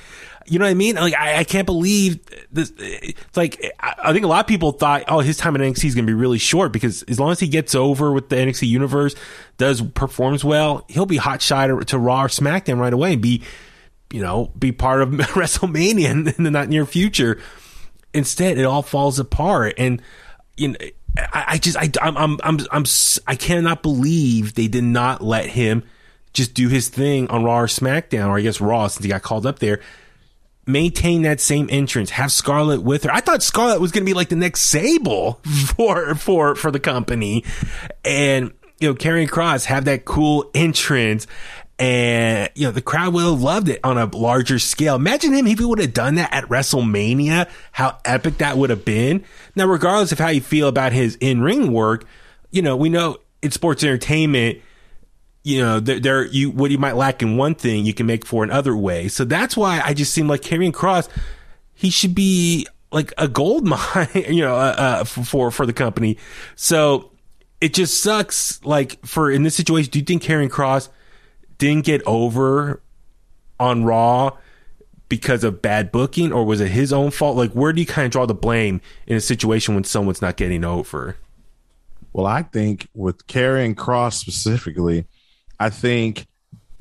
you 0.46 0.58
know 0.58 0.64
what 0.64 0.70
I 0.70 0.74
mean? 0.74 0.96
Like, 0.96 1.14
I, 1.14 1.38
I 1.38 1.44
can't 1.44 1.66
believe 1.66 2.20
this. 2.50 2.72
It's 2.78 3.36
like, 3.36 3.72
I, 3.80 3.94
I 4.04 4.12
think 4.12 4.24
a 4.24 4.28
lot 4.28 4.40
of 4.40 4.46
people 4.46 4.72
thought, 4.72 5.04
oh, 5.08 5.20
his 5.20 5.36
time 5.36 5.54
in 5.56 5.62
NXT 5.62 5.84
is 5.84 5.94
going 5.94 6.06
to 6.06 6.10
be 6.10 6.14
really 6.14 6.38
short 6.38 6.72
because 6.72 7.02
as 7.04 7.20
long 7.20 7.32
as 7.32 7.40
he 7.40 7.48
gets 7.48 7.74
over 7.74 8.12
with 8.12 8.28
the 8.28 8.36
NXT 8.36 8.68
universe, 8.68 9.14
does 9.58 9.82
performs 9.82 10.44
well, 10.44 10.84
he'll 10.88 11.06
be 11.06 11.16
hot 11.16 11.42
shot 11.42 11.66
to, 11.88 11.98
Raw 11.98 12.24
or 12.24 12.28
SmackDown 12.28 12.78
right 12.78 12.92
away 12.92 13.14
and 13.14 13.22
be, 13.22 13.42
you 14.10 14.20
know, 14.20 14.50
be 14.58 14.72
part 14.72 15.02
of 15.02 15.08
WrestleMania 15.10 16.10
in, 16.10 16.28
in 16.28 16.44
the 16.44 16.50
not 16.50 16.68
near 16.68 16.86
future. 16.86 17.40
Instead, 18.14 18.58
it 18.58 18.64
all 18.64 18.82
falls 18.82 19.18
apart. 19.18 19.74
And, 19.78 20.02
you 20.56 20.68
know, 20.68 20.76
I, 21.16 21.44
I 21.48 21.58
just, 21.58 21.76
I, 21.76 21.90
I'm, 22.00 22.16
I'm, 22.16 22.38
I'm, 22.42 22.58
I'm, 22.70 22.84
I 23.26 23.36
cannot 23.36 23.82
believe 23.82 24.54
they 24.54 24.68
did 24.68 24.84
not 24.84 25.22
let 25.22 25.46
him 25.46 25.84
just 26.32 26.54
do 26.54 26.68
his 26.68 26.88
thing 26.88 27.28
on 27.28 27.44
Raw 27.44 27.60
or 27.60 27.66
SmackDown, 27.66 28.28
or 28.28 28.38
I 28.38 28.40
guess 28.40 28.60
Raw 28.60 28.86
since 28.88 29.04
he 29.04 29.10
got 29.10 29.22
called 29.22 29.46
up 29.46 29.58
there. 29.58 29.80
Maintain 30.64 31.22
that 31.22 31.40
same 31.40 31.68
entrance, 31.70 32.10
have 32.10 32.30
Scarlett 32.30 32.82
with 32.82 33.04
her. 33.04 33.12
I 33.12 33.20
thought 33.20 33.42
Scarlett 33.42 33.80
was 33.80 33.90
going 33.90 34.04
to 34.04 34.10
be 34.10 34.14
like 34.14 34.28
the 34.28 34.36
next 34.36 34.62
Sable 34.62 35.34
for 35.76 36.14
for 36.14 36.54
for 36.54 36.70
the 36.70 36.78
company, 36.78 37.44
and 38.04 38.52
you 38.78 38.88
know, 38.88 38.94
Karrion 38.94 39.28
Kross 39.28 39.64
have 39.66 39.86
that 39.86 40.04
cool 40.04 40.50
entrance. 40.54 41.26
And 41.78 42.48
you 42.54 42.66
know 42.66 42.70
the 42.70 42.82
crowd 42.82 43.14
would 43.14 43.24
have 43.24 43.40
loved 43.40 43.68
it 43.68 43.80
on 43.82 43.98
a 43.98 44.04
larger 44.04 44.60
scale. 44.60 44.94
Imagine 44.94 45.32
him 45.32 45.48
if 45.48 45.58
he 45.58 45.64
would 45.64 45.80
have 45.80 45.94
done 45.94 46.14
that 46.14 46.32
at 46.32 46.44
WrestleMania. 46.44 47.50
How 47.72 47.98
epic 48.04 48.38
that 48.38 48.56
would 48.56 48.70
have 48.70 48.84
been. 48.84 49.24
Now, 49.56 49.66
regardless 49.66 50.12
of 50.12 50.20
how 50.20 50.28
you 50.28 50.40
feel 50.40 50.68
about 50.68 50.92
his 50.92 51.16
in-ring 51.16 51.72
work, 51.72 52.04
you 52.52 52.62
know 52.62 52.76
we 52.76 52.88
know 52.88 53.16
in 53.42 53.50
sports 53.50 53.82
entertainment, 53.82 54.60
you 55.42 55.60
know, 55.60 55.80
there, 55.80 56.24
you, 56.26 56.50
what 56.50 56.70
you 56.70 56.78
might 56.78 56.96
lack 56.96 57.22
in 57.22 57.36
one 57.36 57.54
thing, 57.54 57.84
you 57.84 57.94
can 57.94 58.06
make 58.06 58.24
for 58.24 58.44
in 58.44 58.50
other 58.50 58.76
ways. 58.76 59.14
So 59.14 59.24
that's 59.24 59.56
why 59.56 59.80
I 59.84 59.92
just 59.92 60.14
seem 60.14 60.28
like 60.28 60.40
Karrion 60.40 60.72
Kross, 60.72 61.08
he 61.74 61.90
should 61.90 62.14
be 62.14 62.66
like 62.92 63.12
a 63.18 63.26
gold 63.26 63.64
mine, 63.66 64.08
you 64.14 64.42
know, 64.42 64.54
uh, 64.54 64.74
uh, 64.78 65.04
for, 65.04 65.50
for 65.50 65.66
the 65.66 65.72
company. 65.72 66.18
So 66.54 67.10
it 67.60 67.74
just 67.74 68.02
sucks. 68.02 68.62
Like 68.64 69.04
for 69.04 69.30
in 69.30 69.42
this 69.42 69.56
situation, 69.56 69.90
do 69.90 69.98
you 69.98 70.04
think 70.04 70.22
Karrion 70.22 70.48
Kross 70.48 70.88
didn't 71.58 71.84
get 71.84 72.02
over 72.06 72.80
on 73.58 73.84
Raw 73.84 74.36
because 75.08 75.44
of 75.44 75.60
bad 75.60 75.92
booking 75.92 76.32
or 76.32 76.44
was 76.44 76.60
it 76.60 76.68
his 76.68 76.92
own 76.92 77.10
fault? 77.10 77.36
Like 77.36 77.52
where 77.52 77.72
do 77.72 77.80
you 77.80 77.86
kind 77.86 78.06
of 78.06 78.12
draw 78.12 78.26
the 78.26 78.34
blame 78.34 78.80
in 79.06 79.16
a 79.16 79.20
situation 79.20 79.74
when 79.74 79.84
someone's 79.84 80.22
not 80.22 80.36
getting 80.36 80.64
over? 80.64 81.16
Well, 82.12 82.26
I 82.26 82.42
think 82.42 82.88
with 82.94 83.26
Karrion 83.26 83.74
Kross 83.74 84.14
specifically, 84.14 85.06
I 85.62 85.70
think 85.70 86.26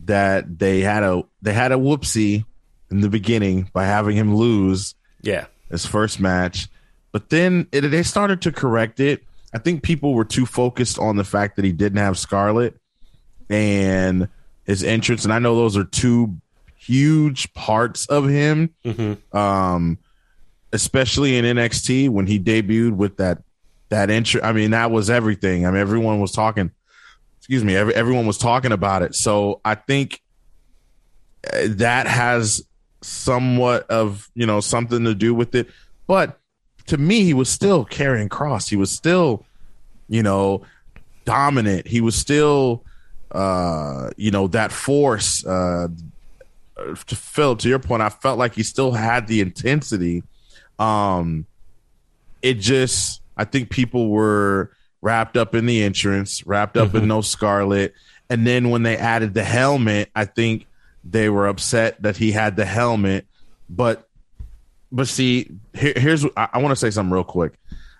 that 0.06 0.60
they 0.60 0.82
had 0.82 1.04
a 1.04 1.24
they 1.42 1.54
had 1.54 1.72
a 1.72 1.76
whoopsie 1.76 2.46
in 2.90 3.02
the 3.02 3.10
beginning 3.10 3.70
by 3.74 3.86
having 3.86 4.16
him 4.18 4.36
lose 4.36 4.96
Yeah. 5.22 5.46
his 5.70 5.86
first 5.86 6.20
match, 6.20 6.68
but 7.12 7.30
then 7.30 7.68
it, 7.72 7.82
they 7.82 8.04
started 8.04 8.42
to 8.42 8.52
correct 8.52 9.00
it. 9.00 9.24
I 9.54 9.60
think 9.60 9.84
people 9.84 10.14
were 10.14 10.26
too 10.26 10.46
focused 10.46 10.98
on 10.98 11.16
the 11.18 11.24
fact 11.24 11.56
that 11.58 11.66
he 11.66 11.72
didn't 11.72 12.00
have 12.00 12.18
Scarlett 12.18 12.76
and 13.50 14.28
his 14.66 14.84
entrance, 14.84 15.24
and 15.26 15.34
I 15.34 15.40
know 15.40 15.56
those 15.56 15.78
are 15.78 15.84
two 15.84 16.38
huge 16.78 17.54
parts 17.54 18.06
of 18.08 18.28
him. 18.28 18.74
Um, 19.34 19.98
especially 20.74 21.38
in 21.38 21.44
NXT 21.46 22.10
when 22.10 22.28
he 22.28 22.40
debuted 22.40 22.94
with 22.94 23.18
that 23.18 23.44
that 23.90 24.10
intro. 24.10 24.42
I 24.42 24.54
mean, 24.54 24.72
that 24.72 24.90
was 24.90 25.10
everything. 25.10 25.66
I 25.66 25.72
mean, 25.72 25.82
everyone 25.82 26.20
was 26.22 26.32
talking. 26.32 26.72
Excuse 27.52 27.66
me. 27.66 27.76
Every, 27.76 27.94
everyone 27.94 28.26
was 28.26 28.38
talking 28.38 28.72
about 28.72 29.02
it. 29.02 29.14
So 29.14 29.60
I 29.66 29.76
think 29.76 30.22
uh, 31.52 31.64
that 31.72 32.08
has 32.08 32.66
somewhat 33.02 33.90
of 33.90 34.32
you 34.36 34.46
know 34.46 34.62
something 34.62 35.04
to 35.04 35.14
do 35.14 35.36
with 35.36 35.54
it. 35.54 35.68
But 36.08 36.40
to 36.86 36.98
me, 36.98 37.26
he 37.26 37.34
was 37.34 37.50
still 37.50 37.84
Karrion 37.84 38.30
Kross. 38.30 38.70
He 38.70 38.78
was 38.78 38.90
still, 38.90 39.46
you 40.08 40.24
know, 40.24 40.62
dominant. 41.26 41.88
He 41.88 42.00
was 42.00 42.16
still, 42.16 42.86
uh, 43.32 44.12
you 44.16 44.32
know, 44.32 44.48
that 44.48 44.72
force. 44.72 45.46
Uh, 45.46 45.90
to 47.06 47.16
Phil, 47.18 47.58
to 47.58 47.68
your 47.68 47.80
point, 47.80 48.02
I 48.02 48.08
felt 48.08 48.40
like 48.40 48.56
he 48.56 48.64
still 48.64 48.94
had 48.94 49.28
the 49.28 49.42
intensity. 49.42 50.24
Um, 50.80 51.46
it 52.42 52.60
just, 52.60 53.22
I 53.36 53.44
think 53.44 53.70
people 53.70 54.08
were 54.08 54.72
wrapped 55.02 55.38
up 55.38 55.56
in 55.56 55.66
the 55.66 55.84
entrance, 55.84 56.46
wrapped 56.46 56.78
up 56.78 56.94
in 56.96 57.08
no 57.08 57.22
Scarlett, 57.22 57.94
and 58.30 58.46
then 58.46 58.70
when 58.70 58.84
they 58.84 58.98
added 58.98 59.34
the 59.34 59.44
helmet, 59.44 60.10
I 60.16 60.26
think 60.26 60.68
they 61.04 61.30
were 61.30 61.48
upset 61.48 62.02
that 62.04 62.18
he 62.18 62.32
had 62.32 62.56
the 62.56 62.66
helmet. 62.66 63.26
But, 63.70 64.08
but 64.92 65.08
see, 65.08 65.52
here, 65.74 65.94
here's 65.96 66.26
I, 66.38 66.50
I 66.54 66.58
want 66.60 66.72
to 66.72 66.76
say 66.76 66.92
something 66.92 67.14
real 67.14 67.24
quick. 67.24 67.54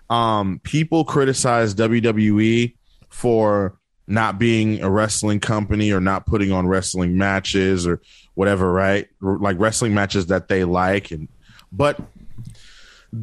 Um, 0.08 0.60
people 0.62 1.04
criticize 1.04 1.74
WWE 1.74 2.74
for 3.08 3.78
not 4.06 4.38
being 4.38 4.82
a 4.82 4.90
wrestling 4.90 5.40
company 5.40 5.92
or 5.92 6.00
not 6.00 6.26
putting 6.26 6.52
on 6.52 6.66
wrestling 6.66 7.16
matches 7.16 7.86
or 7.86 8.00
whatever, 8.34 8.72
right? 8.72 9.08
Like 9.20 9.58
wrestling 9.58 9.94
matches 9.94 10.26
that 10.26 10.48
they 10.48 10.64
like 10.64 11.10
and 11.10 11.28
but 11.72 11.98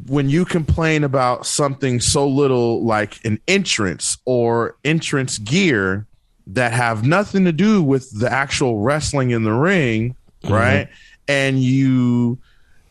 when 0.08 0.30
you 0.30 0.46
complain 0.46 1.04
about 1.04 1.46
something 1.48 2.00
so 2.00 2.28
little 2.28 2.84
like 2.84 3.24
an 3.26 3.40
entrance 3.48 4.18
or 4.26 4.76
entrance 4.86 5.40
gear 5.40 6.06
that 6.48 6.74
have 6.74 7.06
nothing 7.06 7.46
to 7.46 7.52
do 7.52 7.82
with 7.82 8.12
the 8.20 8.32
actual 8.32 8.80
wrestling 8.80 9.32
in 9.32 9.44
the 9.44 9.52
ring, 9.54 10.16
right? 10.48 10.88
And 11.28 11.62
you 11.62 12.38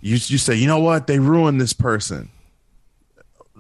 you 0.01 0.15
you 0.15 0.39
say, 0.39 0.55
"You 0.57 0.67
know 0.67 0.81
what? 0.81 1.07
They 1.07 1.19
ruined 1.19 1.61
this 1.61 1.73
person." 1.73 2.31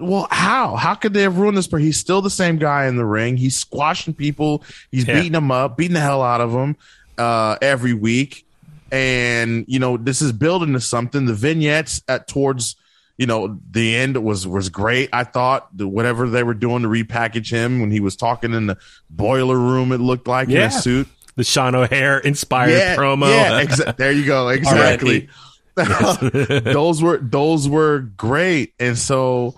Well, 0.00 0.28
how? 0.30 0.76
How 0.76 0.94
could 0.94 1.12
they 1.14 1.22
have 1.22 1.38
ruined 1.38 1.56
this 1.56 1.66
person? 1.66 1.84
He's 1.86 1.96
still 1.96 2.22
the 2.22 2.30
same 2.30 2.58
guy 2.58 2.86
in 2.86 2.96
the 2.96 3.04
ring. 3.04 3.36
He's 3.36 3.56
squashing 3.56 4.14
people. 4.14 4.62
He's 4.92 5.06
Yeah. 5.06 5.14
beating 5.16 5.32
them 5.32 5.50
up, 5.50 5.76
beating 5.76 5.94
the 5.94 6.00
hell 6.00 6.22
out 6.22 6.40
of 6.40 6.52
them 6.52 6.76
uh, 7.18 7.56
every 7.60 7.94
week. 7.94 8.46
And 8.92 9.64
you 9.66 9.78
know, 9.80 9.96
this 9.96 10.22
is 10.22 10.30
building 10.32 10.72
to 10.74 10.80
something. 10.80 11.26
The 11.26 11.34
vignettes 11.34 12.02
at 12.08 12.28
towards 12.28 12.76
you 13.18 13.26
know 13.26 13.58
the 13.70 13.94
end 13.96 14.16
was 14.24 14.46
was 14.46 14.70
great. 14.70 15.10
I 15.12 15.24
thought 15.24 15.76
the, 15.76 15.86
whatever 15.86 16.28
they 16.28 16.42
were 16.42 16.54
doing 16.54 16.82
to 16.82 16.88
repackage 16.88 17.50
him 17.50 17.80
when 17.80 17.90
he 17.90 18.00
was 18.00 18.16
talking 18.16 18.54
in 18.54 18.66
the 18.66 18.78
boiler 19.10 19.58
room, 19.58 19.92
it 19.92 19.98
looked 19.98 20.26
like 20.26 20.48
in 20.48 20.56
a 20.56 20.70
suit. 20.70 21.06
The 21.34 21.44
Sean 21.44 21.74
O'Haire 21.74 22.18
inspired 22.18 22.70
Yeah, 22.70 22.96
promo. 22.96 23.28
yeah, 23.28 23.62
exa- 23.62 23.96
there 23.96 24.10
you 24.12 24.24
go, 24.24 24.48
exactly. 24.48 25.28
those 25.76 27.02
were 27.02 27.18
those 27.18 27.68
were 27.68 28.00
great, 28.16 28.74
and 28.80 28.96
so 28.98 29.54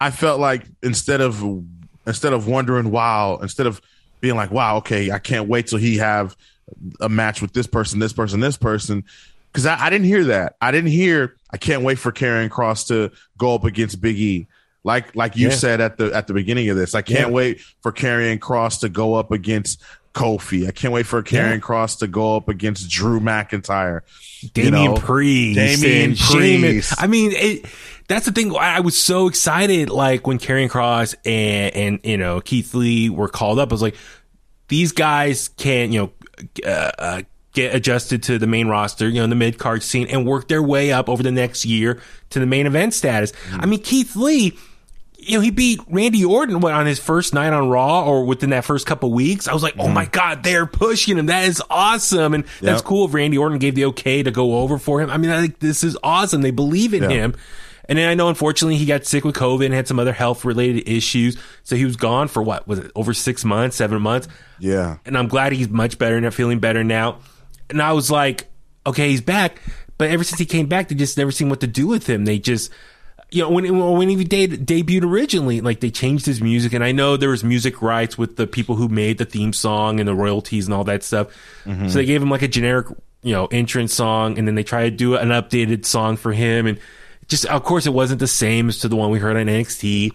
I 0.00 0.10
felt 0.10 0.40
like 0.40 0.64
instead 0.82 1.20
of 1.20 1.42
instead 2.06 2.32
of 2.32 2.46
wondering, 2.48 2.90
wow, 2.90 3.38
instead 3.40 3.66
of 3.66 3.80
being 4.20 4.36
like, 4.36 4.50
wow, 4.50 4.76
okay, 4.78 5.10
I 5.10 5.18
can't 5.18 5.48
wait 5.48 5.68
till 5.68 5.78
he 5.78 5.96
have 5.98 6.36
a 7.00 7.08
match 7.08 7.40
with 7.42 7.52
this 7.52 7.66
person, 7.66 7.98
this 7.98 8.12
person, 8.12 8.40
this 8.40 8.56
person, 8.56 9.04
because 9.52 9.66
I, 9.66 9.86
I 9.86 9.90
didn't 9.90 10.06
hear 10.06 10.24
that. 10.24 10.56
I 10.60 10.70
didn't 10.70 10.90
hear. 10.90 11.36
I 11.50 11.58
can't 11.58 11.82
wait 11.82 11.98
for 11.98 12.10
Karrion 12.12 12.48
Kross 12.48 12.86
to 12.88 13.10
go 13.36 13.54
up 13.54 13.64
against 13.64 14.00
Big 14.00 14.16
E. 14.18 14.46
Like 14.84 15.14
like 15.14 15.36
you 15.36 15.48
Yeah. 15.48 15.54
said 15.54 15.80
at 15.80 15.98
the 15.98 16.12
at 16.12 16.26
the 16.26 16.32
beginning 16.34 16.68
of 16.70 16.76
this, 16.76 16.94
I 16.94 17.02
can't 17.02 17.28
Yeah. 17.28 17.34
wait 17.34 17.60
for 17.82 17.92
Karrion 17.92 18.38
Kross 18.38 18.80
to 18.80 18.88
go 18.88 19.14
up 19.14 19.30
against 19.30 19.80
Kofi. 20.14 20.66
I 20.66 20.72
can't 20.72 20.92
wait 20.92 21.06
for 21.06 21.22
Karrion 21.22 21.52
Yeah. 21.54 21.58
Kross 21.58 21.98
to 22.00 22.06
go 22.06 22.36
up 22.36 22.48
against 22.48 22.90
Drew 22.90 23.20
McIntyre. 23.20 24.00
Damian 24.54 24.82
you 24.82 24.88
know? 24.88 24.94
Priest, 24.96 25.82
Damian. 25.82 26.16
Priest. 26.16 26.94
I 26.98 27.06
mean, 27.06 27.30
it, 27.32 27.64
that's 28.08 28.26
the 28.26 28.32
thing. 28.32 28.54
I 28.56 28.80
was 28.80 28.98
so 28.98 29.28
excited, 29.28 29.88
like 29.88 30.26
when 30.26 30.38
Karrion 30.38 30.68
Kross 30.68 31.14
and 31.24 31.76
and 31.76 32.00
you 32.02 32.16
know 32.16 32.40
Keith 32.40 32.74
Lee 32.74 33.08
were 33.08 33.28
called 33.28 33.58
up. 33.60 33.70
I 33.70 33.74
was 33.74 33.82
like, 33.82 33.94
these 34.68 34.90
guys 34.92 35.48
can 35.56 35.92
you 35.92 36.00
know 36.00 36.12
uh, 36.66 36.90
uh, 36.98 37.22
get 37.52 37.74
adjusted 37.74 38.22
to 38.24 38.38
the 38.38 38.46
main 38.46 38.68
roster, 38.68 39.08
you 39.08 39.16
know, 39.16 39.24
in 39.24 39.30
the 39.30 39.36
mid 39.36 39.58
card 39.58 39.82
scene, 39.82 40.06
and 40.08 40.26
work 40.26 40.48
their 40.48 40.62
way 40.62 40.92
up 40.92 41.08
over 41.08 41.22
the 41.22 41.32
next 41.32 41.64
year 41.64 42.00
to 42.30 42.38
the 42.38 42.46
main 42.46 42.66
event 42.66 42.94
status. 42.94 43.32
I 43.52 43.66
mean, 43.66 43.80
Keith 43.80 44.16
Lee. 44.16 44.56
You 45.24 45.38
know, 45.38 45.40
he 45.40 45.52
beat 45.52 45.78
Randy 45.88 46.24
Orton 46.24 46.58
what, 46.58 46.72
on 46.72 46.84
his 46.84 46.98
first 46.98 47.32
night 47.32 47.52
on 47.52 47.68
Raw 47.68 48.04
or 48.04 48.24
within 48.24 48.50
that 48.50 48.64
first 48.64 48.86
couple 48.86 49.10
of 49.10 49.14
weeks. 49.14 49.46
I 49.46 49.54
was 49.54 49.62
like, 49.62 49.74
oh 49.78 49.86
my 49.86 50.02
mm-hmm. 50.02 50.10
God, 50.10 50.42
they're 50.42 50.66
pushing 50.66 51.16
him. 51.16 51.26
That 51.26 51.44
is 51.44 51.62
awesome. 51.70 52.34
And 52.34 52.44
that's 52.60 52.82
cool 52.82 53.06
if 53.06 53.14
Randy 53.14 53.38
Orton 53.38 53.58
gave 53.58 53.76
the 53.76 53.84
okay 53.84 54.24
to 54.24 54.32
go 54.32 54.56
over 54.56 54.78
for 54.78 55.00
him. 55.00 55.10
I 55.10 55.18
mean, 55.18 55.30
I 55.30 55.40
think 55.40 55.60
this 55.60 55.84
is 55.84 55.96
awesome. 56.02 56.42
They 56.42 56.50
believe 56.50 56.92
in 56.92 57.04
Yeah. 57.04 57.10
him. 57.10 57.36
And 57.88 57.98
then 57.98 58.08
I 58.08 58.14
know, 58.14 58.28
unfortunately, 58.28 58.78
he 58.78 58.84
got 58.84 59.04
sick 59.04 59.24
with 59.24 59.36
COVID 59.36 59.64
and 59.64 59.74
had 59.74 59.86
some 59.86 60.00
other 60.00 60.12
health 60.12 60.44
related 60.44 60.88
issues. 60.88 61.36
So 61.62 61.76
he 61.76 61.84
was 61.84 61.94
gone 61.94 62.26
for 62.26 62.42
what 62.42 62.66
was 62.66 62.80
it 62.80 62.90
over 62.96 63.14
six 63.14 63.44
months, 63.44 63.76
seven 63.76 64.02
months. 64.02 64.26
Yeah. 64.58 64.96
And 65.04 65.16
I'm 65.16 65.28
glad 65.28 65.52
he's 65.52 65.68
much 65.68 65.98
better 65.98 66.20
now, 66.20 66.30
feeling 66.30 66.58
better 66.58 66.82
now. 66.82 67.18
And 67.72 67.82
I 67.82 67.92
was 67.92 68.10
like, 68.10 68.50
okay, 68.86 69.10
he's 69.10 69.20
back. 69.20 69.60
But 69.98 70.10
ever 70.10 70.24
since 70.24 70.38
he 70.38 70.46
came 70.46 70.66
back, 70.66 70.88
they 70.88 70.94
just 70.94 71.16
never 71.16 71.30
seen 71.30 71.48
what 71.48 71.60
to 71.60 71.66
do 71.66 71.86
with 71.86 72.08
him. 72.08 72.24
They 72.24 72.38
just, 72.38 72.72
you 73.30 73.42
know, 73.42 73.50
when 73.50 73.78
when 73.78 74.08
he 74.08 74.24
de- 74.24 74.48
debuted 74.48 75.04
originally, 75.04 75.60
like 75.60 75.80
they 75.80 75.90
changed 75.90 76.26
his 76.26 76.42
music, 76.42 76.72
and 76.72 76.82
I 76.82 76.92
know 76.92 77.16
there 77.16 77.30
was 77.30 77.44
music 77.44 77.80
rights 77.82 78.18
with 78.18 78.36
the 78.36 78.46
people 78.46 78.74
who 78.74 78.88
made 78.88 79.18
the 79.18 79.24
theme 79.24 79.52
song 79.52 80.00
and 80.00 80.08
the 80.08 80.14
royalties 80.14 80.66
and 80.66 80.74
all 80.74 80.84
that 80.84 81.02
stuff. 81.02 81.28
Mm-hmm. 81.64 81.88
So 81.88 81.94
they 81.94 82.04
gave 82.04 82.22
him 82.22 82.30
like 82.30 82.42
a 82.42 82.48
generic, 82.48 82.88
you 83.22 83.32
know, 83.32 83.46
entrance 83.46 83.94
song, 83.94 84.38
and 84.38 84.46
then 84.48 84.54
they 84.54 84.64
tried 84.64 84.84
to 84.84 84.90
do 84.90 85.14
an 85.16 85.28
updated 85.28 85.84
song 85.84 86.16
for 86.16 86.32
him, 86.32 86.66
and 86.66 86.80
just 87.28 87.46
of 87.46 87.62
course 87.62 87.86
it 87.86 87.92
wasn't 87.92 88.20
the 88.20 88.26
same 88.26 88.68
as 88.68 88.78
to 88.80 88.88
the 88.88 88.96
one 88.96 89.10
we 89.10 89.18
heard 89.18 89.36
on 89.36 89.46
NXT. 89.46 90.12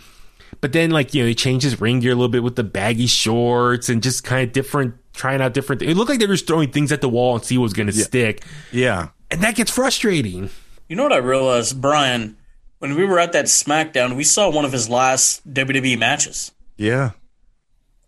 But 0.59 0.73
then, 0.73 0.91
like 0.91 1.13
you 1.13 1.23
know, 1.23 1.27
he 1.27 1.35
changed 1.35 1.63
his 1.63 1.79
ring 1.79 1.99
gear 1.99 2.11
a 2.11 2.15
little 2.15 2.29
bit 2.29 2.43
with 2.43 2.55
the 2.55 2.63
baggy 2.63 3.07
shorts 3.07 3.89
and 3.89 4.03
just 4.03 4.23
kind 4.23 4.47
of 4.47 4.53
different, 4.53 4.95
trying 5.17 5.41
out 5.41 5.53
different. 5.53 5.79
things. 5.79 5.91
It 5.91 5.97
looked 5.97 6.09
like 6.09 6.19
they 6.19 6.25
were 6.27 6.33
just 6.35 6.47
throwing 6.47 6.71
things 6.71 6.91
at 6.93 7.01
the 7.01 7.09
wall 7.09 7.35
and 7.35 7.43
see 7.43 7.57
what 7.57 7.63
was 7.63 7.73
going 7.73 7.87
to 7.87 7.93
stick, 7.93 8.43
Yeah. 8.71 9.09
and 9.29 9.41
that 9.41 9.55
gets 9.55 9.69
frustrating. 9.71 10.49
You 10.87 10.95
know 10.95 11.03
what 11.03 11.11
I 11.13 11.17
realized, 11.17 11.81
Brian? 11.81 12.37
When 12.79 12.95
we 12.95 13.03
were 13.05 13.19
at 13.19 13.33
that 13.33 13.45
SmackDown, 13.45 14.15
we 14.15 14.23
saw 14.23 14.49
one 14.49 14.63
of 14.63 14.71
his 14.71 14.87
last 14.89 15.51
WWE 15.51 15.97
matches. 15.97 16.51
Yeah. 16.77 17.11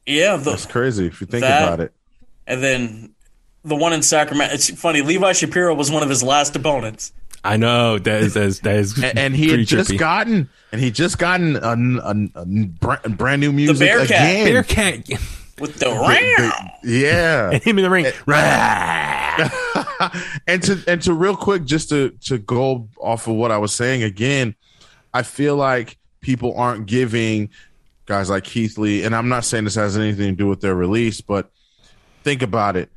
Yeah, 0.05 0.37
the, 0.37 0.51
That's 0.51 0.65
crazy 0.65 1.07
if 1.07 1.19
you 1.21 1.27
think 1.27 1.41
That- 1.41 1.63
about 1.63 1.79
it. 1.81 1.91
and 2.47 2.63
then 2.63 3.11
the 3.63 3.75
one 3.75 3.93
in 3.93 4.01
Sacramento. 4.01 4.53
It's 4.53 4.69
funny. 4.79 5.01
Levi 5.01 5.33
Shapiro 5.33 5.73
was 5.75 5.91
one 5.91 6.03
of 6.03 6.09
his 6.09 6.23
last 6.23 6.55
opponents. 6.55 7.11
I 7.43 7.57
know 7.57 7.97
that 7.99 8.21
is 8.23 8.33
that 8.35 8.43
is, 8.43 8.59
that 8.61 8.75
is 8.75 9.03
and, 9.03 9.17
and 9.17 9.35
he 9.35 9.49
had 9.49 9.65
just 9.65 9.91
trippy. 9.91 9.97
gotten 9.97 10.49
and 10.71 10.81
he 10.81 10.91
just 10.91 11.17
gotten 11.17 11.55
a, 11.55 11.59
a, 12.35 12.41
a 12.41 12.45
brand, 12.45 13.17
brand 13.17 13.41
new 13.41 13.51
music 13.51 13.87
Bearcat. 13.87 14.05
again. 14.09 14.45
Bearcat 14.45 15.09
with 15.59 15.75
the 15.75 15.89
ram. 15.89 16.69
Yeah, 16.83 17.51
and 17.51 17.63
him 17.63 17.79
in 17.79 17.83
the 17.83 17.89
ring. 17.89 18.05
and 20.47 20.63
to 20.63 20.83
and 20.87 21.01
to 21.03 21.13
real 21.13 21.35
quick, 21.35 21.65
just 21.65 21.89
to 21.89 22.11
to 22.25 22.37
go 22.37 22.87
off 22.99 23.27
of 23.27 23.35
what 23.35 23.51
I 23.51 23.57
was 23.57 23.73
saying 23.73 24.03
again, 24.03 24.55
I 25.13 25.23
feel 25.23 25.55
like 25.55 25.97
people 26.21 26.57
aren't 26.57 26.85
giving 26.85 27.49
guys 28.05 28.29
like 28.29 28.43
Keith 28.43 28.77
Lee, 28.77 29.03
and 29.03 29.15
I'm 29.15 29.29
not 29.29 29.45
saying 29.45 29.65
this 29.65 29.75
has 29.75 29.97
anything 29.97 30.31
to 30.31 30.35
do 30.35 30.47
with 30.47 30.61
their 30.61 30.75
release, 30.75 31.21
but 31.21 31.51
think 32.23 32.41
about 32.41 32.75
it. 32.75 32.89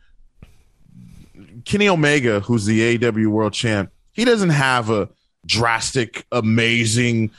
Kenny 1.64 1.88
Omega, 1.88 2.40
who's 2.40 2.64
the 2.64 2.98
AEW 2.98 3.28
World 3.28 3.52
Champ, 3.52 3.90
he 4.12 4.24
doesn't 4.24 4.50
have 4.50 4.90
a 4.90 5.08
drastic, 5.46 6.26
amazing, 6.32 7.30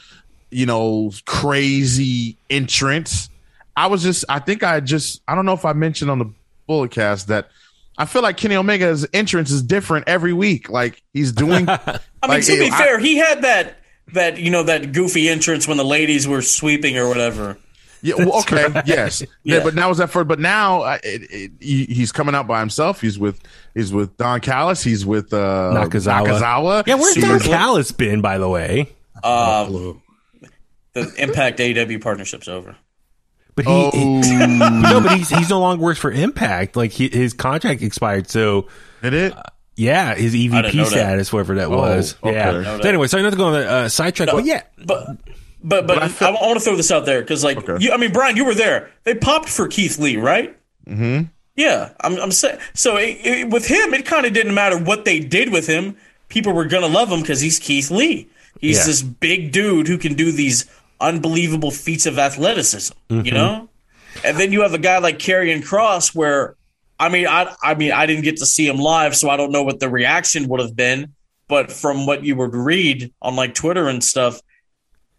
you 0.49 0.65
know, 0.65 1.11
crazy 1.26 2.38
entrance. 2.49 3.30
I 3.76 3.88
was 3.88 4.03
just, 4.03 4.26
I 4.30 4.39
think 4.39 4.63
I 4.63 4.80
just, 4.80 5.21
I 5.28 5.36
don't 5.36 5.45
know 5.45 5.53
if 5.53 5.65
I 5.65 5.74
mentioned 5.74 6.11
on 6.11 6.19
the 6.19 6.32
Bullet 6.67 6.91
Cast 6.91 7.28
that 7.28 7.49
I 7.97 8.05
feel 8.05 8.21
like 8.21 8.38
Kenny 8.38 8.55
Omega's 8.55 9.07
entrance 9.13 9.51
is 9.51 9.61
different 9.61 10.07
every 10.07 10.34
week. 10.34 10.69
Like 10.69 11.01
he's 11.13 11.32
doing. 11.32 11.67
I 11.69 11.78
mean, 11.88 11.99
like, 12.28 12.45
to 12.45 12.59
be 12.59 12.69
I- 12.71 12.78
fair, 12.78 12.99
he 12.99 13.17
had 13.17 13.41
that 13.43 13.78
that 14.13 14.38
you 14.38 14.51
know 14.51 14.63
that 14.63 14.91
goofy 14.91 15.30
entrance 15.30 15.67
when 15.67 15.78
the 15.78 15.86
ladies 15.86 16.28
were 16.28 16.41
sweeping 16.41 16.97
or 16.97 17.07
whatever. 17.07 17.57
Yeah, 18.01 18.15
well, 18.17 18.39
okay, 18.41 18.67
yes, 18.86 19.21
yeah. 19.21 19.57
Yeah. 19.57 19.63
but 19.63 19.76
now 19.76 19.88
was 19.88 19.99
that 19.99 20.09
for? 20.09 20.26
But 20.26 20.38
now 20.38 20.82
uh, 20.82 20.97
it, 21.03 21.21
it, 21.32 21.51
he, 21.61 21.86
he's 21.86 22.11
coming 22.11 22.36
out 22.36 22.47
by 22.47 22.59
himself. 22.59 22.99
He's 22.99 23.17
with 23.17 23.39
he's 23.74 23.93
with 23.93 24.17
Don 24.17 24.41
Callis. 24.41 24.84
He's 24.84 25.05
with 25.05 25.34
uh, 25.34 25.71
Nakazawa. 25.74 26.28
Nakazawa. 26.28 26.88
Yeah, 26.88 26.95
where's 26.95 27.13
Super 27.13 27.28
Don 27.28 27.39
Callis 27.39 27.91
been, 27.93 28.19
by 28.21 28.39
the 28.39 28.49
way? 28.49 28.91
Uh, 29.24 29.93
the 30.91 31.13
Impact 31.17 31.59
AEW 31.59 32.01
partnership's 32.01 32.49
over. 32.49 32.76
But 33.56 33.66
he, 33.66 33.72
Oh, 33.72 33.91
he- 33.91 34.45
no, 34.58 35.01
but 35.01 35.18
he's 35.18 35.30
he's 35.30 35.49
no 35.49 35.60
longer 35.60 35.84
works 35.84 35.99
for 35.99 36.12
Impact. 36.12 36.76
Like 36.76 36.91
he, 36.91 37.10
his 37.10 37.34
contract 37.34 37.82
expired, 37.82 38.30
so 38.30 38.68
did 39.01 39.14
it? 39.14 39.34
yeah, 39.76 40.16
his 40.16 40.32
didn't 40.34 40.51
know 40.51 40.62
EVP 40.70 40.74
that. 40.74 40.88
status, 40.88 41.32
whatever 41.34 41.56
that 41.56 41.70
was. 41.70 42.16
okay. 42.24 42.34
Yeah. 42.34 42.51
Know 42.51 42.64
So 42.64 42.78
that. 42.78 42.86
anyway, 42.86 43.08
so 43.08 43.22
not 43.22 43.30
to 43.32 43.38
go 43.38 43.45
on 43.45 43.54
the 43.54 43.70
uh, 43.70 43.89
sidetrack, 43.89 44.30
but 44.32 44.45
yeah, 44.45 44.64
But 44.84 45.18
but 45.64 45.88
but, 45.88 45.99
I 46.01 46.06
I, 46.06 46.08
feel- 46.10 46.34
want 46.34 46.56
to 46.56 46.60
throw 46.60 46.76
this 46.76 46.91
out 46.91 47.06
there 47.06 47.22
because 47.22 47.43
like 47.43 47.58
Okay. 47.58 47.84
you, 47.84 47.91
I 47.91 47.97
mean 47.97 48.12
Brian, 48.12 48.36
you 48.38 48.45
were 48.45 48.56
there. 48.56 48.89
They 49.04 49.16
popped 49.16 49.49
for 49.49 49.68
Keith 49.68 49.99
Lee, 49.99 50.18
right? 50.18 50.58
Mm-hmm. 50.88 51.26
Yeah, 51.56 51.91
I'm 52.01 52.16
I'm 52.18 52.32
saying 52.32 52.58
so. 52.74 52.97
It, 52.97 53.18
it, 53.24 53.49
with 53.49 53.68
him, 53.68 53.93
it 53.93 54.06
kind 54.08 54.26
of 54.26 54.34
didn't 54.34 54.56
matter 54.56 54.78
what 54.80 55.06
they 55.06 55.20
did 55.20 55.51
with 55.51 55.68
him. 55.68 55.95
People 56.28 56.54
were 56.54 56.66
gonna 56.66 56.88
love 56.88 57.12
him 57.12 57.22
because 57.22 57.39
he's 57.41 57.60
Keith 57.60 57.91
Lee. 57.91 58.28
He's 58.60 58.80
Yeah. 58.80 58.86
this 58.86 59.01
big 59.04 59.51
dude 59.51 59.88
who 59.88 59.97
can 59.99 60.16
do 60.16 60.32
these 60.32 60.66
unbelievable 60.99 61.71
feats 61.71 62.05
of 62.05 62.19
athleticism. 62.19 62.93
You 63.09 63.17
mm-hmm. 63.17 63.35
know, 63.35 63.69
and 64.23 64.37
then 64.37 64.51
you 64.51 64.61
have 64.61 64.73
a 64.73 64.79
guy 64.79 64.99
like 64.99 65.19
Karrion 65.19 65.61
Kross, 65.61 66.13
where 66.15 66.55
I 66.99 67.09
mean, 67.09 67.27
I 67.27 67.53
I 67.61 67.75
mean, 67.75 67.91
I 67.91 68.05
didn't 68.05 68.23
get 68.23 68.37
to 68.37 68.45
see 68.45 68.67
him 68.67 68.77
live, 68.77 69.15
so 69.15 69.29
I 69.29 69.37
don't 69.37 69.51
know 69.51 69.63
what 69.63 69.79
the 69.79 69.89
reaction 69.89 70.47
would 70.49 70.59
have 70.59 70.75
been. 70.75 71.13
But 71.47 71.71
from 71.71 72.05
what 72.05 72.23
you 72.23 72.35
would 72.37 72.55
read 72.55 73.11
on 73.21 73.35
like 73.35 73.53
Twitter 73.53 73.87
and 73.87 74.03
stuff, 74.03 74.41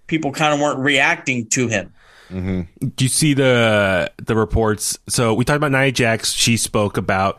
people 0.06 0.32
kind 0.32 0.54
of 0.54 0.60
weren't 0.60 0.78
reacting 0.78 1.48
to 1.50 1.68
him. 1.68 1.92
Mm-hmm. 2.30 2.88
do 2.88 3.04
you 3.04 3.08
see 3.10 3.34
the 3.34 4.10
the 4.16 4.34
reports? 4.34 4.98
So 5.08 5.34
we 5.34 5.44
talked 5.44 5.58
about 5.58 5.72
Nia 5.72 5.92
Jax. 5.92 6.32
She 6.32 6.56
spoke 6.56 6.96
about 6.96 7.38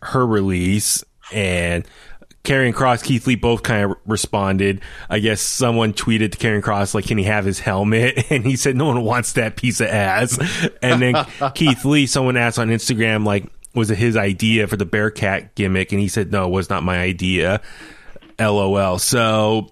her 0.00 0.26
release, 0.26 1.04
and 1.32 1.86
Karrion 2.44 2.72
Kross, 2.72 3.02
Keith 3.04 3.26
Lee 3.26 3.36
both 3.36 3.62
kind 3.62 3.84
of 3.84 3.96
responded. 4.04 4.80
I 5.08 5.20
guess 5.20 5.40
someone 5.40 5.92
tweeted 5.92 6.32
to 6.32 6.38
Karrion 6.38 6.62
Kross 6.62 6.94
like, 6.94 7.06
"Can 7.06 7.18
he 7.18 7.24
have 7.24 7.44
his 7.44 7.60
helmet?" 7.60 8.26
And 8.30 8.44
he 8.44 8.56
said, 8.56 8.76
"No 8.76 8.86
one 8.86 9.02
wants 9.02 9.34
that 9.34 9.56
piece 9.56 9.80
of 9.80 9.86
ass." 9.88 10.38
And 10.82 11.00
then 11.00 11.14
Keith 11.54 11.84
Lee, 11.84 12.06
someone 12.06 12.36
asked 12.36 12.58
on 12.58 12.68
Instagram 12.68 13.24
like, 13.24 13.46
"Was 13.74 13.90
it 13.90 13.98
his 13.98 14.16
idea 14.16 14.66
for 14.66 14.76
the 14.76 14.86
Bearcat 14.86 15.54
gimmick?" 15.54 15.92
And 15.92 16.00
he 16.00 16.08
said, 16.08 16.32
"No, 16.32 16.46
it 16.46 16.50
was 16.50 16.68
not 16.68 16.82
my 16.82 16.98
idea." 16.98 17.60
LOL. 18.38 18.98
So 18.98 19.68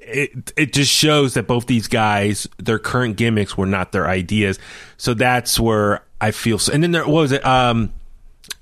it 0.00 0.52
it 0.56 0.72
just 0.72 0.92
shows 0.92 1.34
that 1.34 1.46
both 1.46 1.66
these 1.66 1.86
guys, 1.86 2.48
their 2.58 2.78
current 2.78 3.16
gimmicks 3.16 3.56
were 3.56 3.66
not 3.66 3.92
their 3.92 4.08
ideas. 4.08 4.58
So 4.96 5.14
that's 5.14 5.58
where 5.60 6.04
I 6.20 6.32
feel. 6.32 6.58
So, 6.58 6.72
and 6.72 6.82
then 6.82 6.90
there 6.90 7.06
what 7.06 7.22
was 7.22 7.32
it? 7.32 7.44
Um, 7.44 7.92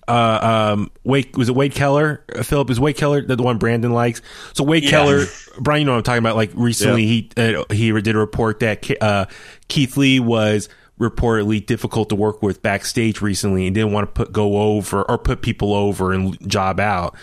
uh, 0.08 0.72
um, 0.72 0.90
Wade 1.04 1.36
was 1.36 1.48
it 1.48 1.54
Wade 1.54 1.74
Keller? 1.74 2.24
Uh, 2.34 2.42
Philip 2.42 2.70
is 2.70 2.80
Wade 2.80 2.96
Keller 2.96 3.22
the 3.22 3.36
one 3.42 3.58
Brandon 3.58 3.92
likes. 3.92 4.22
So 4.54 4.64
Wade 4.64 4.84
Yeah. 4.84 4.90
Keller, 4.90 5.24
Brian, 5.60 5.82
you 5.82 5.86
know 5.86 5.92
what 5.92 5.98
I'm 5.98 6.02
talking 6.04 6.18
about. 6.18 6.36
Like 6.36 6.50
recently, 6.54 7.06
he 7.06 7.30
uh, 7.36 7.64
he 7.70 7.92
did 8.00 8.14
a 8.14 8.18
report 8.18 8.60
that 8.60 9.02
uh, 9.02 9.26
Keith 9.68 9.96
Lee 9.96 10.20
was 10.20 10.68
reportedly 10.98 11.64
difficult 11.64 12.08
to 12.08 12.16
work 12.16 12.42
with 12.42 12.60
backstage 12.62 13.20
recently 13.20 13.66
and 13.66 13.74
didn't 13.74 13.92
want 13.92 14.08
to 14.08 14.12
put 14.12 14.32
go 14.32 14.56
over 14.58 15.02
or 15.02 15.18
put 15.18 15.42
people 15.42 15.74
over 15.74 16.12
and 16.12 16.38
job 16.48 16.80
out. 16.80 17.14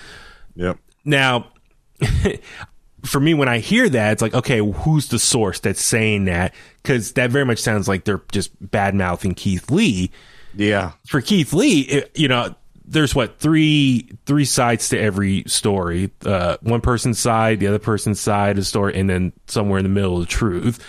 Yep. 0.56 0.78
Now, 1.04 1.52
for 3.04 3.20
me, 3.20 3.34
when 3.34 3.50
I 3.50 3.60
hear 3.60 3.90
that, 3.90 4.14
it's 4.14 4.22
like, 4.22 4.34
okay, 4.34 4.60
who's 4.60 5.10
the 5.10 5.20
source 5.20 5.60
that's 5.60 5.82
saying 5.82 6.26
that? 6.26 6.54
Because 6.82 7.14
that 7.14 7.32
very 7.32 7.46
much 7.46 7.60
sounds 7.60 7.88
like 7.88 8.06
they're 8.06 8.24
just 8.32 8.52
bad 8.72 8.96
mouthing 8.96 9.34
Keith 9.34 9.70
Lee. 9.70 10.12
Yeah. 10.56 10.94
For 11.08 11.22
Keith 11.22 11.54
Lee, 11.54 11.82
it, 11.82 12.12
you 12.18 12.28
know, 12.28 12.56
there's 12.88 13.16
what 13.16 13.40
three 13.40 14.18
three 14.26 14.46
sides 14.46 14.90
to 14.90 15.00
every 15.00 15.44
story. 15.48 16.12
Uh, 16.26 16.58
one 16.62 16.82
person's 16.82 17.20
side, 17.20 17.60
the 17.60 17.68
other 17.68 17.80
person's 17.80 18.20
side 18.20 18.52
of 18.52 18.58
the 18.58 18.64
story, 18.64 18.96
and 18.96 19.10
then 19.10 19.34
somewhere 19.48 19.80
in 19.80 19.84
the 19.84 19.90
middle, 19.90 20.16
of 20.16 20.22
the 20.22 20.32
truth. 20.32 20.84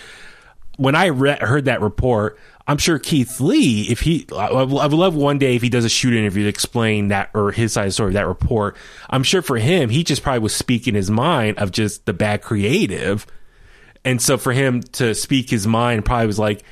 When 0.77 0.95
I 0.95 1.07
re- 1.07 1.39
heard 1.39 1.65
that 1.65 1.81
report, 1.81 2.39
I'm 2.67 2.77
sure 2.77 2.99
Keith 2.99 3.39
Lee, 3.39 3.87
if 3.89 4.01
he, 4.01 4.27
I 4.31 4.47
I 4.47 4.63
would 4.63 4.93
love 4.93 5.15
one 5.15 5.39
day 5.39 5.55
if 5.55 5.61
he 5.61 5.69
does 5.69 5.85
a 5.85 5.89
shoot 5.89 6.13
interview 6.13 6.43
to 6.43 6.49
explain 6.49 7.07
that 7.07 7.31
or 7.33 7.51
his 7.51 7.73
side 7.73 7.83
of 7.83 7.87
the 7.87 7.93
story, 7.93 8.13
that 8.13 8.27
report. 8.27 8.75
I'm 9.09 9.23
sure 9.23 9.41
for 9.41 9.57
him, 9.57 9.89
he 9.89 10.03
just 10.03 10.21
probably 10.21 10.39
was 10.39 10.55
speaking 10.55 10.93
his 10.93 11.09
mind 11.09 11.57
of 11.57 11.71
just 11.71 12.05
the 12.05 12.13
bad 12.13 12.41
creative. 12.41 13.25
And 14.05 14.21
so 14.21 14.37
for 14.37 14.53
him 14.53 14.81
to 14.93 15.15
speak 15.15 15.49
his 15.49 15.65
mind 15.65 16.05
probably 16.05 16.27
was 16.27 16.39
like, 16.39 16.63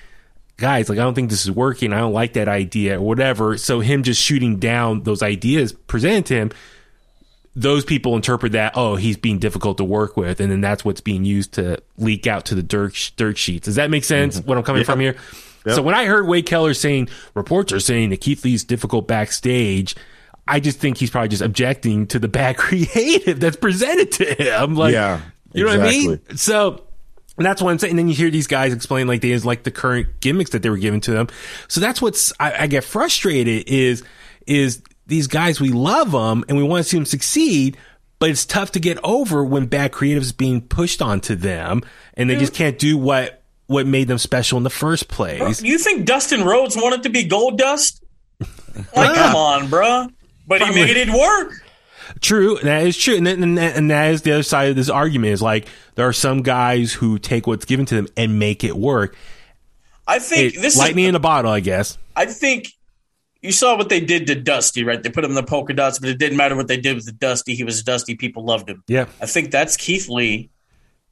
guys, 0.57 0.89
like, 0.89 0.99
I 0.99 1.01
don't 1.01 1.13
think 1.13 1.29
this 1.29 1.43
is 1.43 1.51
working. 1.51 1.93
I 1.93 1.99
don't 1.99 2.13
like 2.13 2.33
that 2.33 2.47
idea 2.47 2.99
or 2.99 3.01
whatever. 3.01 3.57
So 3.57 3.79
him 3.79 4.03
just 4.03 4.21
shooting 4.21 4.57
down 4.57 5.03
those 5.03 5.21
ideas 5.21 5.73
presented 5.73 6.25
to 6.27 6.33
him, 6.35 6.51
those 7.55 7.85
people 7.85 8.15
interpret 8.15 8.51
that, 8.51 8.73
oh, 8.75 8.95
he's 8.95 9.17
being 9.17 9.39
difficult 9.39 9.77
to 9.77 9.83
work 9.83 10.17
with. 10.17 10.39
And 10.39 10.51
then 10.51 10.61
that's 10.61 10.83
what's 10.83 11.01
being 11.01 11.23
used 11.23 11.53
to 11.53 11.77
leak 11.97 12.27
out 12.27 12.45
to 12.45 12.55
the 12.55 12.63
dirt, 12.63 13.11
dirt 13.15 13.37
sheets. 13.37 13.65
Does 13.65 13.75
that 13.75 13.89
make 13.89 14.03
sense? 14.03 14.37
Mm-hmm. 14.39 14.47
What 14.47 14.57
I'm 14.57 14.63
coming 14.63 14.83
from 14.83 14.99
here? 14.99 15.15
So 15.67 15.81
when 15.81 15.95
I 15.95 16.05
heard 16.05 16.27
Wade 16.27 16.45
Keller 16.45 16.75
saying 16.75 17.09
reports 17.33 17.73
are 17.73 17.79
saying 17.79 18.11
that 18.11 18.21
Keith 18.21 18.45
Lee's 18.45 18.63
difficult 18.63 19.07
backstage, 19.07 19.95
I 20.47 20.59
just 20.59 20.79
think 20.79 20.97
he's 20.97 21.09
probably 21.09 21.29
just 21.29 21.41
objecting 21.41 22.05
to 22.07 22.19
the 22.19 22.27
bad 22.29 22.57
creative 22.57 23.39
that's 23.39 23.55
presented 23.55 24.11
to 24.13 24.25
him. 24.25 24.75
Like, 24.75 24.93
Yeah, 24.93 25.21
you 25.53 25.65
know 25.65 25.71
what 25.77 25.87
I 25.87 25.89
mean? 25.89 26.21
So 26.35 26.83
and 27.37 27.45
that's 27.45 27.61
what 27.61 27.71
I'm 27.71 27.79
saying. 27.79 27.91
And 27.91 27.99
then 27.99 28.07
you 28.07 28.13
hear 28.13 28.29
these 28.29 28.47
guys 28.47 28.73
explain 28.73 29.07
like 29.07 29.21
they 29.21 29.31
is 29.31 29.45
like 29.45 29.63
the 29.63 29.71
current 29.71 30.19
gimmicks 30.21 30.51
that 30.51 30.61
they 30.61 30.69
were 30.69 30.77
given 30.77 31.01
to 31.01 31.11
them. 31.11 31.27
So 31.67 31.81
that's 31.81 32.01
what's 32.01 32.31
I, 32.39 32.63
I 32.63 32.67
get 32.67 32.83
frustrated 32.83 33.67
is 33.67 34.03
is 34.47 34.81
these 35.07 35.27
guys 35.27 35.59
we 35.59 35.69
love 35.69 36.11
them 36.11 36.43
and 36.47 36.57
we 36.57 36.63
want 36.63 36.83
to 36.83 36.89
see 36.89 36.97
them 36.97 37.05
succeed, 37.05 37.77
but 38.19 38.29
it's 38.29 38.45
tough 38.45 38.71
to 38.73 38.79
get 38.79 38.97
over 39.03 39.43
when 39.43 39.65
bad 39.65 39.91
creative 39.91 40.23
is 40.23 40.31
being 40.31 40.61
pushed 40.61 41.01
onto 41.01 41.35
them 41.35 41.81
and 42.13 42.29
they 42.29 42.35
just 42.37 42.53
can't 42.53 42.79
do 42.79 42.97
what 42.97 43.41
what 43.67 43.87
made 43.87 44.07
them 44.07 44.17
special 44.17 44.57
in 44.57 44.63
the 44.63 44.69
first 44.69 45.07
place. 45.07 45.61
You 45.61 45.77
think 45.77 46.05
Dustin 46.05 46.43
Rhodes 46.43 46.75
wanted 46.75 47.03
to 47.03 47.09
be 47.09 47.27
Goldust? 47.27 48.01
Like, 48.93 49.15
come 49.15 49.35
on, 49.37 49.67
bruh. 49.67 50.11
But 50.45 50.61
he 50.61 50.75
made 50.75 50.97
it 50.97 51.07
work. 51.09 51.64
True, 52.21 52.57
that 52.63 52.85
is 52.85 52.97
true, 52.97 53.15
and 53.15 53.27
that, 53.27 53.37
and, 53.37 53.57
and 53.57 53.91
that 53.91 54.11
is 54.11 54.21
the 54.21 54.31
other 54.33 54.43
side 54.43 54.69
of 54.69 54.75
this 54.75 54.89
argument. 54.89 55.33
Is 55.33 55.41
like 55.41 55.67
there 55.95 56.07
are 56.07 56.13
some 56.13 56.41
guys 56.41 56.93
who 56.93 57.17
take 57.19 57.47
what's 57.47 57.65
given 57.65 57.85
to 57.87 57.95
them 57.95 58.07
and 58.15 58.39
make 58.39 58.63
it 58.63 58.75
work. 58.75 59.15
I 60.07 60.19
think 60.19 60.55
It, 60.55 60.61
this 60.61 60.77
lightning 60.77 61.05
is. 61.05 61.09
in 61.09 61.15
a 61.15 61.19
bottle, 61.19 61.51
I 61.51 61.61
guess. 61.61 61.97
I 62.15 62.25
think 62.27 62.67
you 63.41 63.51
saw 63.51 63.75
what 63.75 63.89
they 63.89 63.99
did 63.99 64.27
to 64.27 64.35
Dusty, 64.35 64.83
right? 64.83 65.01
They 65.01 65.09
put 65.09 65.23
him 65.23 65.31
in 65.31 65.35
the 65.35 65.43
polka 65.43 65.73
dots, 65.73 65.99
but 65.99 66.09
it 66.09 66.19
didn't 66.19 66.37
matter 66.37 66.55
what 66.55 66.67
they 66.67 66.77
did 66.77 66.95
with 66.95 67.05
the 67.05 67.11
Dusty. 67.11 67.55
He 67.55 67.63
was 67.63 67.81
Dusty. 67.83 68.15
People 68.15 68.45
loved 68.45 68.69
him. 68.69 68.83
Yeah, 68.87 69.05
I 69.21 69.25
think 69.25 69.51
that's 69.51 69.77
Keith 69.77 70.07
Lee 70.09 70.49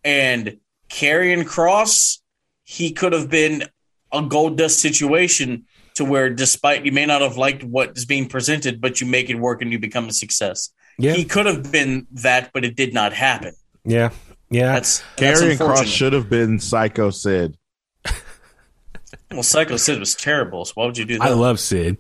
and 0.04 0.58
Karrion 0.90 1.44
Kross. 1.44 2.20
He 2.64 2.92
could 2.92 3.14
have 3.14 3.30
been 3.30 3.66
a 4.12 4.22
gold 4.22 4.58
dust 4.58 4.80
situation 4.80 5.66
to 5.96 6.06
where, 6.06 6.30
despite 6.30 6.86
you 6.86 6.92
may 6.92 7.06
not 7.06 7.22
have 7.22 7.38
liked 7.38 7.64
what 7.64 7.98
is 7.98 8.06
being 8.06 8.28
presented, 8.28 8.82
but 8.82 9.02
you 9.02 9.08
make 9.08 9.30
it 9.30 9.36
work 9.36 9.62
and 9.62 9.72
you 9.72 9.80
become 9.80 10.08
a 10.08 10.14
success. 10.14 10.70
Yeah. 10.98 11.14
He 11.14 11.26
could 11.26 11.46
have 11.46 11.72
been 11.72 12.08
that, 12.12 12.52
but 12.54 12.64
it 12.66 12.76
did 12.76 12.94
not 12.94 13.14
happen. 13.14 13.54
yeah, 13.84 14.12
yeah. 14.50 14.74
That's 14.74 15.04
that's 15.18 15.42
Karrion 15.42 15.58
Kross 15.58 15.86
should 15.86 16.14
have 16.14 16.30
been 16.30 16.60
Psycho 16.60 17.10
Sid. 17.10 17.58
Well, 19.32 19.42
Psycho 19.44 19.78
Sid 19.78 20.00
was 20.00 20.14
terrible. 20.14 20.64
So 20.66 20.74
why 20.76 20.86
would 20.86 20.98
you 20.98 21.06
do 21.06 21.18
that? 21.18 21.28
I 21.28 21.34
love 21.34 21.60
Sid. 21.60 21.98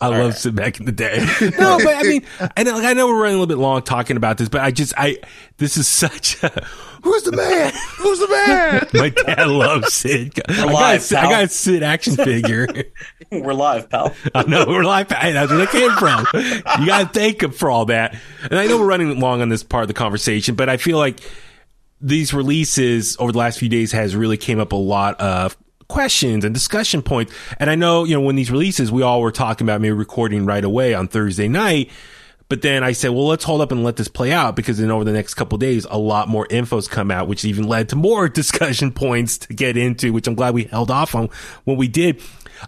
I 0.00 0.06
love 0.08 0.36
Sid 0.38 0.54
back 0.54 0.80
in 0.80 0.86
the 0.86 0.92
day. 0.92 1.18
No, 1.58 1.78
but 1.82 1.94
I 1.96 2.02
mean, 2.04 2.24
and 2.56 2.68
like, 2.68 2.84
I 2.84 2.94
know 2.94 3.06
we're 3.08 3.20
running 3.20 3.36
a 3.36 3.40
little 3.40 3.46
bit 3.54 3.58
long 3.58 3.82
talking 3.82 4.16
about 4.16 4.38
this, 4.38 4.48
but 4.48 4.62
I 4.62 4.70
just, 4.70 4.94
I, 4.96 5.18
this 5.58 5.76
is 5.76 5.86
such 5.86 6.42
a, 6.42 6.66
who's 7.02 7.22
the 7.24 7.32
man? 7.32 7.72
Who's 7.98 8.18
the 8.18 8.28
man? 8.28 8.86
My 8.94 9.08
dad 9.10 9.46
loves 9.48 9.92
Sid. 9.94 10.40
I 10.48 10.54
got, 10.56 10.66
live, 10.72 11.00
a 11.00 11.02
Sid- 11.02 11.18
I 11.18 11.20
pal. 11.22 11.30
got 11.30 11.44
a 11.44 11.48
Sid 11.48 11.82
action 11.82 12.16
figure. 12.16 12.68
We're 13.32 13.52
live, 13.54 13.90
pal. 13.90 14.14
I 14.34 14.44
know 14.44 14.64
we're 14.66 14.84
live. 14.84 15.10
hey, 15.10 15.32
that's 15.32 15.50
where 15.50 15.58
they 15.58 15.66
came 15.66 15.90
from. 15.92 16.26
You 16.34 16.86
got 16.86 17.12
to 17.12 17.18
thank 17.20 17.42
him 17.42 17.50
for 17.50 17.70
all 17.70 17.84
that. 17.86 18.16
And 18.50 18.58
I 18.58 18.66
know 18.66 18.78
we're 18.78 18.86
running 18.86 19.20
long 19.20 19.42
on 19.42 19.50
this 19.50 19.62
part 19.62 19.82
of 19.82 19.88
the 19.88 19.94
conversation, 19.94 20.54
but 20.54 20.68
I 20.70 20.78
feel 20.78 20.96
like 20.96 21.20
these 22.00 22.32
releases 22.32 23.16
over 23.18 23.30
the 23.32 23.38
last 23.38 23.58
few 23.58 23.68
days 23.68 23.92
has 23.92 24.16
really 24.16 24.36
came 24.38 24.60
up 24.60 24.72
a 24.72 24.76
lot 24.76 25.20
of 25.20 25.58
questions 25.88 26.44
and 26.44 26.54
discussion 26.54 27.02
points. 27.02 27.32
And 27.58 27.68
I 27.68 27.74
know, 27.74 28.04
you 28.04 28.14
know, 28.14 28.20
when 28.22 28.36
these 28.36 28.50
releases, 28.50 28.90
we 28.90 29.02
all 29.02 29.20
were 29.20 29.32
talking 29.32 29.66
about 29.66 29.80
maybe 29.82 29.92
recording 29.92 30.46
right 30.46 30.64
away 30.64 30.94
on 30.94 31.08
Thursday 31.08 31.48
night. 31.48 31.90
But 32.48 32.62
then 32.62 32.82
I 32.82 32.92
said, 32.92 33.10
well, 33.10 33.26
let's 33.26 33.44
hold 33.44 33.60
up 33.60 33.72
and 33.72 33.84
let 33.84 33.96
this 33.96 34.08
play 34.08 34.32
out 34.32 34.56
because 34.56 34.78
then 34.78 34.90
over 34.90 35.04
the 35.04 35.12
next 35.12 35.34
couple 35.34 35.58
days, 35.58 35.86
a 35.90 35.98
lot 35.98 36.28
more 36.28 36.46
info's 36.48 36.88
come 36.88 37.10
out, 37.10 37.28
which 37.28 37.44
even 37.44 37.68
led 37.68 37.90
to 37.90 37.96
more 37.96 38.28
discussion 38.28 38.90
points 38.90 39.38
to 39.38 39.52
get 39.52 39.76
into, 39.76 40.12
which 40.12 40.26
I'm 40.26 40.34
glad 40.34 40.54
we 40.54 40.64
held 40.64 40.90
off 40.90 41.14
on 41.14 41.28
when 41.64 41.76
we 41.76 41.88
did. 41.88 42.22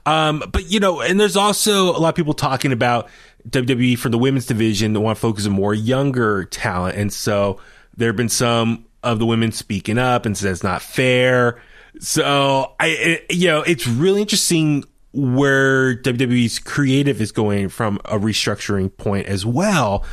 Um, 0.07 0.43
but 0.53 0.71
you 0.71 0.81
know, 0.81 1.01
and 1.01 1.19
there's 1.19 1.37
also 1.37 1.97
a 1.97 1.99
lot 1.99 2.11
of 2.11 2.15
people 2.15 2.35
talking 2.35 2.73
about 2.73 3.09
WWE 3.49 3.99
for 3.99 4.09
the 4.09 4.19
women's 4.19 4.47
division 4.47 4.93
that 4.93 5.01
want 5.01 5.17
to 5.17 5.21
focus 5.21 5.47
on 5.47 5.53
more 5.53 5.75
younger 5.75 6.45
talent. 6.45 6.97
And 6.97 7.13
so 7.13 7.59
there 7.97 8.09
have 8.11 8.17
been 8.17 8.29
some 8.29 8.87
of 9.03 9.19
the 9.19 9.27
women 9.27 9.51
speaking 9.51 9.99
up 9.99 10.27
and 10.27 10.37
says 10.37 10.59
it's 10.59 10.63
not 10.63 10.83
fair. 10.83 11.61
So 12.01 12.75
I, 12.79 12.87
it, 12.89 13.27
you 13.31 13.49
know, 13.49 13.63
it's 13.63 13.87
really 13.87 14.21
interesting 14.21 14.85
where 15.13 15.97
WWE's 15.97 16.59
creative 16.59 17.21
is 17.21 17.33
going 17.33 17.69
from 17.69 17.99
a 18.05 18.19
restructuring 18.19 18.97
point 18.97 19.27
as 19.27 19.45
well. 19.45 20.05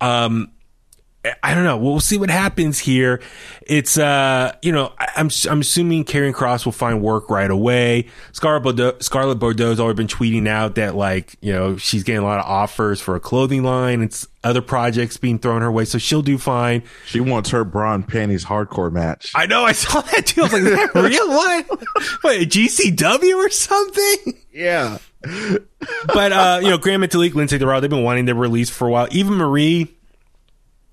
Um, 0.00 0.52
I 1.42 1.54
don't 1.54 1.64
know. 1.64 1.76
We'll 1.76 2.00
see 2.00 2.16
what 2.16 2.30
happens 2.30 2.78
here. 2.78 3.20
It's 3.66 3.98
uh, 3.98 4.56
you 4.62 4.72
know, 4.72 4.94
I- 4.98 5.08
I'm 5.16 5.28
I'm 5.50 5.60
assuming 5.60 6.04
Karrion 6.06 6.32
Kross 6.32 6.64
will 6.64 6.72
find 6.72 7.02
work 7.02 7.28
right 7.28 7.50
away. 7.50 8.06
Scarlett 8.32 8.62
Bordeaux, 8.62 8.96
Scarlett 9.00 9.38
Bordeaux's 9.38 9.80
already 9.80 9.98
been 9.98 10.06
tweeting 10.06 10.48
out 10.48 10.76
that 10.76 10.94
like 10.96 11.36
you 11.42 11.52
know 11.52 11.76
she's 11.76 12.04
getting 12.04 12.22
a 12.22 12.24
lot 12.24 12.38
of 12.40 12.46
offers 12.46 13.02
for 13.02 13.16
a 13.16 13.20
clothing 13.20 13.62
line 13.62 14.00
and 14.00 14.26
other 14.42 14.62
projects 14.62 15.18
being 15.18 15.38
thrown 15.38 15.60
her 15.60 15.70
way, 15.70 15.84
so 15.84 15.98
she'll 15.98 16.22
do 16.22 16.38
fine. 16.38 16.82
She 17.04 17.20
wants 17.20 17.50
her 17.50 17.64
bra 17.64 17.92
and 17.94 18.08
panties 18.08 18.46
hardcore 18.46 18.90
match. 18.90 19.32
I 19.34 19.44
know. 19.44 19.62
I 19.64 19.72
saw 19.72 20.00
that 20.00 20.24
too. 20.24 20.40
I 20.40 20.44
was 20.44 20.52
like, 20.54 20.62
is 20.62 20.70
that 20.70 20.94
real? 20.94 21.28
What? 21.28 21.66
What? 22.22 22.38
GCW 22.48 23.34
or 23.36 23.50
something? 23.50 24.38
yeah. 24.54 24.96
but 26.14 26.32
uh, 26.32 26.60
you 26.62 26.70
know, 26.70 26.78
Gran 26.78 27.00
Metalik, 27.00 27.32
Lince 27.32 27.58
Dorado, 27.58 27.80
they've 27.82 27.90
been 27.90 28.04
wanting 28.04 28.26
to 28.26 28.34
release 28.34 28.70
for 28.70 28.88
a 28.88 28.90
while. 28.90 29.06
Eva 29.10 29.30
Marie, 29.30 29.94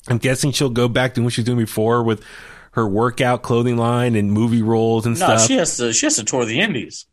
I'm 0.10 0.18
guessing 0.18 0.52
she'll 0.52 0.70
go 0.70 0.88
back 0.88 1.14
to 1.16 1.22
what 1.22 1.34
she 1.34 1.42
was 1.42 1.46
doing 1.46 1.60
before 1.60 2.04
with 2.04 2.24
her 2.72 2.88
workout 2.88 3.42
clothing 3.42 3.78
line 3.78 4.16
and 4.16 4.32
movie 4.32 4.62
roles 4.62 5.06
and 5.06 5.20
No, 5.20 5.26
stuff. 5.26 5.48
she 5.48 5.56
has 5.58 5.78
to. 5.78 5.94
She 5.94 6.06
has 6.06 6.16
to 6.18 6.24
tour 6.24 6.46
the 6.46 6.60
Indies. 6.60 7.06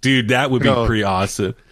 Dude, 0.00 0.28
that 0.28 0.50
would 0.50 0.62
be 0.62 0.68
No. 0.68 0.86
pretty 0.86 1.02
awesome. 1.04 1.54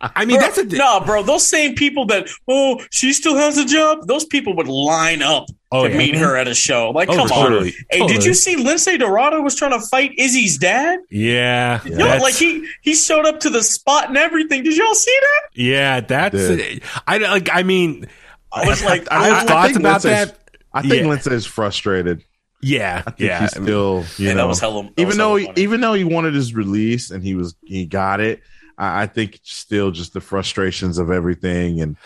I 0.00 0.26
mean, 0.26 0.38
that's 0.38 0.58
a 0.58 0.64
no, 0.64 1.00
bro. 1.00 1.22
Those 1.22 1.46
same 1.48 1.74
people 1.76 2.04
that 2.06 2.28
oh, 2.46 2.84
she 2.90 3.12
still 3.14 3.36
has 3.36 3.56
a 3.56 3.64
job. 3.64 4.06
Those 4.06 4.24
people 4.26 4.54
would 4.56 4.68
line 4.68 5.22
up 5.22 5.46
Oh, 5.72 5.84
to 5.86 5.90
yeah. 5.92 5.96
meet 5.98 6.14
her 6.16 6.36
at 6.36 6.46
a 6.46 6.54
show. 6.54 6.90
Like, 6.90 7.08
Oh, 7.08 7.12
come 7.14 7.22
on. 7.22 7.28
totally. 7.28 7.70
Hey, 7.90 7.98
Totally. 8.00 8.14
did 8.14 8.24
you 8.24 8.34
see 8.34 8.56
Lince 8.56 8.98
Dorado 8.98 9.40
was 9.40 9.56
trying 9.56 9.70
to 9.72 9.80
fight 9.80 10.12
Izzy's 10.18 10.58
dad? 10.58 10.98
yeah, 11.10 11.80
No, 11.86 11.96
that's- 11.96 12.22
like 12.22 12.34
he 12.34 12.68
he 12.82 12.94
showed 12.94 13.24
up 13.24 13.40
to 13.40 13.50
the 13.50 13.62
spot 13.62 14.08
and 14.08 14.18
everything. 14.18 14.62
Did 14.62 14.76
y'all 14.76 14.94
see 14.94 15.16
that? 15.20 15.40
yeah, 15.54 16.00
that's 16.00 16.36
Dude. 16.36 16.82
I 17.06 17.18
like. 17.18 17.48
I 17.52 17.62
mean, 17.62 18.06
I 18.54 18.66
was 18.68 18.84
like, 18.84 19.10
I 19.10 19.26
have 19.28 19.46
thoughts 19.48 19.66
think 19.68 19.80
about 19.80 20.04
Lince's- 20.04 20.30
that. 20.32 20.38
I 20.72 20.82
think 20.82 21.04
Yeah. 21.26 21.32
is 21.32 21.46
frustrated. 21.46 22.24
Yeah, 22.60 23.02
I 23.06 23.10
think 23.10 23.20
yeah. 23.28 23.40
he's 23.42 23.50
still, 23.50 24.04
you 24.16 24.26
Yeah, 24.28 24.32
know, 24.32 24.38
that 24.42 24.48
was 24.48 24.60
hella- 24.60 24.82
that 24.84 24.92
even 24.96 25.06
was 25.08 25.16
though 25.18 25.36
he, 25.36 25.46
funny. 25.46 25.60
even 25.62 25.80
though 25.82 25.92
he 25.94 26.04
wanted 26.04 26.34
his 26.34 26.54
release 26.54 27.10
and 27.10 27.22
he 27.22 27.34
was 27.34 27.54
he 27.64 27.84
got 27.84 28.20
it, 28.20 28.40
I, 28.78 29.02
I 29.02 29.06
think 29.06 29.38
still 29.42 29.90
just 29.90 30.14
the 30.14 30.20
frustrations 30.22 30.96
of 30.98 31.10
everything 31.10 31.80
and 31.82 31.96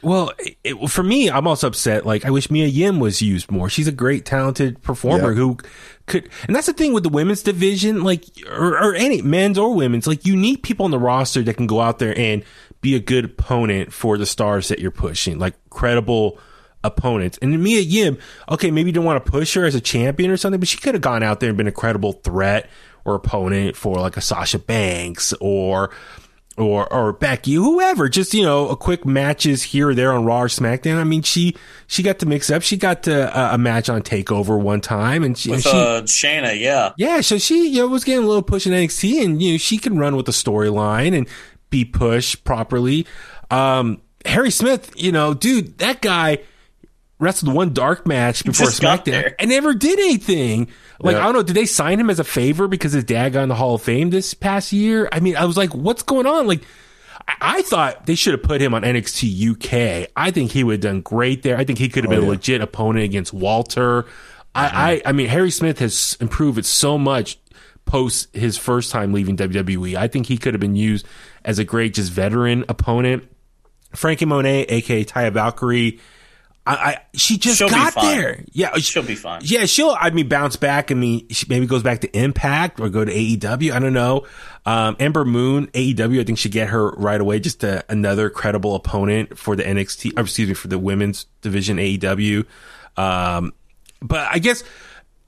Well, 0.00 0.32
it, 0.62 0.76
for 0.88 1.02
me, 1.02 1.28
I'm 1.28 1.48
also 1.48 1.66
upset. 1.66 2.06
Like, 2.06 2.24
I 2.24 2.30
wish 2.30 2.50
Mia 2.52 2.68
Yim 2.68 3.00
was 3.00 3.20
used 3.20 3.50
more. 3.50 3.68
She's 3.68 3.88
a 3.88 3.92
great, 3.92 4.24
talented 4.24 4.80
performer 4.80 5.30
Yeah. 5.32 5.38
who 5.38 5.56
could, 6.06 6.28
and 6.46 6.54
that's 6.54 6.68
the 6.68 6.72
thing 6.72 6.92
with 6.92 7.02
the 7.02 7.08
women's 7.08 7.42
division, 7.42 8.04
like, 8.04 8.22
or, 8.48 8.78
or 8.78 8.94
any 8.94 9.22
men's 9.22 9.58
or 9.58 9.74
women's, 9.74 10.06
like, 10.06 10.24
you 10.24 10.36
need 10.36 10.62
people 10.62 10.84
on 10.84 10.92
the 10.92 11.00
roster 11.00 11.42
that 11.42 11.54
can 11.54 11.66
go 11.66 11.80
out 11.80 11.98
there 11.98 12.16
and 12.16 12.44
be 12.80 12.94
a 12.94 13.00
good 13.00 13.24
opponent 13.24 13.92
for 13.92 14.18
the 14.18 14.26
stars 14.26 14.68
that 14.68 14.78
you're 14.78 14.90
pushing, 14.90 15.38
like 15.38 15.54
credible 15.70 16.38
opponents. 16.84 17.38
And 17.42 17.62
Mia 17.62 17.80
Yim, 17.80 18.18
okay, 18.48 18.70
maybe 18.70 18.90
you 18.90 18.94
don't 18.94 19.04
want 19.04 19.24
to 19.24 19.30
push 19.30 19.54
her 19.54 19.64
as 19.64 19.74
a 19.74 19.80
champion 19.80 20.30
or 20.30 20.36
something, 20.36 20.60
but 20.60 20.68
she 20.68 20.78
could 20.78 20.94
have 20.94 21.02
gone 21.02 21.22
out 21.22 21.40
there 21.40 21.48
and 21.48 21.58
been 21.58 21.66
a 21.66 21.72
credible 21.72 22.12
threat 22.12 22.68
or 23.04 23.14
opponent 23.14 23.76
for 23.76 23.96
like 23.96 24.16
a 24.16 24.20
Sasha 24.20 24.58
Banks 24.58 25.32
or 25.40 25.90
or 26.58 26.92
or 26.92 27.12
Becky, 27.12 27.54
whoever, 27.54 28.08
just 28.08 28.34
you 28.34 28.42
know, 28.42 28.68
a 28.68 28.76
quick 28.76 29.06
matches 29.06 29.62
here 29.62 29.90
or 29.90 29.94
there 29.94 30.12
on 30.12 30.24
Raw 30.24 30.42
or 30.42 30.48
SmackDown. 30.48 30.96
I 30.96 31.04
mean, 31.04 31.22
she 31.22 31.56
she 31.86 32.02
got 32.02 32.18
to 32.18 32.26
mix 32.26 32.50
up. 32.50 32.62
She 32.62 32.76
got 32.76 33.04
to, 33.04 33.36
uh, 33.36 33.54
a 33.54 33.58
match 33.58 33.88
on 33.88 34.02
Takeover 34.02 34.60
one 34.60 34.80
time, 34.80 35.22
and 35.22 35.38
she, 35.38 35.50
with 35.50 35.62
she 35.62 35.70
uh, 35.70 36.02
Shayna, 36.02 36.58
yeah. 36.58 36.92
yeah, 36.96 37.20
so 37.20 37.38
she 37.38 37.68
you 37.68 37.78
know 37.78 37.88
was 37.88 38.04
getting 38.04 38.24
a 38.24 38.26
little 38.26 38.42
push 38.42 38.66
in 38.66 38.72
NXT, 38.72 39.24
and 39.24 39.42
you 39.42 39.52
know 39.52 39.58
she 39.58 39.78
can 39.78 39.98
run 39.98 40.16
with 40.16 40.26
the 40.26 40.32
storyline 40.32 41.16
and 41.16 41.28
be 41.70 41.84
pushed 41.84 42.44
properly. 42.44 43.06
Um, 43.50 44.00
Harry 44.24 44.50
Smith, 44.50 44.92
you 44.96 45.12
know, 45.12 45.34
dude, 45.34 45.78
that 45.78 46.00
guy 46.00 46.38
wrestled 47.20 47.52
one 47.52 47.72
dark 47.72 48.06
match 48.06 48.44
before 48.44 48.68
SmackDown 48.68 49.04
there. 49.04 49.34
and 49.38 49.50
never 49.50 49.74
did 49.74 49.98
anything. 49.98 50.68
Like 51.00 51.14
Yeah. 51.16 51.22
I 51.22 51.24
don't 51.24 51.34
know, 51.34 51.42
did 51.42 51.56
they 51.56 51.66
sign 51.66 51.98
him 51.98 52.10
as 52.10 52.18
a 52.20 52.24
favor 52.24 52.68
because 52.68 52.92
his 52.92 53.04
dad 53.04 53.32
got 53.32 53.42
in 53.42 53.48
the 53.48 53.54
Hall 53.54 53.74
of 53.74 53.82
Fame 53.82 54.10
this 54.10 54.34
past 54.34 54.72
year? 54.72 55.08
I 55.10 55.20
mean, 55.20 55.36
I 55.36 55.44
was 55.44 55.56
like, 55.56 55.74
what's 55.74 56.02
going 56.02 56.26
on? 56.26 56.46
Like. 56.46 56.62
I- 56.62 56.64
I 57.40 57.62
thought 57.62 58.06
they 58.06 58.14
should 58.14 58.32
have 58.32 58.42
put 58.42 58.62
him 58.62 58.72
on 58.72 58.82
NXT 58.84 59.50
UK. 59.50 60.10
I 60.16 60.30
think 60.30 60.50
he 60.50 60.64
would 60.64 60.72
have 60.74 60.80
done 60.80 61.02
great 61.02 61.42
there. 61.42 61.58
I 61.58 61.64
think 61.64 61.78
he 61.78 61.90
could 61.90 62.04
have 62.04 62.10
been 62.10 62.22
a 62.24 62.26
legit 62.26 62.62
opponent 62.62 63.04
against 63.04 63.34
Walter. 63.34 64.06
I, 64.54 65.02
I, 65.04 65.10
I 65.10 65.12
mean, 65.12 65.28
Harry 65.28 65.50
Smith 65.50 65.78
has 65.80 66.16
improved 66.22 66.56
it 66.58 66.64
so 66.64 66.96
much 66.96 67.38
post 67.84 68.34
his 68.34 68.56
first 68.56 68.90
time 68.90 69.12
leaving 69.12 69.36
WWE. 69.36 69.94
I 69.94 70.08
think 70.08 70.24
he 70.26 70.38
could 70.38 70.54
have 70.54 70.60
been 70.60 70.74
used 70.76 71.06
as 71.48 71.58
a 71.58 71.64
great 71.64 71.94
just 71.94 72.12
veteran 72.12 72.64
opponent. 72.68 73.24
Franky 73.96 74.26
Monet, 74.26 74.64
aka 74.64 75.02
Taya 75.04 75.32
Valkyrie, 75.32 75.98
I, 76.68 76.74
I 76.74 77.00
she 77.14 77.38
just 77.38 77.56
She'll 77.56 77.70
got 77.70 77.94
there. 77.94 78.44
Yeah, 78.52 78.74
She'll 78.76 79.02
be 79.02 79.14
fine. 79.14 79.40
Yeah, 79.42 79.64
she'll. 79.64 79.96
I 79.98 80.10
mean, 80.10 80.28
bounce 80.28 80.56
back. 80.56 80.92
I 80.92 80.94
mean, 80.94 81.26
she 81.30 81.46
maybe 81.48 81.66
goes 81.66 81.82
back 81.82 82.02
to 82.02 82.16
Impact 82.18 82.78
or 82.78 82.90
go 82.90 83.02
to 83.02 83.10
AEW. 83.10 83.72
I 83.72 83.78
don't 83.78 83.94
know. 83.94 84.26
Um, 84.66 84.94
Ember 85.00 85.24
Moon, 85.24 85.68
AEW. 85.68 86.20
I 86.20 86.24
think 86.24 86.36
should 86.36 86.52
get 86.52 86.68
her 86.68 86.90
right 86.90 87.18
away. 87.18 87.40
Just 87.40 87.64
a, 87.64 87.82
another 87.90 88.28
credible 88.28 88.74
opponent 88.74 89.38
for 89.38 89.56
the 89.56 89.62
NXT. 89.62 90.18
Or 90.18 90.22
excuse 90.22 90.48
me, 90.48 90.54
for 90.54 90.68
the 90.68 90.78
women's 90.78 91.24
division 91.40 91.78
AEW. 91.78 92.44
Um, 92.98 93.54
but 94.02 94.28
I 94.30 94.38
guess 94.38 94.62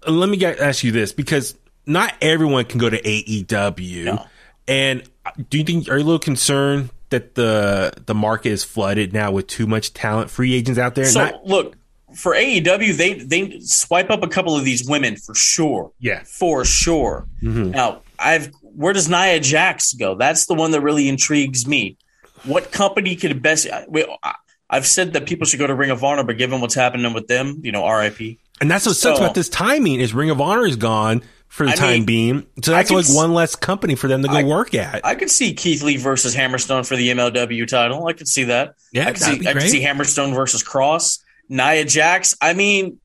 let 0.07 0.29
me 0.29 0.37
get, 0.37 0.61
ask 0.61 0.85
you 0.85 0.93
this 0.93 1.12
because 1.12 1.57
not 1.87 2.12
everyone 2.21 2.66
can 2.66 2.79
go 2.79 2.91
to 2.91 3.01
AEW. 3.01 4.05
No. 4.05 4.27
And 4.68 5.03
do 5.49 5.59
you 5.59 5.64
think 5.64 5.89
are 5.89 5.97
you 5.99 6.05
a 6.05 6.07
little 6.07 6.18
concerned 6.18 6.91
that 7.11 7.35
the 7.35 7.93
the 8.07 8.14
market 8.14 8.51
is 8.51 8.64
flooded 8.64 9.12
now 9.12 9.31
with 9.33 9.47
too 9.47 9.66
much 9.66 9.93
talent, 9.93 10.31
free 10.31 10.55
agents 10.55 10.78
out 10.78 10.95
there? 10.95 11.05
So 11.07 11.24
Not- 11.26 11.47
look 11.47 11.76
for 12.14 12.35
AEW, 12.35 12.97
they 12.97 13.14
they 13.14 13.61
swipe 13.61 14.11
up 14.11 14.22
a 14.22 14.28
couple 14.28 14.57
of 14.57 14.64
these 14.64 14.89
women 14.89 15.16
for 15.16 15.35
sure. 15.35 15.93
Yeah. 16.01 16.22
for 16.24 16.64
sure. 16.64 17.26
Mm-hmm. 17.43 17.70
Now, 17.70 18.03
I've 18.18 18.51
where 18.62 18.93
does 18.93 19.09
Nia 19.09 19.41
Jax 19.41 19.93
go? 19.95 20.14
That's 20.14 20.47
the 20.47 20.55
one 20.55 20.70
that 20.72 20.81
really 20.81 21.09
intrigues 21.09 21.66
me. 21.66 21.97
What 22.45 22.72
company 22.72 23.16
could 23.16 23.43
best? 23.43 23.68
I- 23.70 23.85
we- 23.89 24.07
I- 24.22 24.35
I've 24.72 24.87
said 24.87 25.14
that 25.14 25.26
people 25.26 25.47
should 25.49 25.59
go 25.59 25.66
to 25.66 25.74
Ring 25.74 25.91
of 25.91 26.05
Honor, 26.05 26.22
but 26.22 26.39
given 26.39 26.61
what's 26.61 26.74
happening 26.76 27.12
with 27.12 27.26
them, 27.26 27.61
you 27.64 27.72
know, 27.72 27.85
RIP. 27.89 28.39
And 28.61 28.70
that's 28.70 28.87
what 28.87 28.95
sucks 28.95 29.18
So- 29.18 29.24
about 29.24 29.35
this 29.35 29.49
timing 29.49 29.99
is 30.01 30.14
Ring 30.14 30.31
of 30.31 30.41
Honor 30.41 30.64
is 30.64 30.76
gone 30.76 31.22
for 31.51 31.67
the 31.67 31.73
I 31.73 31.75
time 31.75 31.91
mean, 31.91 32.05
being. 32.07 32.47
So 32.65 32.71
that's 32.71 32.91
like 32.91 33.05
one 33.09 33.35
less 33.35 33.55
company 33.57 33.95
for 33.97 34.09
them 34.09 34.23
to 34.23 34.29
go 34.29 34.35
I- 34.37 34.45
work 34.45 34.73
at. 34.75 35.05
I 35.05 35.15
could 35.17 35.31
see 35.31 35.53
Keith 35.53 35.83
Lee 35.83 35.97
versus 35.99 36.35
Hammerstone 36.35 36.87
for 36.87 36.97
the 36.97 37.09
MLW 37.11 37.67
title. 37.69 38.07
I 38.07 38.15
could 38.15 38.29
see 38.29 38.45
that. 38.45 38.77
Yeah, 38.93 39.09
I 39.09 39.13
could 39.13 39.21
see. 39.21 39.47
I 39.49 39.53
could 39.53 39.63
see 39.63 39.83
Hammerstone 39.85 40.35
versus 40.35 40.63
Kross. 40.65 41.19
Nia 41.49 41.85
Jax. 41.85 42.37
I 42.41 42.55
mean, 42.55 42.99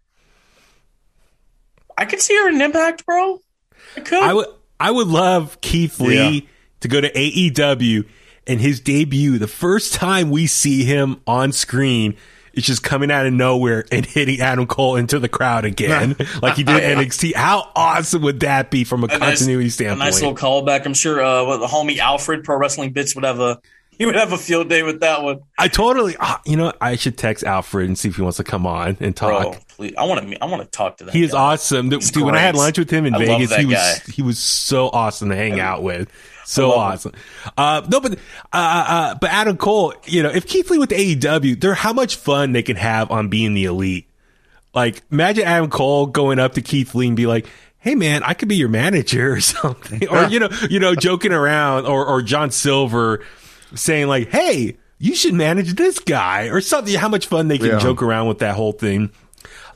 I 1.97 2.05
could 2.05 2.21
see 2.21 2.35
her 2.35 2.49
in 2.49 2.61
Impact, 2.61 3.05
bro. 3.05 3.39
I 3.97 3.99
could. 4.01 4.23
I 4.23 4.33
would 4.33 4.47
I 4.79 4.91
would 4.91 5.07
love 5.07 5.59
Keith 5.61 5.99
Lee 5.99 6.15
Yeah. 6.29 6.39
to 6.81 6.87
go 6.87 7.01
to 7.01 7.11
AEW 7.11 8.05
and 8.47 8.61
his 8.61 8.79
debut, 8.79 9.39
the 9.39 9.47
first 9.47 9.93
time 9.95 10.29
we 10.29 10.45
see 10.45 10.83
him 10.83 11.19
on 11.25 11.51
screen 11.51 12.15
is 12.55 12.63
just 12.63 12.83
coming 12.83 13.11
out 13.11 13.25
of 13.25 13.33
nowhere 13.33 13.85
and 13.91 14.05
hitting 14.05 14.39
Adam 14.41 14.65
Cole 14.67 14.95
into 14.95 15.19
the 15.19 15.29
crowd 15.29 15.65
again, 15.65 16.15
like 16.41 16.55
he 16.55 16.63
did 16.63 16.81
NXT. 16.81 17.33
How 17.35 17.71
awesome 17.75 18.21
would 18.23 18.39
that 18.41 18.71
be 18.71 18.83
from 18.83 19.03
a, 19.03 19.07
A 19.07 19.17
nice- 19.19 19.19
continuity 19.39 19.67
A 19.67 19.71
standpoint? 19.71 19.99
nice 19.99 20.21
little 20.21 20.35
callback. 20.35 20.85
I'm 20.85 20.93
sure 20.93 21.21
uh, 21.23 21.45
what, 21.45 21.57
the 21.57 21.67
homie 21.67 21.97
Alfred 21.97 22.43
Pro 22.43 22.57
Wrestling 22.57 22.91
Bits 22.93 23.15
would 23.15 23.23
have 23.25 23.39
a 23.39 23.59
he 23.97 24.05
would 24.05 24.15
have 24.15 24.33
a 24.33 24.37
field 24.37 24.67
day 24.67 24.83
with 24.83 24.99
that 24.99 25.23
one. 25.23 25.39
I 25.57 25.69
totally, 25.69 26.15
ah, 26.19 26.41
you 26.45 26.57
know, 26.57 26.73
I 26.81 26.97
should 26.97 27.17
text 27.17 27.45
Alfred 27.45 27.87
and 27.87 27.97
see 27.97 28.09
if 28.09 28.17
he 28.17 28.21
wants 28.21 28.35
to 28.37 28.43
come 28.43 28.65
on 28.67 28.97
and 28.99 29.15
talk. 29.15 29.41
Bro, 29.53 29.55
please, 29.75 29.93
I 29.97 30.03
want 30.05 30.29
to 30.29 30.43
I 30.43 30.45
want 30.45 30.63
to 30.63 30.67
talk 30.69 30.97
to 30.97 31.05
that. 31.05 31.13
He 31.13 31.23
is 31.23 31.31
guy. 31.31 31.39
awesome, 31.53 31.89
dude. 31.89 32.01
He's 32.01 32.15
when 32.17 32.35
I 32.35 32.39
had 32.39 32.55
lunch 32.55 32.77
with 32.77 32.89
him 32.89 33.05
in 33.05 33.13
I 33.15 33.19
Vegas, 33.19 33.55
he 33.55 33.65
was 33.65 33.75
guy. 33.75 33.93
he 34.13 34.21
was 34.21 34.39
so 34.39 34.87
awesome 34.89 35.29
to 35.29 35.35
hang 35.35 35.59
out 35.59 35.83
with. 35.83 36.09
So 36.45 36.71
awesome. 36.73 37.13
Uh, 37.57 37.81
no, 37.89 37.99
but 37.99 38.13
uh, 38.13 38.15
uh, 38.53 39.15
but 39.15 39.31
Adam 39.31 39.57
Cole, 39.57 39.93
you 40.05 40.21
know, 40.23 40.29
if 40.29 40.45
Keith 40.47 40.69
Lee 40.69 40.77
with 40.77 40.91
AEW, 40.91 41.59
they're 41.59 41.73
how 41.73 41.91
much 41.93 42.17
fun 42.17 42.51
they 42.51 42.61
can 42.63 42.75
have 42.75 43.09
on 43.11 43.29
being 43.29 43.53
the 43.55 43.65
elite. 43.65 44.07
Like, 44.73 45.01
imagine 45.11 45.45
Adam 45.45 45.69
Cole 45.69 46.05
going 46.05 46.37
up 46.37 46.53
to 46.53 46.61
Keith 46.61 46.93
Lee 46.93 47.07
and 47.07 47.15
be 47.15 47.25
like, 47.25 47.47
"Hey, 47.79 47.95
man, 47.95 48.21
I 48.23 48.33
could 48.35 48.47
be 48.49 48.57
your 48.57 48.69
manager 48.69 49.33
or 49.33 49.39
something," 49.41 50.07
or 50.07 50.25
you 50.25 50.39
know, 50.39 50.49
you 50.69 50.79
know, 50.79 50.93
joking 50.95 51.31
around, 51.31 51.85
or 51.87 52.05
or 52.05 52.21
John 52.21 52.51
Silver 52.51 53.23
saying 53.73 54.07
like, 54.07 54.29
"Hey, 54.29 54.77
you 54.99 55.15
should 55.15 55.33
manage 55.33 55.73
this 55.73 55.97
guy," 55.99 56.49
or 56.49 56.61
something. 56.61 56.93
How 56.93 57.09
much 57.09 57.25
fun 57.27 57.47
they 57.47 57.57
can 57.57 57.67
Yeah. 57.69 57.79
joke 57.79 58.03
around 58.03 58.27
with 58.27 58.39
that 58.39 58.53
whole 58.55 58.73
thing. 58.73 59.09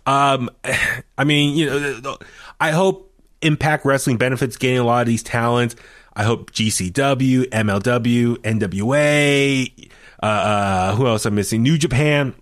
Um, 0.09 0.49
I 1.17 1.23
mean, 1.23 1.55
you 1.57 1.65
know, 1.67 2.17
I 2.59 2.71
hope 2.71 3.13
Impact 3.41 3.85
Wrestling 3.85 4.17
benefits 4.17 4.57
getting 4.57 4.79
a 4.79 4.83
lot 4.83 5.01
of 5.01 5.07
these 5.07 5.23
talents. 5.23 5.75
I 6.15 6.23
hope 6.23 6.51
GCW, 6.51 7.45
MLW, 7.49 8.37
NWA, 8.37 9.91
uh, 10.21 10.25
uh, 10.25 10.95
who 10.95 11.07
else 11.07 11.25
I'm 11.25 11.35
missing? 11.35 11.63
New 11.63 11.77
Japan. 11.77 12.33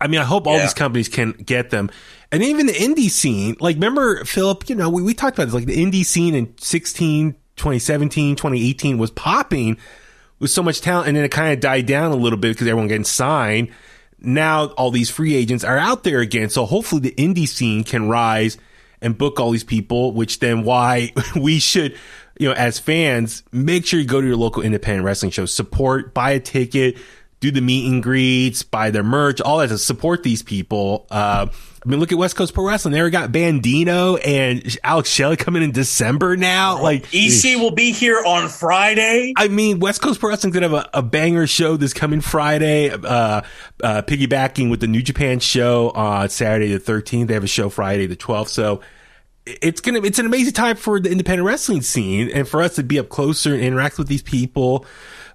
I 0.00 0.06
mean, 0.06 0.20
I 0.20 0.24
hope 0.24 0.46
all 0.46 0.54
Yeah. 0.56 0.62
these 0.62 0.74
companies 0.74 1.08
can 1.08 1.32
get 1.32 1.70
them. 1.70 1.90
And 2.30 2.42
even 2.42 2.66
the 2.66 2.72
indie 2.72 3.10
scene, 3.10 3.56
like, 3.60 3.76
remember, 3.76 4.24
Philip, 4.24 4.68
you 4.68 4.74
know, 4.76 4.88
we, 4.88 5.02
we 5.02 5.12
talked 5.14 5.36
about 5.36 5.46
this, 5.46 5.54
like 5.54 5.66
the 5.66 5.76
indie 5.76 6.04
scene 6.04 6.34
in 6.34 6.54
16, 6.58 7.32
2017, 7.56 8.36
2018 8.36 8.98
was 8.98 9.10
popping 9.10 9.76
with 10.38 10.50
so 10.50 10.62
much 10.62 10.80
talent. 10.80 11.08
And 11.08 11.16
then 11.16 11.24
it 11.24 11.30
kind 11.30 11.52
of 11.52 11.60
died 11.60 11.86
down 11.86 12.12
a 12.12 12.16
little 12.16 12.38
bit 12.38 12.54
because 12.54 12.66
everyone 12.66 12.88
getting 12.88 13.04
signed. 13.04 13.68
Now 14.24 14.66
all 14.68 14.90
these 14.90 15.10
free 15.10 15.34
agents 15.34 15.64
are 15.64 15.78
out 15.78 16.04
there 16.04 16.20
again. 16.20 16.48
So 16.48 16.66
hopefully 16.66 17.00
the 17.00 17.14
indie 17.16 17.48
scene 17.48 17.84
can 17.84 18.08
rise 18.08 18.58
and 19.00 19.16
book 19.16 19.38
all 19.38 19.50
these 19.50 19.64
people, 19.64 20.12
which 20.12 20.40
then 20.40 20.64
why 20.64 21.12
we 21.36 21.58
should, 21.58 21.96
you 22.38 22.48
know, 22.48 22.54
as 22.54 22.78
fans, 22.78 23.42
make 23.52 23.86
sure 23.86 24.00
you 24.00 24.06
go 24.06 24.20
to 24.20 24.26
your 24.26 24.36
local 24.36 24.62
independent 24.62 25.04
wrestling 25.04 25.30
show, 25.30 25.46
support, 25.46 26.14
buy 26.14 26.32
a 26.32 26.40
ticket, 26.40 26.96
do 27.40 27.50
the 27.50 27.60
meet 27.60 27.90
and 27.90 28.02
greets, 28.02 28.62
buy 28.62 28.90
their 28.90 29.02
merch, 29.02 29.40
all 29.40 29.58
that 29.58 29.68
to 29.68 29.78
support 29.78 30.22
these 30.22 30.42
people. 30.42 31.06
Uh, 31.10 31.48
I 31.84 31.90
mean, 31.90 32.00
look 32.00 32.12
at 32.12 32.18
West 32.18 32.34
Coast 32.34 32.54
Pro 32.54 32.66
Wrestling. 32.66 32.92
They 32.92 33.00
already 33.00 33.12
got 33.12 33.30
Bandido 33.30 34.18
and 34.24 34.78
Alex 34.82 35.10
Shelley 35.10 35.36
coming 35.36 35.62
in 35.62 35.70
December 35.70 36.34
now. 36.34 36.80
Like, 36.80 37.12
EC 37.12 37.58
will 37.58 37.72
be 37.72 37.92
here 37.92 38.22
on 38.24 38.48
Friday. 38.48 39.34
I 39.36 39.48
mean, 39.48 39.80
West 39.80 40.00
Coast 40.00 40.18
Pro 40.18 40.30
Wrestling's 40.30 40.54
gonna 40.54 40.68
have 40.70 40.86
a, 40.86 40.98
a 40.98 41.02
banger 41.02 41.46
show 41.46 41.76
this 41.76 41.92
coming 41.92 42.22
Friday, 42.22 42.90
uh, 42.90 42.96
uh, 43.82 44.02
piggybacking 44.02 44.70
with 44.70 44.80
the 44.80 44.86
New 44.86 45.02
Japan 45.02 45.40
show 45.40 45.90
on 45.90 46.30
Saturday 46.30 46.74
the 46.74 46.80
13th. 46.80 47.26
They 47.26 47.34
have 47.34 47.44
a 47.44 47.48
show 47.48 47.68
Friday 47.68 48.06
the 48.06 48.16
12th. 48.16 48.48
So 48.48 48.80
it's 49.44 49.82
gonna, 49.82 50.00
it's 50.00 50.18
an 50.18 50.24
amazing 50.24 50.54
time 50.54 50.76
for 50.76 50.98
the 50.98 51.10
independent 51.10 51.46
wrestling 51.46 51.82
scene 51.82 52.30
and 52.30 52.48
for 52.48 52.62
us 52.62 52.76
to 52.76 52.82
be 52.82 52.98
up 52.98 53.10
closer 53.10 53.52
and 53.52 53.62
interact 53.62 53.98
with 53.98 54.08
these 54.08 54.22
people. 54.22 54.86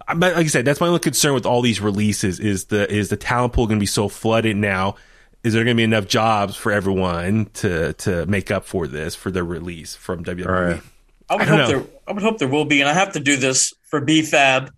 But 0.07 0.35
like 0.35 0.45
I 0.45 0.47
said, 0.47 0.65
that's 0.65 0.81
my 0.81 0.87
only 0.87 0.99
concern 0.99 1.35
with 1.35 1.45
all 1.45 1.61
these 1.61 1.79
releases 1.79 2.39
is 2.39 2.65
the, 2.65 2.91
is 2.91 3.09
the 3.09 3.17
talent 3.17 3.53
pool 3.53 3.67
gonna 3.67 3.79
be 3.79 3.85
so 3.85 4.09
flooded 4.09 4.57
now? 4.57 4.95
Is 5.43 5.53
there 5.53 5.63
going 5.63 5.75
to 5.75 5.79
be 5.79 5.83
enough 5.85 6.07
jobs 6.07 6.55
for 6.55 6.71
everyone 6.71 7.45
to 7.55 7.93
to 7.93 8.25
make 8.25 8.51
up 8.51 8.65
for 8.65 8.87
this 8.87 9.15
for 9.15 9.31
their 9.31 9.43
release 9.45 9.95
from 9.95 10.23
WWE? 10.25 10.45
Right. 10.45 10.81
I 11.29 11.35
would 11.35 11.41
I 11.43 11.45
hope 11.45 11.57
know. 11.57 11.67
there. 11.67 11.83
I 12.07 12.11
would 12.11 12.23
hope 12.23 12.37
there 12.39 12.47
will 12.47 12.65
be, 12.65 12.81
and 12.81 12.89
I 12.89 12.93
have 12.93 13.13
to 13.13 13.19
do 13.19 13.37
this 13.37 13.73
for 13.83 14.01
B-Fab. 14.01 14.71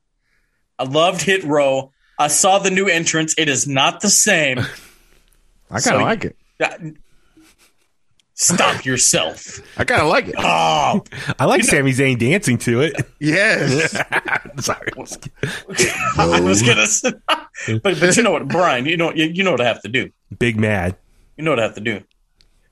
I 0.77 0.83
loved 0.83 1.21
Hit 1.21 1.43
Row. 1.45 1.91
I 2.19 2.27
saw 2.27 2.59
the 2.59 2.69
new 2.69 2.87
entrance. 2.87 3.33
It 3.37 3.47
is 3.49 3.67
not 3.67 4.01
the 4.01 4.09
same. 4.09 4.59
I 5.69 5.79
kind 5.79 5.83
So- 5.83 5.95
of 5.95 6.01
like 6.01 6.25
it. 6.25 6.35
Stop 8.41 8.85
yourself. 8.85 9.59
I 9.77 9.83
kind 9.83 10.01
of 10.01 10.07
like 10.07 10.27
it. 10.27 10.33
Oh, 10.35 11.03
I 11.37 11.45
like 11.45 11.63
Sami 11.63 11.91
Zayn 11.91 12.17
dancing 12.17 12.57
to 12.59 12.81
it. 12.81 12.95
Yes. 13.19 13.91
Sorry. 14.59 14.91
I 16.17 16.39
was 16.41 16.63
gonna. 16.63 16.87
Say, 16.87 17.11
but 17.83 17.99
but 17.99 18.17
you 18.17 18.23
know 18.23 18.31
what, 18.31 18.47
Brian? 18.47 18.87
You 18.87 18.97
know 18.97 19.13
you, 19.13 19.25
you 19.25 19.43
know 19.43 19.51
what 19.51 19.61
I 19.61 19.65
have 19.65 19.83
to 19.83 19.89
do. 19.89 20.09
Big 20.39 20.59
mad. 20.59 20.97
You 21.37 21.43
know 21.43 21.51
what 21.51 21.59
I 21.59 21.63
have 21.63 21.75
to 21.75 21.81
do. 21.81 22.01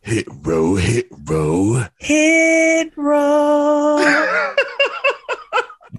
hit 0.02 0.26
row, 0.42 0.74
hit 0.74 1.08
row. 1.26 1.86
Hit 2.00 2.92
Row. 2.98 3.98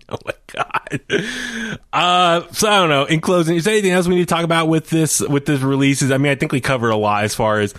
Oh 0.08 0.18
my 0.26 0.34
god. 0.48 1.00
Uh, 1.92 2.42
so 2.50 2.68
I 2.68 2.78
don't 2.80 2.88
know. 2.88 3.04
In 3.04 3.20
closing, 3.20 3.54
is 3.56 3.62
there 3.62 3.74
anything 3.74 3.92
else 3.92 4.08
we 4.08 4.16
need 4.16 4.28
to 4.28 4.34
talk 4.34 4.42
about 4.42 4.66
with 4.66 4.90
this 4.90 5.20
with 5.20 5.46
this 5.46 5.60
releases? 5.60 6.10
I 6.10 6.18
mean, 6.18 6.32
I 6.32 6.34
think 6.34 6.50
we 6.50 6.60
covered 6.60 6.90
a 6.90 6.96
lot 6.96 7.22
as 7.22 7.36
far 7.36 7.60
as 7.60 7.72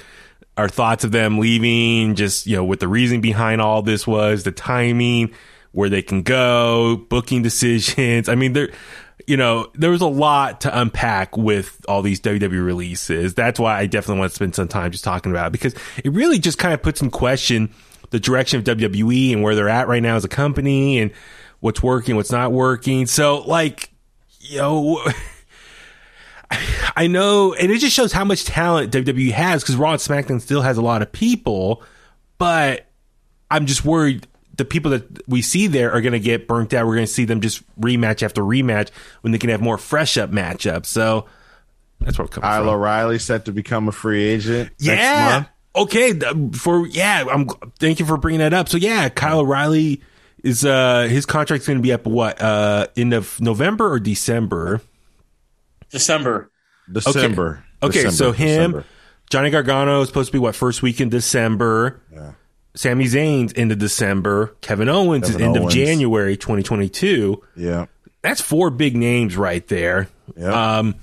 our 0.57 0.69
thoughts 0.69 1.03
of 1.03 1.11
them 1.11 1.39
leaving, 1.39 2.15
just 2.15 2.45
you 2.45 2.55
know, 2.55 2.63
what 2.63 2.79
the 2.79 2.87
reason 2.87 3.21
behind 3.21 3.61
all 3.61 3.81
this 3.81 4.05
was, 4.05 4.43
the 4.43 4.51
timing, 4.51 5.33
where 5.71 5.89
they 5.89 6.01
can 6.01 6.21
go, 6.21 6.97
booking 7.09 7.41
decisions. 7.41 8.27
I 8.29 8.35
mean, 8.35 8.53
there, 8.53 8.69
you 9.27 9.37
know, 9.37 9.71
there 9.75 9.91
was 9.91 10.01
a 10.01 10.07
lot 10.07 10.61
to 10.61 10.79
unpack 10.79 11.37
with 11.37 11.83
all 11.87 12.01
these 12.01 12.19
WWE 12.19 12.65
releases. 12.65 13.33
That's 13.33 13.59
why 13.59 13.77
I 13.77 13.85
definitely 13.85 14.19
want 14.19 14.31
to 14.31 14.35
spend 14.35 14.55
some 14.55 14.67
time 14.67 14.91
just 14.91 15.03
talking 15.03 15.31
about 15.31 15.47
it 15.47 15.51
because 15.51 15.73
it 16.03 16.11
really 16.11 16.39
just 16.39 16.57
kind 16.57 16.73
of 16.73 16.81
puts 16.81 17.01
in 17.01 17.09
question 17.09 17.69
the 18.09 18.19
direction 18.19 18.59
of 18.59 18.65
WWE 18.65 19.33
and 19.33 19.41
where 19.41 19.55
they're 19.55 19.69
at 19.69 19.87
right 19.87 20.03
now 20.03 20.15
as 20.15 20.25
a 20.25 20.29
company 20.29 20.99
and 20.99 21.11
what's 21.61 21.81
working, 21.81 22.15
what's 22.15 22.31
not 22.31 22.51
working. 22.51 23.05
So, 23.05 23.41
like, 23.41 23.89
you 24.39 24.57
know, 24.57 25.01
I 26.95 27.07
know, 27.07 27.53
and 27.53 27.71
it 27.71 27.77
just 27.79 27.95
shows 27.95 28.11
how 28.11 28.25
much 28.25 28.45
talent 28.45 28.91
WWE 28.93 29.31
has 29.31 29.63
because 29.63 29.75
Raw 29.75 29.91
and 29.91 29.99
SmackDown 30.01 30.41
still 30.41 30.61
has 30.61 30.77
a 30.77 30.81
lot 30.81 31.01
of 31.01 31.11
people, 31.11 31.83
but 32.37 32.87
I'm 33.49 33.65
just 33.65 33.85
worried 33.85 34.27
the 34.57 34.65
people 34.65 34.91
that 34.91 35.27
we 35.27 35.41
see 35.41 35.67
there 35.67 35.91
are 35.93 36.01
going 36.01 36.13
to 36.13 36.19
get 36.19 36.47
burnt 36.47 36.73
out. 36.73 36.85
We're 36.85 36.95
going 36.95 37.07
to 37.07 37.11
see 37.13 37.25
them 37.25 37.41
just 37.41 37.63
rematch 37.79 38.21
after 38.21 38.41
rematch 38.41 38.89
when 39.21 39.31
they 39.31 39.37
can 39.39 39.49
have 39.49 39.61
more 39.61 39.77
fresh 39.77 40.17
up 40.17 40.31
matchups. 40.31 40.87
So 40.87 41.25
that's 41.99 42.19
what 42.19 42.35
I'm 42.35 42.41
Kyle. 42.41 42.69
O'Reilly 42.69 43.17
set 43.19 43.45
to 43.45 43.51
become 43.51 43.87
a 43.87 43.91
free 43.91 44.23
agent. 44.23 44.71
next 44.81 45.01
Yeah. 45.01 45.29
month. 45.31 45.47
Okay. 45.73 46.19
For 46.57 46.85
yeah, 46.87 47.23
I'm. 47.31 47.47
Thank 47.79 47.99
you 47.99 48.05
for 48.05 48.17
bringing 48.17 48.39
that 48.39 48.53
up. 48.53 48.67
So 48.67 48.77
yeah, 48.77 49.07
Kyle 49.09 49.39
O'Reilly 49.39 50.01
is 50.43 50.65
uh 50.65 51.03
his 51.09 51.25
contract's 51.25 51.65
going 51.67 51.77
to 51.77 51.83
be 51.83 51.93
up 51.93 52.05
what 52.05 52.41
uh 52.41 52.87
end 52.97 53.13
of 53.13 53.39
November 53.39 53.89
or 53.91 53.99
December. 53.99 54.81
December. 55.91 56.49
December. 56.91 57.63
Okay, 57.83 58.03
December, 58.03 58.15
so 58.15 58.31
him, 58.31 58.47
December. 58.71 58.85
Johnny 59.29 59.49
Gargano 59.49 60.01
is 60.01 60.07
supposed 60.07 60.27
to 60.27 60.33
be 60.33 60.39
what 60.39 60.55
first 60.55 60.81
week 60.81 60.99
in 61.01 61.09
December. 61.09 62.01
Yeah. 62.11 62.33
Sami 62.75 63.05
Zayn's 63.05 63.53
end 63.55 63.71
of 63.71 63.79
December. 63.79 64.55
Kevin 64.61 64.87
Owens 64.89 65.25
is 65.29 65.35
Kevin 65.35 65.47
end 65.49 65.57
Owens. 65.57 65.73
of 65.73 65.77
January 65.79 66.37
2022. 66.37 67.41
Yeah. 67.55 67.85
That's 68.21 68.39
four 68.41 68.69
big 68.69 68.95
names 68.95 69.35
right 69.35 69.65
there. 69.67 70.07
Yep. 70.37 70.53
Um, 70.53 70.95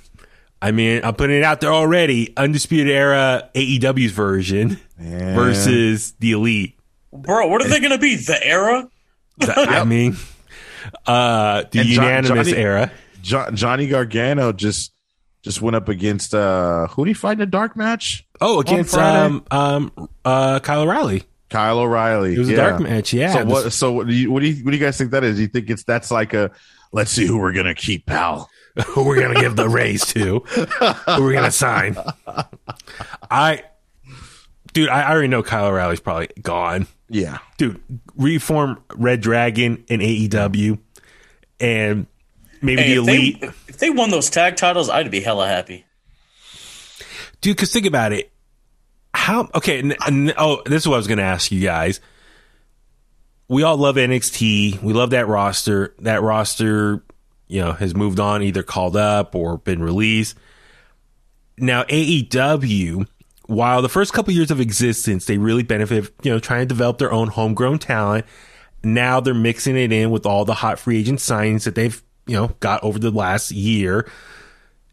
I 0.63 0.71
mean, 0.73 1.03
I'm 1.05 1.15
putting 1.15 1.37
it 1.37 1.43
out 1.45 1.61
there 1.61 1.73
already. 1.73 2.33
Undisputed 2.37 2.91
Era 2.93 3.49
AEW's 3.55 4.13
version 4.13 4.79
Yeah. 5.01 5.35
versus 5.35 6.13
the 6.21 6.33
Elite. 6.33 6.79
Bro, 7.13 7.49
what 7.49 7.65
are 7.65 7.69
they 7.69 7.81
going 7.81 7.93
to 7.93 7.99
be? 7.99 8.17
The 8.17 8.45
era? 8.47 8.89
Th- 9.41 9.53
I 9.57 9.85
mean, 9.85 10.17
uh, 11.07 11.65
the 11.71 11.81
And 11.81 11.89
John- 11.89 12.05
unanimous 12.05 12.49
Johnny- 12.49 12.59
era. 12.61 12.93
Jo- 13.23 13.51
Johnny 13.53 13.87
Gargano 13.87 14.53
just 14.53 14.93
just 15.43 15.63
went 15.63 15.77
up 15.77 15.89
against 15.89 16.35
uh 16.35 16.87
who 16.89 17.05
did 17.05 17.11
he 17.11 17.15
fight 17.15 17.39
in 17.39 17.41
a 17.41 17.47
dark 17.47 17.77
match? 17.77 18.27
Oh, 18.41 18.61
against 18.61 18.95
um 18.97 19.45
um 19.51 20.09
uh 20.25 20.61
Kyle 20.61 20.83
O'Reilly. 20.83 21.25
Kyle 21.51 21.79
O'Reilly. 21.79 22.35
It 22.35 22.39
was 22.39 22.51
a 22.51 22.57
dark 22.57 22.81
match. 22.81 23.13
Yeah. 23.13 23.33
So 23.33 23.45
what? 23.45 23.73
So 23.73 23.93
what 23.93 24.07
do 24.07 24.15
you 24.15 24.31
what 24.31 24.41
do 24.41 24.49
you 24.49 24.65
what 24.65 24.71
do 24.73 24.77
you 24.77 24.85
guys 24.85 24.99
think 24.99 25.13
that 25.13 25.25
is? 25.25 25.37
Do 25.37 25.43
you 25.43 25.49
think 25.49 25.71
it's 25.71 25.85
that's 25.85 26.11
like 26.11 26.35
a 26.35 26.51
let's 26.93 27.11
see 27.11 27.27
who 27.27 27.39
we're 27.39 27.53
gonna 27.53 27.75
keep, 27.75 28.07
pal? 28.07 28.51
who 28.87 29.05
we're 29.05 29.21
gonna 29.21 29.41
give 29.41 29.57
the 29.57 29.69
raise 29.69 30.05
to, 30.07 30.41
who 30.47 31.23
we're 31.23 31.33
gonna 31.33 31.51
sign. 31.51 31.97
I, 33.31 33.65
dude, 34.73 34.89
I 34.89 35.11
already 35.11 35.29
know 35.29 35.43
Kyle 35.43 35.67
O'Reilly's 35.67 36.01
probably 36.01 36.29
gone. 36.41 36.87
Yeah. 37.09 37.39
Dude, 37.57 37.81
reform 38.15 38.83
Red 38.95 39.21
Dragon 39.21 39.85
and 39.89 40.01
AEW, 40.01 40.79
and 41.59 42.07
maybe 42.63 42.83
Hey, 42.83 42.95
the 42.95 43.01
if, 43.01 43.07
they, 43.07 43.17
Elite. 43.17 43.43
if 43.69 43.79
they 43.79 43.91
won 43.91 44.11
those 44.11 44.31
tag 44.31 44.57
titles, 44.57 44.89
I'd 44.89 45.11
be 45.11 45.21
hella 45.21 45.47
happy. 45.47 45.85
dude. 47.41 47.57
Because 47.57 47.73
think 47.73 47.87
about 47.87 48.13
it. 48.13 48.31
How 49.15 49.49
okay? 49.55 49.79
N- 49.79 49.97
n- 50.07 50.35
oh, 50.37 50.63
this 50.67 50.83
is 50.83 50.89
what 50.89 50.95
I 50.95 50.99
was 50.99 51.07
going 51.07 51.19
to 51.19 51.25
ask 51.25 51.51
you 51.51 51.61
guys. 51.61 52.01
We 53.49 53.63
all 53.63 53.77
love 53.77 53.97
NXT. 53.97 54.83
We 54.83 54.93
love 54.93 55.11
that 55.11 55.27
roster. 55.27 55.95
That 56.01 56.23
roster, 56.23 57.03
you 57.49 57.61
know, 57.63 57.73
has 57.73 57.95
moved 57.95 58.21
on, 58.21 58.43
either 58.43 58.63
called 58.63 58.97
up 58.97 59.35
or 59.35 59.57
been 59.59 59.83
released. 59.83 60.37
Now 61.57 61.83
AEW, 61.85 63.07
while 63.47 63.81
the 63.83 63.89
first 63.89 64.13
couple 64.13 64.33
years 64.35 64.51
of 64.51 64.61
existence, 64.61 65.25
they 65.25 65.39
really 65.39 65.63
benefit, 65.63 66.13
you 66.23 66.31
know, 66.31 66.39
trying 66.39 66.61
to 66.61 66.67
develop 66.67 66.99
their 66.99 67.11
own 67.11 67.29
homegrown 67.29 67.79
talent. 67.79 68.27
Now 68.85 69.19
they're 69.21 69.35
mixing 69.35 69.77
it 69.77 69.91
in 69.93 70.11
with 70.11 70.25
all 70.27 70.45
the 70.45 70.55
hot 70.55 70.79
free 70.79 71.01
agent 71.01 71.19
signings 71.19 71.65
that 71.65 71.75
they've, 71.75 72.01
you 72.29 72.37
know, 72.37 72.49
got 72.61 72.85
over 72.85 72.99
the 72.99 73.11
last 73.11 73.51
year. 73.51 74.09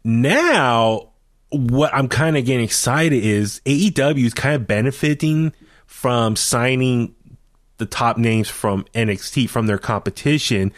Now, 0.02 1.10
what 1.50 1.94
I'm 1.94 2.08
kind 2.08 2.36
of 2.36 2.44
getting 2.44 2.64
excited 2.64 3.22
is 3.22 3.60
AEW 3.64 4.24
is 4.24 4.34
kind 4.34 4.56
of 4.56 4.66
benefiting 4.66 5.52
from 5.86 6.34
signing 6.34 7.14
the 7.78 7.86
top 7.86 8.16
names 8.16 8.48
from 8.48 8.84
NXT 8.94 9.48
from 9.48 9.66
their 9.66 9.78
competition. 9.78 10.72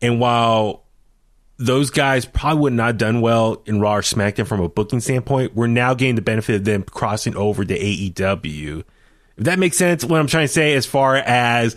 And 0.00 0.20
while 0.20 0.84
those 1.56 1.90
guys 1.90 2.24
probably 2.24 2.60
would 2.60 2.72
not 2.74 2.86
have 2.86 2.98
done 2.98 3.20
well 3.20 3.62
in 3.66 3.80
Raw 3.80 3.96
or 3.96 4.02
SmackDown 4.02 4.46
from 4.46 4.60
a 4.60 4.68
booking 4.68 5.00
standpoint, 5.00 5.54
we're 5.54 5.66
now 5.66 5.94
getting 5.94 6.14
the 6.14 6.22
benefit 6.22 6.56
of 6.56 6.64
them 6.64 6.84
crossing 6.84 7.36
over 7.36 7.64
to 7.64 7.78
AEW. 7.78 8.84
If 9.36 9.44
that 9.44 9.58
makes 9.58 9.76
sense, 9.76 10.04
what 10.04 10.20
I'm 10.20 10.26
trying 10.26 10.46
to 10.46 10.52
say 10.52 10.74
as 10.74 10.86
far 10.86 11.16
as 11.16 11.76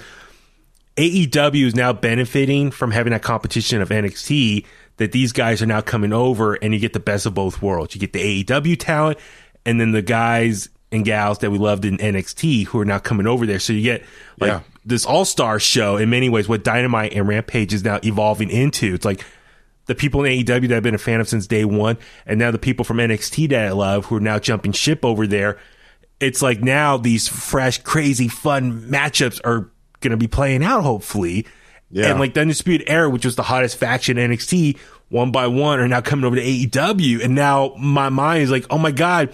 AEW 0.97 1.65
is 1.65 1.75
now 1.75 1.93
benefiting 1.93 2.71
from 2.71 2.91
having 2.91 3.11
that 3.11 3.21
competition 3.21 3.81
of 3.81 3.89
NXT, 3.89 4.65
that 4.97 5.11
these 5.11 5.31
guys 5.31 5.61
are 5.61 5.65
now 5.65 5.81
coming 5.81 6.13
over 6.13 6.55
and 6.55 6.73
you 6.73 6.79
get 6.79 6.93
the 6.93 6.99
best 6.99 7.25
of 7.25 7.33
both 7.33 7.61
worlds. 7.61 7.95
You 7.95 8.01
get 8.01 8.13
the 8.13 8.43
AEW 8.43 8.77
talent 8.79 9.17
and 9.65 9.79
then 9.79 9.91
the 9.93 10.01
guys 10.01 10.69
and 10.91 11.05
gals 11.05 11.39
that 11.39 11.49
we 11.49 11.57
loved 11.57 11.85
in 11.85 11.97
NXT 11.97 12.65
who 12.67 12.79
are 12.79 12.85
now 12.85 12.99
coming 12.99 13.25
over 13.25 13.45
there. 13.45 13.59
So 13.59 13.73
you 13.73 13.81
get 13.81 14.03
like 14.39 14.49
Yeah. 14.49 14.59
this 14.85 15.05
all 15.05 15.25
star 15.25 15.59
show 15.59 15.97
in 15.97 16.09
many 16.09 16.29
ways, 16.29 16.49
what 16.49 16.63
Dynamite 16.63 17.13
and 17.13 17.27
Rampage 17.27 17.73
is 17.73 17.83
now 17.83 17.99
evolving 18.03 18.49
into. 18.49 18.93
It's 18.93 19.05
like 19.05 19.23
the 19.85 19.95
people 19.95 20.23
in 20.23 20.31
AEW 20.33 20.67
that 20.67 20.77
I've 20.77 20.83
been 20.83 20.93
a 20.93 20.99
fan 20.99 21.21
of 21.21 21.29
since 21.29 21.47
day 21.47 21.65
one, 21.65 21.97
and 22.25 22.37
now 22.37 22.51
the 22.51 22.59
people 22.59 22.83
from 22.85 22.97
NXT 22.97 23.49
that 23.49 23.67
I 23.67 23.71
love 23.71 24.05
who 24.05 24.17
are 24.17 24.21
now 24.21 24.37
jumping 24.37 24.73
ship 24.73 25.03
over 25.05 25.25
there. 25.25 25.57
It's 26.19 26.41
like 26.41 26.61
now 26.61 26.97
these 26.97 27.27
fresh, 27.27 27.79
crazy, 27.81 28.27
fun 28.27 28.81
matchups 28.83 29.39
are 29.43 29.71
going 30.01 30.11
to 30.11 30.17
be 30.17 30.27
playing 30.27 30.63
out, 30.63 30.83
hopefully. 30.83 31.45
Yeah. 31.89 32.11
And 32.11 32.19
like 32.19 32.33
the 32.33 32.41
Undisputed 32.41 32.89
Era, 32.89 33.09
which 33.09 33.25
was 33.25 33.35
the 33.35 33.43
hottest 33.43 33.77
faction 33.77 34.17
in 34.17 34.31
NXT, 34.31 34.77
one 35.09 35.31
by 35.31 35.47
one 35.47 35.79
are 35.79 35.87
now 35.87 36.01
coming 36.01 36.25
over 36.25 36.35
to 36.35 36.41
AEW. 36.41 37.23
And 37.23 37.35
now 37.35 37.73
my 37.77 38.09
mind 38.09 38.43
is 38.43 38.51
like, 38.51 38.65
oh 38.69 38.77
my 38.77 38.91
God, 38.91 39.33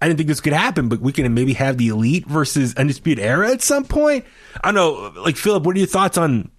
I 0.00 0.06
didn't 0.06 0.18
think 0.18 0.28
this 0.28 0.40
could 0.40 0.52
happen, 0.52 0.88
but 0.88 1.00
we 1.00 1.12
can 1.12 1.32
maybe 1.34 1.52
have 1.54 1.76
the 1.76 1.88
Elite 1.88 2.26
versus 2.26 2.74
Undisputed 2.76 3.22
Era 3.22 3.50
at 3.50 3.62
some 3.62 3.84
point. 3.84 4.24
I 4.62 4.72
don't 4.72 4.74
know. 4.74 5.22
Like, 5.22 5.36
Philip, 5.36 5.64
what 5.64 5.76
are 5.76 5.78
your 5.78 5.88
thoughts 5.88 6.16
on 6.16 6.50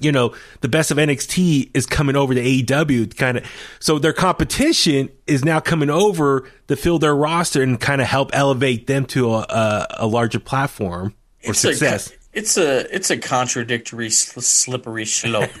you 0.00 0.12
know, 0.12 0.34
the 0.60 0.68
best 0.68 0.90
of 0.90 0.98
NXT 0.98 1.70
is 1.74 1.86
coming 1.86 2.14
over 2.14 2.34
to 2.34 2.40
AEW 2.40 3.16
kind 3.16 3.38
of. 3.38 3.44
So 3.80 3.98
their 3.98 4.12
competition 4.12 5.08
is 5.26 5.44
now 5.44 5.60
coming 5.60 5.90
over 5.90 6.48
to 6.68 6.76
fill 6.76 6.98
their 6.98 7.16
roster 7.16 7.62
and 7.62 7.80
kind 7.80 8.00
of 8.00 8.06
help 8.06 8.30
elevate 8.34 8.86
them 8.86 9.06
to 9.06 9.32
a, 9.32 9.38
a, 9.38 9.86
a 10.00 10.06
larger 10.06 10.40
platform 10.40 11.14
or 11.44 11.50
It's 11.50 11.60
success. 11.60 12.10
A, 12.10 12.17
it's 12.38 12.56
a 12.56 12.94
it's 12.94 13.10
a 13.10 13.18
contradictory, 13.18 14.10
sl- 14.10 14.40
slippery 14.40 15.04
slope. 15.04 15.50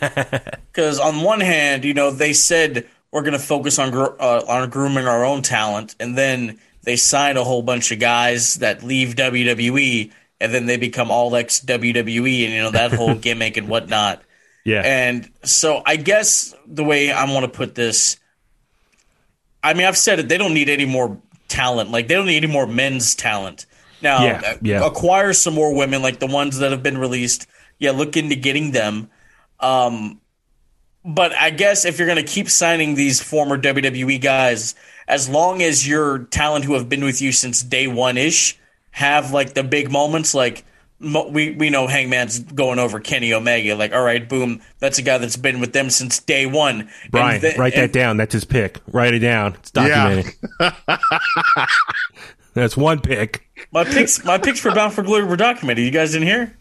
Because 0.78 1.00
on 1.00 1.22
one 1.22 1.40
hand, 1.40 1.84
you 1.84 1.92
know, 1.92 2.12
they 2.12 2.32
said 2.32 2.86
we're 3.10 3.22
going 3.22 3.32
to 3.32 3.38
focus 3.40 3.80
on 3.80 3.92
uh, 3.92 4.44
on 4.46 4.70
grooming 4.70 5.08
our 5.08 5.24
own 5.24 5.42
talent, 5.42 5.96
and 5.98 6.16
then 6.16 6.60
they 6.84 6.94
sign 6.94 7.36
a 7.36 7.42
whole 7.42 7.62
bunch 7.62 7.90
of 7.90 7.98
guys 7.98 8.54
that 8.56 8.84
leave 8.84 9.16
WWE, 9.16 10.12
and 10.40 10.54
then 10.54 10.66
they 10.66 10.76
become 10.76 11.10
all 11.10 11.34
ex 11.34 11.60
WWE, 11.60 12.44
and 12.44 12.52
you 12.52 12.60
know 12.60 12.70
that 12.70 12.92
whole 12.92 13.14
gimmick 13.26 13.56
and 13.56 13.68
whatnot. 13.68 14.22
yeah. 14.64 14.82
And 14.84 15.28
so 15.42 15.82
I 15.84 15.96
guess 15.96 16.54
the 16.64 16.84
way 16.84 17.10
I 17.10 17.24
want 17.32 17.44
to 17.44 17.50
put 17.50 17.74
this, 17.74 18.18
I 19.64 19.74
mean, 19.74 19.86
I've 19.86 19.98
said 19.98 20.20
it. 20.20 20.28
They 20.28 20.38
don't 20.38 20.54
need 20.54 20.68
any 20.68 20.86
more 20.86 21.20
talent. 21.48 21.90
Like 21.90 22.06
they 22.06 22.14
don't 22.14 22.26
need 22.26 22.44
any 22.44 22.52
more 22.52 22.68
men's 22.68 23.16
talent. 23.16 23.66
Now, 24.02 24.24
Yeah, 24.24 24.42
uh, 24.44 24.54
yeah. 24.62 24.86
acquire 24.86 25.32
some 25.32 25.54
more 25.54 25.74
women, 25.74 26.02
like 26.02 26.18
the 26.20 26.26
ones 26.26 26.58
that 26.58 26.70
have 26.70 26.82
been 26.82 26.98
released. 26.98 27.46
Yeah, 27.78 27.90
look 27.92 28.16
into 28.16 28.34
getting 28.36 28.72
them. 28.72 29.10
Um, 29.60 30.20
but 31.04 31.32
I 31.32 31.50
guess 31.50 31.84
if 31.84 31.98
you're 31.98 32.06
going 32.08 32.24
to 32.24 32.30
keep 32.32 32.48
signing 32.50 32.94
these 32.94 33.20
former 33.22 33.56
WWE 33.58 34.20
guys, 34.20 34.74
as 35.06 35.28
long 35.28 35.62
as 35.62 35.86
your 35.88 36.18
talent 36.24 36.64
who 36.64 36.74
have 36.74 36.88
been 36.88 37.02
with 37.04 37.22
you 37.22 37.32
since 37.32 37.62
day 37.62 37.86
one 37.86 38.16
ish 38.18 38.58
have 38.90 39.32
like 39.32 39.54
the 39.54 39.62
big 39.64 39.90
moments, 39.90 40.34
like 40.34 40.64
we 41.00 41.52
we 41.52 41.70
know 41.70 41.86
Hangman's 41.86 42.40
going 42.40 42.78
over 42.80 42.98
Kenny 43.00 43.32
Omega, 43.32 43.74
like 43.76 43.92
all 43.92 44.02
right, 44.02 44.28
boom, 44.28 44.60
that's 44.80 44.98
a 44.98 45.02
guy 45.02 45.16
that's 45.18 45.36
been 45.36 45.60
with 45.60 45.72
them 45.72 45.88
since 45.90 46.18
day 46.20 46.44
one. 46.46 46.90
Brian, 47.10 47.40
the- 47.40 47.54
write 47.56 47.74
that 47.74 47.84
and- 47.84 47.92
down. 47.92 48.16
That's 48.16 48.32
his 48.32 48.44
pick. 48.44 48.80
Write 48.88 49.14
it 49.14 49.20
down. 49.20 49.54
It's 49.54 49.70
documented. 49.70 50.34
That's 52.54 52.76
one 52.76 53.00
pick. 53.00 53.47
My 53.70 53.84
picks, 53.84 54.24
my 54.24 54.38
picks 54.38 54.60
for 54.60 54.74
Bound 54.74 54.92
for 54.94 55.02
Glory 55.02 55.24
were 55.24 55.36
documented. 55.36 55.84
You 55.84 55.90
guys 55.90 56.12
didn't 56.12 56.28
hear? 56.28 56.56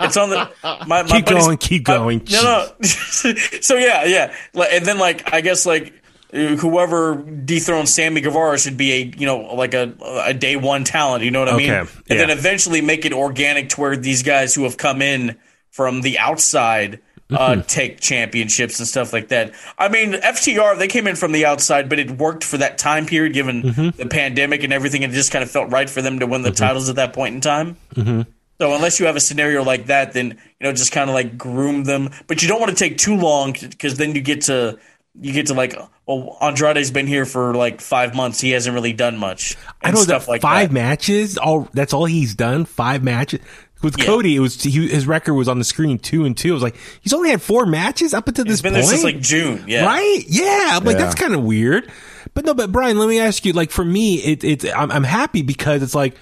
It's 0.00 0.16
on 0.16 0.30
the. 0.30 0.50
My, 0.62 1.02
my 1.02 1.02
Keep 1.04 1.26
going, 1.26 1.58
keep 1.58 1.84
going. 1.84 2.22
no, 2.30 2.42
no. 2.42 2.86
so 2.86 3.76
yeah, 3.76 4.04
yeah, 4.04 4.34
and 4.54 4.84
then 4.84 4.98
like 4.98 5.32
I 5.32 5.40
guess 5.40 5.66
like 5.66 5.92
whoever 6.30 7.16
dethrones 7.16 7.92
Sammy 7.92 8.20
Guevara 8.20 8.58
should 8.58 8.76
be 8.76 8.92
a 8.92 9.12
you 9.18 9.26
know 9.26 9.54
like 9.54 9.74
a 9.74 9.94
a 10.26 10.34
day 10.34 10.56
one 10.56 10.84
talent. 10.84 11.24
You 11.24 11.30
know 11.30 11.40
what 11.40 11.48
I 11.48 11.56
mean? 11.56 11.70
Okay, 11.70 11.90
And 12.08 12.18
then 12.20 12.30
eventually 12.30 12.80
make 12.80 13.04
it 13.04 13.12
organic 13.12 13.70
to 13.70 13.80
where 13.80 13.96
these 13.96 14.22
guys 14.22 14.54
who 14.54 14.64
have 14.64 14.76
come 14.76 15.02
in 15.02 15.36
from 15.70 16.00
the 16.00 16.18
outside. 16.18 17.00
Uh, 17.30 17.50
Mm-hmm. 17.54 17.60
take 17.62 18.00
championships 18.00 18.78
and 18.78 18.88
stuff 18.88 19.12
like 19.12 19.28
that. 19.28 19.52
I 19.78 19.88
mean, 19.88 20.12
FTR 20.14 20.78
they 20.78 20.88
came 20.88 21.06
in 21.06 21.16
from 21.16 21.32
the 21.32 21.46
outside, 21.46 21.88
but 21.88 21.98
it 21.98 22.10
worked 22.12 22.44
for 22.44 22.58
that 22.58 22.78
time 22.78 23.06
period, 23.06 23.32
given 23.34 23.62
Mm-hmm. 23.62 23.96
the 24.02 24.06
pandemic 24.06 24.62
and 24.64 24.72
everything. 24.72 25.02
It 25.02 25.10
just 25.12 25.30
kind 25.32 25.42
of 25.42 25.50
felt 25.50 25.70
right 25.70 25.88
for 25.88 26.02
them 26.02 26.18
to 26.20 26.26
win 26.26 26.42
the 26.42 26.50
titles 26.50 26.88
at 26.88 26.96
that 26.96 27.12
point 27.12 27.34
in 27.34 27.40
time. 27.40 27.76
Mm-hmm. 27.94 28.22
So 28.60 28.74
unless 28.74 29.00
you 29.00 29.06
have 29.06 29.16
a 29.16 29.20
scenario 29.20 29.62
like 29.64 29.86
that, 29.86 30.12
then 30.12 30.28
you 30.60 30.66
know 30.66 30.72
just 30.72 30.92
kind 30.92 31.08
of 31.08 31.14
like 31.14 31.38
groom 31.38 31.84
them, 31.84 32.10
but 32.26 32.42
you 32.42 32.48
don't 32.48 32.60
want 32.60 32.70
to 32.70 32.76
take 32.76 32.98
too 32.98 33.16
long 33.16 33.52
because 33.52 33.96
then 33.96 34.14
you 34.14 34.20
get 34.20 34.42
to 34.42 34.78
you 35.20 35.32
get 35.32 35.46
to 35.46 35.54
like 35.54 35.74
well 36.06 36.36
Andrade's 36.42 36.90
been 36.90 37.06
here 37.06 37.24
for 37.24 37.54
like 37.54 37.80
five 37.80 38.14
months, 38.14 38.40
he 38.40 38.50
hasn't 38.50 38.74
really 38.74 38.92
done 38.92 39.16
much. 39.16 39.56
I 39.82 39.88
and 39.88 39.94
know 39.96 40.02
stuff 40.02 40.26
that 40.26 40.30
like 40.30 40.42
five 40.42 40.68
that. 40.68 40.74
matches. 40.74 41.38
All 41.38 41.68
that's 41.72 41.92
all 41.94 42.04
he's 42.04 42.34
done. 42.34 42.64
Five 42.66 43.02
matches 43.02 43.40
with 43.82 43.98
Yeah. 43.98 44.04
Cody. 44.06 44.36
It 44.36 44.40
was 44.40 44.62
he, 44.62 44.88
his 44.88 45.06
record 45.06 45.34
was 45.34 45.48
on 45.48 45.58
the 45.58 45.64
screen 45.64 45.98
two 45.98 46.24
and 46.24 46.36
two. 46.36 46.50
I 46.50 46.54
was 46.54 46.62
like, 46.62 46.76
he's 47.00 47.12
only 47.12 47.30
had 47.30 47.40
four 47.42 47.66
matches 47.66 48.14
up 48.14 48.28
until 48.28 48.44
this 48.44 48.60
been 48.62 48.72
point. 48.74 48.84
there 48.84 48.90
since 48.90 49.04
like 49.04 49.20
June, 49.20 49.64
yeah. 49.66 49.84
Right? 49.86 50.24
Yeah. 50.28 50.70
I'm 50.72 50.84
like, 50.84 50.96
Yeah. 50.98 51.04
that's 51.04 51.14
kind 51.14 51.34
of 51.34 51.42
weird. 51.42 51.90
But 52.34 52.44
no, 52.44 52.54
but 52.54 52.70
Brian, 52.70 52.98
let 52.98 53.08
me 53.08 53.18
ask 53.18 53.44
you, 53.44 53.52
like, 53.52 53.70
for 53.70 53.84
me, 53.84 54.16
it, 54.16 54.44
it's, 54.44 54.64
I'm, 54.64 54.90
I'm 54.92 55.04
happy 55.04 55.42
because 55.42 55.82
it's 55.82 55.94
like 55.94 56.14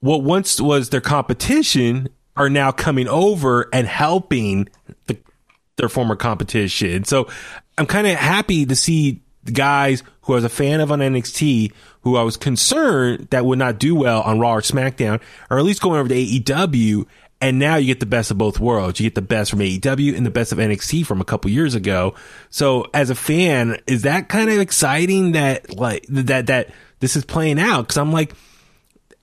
what 0.00 0.22
once 0.24 0.60
was 0.60 0.90
their 0.90 1.00
competition 1.00 2.08
are 2.36 2.48
now 2.50 2.72
coming 2.72 3.06
over 3.06 3.68
and 3.72 3.86
helping 3.86 4.68
the, 5.06 5.16
their 5.76 5.88
former 5.88 6.16
competition. 6.16 7.04
So 7.04 7.28
I'm 7.78 7.86
kind 7.86 8.06
of 8.06 8.16
happy 8.16 8.66
to 8.66 8.74
see 8.74 9.12
the 9.12 9.20
guys 9.44 10.02
who 10.22 10.34
I 10.34 10.36
was 10.36 10.44
a 10.44 10.48
fan 10.48 10.80
of 10.80 10.92
on 10.92 11.00
NXT, 11.00 11.72
who 12.02 12.16
I 12.16 12.22
was 12.22 12.36
concerned 12.36 13.28
that 13.30 13.44
would 13.44 13.58
not 13.58 13.78
do 13.78 13.94
well 13.94 14.22
on 14.22 14.38
Raw 14.38 14.54
or 14.54 14.60
SmackDown, 14.60 15.20
or 15.50 15.58
at 15.58 15.64
least 15.64 15.82
going 15.82 15.98
over 15.98 16.08
to 16.08 16.14
AEW. 16.14 17.06
And 17.40 17.58
now 17.58 17.74
you 17.74 17.86
get 17.86 17.98
the 17.98 18.06
best 18.06 18.30
of 18.30 18.38
both 18.38 18.60
worlds. 18.60 19.00
You 19.00 19.06
get 19.06 19.16
the 19.16 19.22
best 19.22 19.50
from 19.50 19.58
AEW 19.58 20.16
and 20.16 20.24
the 20.24 20.30
best 20.30 20.52
of 20.52 20.58
NXT 20.58 21.04
from 21.04 21.20
a 21.20 21.24
couple 21.24 21.50
years 21.50 21.74
ago. 21.74 22.14
So 22.50 22.86
as 22.94 23.10
a 23.10 23.16
fan, 23.16 23.78
is 23.88 24.02
that 24.02 24.28
kind 24.28 24.48
of 24.48 24.58
exciting 24.60 25.32
that 25.32 25.76
like 25.76 26.06
that 26.08 26.46
that 26.46 26.70
this 27.00 27.16
is 27.16 27.24
playing 27.24 27.58
out? 27.58 27.82
Because 27.82 27.98
I'm 27.98 28.12
like, 28.12 28.32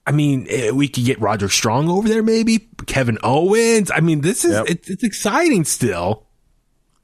I 0.05 0.11
mean, 0.11 0.47
eh, 0.49 0.71
we 0.71 0.89
could 0.89 1.05
get 1.05 1.21
Roderick 1.21 1.53
Strong 1.53 1.87
over 1.87 2.09
there, 2.09 2.21
maybe 2.21 2.67
Kevin 2.87 3.19
Owens. 3.23 3.89
I 3.89 4.01
mean, 4.01 4.19
this 4.19 4.43
is 4.43 4.51
Yep. 4.51 4.65
it's, 4.67 4.89
it's 4.89 5.03
exciting 5.03 5.63
still. 5.63 6.25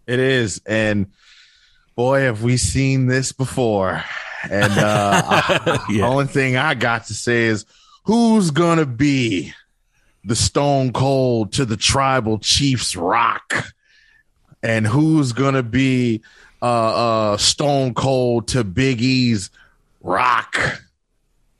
It 0.07 0.19
is, 0.19 0.61
and 0.65 1.07
boy, 1.95 2.21
have 2.21 2.43
we 2.43 2.57
seen 2.57 3.07
this 3.07 3.31
before. 3.31 4.03
And 4.49 4.73
uh, 4.77 5.77
Yeah. 5.89 6.07
only 6.07 6.25
thing 6.27 6.55
I 6.57 6.73
got 6.75 7.05
to 7.07 7.13
say 7.13 7.45
is, 7.45 7.65
who's 8.03 8.51
gonna 8.51 8.85
be 8.85 9.53
the 10.23 10.35
Stone 10.35 10.93
Cold 10.93 11.53
to 11.53 11.65
the 11.65 11.77
Tribal 11.77 12.37
Chiefs 12.39 12.95
Rock, 12.95 13.71
and 14.61 14.85
who's 14.85 15.33
gonna 15.33 15.63
be 15.63 16.21
uh, 16.61 17.31
uh, 17.33 17.37
Stone 17.37 17.93
Cold 17.93 18.47
to 18.49 18.63
Big 18.63 19.01
E's 19.01 19.49
Rock? 20.01 20.57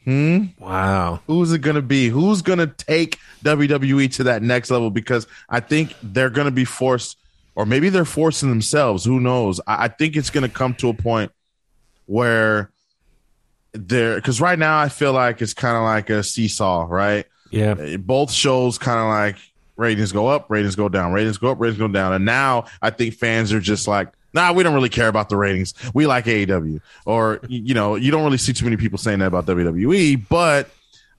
Hmm. 0.04 0.46
Wow. 0.60 1.22
Who's 1.26 1.52
it 1.52 1.60
going 1.60 1.78
to 1.78 1.82
be? 1.82 2.10
Who's 2.10 2.44
going 2.44 2.60
to 2.60 2.68
take 2.68 3.18
WWE 3.44 4.14
to 4.14 4.26
that 4.26 4.44
next 4.44 4.70
level? 4.70 4.92
Because 4.92 5.26
I 5.50 5.62
think 5.62 5.96
they're 6.04 6.30
going 6.30 6.46
to 6.46 6.52
be 6.52 6.64
forced, 6.64 7.18
or 7.56 7.66
maybe 7.66 7.90
they're 7.90 8.06
forcing 8.06 8.50
themselves. 8.50 9.06
Who 9.06 9.20
knows? 9.20 9.60
I, 9.66 9.86
I 9.86 9.88
think 9.88 10.16
it's 10.16 10.30
going 10.30 10.48
to 10.48 10.54
come 10.54 10.74
to 10.76 10.90
a 10.90 10.94
point 10.94 11.32
where 12.06 12.72
they're, 13.74 14.16
because 14.16 14.40
right 14.40 14.60
now 14.60 14.80
I 14.80 14.90
feel 14.90 15.14
like 15.14 15.42
it's 15.42 15.54
kind 15.54 15.76
of 15.76 15.84
like 15.84 16.10
a 16.10 16.22
seesaw, 16.24 16.88
right? 16.90 17.26
Yeah. 17.52 17.76
Eh, 17.80 17.98
both 17.98 18.32
shows 18.32 18.78
kind 18.78 19.00
of 19.00 19.08
like 19.08 19.38
ratings 19.78 20.12
go 20.12 20.28
up, 20.28 20.50
ratings 20.50 20.76
go 20.76 20.90
down, 20.90 21.14
ratings 21.14 21.38
go 21.38 21.52
up, 21.52 21.60
ratings 21.60 21.80
go 21.80 21.88
down. 21.88 22.14
And 22.14 22.26
now 22.26 22.66
I 22.82 22.90
think 22.90 23.16
fans 23.16 23.54
are 23.54 23.60
just 23.60 23.88
like, 23.88 24.10
nah, 24.34 24.52
we 24.52 24.64
don't 24.64 24.74
really 24.74 24.90
care 24.90 25.08
about 25.08 25.30
the 25.30 25.38
ratings. 25.38 25.74
We 25.94 26.06
like 26.08 26.26
AEW, 26.26 26.82
or 27.06 27.40
you 27.48 27.74
know, 27.74 27.96
you 27.96 28.12
don't 28.12 28.24
really 28.24 28.38
see 28.38 28.54
too 28.54 28.66
many 28.66 28.78
people 28.78 28.98
saying 28.98 29.20
that 29.20 29.28
about 29.28 29.46
WWE. 29.46 30.24
But 30.30 30.70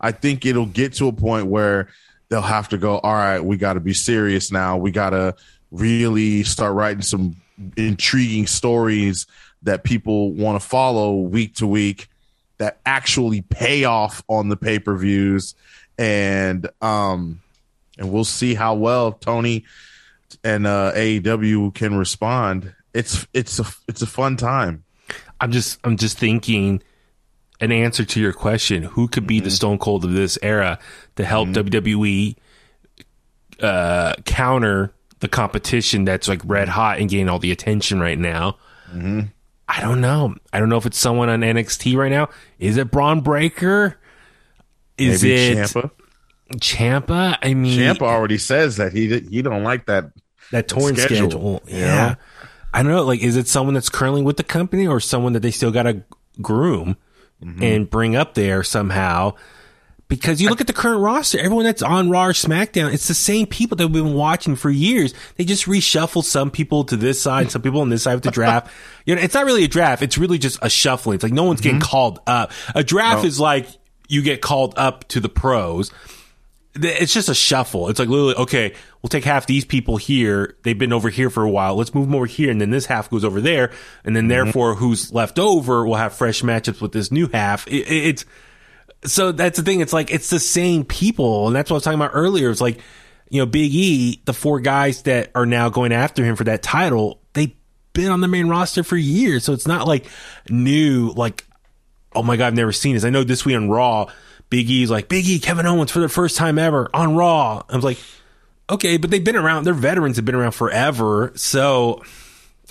I 0.01 0.13
think 0.13 0.45
it'll 0.45 0.67
get 0.67 0.93
to 0.95 1.09
a 1.09 1.13
point 1.13 1.47
where 1.47 1.89
they'll 2.29 2.43
have 2.43 2.69
to 2.69 2.79
go. 2.79 2.99
All 2.99 3.15
right, 3.15 3.41
we 3.41 3.57
got 3.57 3.75
to 3.75 3.81
be 3.81 3.95
serious 3.95 4.53
now. 4.53 4.77
We 4.77 4.91
got 4.91 5.11
to 5.11 5.35
really 5.71 6.43
start 6.43 6.75
writing 6.75 7.03
some 7.03 7.37
intriguing 7.77 8.47
stories 8.47 9.27
that 9.63 9.85
people 9.85 10.33
want 10.33 10.61
to 10.61 10.67
follow 10.67 11.17
week 11.17 11.55
to 11.57 11.67
week 11.67 12.09
that 12.59 12.81
actually 12.87 13.43
pay 13.43 13.85
off 13.85 14.23
on 14.29 14.49
the 14.49 14.57
pay 14.57 14.79
per 14.79 14.97
views, 14.97 15.55
and 15.99 16.69
um, 16.81 17.41
and 17.99 18.13
we'll 18.13 18.25
see 18.25 18.55
how 18.55 18.75
well 18.75 19.13
Tony 19.13 19.65
and 20.43 20.67
uh, 20.67 20.93
AEW 20.95 21.75
can 21.75 21.97
respond. 21.97 22.75
It's 22.95 23.27
it's 23.33 23.59
a 23.59 23.65
it's 23.89 24.03
a 24.03 24.07
fun 24.07 24.37
time. 24.37 24.85
I'm 25.41 25.53
just 25.53 25.79
I'm 25.85 25.97
just 25.97 26.19
thinking 26.19 26.83
an 27.61 27.73
answer 27.73 28.05
to 28.05 28.21
your 28.21 28.33
question: 28.33 28.83
Who 28.83 29.09
could 29.09 29.27
be 29.27 29.41
the 29.41 29.51
Stone 29.51 29.79
Cold 29.79 30.05
of 30.05 30.13
this 30.13 30.39
era 30.43 30.79
to 31.17 31.25
help 31.25 31.49
WWE 31.51 32.37
uh, 33.61 34.15
counter 34.25 34.93
the 35.21 35.29
competition 35.29 36.05
that's 36.05 36.29
like 36.29 36.41
red 36.45 36.69
hot 36.69 36.99
and 36.99 37.09
getting 37.09 37.29
all 37.29 37.39
the 37.39 37.51
attention 37.53 38.01
right 38.01 38.19
now? 38.19 38.57
I 39.69 39.81
don't 39.81 40.01
know. 40.01 40.35
I 40.53 40.61
don't 40.61 40.69
know 40.69 40.77
if 40.77 40.87
it's 40.87 40.99
someone 40.99 41.29
on 41.29 41.41
NXT 41.41 41.97
right 41.97 42.11
now. 42.11 42.29
Is 42.59 42.77
it 42.77 42.91
Bron 42.91 43.21
Breakker? 43.21 43.99
Is 44.97 45.23
Maybe 45.23 45.35
it 45.35 45.59
Ciampa. 45.59 45.91
Ciampa? 46.55 47.39
I 47.43 47.55
mean, 47.55 47.79
Ciampa 47.79 48.03
already 48.03 48.39
says 48.39 48.77
that 48.77 48.93
he 48.93 49.19
he 49.21 49.43
don't 49.43 49.65
like 49.65 49.87
that. 49.87 50.11
that 50.53 50.69
torn 50.69 50.95
schedule. 50.97 51.31
schedule, 51.31 51.63
Yeah. 51.67 51.77
yeah. 51.79 52.15
I 52.73 52.83
don't 52.83 52.93
know. 52.93 53.05
Like, 53.05 53.21
is 53.23 53.37
it 53.37 53.49
someone 53.49 53.75
that's 53.75 53.89
currently 53.89 54.23
with 54.23 54.37
the 54.37 54.45
company 54.45 54.87
or 54.87 55.01
someone 55.01 55.33
that 55.33 55.41
they 55.41 55.51
still 55.51 55.71
got 55.73 55.85
to 55.85 56.03
groom 56.41 56.97
Mm-hmm. 57.45 57.63
and 57.63 57.91
bring 57.91 58.17
up 58.17 58.33
there 58.35 58.63
somehow? 58.63 59.35
Because 60.09 60.41
you 60.41 60.49
look 60.51 60.61
at 60.61 60.69
the 60.69 60.73
current 60.73 61.01
roster, 61.01 61.39
everyone 61.41 61.65
that's 61.65 61.83
on 61.83 62.11
Raw 62.11 62.27
or 62.27 62.33
SmackDown, 62.33 62.93
it's 62.95 63.09
the 63.09 63.15
same 63.15 63.47
people 63.47 63.77
that 63.79 63.89
we've 63.89 64.05
been 64.05 64.15
watching 64.15 64.55
for 64.55 64.71
years. 64.71 65.13
They 65.37 65.45
just 65.45 65.65
reshuffle 65.67 66.23
some 66.23 66.51
people 66.53 66.85
to 66.85 66.97
this 66.97 67.21
side, 67.21 67.51
some 67.51 67.61
people 67.61 67.81
on 67.81 67.89
this 67.89 68.05
side 68.05 68.15
with 68.15 68.23
the 68.25 68.31
draft. 68.31 68.71
You 69.05 69.15
know, 69.15 69.21
it's 69.23 69.35
not 69.35 69.45
really 69.47 69.63
a 69.65 69.69
draft. 69.69 70.03
It's 70.03 70.19
really 70.19 70.39
just 70.39 70.59
a 70.63 70.69
shuffling. 70.71 71.15
It's 71.17 71.23
like 71.25 71.33
no 71.33 71.45
one's 71.45 71.61
getting 71.61 71.81
Mm-hmm. 71.81 71.89
called 71.91 72.19
up. 72.27 72.51
A 72.75 72.83
draft 72.85 73.25
is 73.25 73.39
like 73.41 73.67
you 74.09 74.23
get 74.23 74.41
called 74.41 74.75
up 74.77 75.07
to 75.09 75.21
the 75.21 75.29
pros 75.29 75.93
it's 76.79 77.15
just 77.15 77.31
a 77.31 77.35
shuffle. 77.35 77.89
It's 77.89 77.99
like 77.99 78.09
literally, 78.11 78.35
okay, 78.35 78.75
we'll 79.01 79.09
take 79.09 79.25
half 79.25 79.47
these 79.47 79.65
people 79.65 79.97
here. 79.97 80.57
They've 80.63 80.79
been 80.79 80.93
over 80.93 81.09
here 81.09 81.31
for 81.31 81.43
a 81.43 81.49
while. 81.49 81.75
Let's 81.75 81.95
move 81.95 82.05
them 82.07 82.15
over 82.15 82.27
here. 82.27 82.51
And 82.51 82.61
then 82.61 82.69
this 82.69 82.85
half 82.85 83.09
goes 83.09 83.25
over 83.25 83.41
there. 83.41 83.73
And 84.05 84.15
then 84.15 84.29
therefore 84.29 84.75
who's 84.75 85.11
left 85.11 85.39
over 85.39 85.87
will 85.87 85.95
have 85.95 86.13
fresh 86.13 86.43
matchups 86.43 86.83
with 86.83 86.93
this 86.93 87.11
new 87.11 87.29
half. 87.29 87.67
It, 87.67 87.87
it- 87.89 88.05
it's, 88.09 88.25
so 89.05 89.33
that's 89.33 89.59
the 89.59 89.65
thing. 89.65 89.81
It's 89.81 89.93
like, 89.93 90.11
it's 90.11 90.31
the 90.31 90.41
same 90.41 90.85
people. 90.85 91.47
And 91.47 91.57
that's 91.57 91.71
what 91.71 91.75
I 91.75 91.79
was 91.79 91.85
talking 91.85 92.01
about 92.01 92.13
earlier. 92.15 92.51
It's 92.51 92.61
like, 92.61 92.79
you 93.29 93.41
know, 93.41 93.47
Big 93.47 93.75
E, 93.75 94.23
the 94.25 94.33
four 94.33 94.61
guys 94.61 95.03
that 95.03 95.31
are 95.35 95.47
now 95.47 95.69
going 95.69 95.93
after 95.93 96.25
him 96.25 96.37
for 96.37 96.45
that 96.45 96.63
title, 96.63 97.21
they've 97.33 97.55
been 97.93 98.11
on 98.11 98.21
the 98.21 98.29
main 98.29 98.49
roster 98.49 98.83
for 98.83 98.97
years. 98.97 99.45
So 99.45 99.53
it's 99.53 99.67
not 99.67 99.87
like 99.87 100.07
new, 100.49 101.11
like, 101.11 101.45
oh 102.15 102.23
my 102.23 102.37
god, 102.37 102.49
I've 102.49 102.55
never 102.55 102.73
seen 102.73 102.95
this. 102.95 103.05
I 103.05 103.11
know 103.11 103.25
this 103.25 103.45
week 103.45 103.57
on 103.57 103.69
Raw, 103.69 104.11
Big 104.49 104.71
E's 104.71 104.91
like 104.91 105.09
Big 105.09 105.27
E, 105.27 105.39
Kevin 105.39 105.67
Owens 105.67 105.91
for 105.91 105.99
the 106.01 106.09
first 106.09 106.37
time 106.37 106.59
ever 106.59 106.89
on 106.95 107.17
Raw. 107.17 107.63
I 107.69 107.75
was 107.75 107.85
like, 107.85 107.99
okay, 108.71 108.97
but 108.97 109.11
they've 109.11 109.25
been 109.25 109.37
around. 109.37 109.65
Their 109.65 109.75
veterans 109.75 110.17
have 110.17 110.25
been 110.25 110.35
around 110.35 110.53
forever. 110.53 111.33
So 111.35 112.03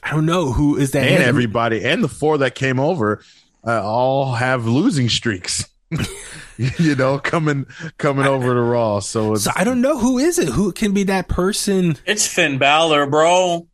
I 0.02 0.12
don't 0.12 0.26
know 0.26 0.52
who 0.52 0.78
is 0.78 0.92
that. 0.92 1.06
And 1.06 1.24
everybody 1.24 1.84
and 1.84 2.04
the 2.04 2.08
four 2.08 2.38
that 2.40 2.56
came 2.56 2.80
over 2.80 3.22
uh, 3.66 3.84
all 3.84 4.34
have 4.34 4.66
losing 4.68 5.10
streaks. 5.10 5.68
you 6.58 6.96
know, 6.96 7.20
coming 7.20 7.66
coming 7.98 8.26
over 8.26 8.54
to 8.54 8.62
Raw. 8.62 9.00
So 9.00 9.34
it's 9.34 9.44
So 9.44 9.52
I 9.56 9.64
don't 9.64 9.82
know 9.82 9.98
who 9.98 10.18
is 10.18 10.40
it. 10.40 10.48
Who 10.50 10.72
can 10.72 10.94
be 10.94 11.04
that 11.04 11.28
person? 11.28 11.98
It's 12.06 12.28
Finn 12.28 12.58
Balor, 12.58 13.06
bro. 13.08 13.68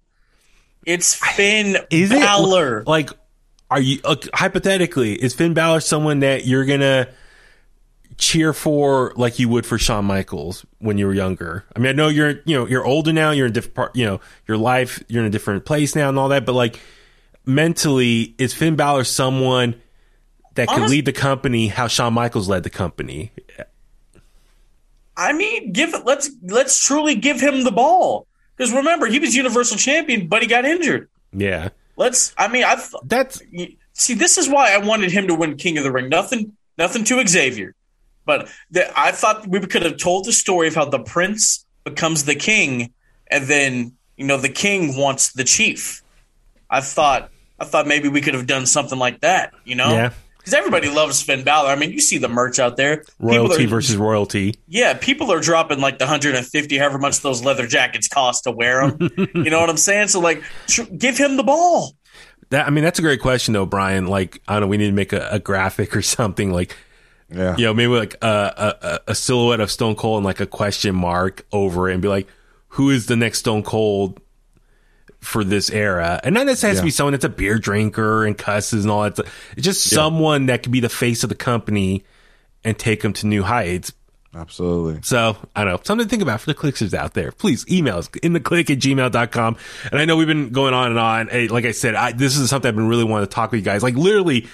It's 0.85 1.13
Finn 1.13 1.77
Is 1.89 2.09
Balor. 2.09 2.79
it 2.81 2.87
like? 2.87 3.09
Are 3.69 3.79
you 3.79 3.99
uh, 4.03 4.17
hypothetically 4.33 5.13
is 5.13 5.33
Finn 5.33 5.53
Balor 5.53 5.79
someone 5.79 6.19
that 6.19 6.45
you're 6.45 6.65
gonna 6.65 7.07
cheer 8.17 8.51
for 8.51 9.13
like 9.15 9.39
you 9.39 9.47
would 9.47 9.65
for 9.65 9.77
Shawn 9.77 10.03
Michaels 10.03 10.65
when 10.79 10.97
you 10.97 11.07
were 11.07 11.13
younger? 11.13 11.63
I 11.73 11.79
mean, 11.79 11.87
I 11.89 11.93
know 11.93 12.09
you're 12.09 12.41
you 12.45 12.57
know 12.57 12.67
you're 12.67 12.83
older 12.85 13.13
now. 13.13 13.31
You're 13.31 13.45
in 13.45 13.51
a 13.51 13.53
different 13.53 13.75
part. 13.75 13.95
You 13.95 14.05
know 14.05 14.19
your 14.47 14.57
life. 14.57 15.01
You're 15.07 15.21
in 15.21 15.27
a 15.27 15.31
different 15.31 15.63
place 15.65 15.95
now 15.95 16.09
and 16.09 16.19
all 16.19 16.27
that. 16.29 16.45
But 16.45 16.53
like 16.53 16.81
mentally, 17.45 18.35
is 18.37 18.53
Finn 18.53 18.75
Balor 18.75 19.05
someone 19.05 19.81
that 20.55 20.67
could 20.67 20.89
lead 20.89 21.05
the 21.05 21.13
company 21.13 21.67
how 21.67 21.87
Shawn 21.87 22.13
Michaels 22.13 22.49
led 22.49 22.63
the 22.63 22.69
company? 22.69 23.31
I 25.17 25.33
mean, 25.33 25.71
give 25.71 25.93
it. 25.93 26.05
Let's 26.05 26.29
let's 26.43 26.83
truly 26.83 27.15
give 27.15 27.39
him 27.39 27.63
the 27.63 27.71
ball 27.71 28.27
because 28.55 28.73
remember 28.73 29.07
he 29.07 29.19
was 29.19 29.35
Universal 29.35 29.77
Champion, 29.77 30.27
but 30.27 30.41
he 30.41 30.47
got 30.47 30.65
injured. 30.65 31.09
Yeah, 31.33 31.69
Let's. 32.01 32.33
I 32.37 32.47
mean, 32.47 32.63
I 32.63 32.81
that's 33.03 33.41
see. 33.93 34.13
This 34.15 34.37
is 34.37 34.49
why 34.49 34.73
I 34.73 34.77
wanted 34.79 35.11
him 35.11 35.27
to 35.27 35.35
win 35.35 35.55
King 35.57 35.77
of 35.77 35.83
the 35.83 35.91
Ring. 35.91 36.09
Nothing, 36.09 36.57
nothing 36.77 37.03
to 37.05 37.25
Xavier, 37.27 37.75
but 38.25 38.49
the, 38.71 38.91
I 38.99 39.11
thought 39.11 39.47
we 39.47 39.59
could 39.59 39.83
have 39.83 39.97
told 39.97 40.25
the 40.25 40.33
story 40.33 40.67
of 40.67 40.75
how 40.75 40.85
the 40.85 40.99
Prince 40.99 41.65
becomes 41.83 42.25
the 42.25 42.33
King, 42.33 42.91
and 43.27 43.45
then 43.45 43.93
you 44.17 44.25
know 44.25 44.37
the 44.37 44.49
King 44.49 44.97
wants 44.97 45.33
the 45.33 45.43
Chief. 45.43 46.01
I 46.69 46.81
thought. 46.81 47.29
I 47.59 47.65
thought 47.65 47.85
maybe 47.85 48.09
we 48.09 48.21
could 48.21 48.33
have 48.33 48.47
done 48.47 48.65
something 48.65 48.97
like 48.97 49.21
that. 49.21 49.53
You 49.63 49.75
know. 49.75 49.91
Yeah. 49.91 50.13
Because 50.41 50.53
everybody 50.55 50.89
loves 50.89 51.21
Finn 51.21 51.43
Balor. 51.43 51.69
I 51.69 51.75
mean, 51.75 51.91
you 51.91 51.99
see 52.01 52.17
the 52.17 52.27
merch 52.27 52.57
out 52.59 52.75
there. 52.75 53.03
Royalty 53.19 53.65
are- 53.65 53.67
versus 53.67 53.95
royalty. 53.95 54.55
yeah, 54.67 54.93
people 54.95 55.31
are 55.31 55.39
dropping 55.39 55.79
like 55.79 55.99
the 55.99 56.05
150, 56.05 56.77
however 56.77 56.97
much 56.97 57.19
those 57.21 57.43
leather 57.43 57.67
jackets 57.67 58.07
cost 58.07 58.45
to 58.45 58.51
wear 58.51 58.89
them. 58.89 59.09
you 59.35 59.49
know 59.51 59.59
what 59.59 59.69
I'm 59.69 59.77
saying? 59.77 60.07
So, 60.07 60.19
like, 60.19 60.41
tr- 60.67 60.83
give 60.97 61.17
him 61.17 61.37
the 61.37 61.43
ball. 61.43 61.93
That 62.49 62.67
I 62.67 62.69
mean, 62.69 62.83
that's 62.83 62.99
a 62.99 63.01
great 63.03 63.21
question 63.21 63.53
though, 63.53 63.65
Brian. 63.65 64.07
Like, 64.07 64.41
I 64.47 64.53
don't 64.53 64.61
know, 64.61 64.67
we 64.67 64.77
need 64.77 64.87
to 64.87 64.91
make 64.93 65.13
a, 65.13 65.27
a 65.31 65.39
graphic 65.39 65.95
or 65.95 66.01
something 66.17 66.51
like. 66.51 66.75
yeah. 67.29 67.55
you 67.57 67.65
know, 67.65 67.73
maybe 67.73 67.93
like 67.93 68.15
a, 68.21 68.99
a, 69.07 69.11
a 69.11 69.15
silhouette 69.15 69.59
of 69.61 69.69
Stone 69.71 69.95
Cold 69.95 70.17
and 70.17 70.25
like 70.25 70.39
a 70.39 70.45
question 70.47 70.95
mark 70.95 71.45
over 71.51 71.89
it 71.89 71.93
and 71.93 72.01
be 72.01 72.07
like, 72.07 72.27
who 72.75 72.89
is 72.89 73.05
the 73.07 73.15
next 73.15 73.39
Stone 73.39 73.63
Cold 73.63 74.20
for 75.21 75.43
this 75.43 75.69
era? 75.69 76.19
And 76.23 76.33
not 76.33 76.45
necessarily 76.45 76.75
has 76.75 76.81
to 76.81 76.85
be 76.85 76.91
someone 76.91 77.13
that's 77.13 77.25
a 77.25 77.29
beer 77.29 77.57
drinker 77.57 78.25
and 78.25 78.37
cusses 78.37 78.83
and 78.83 78.91
all 78.91 79.03
that. 79.03 79.19
It's 79.55 79.65
just 79.65 79.89
someone 79.89 80.47
that 80.47 80.63
could 80.63 80.71
be 80.71 80.79
the 80.79 80.89
face 80.89 81.23
of 81.23 81.29
the 81.29 81.35
company 81.35 82.03
and 82.63 82.77
take 82.77 83.01
them 83.01 83.13
to 83.13 83.27
new 83.27 83.43
heights. 83.43 83.93
Absolutely. 84.33 85.01
So 85.03 85.35
I 85.55 85.63
don't 85.63 85.73
know, 85.73 85.79
something 85.83 86.05
to 86.05 86.09
think 86.09 86.21
about 86.21 86.39
for 86.39 86.47
the 86.47 86.55
clickers 86.55 86.93
out 86.93 87.13
there. 87.13 87.31
Please 87.31 87.65
email 87.69 87.97
us 87.97 88.09
in 88.23 88.33
the 88.33 88.39
click 88.39 88.69
at 88.69 88.79
gmail.com. 88.79 89.57
And 89.91 89.99
I 89.99 90.05
know 90.05 90.15
we've 90.15 90.27
been 90.27 90.51
going 90.51 90.73
on 90.73 90.91
and 90.91 90.99
on. 90.99 91.27
Hey, 91.27 91.47
like 91.49 91.65
I 91.65 91.71
said, 91.71 91.95
I, 91.95 92.13
this 92.13 92.37
is 92.37 92.49
something 92.49 92.69
I've 92.69 92.75
been 92.75 92.87
really 92.87 93.03
wanting 93.03 93.27
to 93.27 93.33
talk 93.33 93.51
with 93.51 93.59
you 93.59 93.65
guys. 93.65 93.83
Like 93.83 93.95
literally 93.95 94.47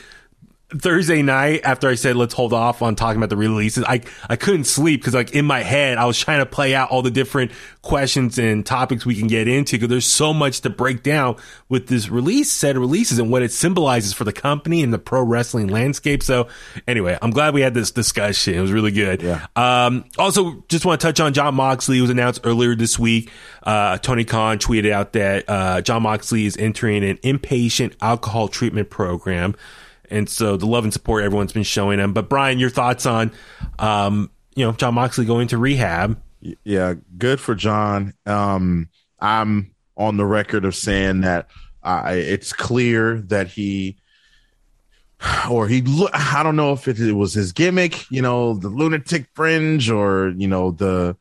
Thursday 0.70 1.22
night 1.22 1.62
after 1.64 1.88
I 1.88 1.96
said 1.96 2.18
let's 2.18 2.34
hold 2.34 2.52
off 2.52 2.82
on 2.82 2.96
talking 2.96 3.18
about 3.18 3.30
the 3.30 3.38
releases, 3.38 3.86
I 3.86 4.02
I 4.30 4.36
couldn't 4.36 4.66
sleep 4.66 5.00
because 5.00 5.14
like 5.14 5.32
in 5.32 5.46
my 5.46 5.62
head 5.62 5.98
I 5.98 6.06
was 6.06 6.20
trying 6.20 6.40
to 6.40 6.46
play 6.46 6.76
out 6.76 6.90
all 6.90 7.02
the 7.02 7.12
different 7.12 7.52
questions 7.82 8.38
and 8.38 8.66
topics 8.66 9.06
we 9.06 9.16
can 9.16 9.28
get 9.28 9.48
into 9.48 9.78
because 9.78 9.88
there's 9.88 10.06
so 10.06 10.34
much 10.34 10.62
to 10.62 10.70
break 10.70 11.04
down 11.04 11.38
with 11.70 11.88
this 11.88 12.10
release 12.10 12.52
set 12.52 12.76
of 12.76 12.82
releases 12.82 13.18
and 13.18 13.32
what 13.32 13.44
it 13.44 13.54
symbolizes 13.54 14.12
for 14.12 14.26
the 14.26 14.34
company 14.34 14.84
and 14.84 14.94
the 14.94 15.00
pro 15.00 15.24
wrestling 15.24 15.68
landscape. 15.68 16.22
So 16.22 16.50
anyway, 16.86 17.18
I'm 17.22 17.32
glad 17.32 17.54
we 17.54 17.62
had 17.62 17.74
this 17.74 17.92
discussion. 17.92 18.56
It 18.56 18.60
was 18.60 18.74
really 18.74 18.92
good. 18.92 19.22
Yeah. 19.22 19.48
Um, 19.56 20.04
also, 20.18 20.66
just 20.68 20.86
want 20.86 21.00
to 21.00 21.08
touch 21.08 21.22
on 21.22 21.34
Jon 21.34 21.56
Moxley. 21.56 22.00
It 22.00 22.02
was 22.02 22.10
announced 22.10 22.42
earlier 22.44 22.76
this 22.76 23.00
week. 23.00 23.32
Uh, 23.64 24.00
Tony 24.00 24.26
Khan 24.26 24.58
tweeted 24.58 24.92
out 24.92 25.14
that 25.14 25.46
uh, 25.48 25.80
Jon 25.80 26.04
Moxley 26.04 26.46
is 26.46 26.58
entering 26.58 27.06
an 27.06 27.16
inpatient 27.18 27.96
alcohol 28.02 28.50
treatment 28.50 28.90
program. 28.90 29.56
And 30.10 30.30
so 30.30 30.58
the 30.58 30.66
love 30.66 30.84
and 30.84 30.94
support 30.94 31.24
everyone's 31.24 31.54
been 31.54 31.64
showing 31.64 32.00
him. 32.00 32.14
But 32.14 32.30
Brian, 32.30 32.60
your 32.60 32.70
thoughts 32.70 33.06
on, 33.06 33.32
um, 33.80 34.32
you 34.56 34.66
know, 34.66 34.72
Jon 34.72 34.94
Moxley 34.94 35.26
going 35.26 35.50
to 35.50 35.58
rehab? 35.58 36.22
Yeah, 36.64 36.94
good 37.18 37.40
for 37.40 37.56
Jon. 37.56 38.14
Um, 38.26 38.90
I'm 39.20 39.74
on 39.98 40.18
the 40.18 40.26
record 40.26 40.66
of 40.66 40.76
saying 40.76 41.22
that 41.22 41.48
uh, 41.84 42.04
it's 42.14 42.54
clear 42.54 43.22
that 43.22 43.48
he, 43.48 43.98
or 45.50 45.68
he, 45.68 45.82
lo- 45.82 46.10
I 46.14 46.44
don't 46.44 46.56
know 46.56 46.74
if 46.74 46.88
it, 46.88 47.00
it 47.00 47.14
was 47.14 47.34
his 47.34 47.52
gimmick, 47.52 48.10
you 48.12 48.22
know, 48.22 48.54
the 48.54 48.70
lunatic 48.70 49.28
fringe, 49.34 49.90
or 49.90 50.30
you 50.30 50.48
know 50.48 50.72
the 50.72 51.18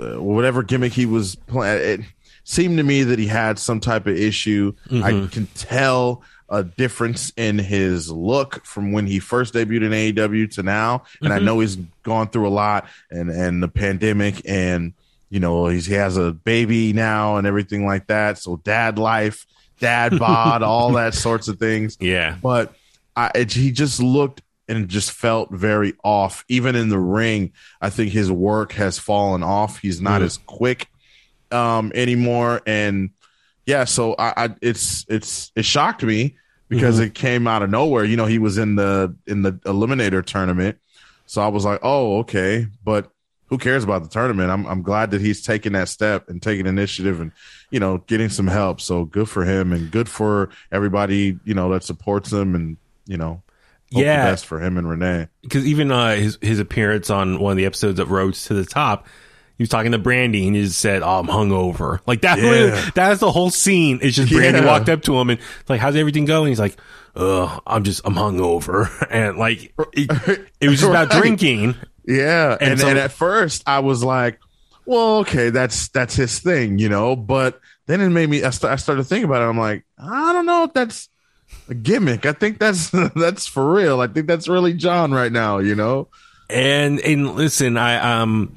uh, 0.00 0.22
whatever 0.22 0.62
gimmick 0.62 0.92
he 0.92 1.06
was 1.06 1.34
playing. 1.34 2.00
It 2.00 2.06
seemed 2.44 2.76
to 2.78 2.82
me 2.82 3.02
that 3.04 3.18
he 3.18 3.26
had 3.26 3.58
some 3.58 3.80
type 3.80 4.06
of 4.06 4.16
issue. 4.16 4.74
I 4.90 5.26
can 5.30 5.46
tell 5.54 6.22
a 6.48 6.64
difference 6.64 7.32
in 7.36 7.58
his 7.58 8.10
look 8.10 8.64
from 8.64 8.92
when 8.92 9.06
he 9.06 9.18
first 9.18 9.54
debuted 9.54 9.84
in 9.84 9.92
AEW 10.14 10.50
to 10.54 10.62
now, 10.62 11.02
and 11.22 11.32
I 11.32 11.38
know 11.38 11.60
he's 11.60 11.76
gone 12.02 12.28
through 12.28 12.48
a 12.48 12.50
lot 12.50 12.86
and 13.10 13.30
and 13.30 13.62
the 13.62 13.68
pandemic 13.68 14.40
and 14.48 14.94
you 15.30 15.40
know 15.40 15.66
he's 15.66 15.86
he 15.86 15.94
has 15.94 16.16
a 16.16 16.32
baby 16.32 16.92
now 16.92 17.36
and 17.36 17.46
everything 17.46 17.84
like 17.86 18.06
that. 18.06 18.38
So 18.38 18.56
dad 18.56 18.98
life 18.98 19.46
dad 19.80 20.18
bod, 20.20 20.62
all 20.62 20.92
that 20.92 21.14
sorts 21.14 21.48
of 21.48 21.58
things. 21.58 21.96
Yeah. 22.00 22.36
But 22.42 22.74
I, 23.14 23.30
it, 23.34 23.52
he 23.52 23.70
just 23.70 24.00
looked 24.02 24.42
and 24.68 24.88
just 24.88 25.12
felt 25.12 25.50
very 25.50 25.94
off. 26.02 26.44
Even 26.48 26.74
in 26.76 26.88
the 26.88 26.98
ring, 26.98 27.52
I 27.80 27.90
think 27.90 28.12
his 28.12 28.30
work 28.30 28.72
has 28.72 28.98
fallen 28.98 29.42
off. 29.42 29.78
He's 29.78 30.00
not 30.00 30.20
Mm. 30.20 30.24
as 30.24 30.36
quick 30.38 30.88
um, 31.50 31.92
anymore, 31.94 32.60
and 32.66 33.10
yeah, 33.68 33.84
so 33.84 34.14
I, 34.18 34.44
I 34.46 34.54
it's 34.62 35.04
it's 35.08 35.52
it 35.54 35.64
shocked 35.66 36.02
me 36.02 36.36
because 36.70 36.96
Mm-hmm. 36.96 37.04
it 37.04 37.14
came 37.14 37.46
out 37.46 37.62
of 37.62 37.68
nowhere. 37.70 38.04
You 38.04 38.16
know, 38.16 38.26
he 38.26 38.38
was 38.38 38.56
in 38.58 38.76
the 38.76 39.14
in 39.26 39.42
the 39.42 39.52
eliminator 39.64 40.24
tournament, 40.24 40.78
so 41.26 41.42
I 41.42 41.48
was 41.48 41.64
like, 41.64 41.80
oh, 41.82 42.18
okay, 42.20 42.66
but 42.82 43.10
who 43.46 43.58
cares 43.58 43.84
about 43.84 44.02
the 44.02 44.08
tournament? 44.08 44.50
I'm 44.50 44.66
I'm 44.66 44.82
glad 44.82 45.10
that 45.12 45.20
he's 45.20 45.42
taking 45.42 45.72
that 45.74 45.88
step 45.88 46.28
and 46.30 46.42
taking 46.42 46.66
initiative 46.66 47.20
and 47.20 47.30
you 47.70 47.78
know 47.80 47.98
getting 48.06 48.30
some 48.30 48.46
help. 48.46 48.80
So 48.80 49.04
good 49.04 49.28
for 49.28 49.44
him 49.44 49.72
and 49.72 49.90
good 49.90 50.08
for 50.08 50.48
everybody 50.72 51.38
you 51.44 51.54
know 51.54 51.70
that 51.72 51.82
supports 51.84 52.32
him 52.32 52.54
and 52.54 52.76
you 53.06 53.16
know 53.18 53.42
Yeah. 53.90 54.24
the 54.24 54.30
best 54.32 54.46
for 54.46 54.60
him 54.60 54.76
and 54.78 54.88
Renee. 54.88 55.28
because 55.42 55.66
even 55.66 55.90
uh, 55.90 56.14
his 56.16 56.38
his 56.42 56.58
appearance 56.58 57.08
on 57.10 57.38
one 57.38 57.52
of 57.52 57.56
the 57.58 57.66
episodes 57.66 57.98
of 58.00 58.10
Rhodes 58.10 58.44
to 58.46 58.54
the 58.54 58.64
Top, 58.66 59.06
he 59.58 59.62
was 59.62 59.68
talking 59.68 59.92
to 59.92 59.98
Brandi 59.98 60.46
and 60.46 60.56
he 60.56 60.62
just 60.62 60.78
said, 60.78 61.02
"Oh, 61.02 61.18
I'm 61.18 61.26
hungover." 61.26 61.98
Like 62.06 62.22
that. 62.22 62.38
Yeah. 62.38 62.50
Really, 62.50 62.90
that's 62.94 63.20
the 63.20 63.30
whole 63.30 63.50
scene. 63.50 63.98
It's 64.00 64.16
just 64.16 64.32
Brandi 64.32 64.60
Yeah. 64.60 64.66
walked 64.66 64.88
up 64.88 65.02
to 65.02 65.18
him 65.18 65.28
and 65.30 65.40
like, 65.68 65.80
"How's 65.80 65.96
everything 65.96 66.24
going?" 66.24 66.48
He's 66.48 66.60
like, 66.60 66.76
"Ugh, 67.16 67.60
I'm 67.66 67.84
just 67.84 68.00
I'm 68.06 68.14
hungover," 68.14 68.88
and 69.10 69.36
like 69.36 69.74
it, 69.92 70.48
it 70.60 70.68
was 70.68 70.80
just 70.80 70.90
about 70.90 71.08
Right. 71.12 71.20
drinking. 71.20 71.74
Yeah, 72.06 72.56
And 72.60 72.70
and 72.72 72.80
so- 72.80 72.88
and 72.88 72.98
at 72.98 73.12
first 73.12 73.62
I 73.66 73.80
was 73.80 74.02
like, 74.02 74.38
well, 74.86 75.18
okay, 75.18 75.50
that's 75.50 75.88
that's 75.88 76.14
his 76.16 76.38
thing, 76.38 76.78
you 76.78 76.88
know. 76.88 77.14
But 77.16 77.60
then 77.86 78.00
it 78.00 78.08
made 78.08 78.30
me. 78.30 78.42
I, 78.44 78.50
st- 78.50 78.72
I 78.72 78.76
started 78.76 79.04
thinking 79.04 79.24
about 79.28 79.42
it. 79.42 79.46
I'm 79.50 79.58
like, 79.58 79.84
I 79.98 80.32
don't 80.32 80.46
know 80.46 80.64
if 80.64 80.72
that's 80.72 81.10
a 81.68 81.74
gimmick. 81.74 82.24
I 82.24 82.32
think 82.32 82.58
that's 82.58 82.90
that's 83.16 83.46
for 83.46 83.70
real. 83.74 84.00
I 84.00 84.06
think 84.06 84.26
that's 84.26 84.48
really 84.48 84.72
Jon 84.72 85.12
right 85.12 85.30
now, 85.32 85.58
you 85.58 85.74
know. 85.74 86.08
And 86.48 86.98
and 87.00 87.34
listen, 87.34 87.76
I 87.76 88.20
um, 88.22 88.54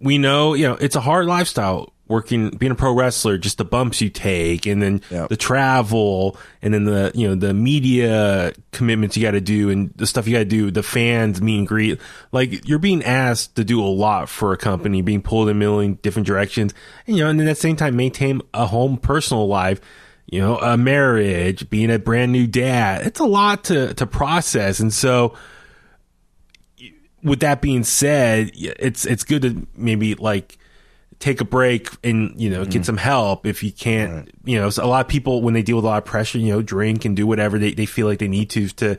we 0.00 0.18
know 0.18 0.54
you 0.54 0.66
know 0.66 0.74
it's 0.74 0.96
a 0.96 1.00
hard 1.00 1.26
lifestyle 1.26 1.92
working 2.06 2.50
being 2.50 2.72
a 2.72 2.74
pro 2.74 2.92
wrestler. 2.92 3.38
Just 3.38 3.58
the 3.58 3.64
bumps 3.64 4.00
you 4.00 4.10
take, 4.10 4.66
and 4.66 4.82
then 4.82 5.00
Yep. 5.10 5.28
the 5.30 5.36
travel, 5.36 6.36
and 6.62 6.74
then 6.74 6.84
the 6.84 7.12
you 7.14 7.28
know 7.28 7.34
the 7.34 7.54
media 7.54 8.52
commitments 8.72 9.16
you 9.16 9.22
got 9.22 9.32
to 9.32 9.40
do, 9.40 9.70
and 9.70 9.92
the 9.96 10.06
stuff 10.06 10.26
you 10.26 10.32
got 10.34 10.40
to 10.40 10.44
do. 10.44 10.70
The 10.70 10.82
fans 10.82 11.40
meet 11.40 11.58
and 11.58 11.68
greet. 11.68 12.00
Like 12.32 12.66
you're 12.68 12.78
being 12.78 13.02
asked 13.02 13.56
to 13.56 13.64
do 13.64 13.82
a 13.82 13.86
lot 13.88 14.28
for 14.28 14.52
a 14.52 14.56
company, 14.56 15.02
being 15.02 15.22
pulled 15.22 15.48
in 15.48 15.56
a 15.56 15.58
million 15.58 15.98
different 16.02 16.26
directions, 16.26 16.74
and 17.06 17.16
you 17.16 17.24
know, 17.24 17.30
and 17.30 17.40
then 17.40 17.48
at 17.48 17.56
the 17.56 17.60
same 17.60 17.76
time 17.76 17.96
maintain 17.96 18.42
a 18.52 18.66
home 18.66 18.96
personal 18.96 19.46
life. 19.46 19.80
You 20.26 20.40
know, 20.40 20.56
a 20.56 20.76
marriage, 20.78 21.68
being 21.68 21.90
a 21.90 21.98
brand 21.98 22.32
new 22.32 22.46
dad. 22.46 23.06
It's 23.06 23.20
a 23.20 23.26
lot 23.26 23.64
to 23.64 23.92
to 23.94 24.06
process, 24.06 24.80
and 24.80 24.92
so 24.92 25.36
with 27.24 27.40
that 27.40 27.60
being 27.60 27.82
said, 27.84 28.50
it's 28.54 29.04
it's 29.06 29.24
good 29.24 29.42
to 29.42 29.66
maybe 29.76 30.14
like 30.14 30.58
take 31.20 31.40
a 31.40 31.44
break 31.44 31.88
and 32.04 32.38
you 32.40 32.50
know 32.50 32.62
Mm-hmm. 32.62 32.70
get 32.70 32.84
some 32.84 32.96
help 32.98 33.46
if 33.46 33.62
you 33.62 33.72
can't. 33.72 34.30
You 34.44 34.60
know, 34.60 34.70
so 34.70 34.84
a 34.84 34.86
lot 34.86 35.00
of 35.04 35.08
people 35.08 35.42
when 35.42 35.54
they 35.54 35.62
deal 35.62 35.76
with 35.76 35.84
a 35.84 35.88
lot 35.88 35.98
of 35.98 36.04
pressure, 36.04 36.38
you 36.38 36.52
know, 36.52 36.62
drink 36.62 37.04
and 37.04 37.16
do 37.16 37.26
whatever 37.26 37.58
they 37.58 37.72
they 37.72 37.86
feel 37.86 38.06
like 38.06 38.18
they 38.18 38.28
need 38.28 38.50
to 38.50 38.68
to 38.68 38.98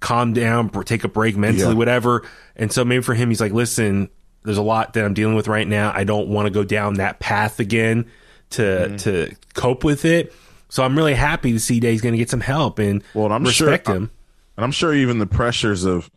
calm 0.00 0.32
down, 0.32 0.70
take 0.84 1.02
a 1.04 1.08
break 1.08 1.36
mentally, 1.36 1.70
Yeah. 1.72 1.74
whatever. 1.74 2.22
And 2.54 2.72
so 2.72 2.84
maybe 2.84 3.02
for 3.02 3.14
him, 3.14 3.28
he's 3.30 3.40
like, 3.40 3.52
listen, 3.52 4.08
there's 4.44 4.58
a 4.58 4.62
lot 4.62 4.92
that 4.92 5.04
I'm 5.04 5.14
dealing 5.14 5.34
with 5.34 5.48
right 5.48 5.66
now. 5.66 5.90
I 5.94 6.04
don't 6.04 6.28
want 6.28 6.46
to 6.46 6.50
go 6.50 6.62
down 6.62 6.94
that 6.94 7.18
path 7.18 7.58
again 7.58 8.06
to 8.50 8.62
Mm-hmm. 8.62 8.96
to 8.98 9.34
cope 9.54 9.82
with 9.84 10.04
it. 10.04 10.32
So 10.70 10.84
I'm 10.84 10.96
really 10.96 11.14
happy 11.14 11.52
to 11.52 11.58
see 11.58 11.80
that 11.80 11.90
he's 11.90 12.02
going 12.02 12.12
to 12.12 12.18
get 12.18 12.30
some 12.30 12.40
help 12.42 12.78
and 12.78 13.02
Well, 13.14 13.24
and 13.24 13.34
I'm 13.34 13.42
respect 13.42 13.86
sure, 13.86 13.96
him. 13.96 14.10
and 14.56 14.64
I'm 14.64 14.70
sure 14.70 14.94
even 14.94 15.18
the 15.18 15.26
pressures 15.26 15.84
of 15.84 16.10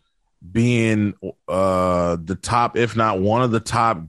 being 0.50 1.14
uh 1.48 2.16
the 2.22 2.34
top, 2.34 2.76
if 2.76 2.96
not 2.96 3.20
one 3.20 3.42
of 3.42 3.50
the 3.50 3.60
top 3.60 4.02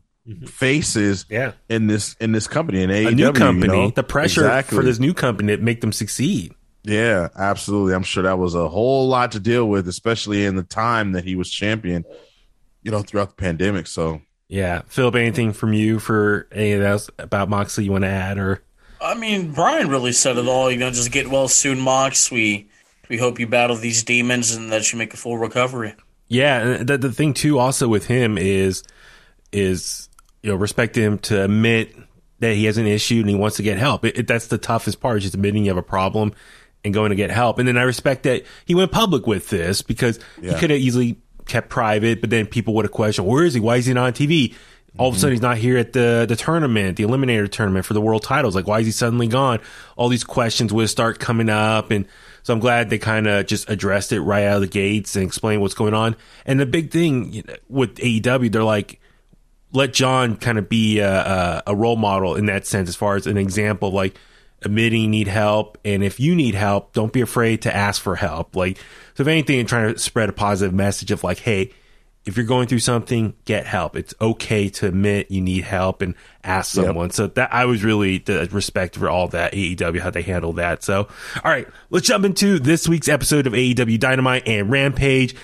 faces, 0.48 1.26
Yeah. 1.30 1.52
in 1.70 1.88
this 1.88 2.16
in 2.20 2.32
this 2.32 2.48
company 2.48 2.82
in 2.82 2.90
AEW, 2.90 3.08
a 3.08 3.12
new 3.12 3.26
you 3.28 3.34
company, 3.34 3.68
know? 3.74 3.90
the 3.92 4.04
pressure 4.04 4.42
Exactly. 4.42 4.78
for 4.78 4.84
this 4.84 5.00
new 5.00 5.14
company 5.14 5.56
to 5.56 5.62
make 5.62 5.82
them 5.82 5.92
succeed. 5.92 6.54
Yeah, 6.84 7.30
absolutely. 7.38 7.94
I'm 7.94 8.04
sure 8.04 8.24
that 8.24 8.38
was 8.38 8.56
a 8.56 8.68
whole 8.68 9.08
lot 9.08 9.32
to 9.34 9.40
deal 9.40 9.68
with, 9.70 9.88
especially 9.88 10.46
in 10.46 10.56
the 10.56 10.64
time 10.64 11.14
that 11.14 11.24
he 11.24 11.36
was 11.36 11.50
champion, 11.50 12.04
you 12.82 12.92
know, 12.92 13.02
throughout 13.02 13.30
the 13.30 13.36
pandemic. 13.42 13.88
So, 13.88 14.22
Yeah, 14.50 14.82
Philip, 14.88 15.16
anything 15.16 15.54
from 15.54 15.72
you 15.74 16.00
for 16.00 16.48
any 16.52 16.74
of 16.74 16.82
that 16.82 17.10
about 17.20 17.50
Moxley 17.50 17.86
you 17.86 17.92
want 17.92 18.04
to 18.04 18.10
add 18.10 18.38
or? 18.38 18.62
I 19.00 19.16
mean, 19.16 19.52
Brian 19.54 19.88
really 19.90 20.12
said 20.14 20.38
it 20.38 20.48
all. 20.48 20.70
You 20.72 20.78
know, 20.78 20.90
just 20.92 21.12
get 21.12 21.30
well 21.30 21.48
soon, 21.48 21.80
Mox. 21.80 22.30
We 22.32 22.68
we 23.10 23.18
hope 23.18 23.40
you 23.40 23.48
battle 23.48 23.76
these 23.76 24.04
demons 24.04 24.54
and 24.56 24.72
that 24.72 24.92
you 24.92 24.98
make 25.00 25.14
a 25.14 25.18
full 25.18 25.38
recovery. 25.38 25.94
Yeah, 26.28 26.60
and 26.60 26.88
the, 26.88 26.98
the 26.98 27.12
thing 27.12 27.34
too, 27.34 27.60
also 27.60 27.88
with 27.88 28.06
him 28.06 28.38
is 28.38 28.84
is 29.52 30.10
you 30.42 30.52
know 30.52 30.56
respect 30.56 30.96
him 30.98 31.20
to 31.20 31.44
admit 31.44 31.96
that 32.40 32.56
he 32.56 32.66
has 32.66 32.78
an 32.78 32.88
issue 32.88 33.20
and 33.20 33.30
he 33.30 33.36
wants 33.36 33.58
to 33.58 33.64
get 33.64 33.78
help. 33.78 34.04
It, 34.06 34.20
it, 34.20 34.28
that's 34.28 34.48
the 34.48 34.58
toughest 34.58 35.00
part, 35.00 35.18
is 35.18 35.24
just 35.24 35.36
admitting 35.36 35.66
you 35.66 35.70
have 35.70 35.78
a 35.78 35.84
problem 35.84 36.34
and 36.84 36.94
going 36.94 37.12
to 37.12 37.16
get 37.16 37.32
help. 37.32 37.60
And 37.60 37.68
then 37.68 37.78
I 37.78 37.84
respect 37.84 38.24
that 38.24 38.44
he 38.66 38.76
went 38.76 38.92
public 38.92 39.26
with 39.26 39.50
this 39.50 39.82
because 39.82 40.20
he 40.42 40.54
could 40.56 40.70
have 40.70 40.80
easily 40.80 41.22
kept 41.46 41.70
private, 41.70 42.22
but 42.22 42.30
then 42.30 42.46
people 42.46 42.74
would 42.76 42.86
have 42.86 42.92
questioned, 42.92 43.28
where 43.28 43.46
is 43.46 43.54
he? 43.54 43.60
Why 43.60 43.78
is 43.78 43.86
he 43.86 43.94
not 43.94 44.08
on 44.08 44.14
TV? 44.14 44.56
All 44.98 45.10
of 45.10 45.16
a 45.16 45.20
sudden, 45.20 45.34
he's 45.34 45.42
not 45.42 45.58
here 45.58 45.78
at 45.78 45.94
the 45.94 46.26
the 46.30 46.36
tournament, 46.36 46.98
the 46.98 47.04
Eliminator 47.04 47.50
tournament 47.50 47.84
for 47.84 47.96
the 47.96 48.02
world 48.02 48.22
titles. 48.22 48.54
Like, 48.54 48.68
why 48.68 48.80
is 48.80 48.86
he 48.86 48.92
suddenly 48.92 49.28
gone? 49.28 49.60
All 49.96 50.08
these 50.08 50.24
questions 50.24 50.72
would 50.72 50.88
start 50.88 51.20
coming 51.20 51.50
up, 51.50 51.90
and 51.90 52.06
so 52.44 52.54
I'm 52.54 52.60
glad 52.60 52.90
they 52.90 53.00
kind 53.00 53.28
of 53.28 53.48
just 53.48 53.70
addressed 53.70 54.12
it 54.12 54.22
right 54.22 54.44
out 54.44 54.56
of 54.56 54.62
the 54.62 54.68
gates 54.68 55.16
and 55.16 55.26
explained 55.26 55.62
what's 55.62 55.74
going 55.74 55.94
on. 55.94 56.16
And 56.46 56.60
the 56.60 56.66
big 56.66 56.92
thing 56.92 57.34
you 57.34 57.44
know, 57.44 57.56
with 57.70 57.96
AEW, 57.96 58.52
they're 58.52 58.64
like, 58.64 59.00
let 59.72 59.94
Jon 59.94 60.36
kind 60.36 60.58
of 60.60 60.70
be 60.70 61.00
a, 61.00 61.64
a, 61.66 61.76
role 61.76 61.96
model 61.96 62.36
in 62.36 62.46
that 62.46 62.68
sense, 62.68 62.90
as 62.90 62.96
far 62.96 63.16
as 63.16 63.26
an 63.26 63.38
example, 63.38 63.92
like 63.92 64.16
admitting 64.62 65.02
you 65.02 65.08
need 65.08 65.28
help, 65.28 65.78
and 65.84 66.04
if 66.04 66.20
you 66.20 66.36
need 66.36 66.54
help, 66.54 66.94
don't 66.94 67.12
be 67.12 67.22
afraid 67.22 67.64
to 67.64 67.76
ask 67.76 68.02
for 68.02 68.16
help. 68.16 68.56
Like, 68.56 68.78
so 69.16 69.22
if 69.22 69.28
anything, 69.28 69.66
trying 69.66 69.94
to 69.94 70.00
spread 70.00 70.30
a 70.30 70.34
positive 70.34 70.74
message 70.74 71.12
of 71.12 71.24
like, 71.24 71.40
hey, 71.40 71.72
if 72.26 72.38
you're 72.38 72.46
going 72.46 72.68
through 72.68 72.80
something, 72.80 73.34
get 73.46 73.66
help. 73.66 73.96
It's 73.98 74.14
okay 74.22 74.70
to 74.70 74.88
admit 74.88 75.30
you 75.30 75.42
need 75.42 75.64
help 75.66 76.02
and 76.02 76.16
ask 76.44 76.76
Yep. 76.76 76.86
someone. 76.86 77.10
So 77.10 77.28
that 77.28 77.54
I 77.54 77.66
was 77.66 77.84
really 77.84 78.20
the 78.20 78.48
respect 78.52 78.96
for 78.96 79.10
all 79.10 79.28
that 79.30 79.54
AEW 79.54 80.00
how 80.00 80.10
they 80.10 80.22
handled 80.22 80.56
that. 80.56 80.84
So 80.84 81.08
all 81.44 81.52
right, 81.52 81.68
let's 81.90 82.08
jump 82.08 82.24
into 82.26 82.60
this 82.60 82.88
week's 82.88 83.10
episode 83.10 83.46
of 83.48 83.54
AEW 83.54 84.00
Dynamite 84.00 84.48
and 84.48 84.70
Rampage. 84.72 85.36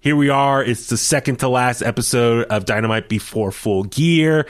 Here 0.00 0.16
we 0.16 0.28
are. 0.28 0.62
It's 0.62 0.88
the 0.88 0.96
second 0.96 1.36
to 1.40 1.48
last 1.48 1.82
episode 1.82 2.46
of 2.48 2.64
Dynamite 2.64 3.08
before 3.08 3.50
Full 3.50 3.84
Gear. 3.84 4.46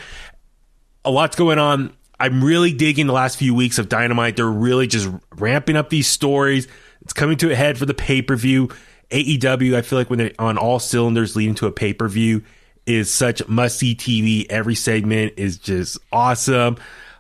A 1.05 1.11
lot's 1.11 1.37
going 1.37 1.59
on. 1.59 1.95
I'm 2.19 2.43
really 2.43 2.73
digging 2.73 3.07
the 3.07 3.13
last 3.13 3.37
few 3.39 3.55
weeks 3.55 3.79
of 3.79 3.89
Dynamite. 3.89 4.37
They're 4.37 4.47
really 4.47 4.87
just 4.87 5.09
ramping 5.37 5.77
up 5.77 5.91
these 5.91 6.07
stories. 6.09 6.67
It's 7.03 7.13
coming 7.13 7.37
to 7.39 7.53
a 7.53 7.55
head 7.55 7.79
for 7.79 7.87
the 7.87 7.95
pay 7.95 8.23
per 8.23 8.37
view. 8.37 8.71
AEW, 9.11 9.75
I 9.75 9.83
feel 9.83 9.99
like 9.99 10.11
when 10.11 10.19
they're 10.19 10.33
on 10.39 10.59
all 10.59 10.79
cylinders 10.79 11.37
leading 11.37 11.55
to 11.57 11.67
a 11.67 11.73
pay 11.73 11.93
per 11.93 12.09
view, 12.09 12.43
is 12.87 13.13
such 13.13 13.47
must 13.49 13.79
see 13.79 13.95
TV. 13.95 14.47
Every 14.49 14.75
segment 14.75 15.35
is 15.37 15.59
just 15.59 15.99
awesome. 16.13 16.77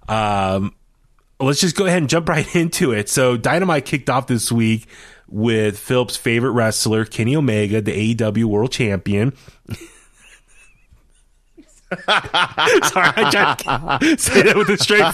Um, 0.08 0.74
let's 1.40 1.60
just 1.60 1.76
go 1.76 1.86
ahead 1.86 1.98
and 1.98 2.08
jump 2.08 2.28
right 2.30 2.54
into 2.54 2.92
it. 2.92 3.08
So 3.08 3.36
Dynamite 3.36 3.84
kicked 3.84 4.08
off 4.08 4.26
this 4.26 4.50
week 4.50 4.86
with 5.28 5.78
Philip's 5.78 6.16
favorite 6.16 6.52
wrestler, 6.52 7.04
Kenny 7.04 7.34
Omega, 7.36 7.80
the 7.80 8.14
AEW 8.14 8.44
World 8.44 8.70
Champion. 8.72 9.34
Sorry, 11.88 12.08
I 12.08 13.30
tried 13.30 13.58
to 14.00 14.18
say 14.18 14.42
that 14.42 14.56
with 14.56 14.68
a 14.70 14.76
straight 14.76 15.04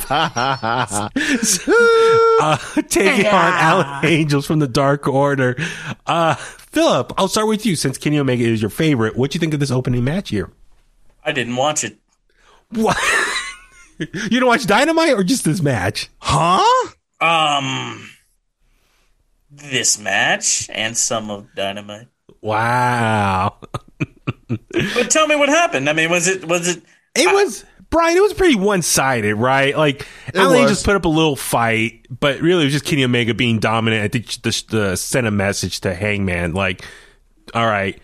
uh, 2.41 2.57
taking 2.89 3.27
on 3.27 3.33
Alan 3.35 4.07
Angels 4.07 4.47
from 4.47 4.59
the 4.59 4.69
Dark 4.69 5.07
Order. 5.07 5.57
Uh, 6.07 6.37
Philip, 6.73 7.13
I'll 7.19 7.29
start 7.29 7.49
with 7.49 7.67
you 7.67 7.77
since 7.77 7.99
Kenny 7.99 8.19
Omega 8.19 8.45
is 8.45 8.63
your 8.63 8.71
favorite. 8.71 9.15
What 9.15 9.31
do 9.31 9.37
you 9.37 9.41
think 9.41 9.53
of 9.55 9.61
this 9.61 9.71
opening 9.71 10.05
match 10.05 10.31
here? 10.31 10.51
I 11.25 11.33
didn't 11.33 11.57
watch 11.57 11.85
it. 11.85 11.99
What? 12.71 12.97
you 13.99 14.41
don't 14.41 14.49
watch 14.49 14.67
Dynamite 14.67 15.13
or 15.13 15.23
just 15.23 15.45
this 15.45 15.61
match? 15.61 16.09
huh? 16.19 16.89
Um, 17.21 18.09
this 19.51 19.99
match 19.99 20.69
and 20.73 20.97
some 20.97 21.31
of 21.31 21.55
Dynamite. 21.55 22.09
Wow. 22.41 23.57
But 24.95 25.11
tell 25.11 25.27
me 25.27 25.35
what 25.37 25.49
happened. 25.49 25.89
I 25.89 25.95
mean, 25.95 26.11
was 26.11 26.29
it 26.29 26.47
was 26.47 26.69
it? 26.69 26.83
It 27.15 27.33
was 27.33 27.65
Brian. 27.93 28.17
It 28.17 28.21
was 28.23 28.35
pretty 28.35 28.57
one 28.57 28.83
sided, 28.83 29.37
right? 29.37 29.77
Like 29.77 30.05
Alan 30.35 30.63
was. 30.63 30.71
just 30.73 30.85
put 30.85 30.97
up 30.97 31.05
a 31.05 31.09
little 31.09 31.37
fight, 31.37 32.07
but 32.11 32.41
really 32.41 32.63
it 32.63 32.65
was 32.65 32.73
just 32.73 32.85
Kenny 32.85 33.05
Omega 33.05 33.35
being 33.35 33.61
dominant. 33.61 34.03
I 34.03 34.09
think 34.09 34.27
the, 34.43 34.65
the 34.71 34.97
sent 34.97 35.29
a 35.29 35.31
message 35.31 35.81
to 35.83 35.95
Hangman, 35.95 36.55
like, 36.55 36.85
"All 37.55 37.67
right, 37.67 38.01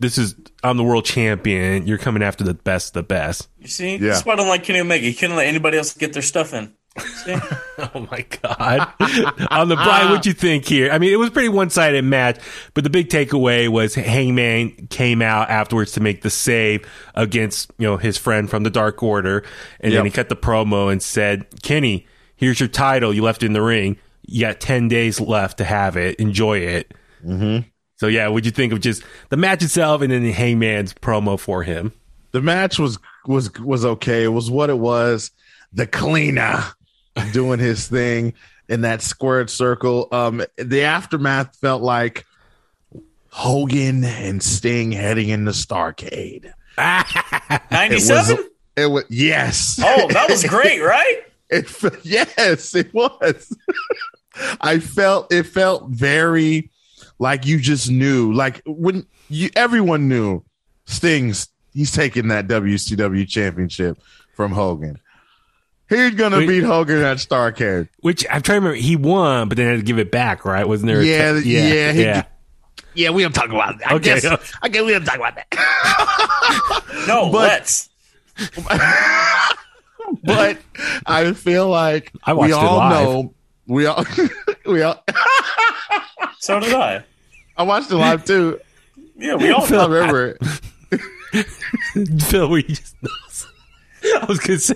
this 0.00 0.18
is 0.18 0.34
I'm 0.64 0.76
the 0.76 0.82
world 0.84 1.04
champion. 1.04 1.86
You're 1.86 1.98
coming 1.98 2.22
after 2.24 2.42
the 2.42 2.54
best, 2.54 2.88
of 2.88 2.92
the 2.94 3.02
best." 3.04 3.48
You 3.60 3.68
see, 3.68 3.92
Yeah. 3.96 4.08
that's 4.14 4.24
why 4.26 4.32
I 4.32 4.36
don't 4.36 4.48
like 4.48 4.64
Kenny 4.64 4.80
Omega. 4.80 5.04
He 5.06 5.14
couldn't 5.14 5.36
let 5.36 5.46
anybody 5.46 5.78
else 5.78 5.92
get 5.94 6.12
their 6.12 6.22
stuff 6.22 6.52
in. 6.52 6.72
Oh 7.78 8.08
my 8.10 8.24
god! 8.42 8.88
On 9.50 9.68
the 9.68 9.76
Brian, 9.76 10.10
what 10.10 10.24
you 10.24 10.32
think 10.32 10.64
here? 10.64 10.90
I 10.90 10.98
mean, 10.98 11.12
it 11.12 11.16
was 11.16 11.28
a 11.28 11.30
pretty 11.30 11.50
one 11.50 11.68
sided 11.68 12.02
match, 12.06 12.40
but 12.72 12.84
the 12.84 12.90
big 12.90 13.10
takeaway 13.10 13.68
was 13.68 13.94
Hangman 13.94 14.86
came 14.88 15.20
out 15.20 15.50
afterwards 15.50 15.92
to 15.92 16.00
make 16.00 16.22
the 16.22 16.30
save 16.30 16.88
against 17.14 17.70
you 17.76 17.86
know 17.86 17.98
his 17.98 18.16
friend 18.16 18.48
from 18.48 18.62
the 18.62 18.70
Dark 18.70 19.02
Order, 19.02 19.44
and 19.80 19.92
then 19.92 20.06
he 20.06 20.10
cut 20.10 20.30
the 20.30 20.36
promo 20.36 20.90
and 20.90 21.02
said, 21.02 21.46
"Kenny, 21.62 22.06
here's 22.34 22.58
your 22.58 22.68
title. 22.70 23.12
You 23.12 23.22
left 23.22 23.42
it 23.42 23.46
in 23.46 23.52
the 23.52 23.62
ring. 23.62 23.98
You 24.22 24.40
got 24.40 24.58
ten 24.60 24.88
days 24.88 25.20
left 25.20 25.58
to 25.58 25.64
have 25.64 25.98
it. 25.98 26.18
Enjoy 26.18 26.58
it." 26.58 26.94
Mm-hmm. 27.22 27.68
So 27.96 28.06
yeah, 28.06 28.28
what'd 28.28 28.46
you 28.46 28.52
think 28.52 28.72
of 28.72 28.80
just 28.80 29.02
the 29.28 29.36
match 29.36 29.62
itself 29.62 30.00
and 30.00 30.10
then 30.10 30.22
the 30.22 30.32
Hangman's 30.32 30.94
promo 30.94 31.38
for 31.38 31.62
him? 31.62 31.92
the 32.36 32.42
match 32.42 32.78
was 32.78 32.98
was 33.26 33.50
was 33.60 33.84
okay. 33.84 34.24
It 34.24 34.28
was 34.28 34.50
what 34.50 34.68
it 34.68 34.78
was. 34.78 35.30
The 35.72 35.86
cleaner 35.86 36.62
doing 37.32 37.58
his 37.58 37.88
thing 37.88 38.34
in 38.68 38.82
that 38.82 39.02
squared 39.02 39.50
circle. 39.50 40.08
Um, 40.12 40.42
the 40.56 40.82
aftermath 40.82 41.56
felt 41.56 41.82
like 41.82 42.24
Hogan 43.30 44.04
and 44.04 44.42
Sting 44.42 44.92
heading 44.92 45.28
into 45.28 45.52
Starcade. 45.52 46.52
It 46.78 47.60
97? 47.70 48.36
was. 48.36 48.46
It 48.76 48.86
was 48.86 49.04
yes. 49.08 49.80
Oh, 49.82 50.08
that 50.08 50.28
was 50.28 50.44
great, 50.44 50.80
right? 50.82 51.22
It 51.48 51.70
yes, 52.04 52.74
it 52.74 52.92
was. 52.92 53.56
I 54.60 54.80
felt 54.80 55.32
it 55.32 55.44
felt 55.44 55.88
very 55.88 56.70
like 57.18 57.46
you 57.46 57.58
just 57.58 57.90
knew, 57.90 58.32
like 58.32 58.60
when 58.66 59.06
you 59.28 59.50
everyone 59.56 60.08
knew 60.08 60.42
Sting's 60.84 61.48
he's 61.72 61.92
taking 61.92 62.28
that 62.28 62.48
WCW 62.48 63.28
championship 63.28 63.98
from 64.34 64.52
Hogan. 64.52 64.98
He's 65.88 66.14
gonna 66.14 66.38
Wait. 66.38 66.48
beat 66.48 66.64
Hogan 66.64 66.98
at 67.02 67.18
Starcade. 67.18 67.88
Which 68.00 68.24
I'm 68.30 68.42
trying 68.42 68.60
to 68.60 68.66
remember. 68.66 68.74
He 68.76 68.96
won, 68.96 69.48
but 69.48 69.56
then 69.56 69.68
had 69.68 69.76
to 69.76 69.82
give 69.82 69.98
it 69.98 70.10
back, 70.10 70.44
right? 70.44 70.66
Wasn't 70.66 70.86
there? 70.88 71.00
Yeah, 71.02 71.40
te- 71.40 71.48
yeah, 71.52 71.92
he- 71.92 72.02
yeah. 72.02 72.22
Yeah, 72.94 73.10
we 73.10 73.22
don't 73.22 73.32
talk 73.34 73.50
about 73.50 73.78
that. 73.78 73.92
I 73.92 73.94
Okay. 73.96 74.20
guess 74.20 74.52
I 74.62 74.68
guess 74.68 74.82
we 74.82 74.92
don't 74.92 75.04
talk 75.04 75.16
about 75.16 75.34
that. 75.36 76.82
No, 77.06 77.30
But- 77.30 77.38
let's. 77.48 77.88
but 80.24 80.58
I 81.06 81.32
feel 81.34 81.68
like 81.68 82.12
I 82.24 82.32
we 82.34 82.52
all 82.52 82.78
live. 82.78 82.90
know 83.04 83.34
we 83.66 83.86
all 83.86 84.04
we 84.66 84.82
all 84.82 85.02
So 86.40 86.60
did 86.60 86.72
I. 86.74 87.04
I 87.56 87.62
watched 87.62 87.90
it 87.90 87.96
live 87.96 88.24
too. 88.24 88.60
Yeah, 89.16 89.34
we 89.36 89.50
all 89.50 89.64
I 89.72 89.86
remember 89.86 90.36
it. 90.40 91.46
Phil, 92.24 92.48
we 92.50 92.62
just. 92.64 92.94
I 94.04 94.24
was 94.28 94.38
gonna 94.38 94.58
say, 94.58 94.74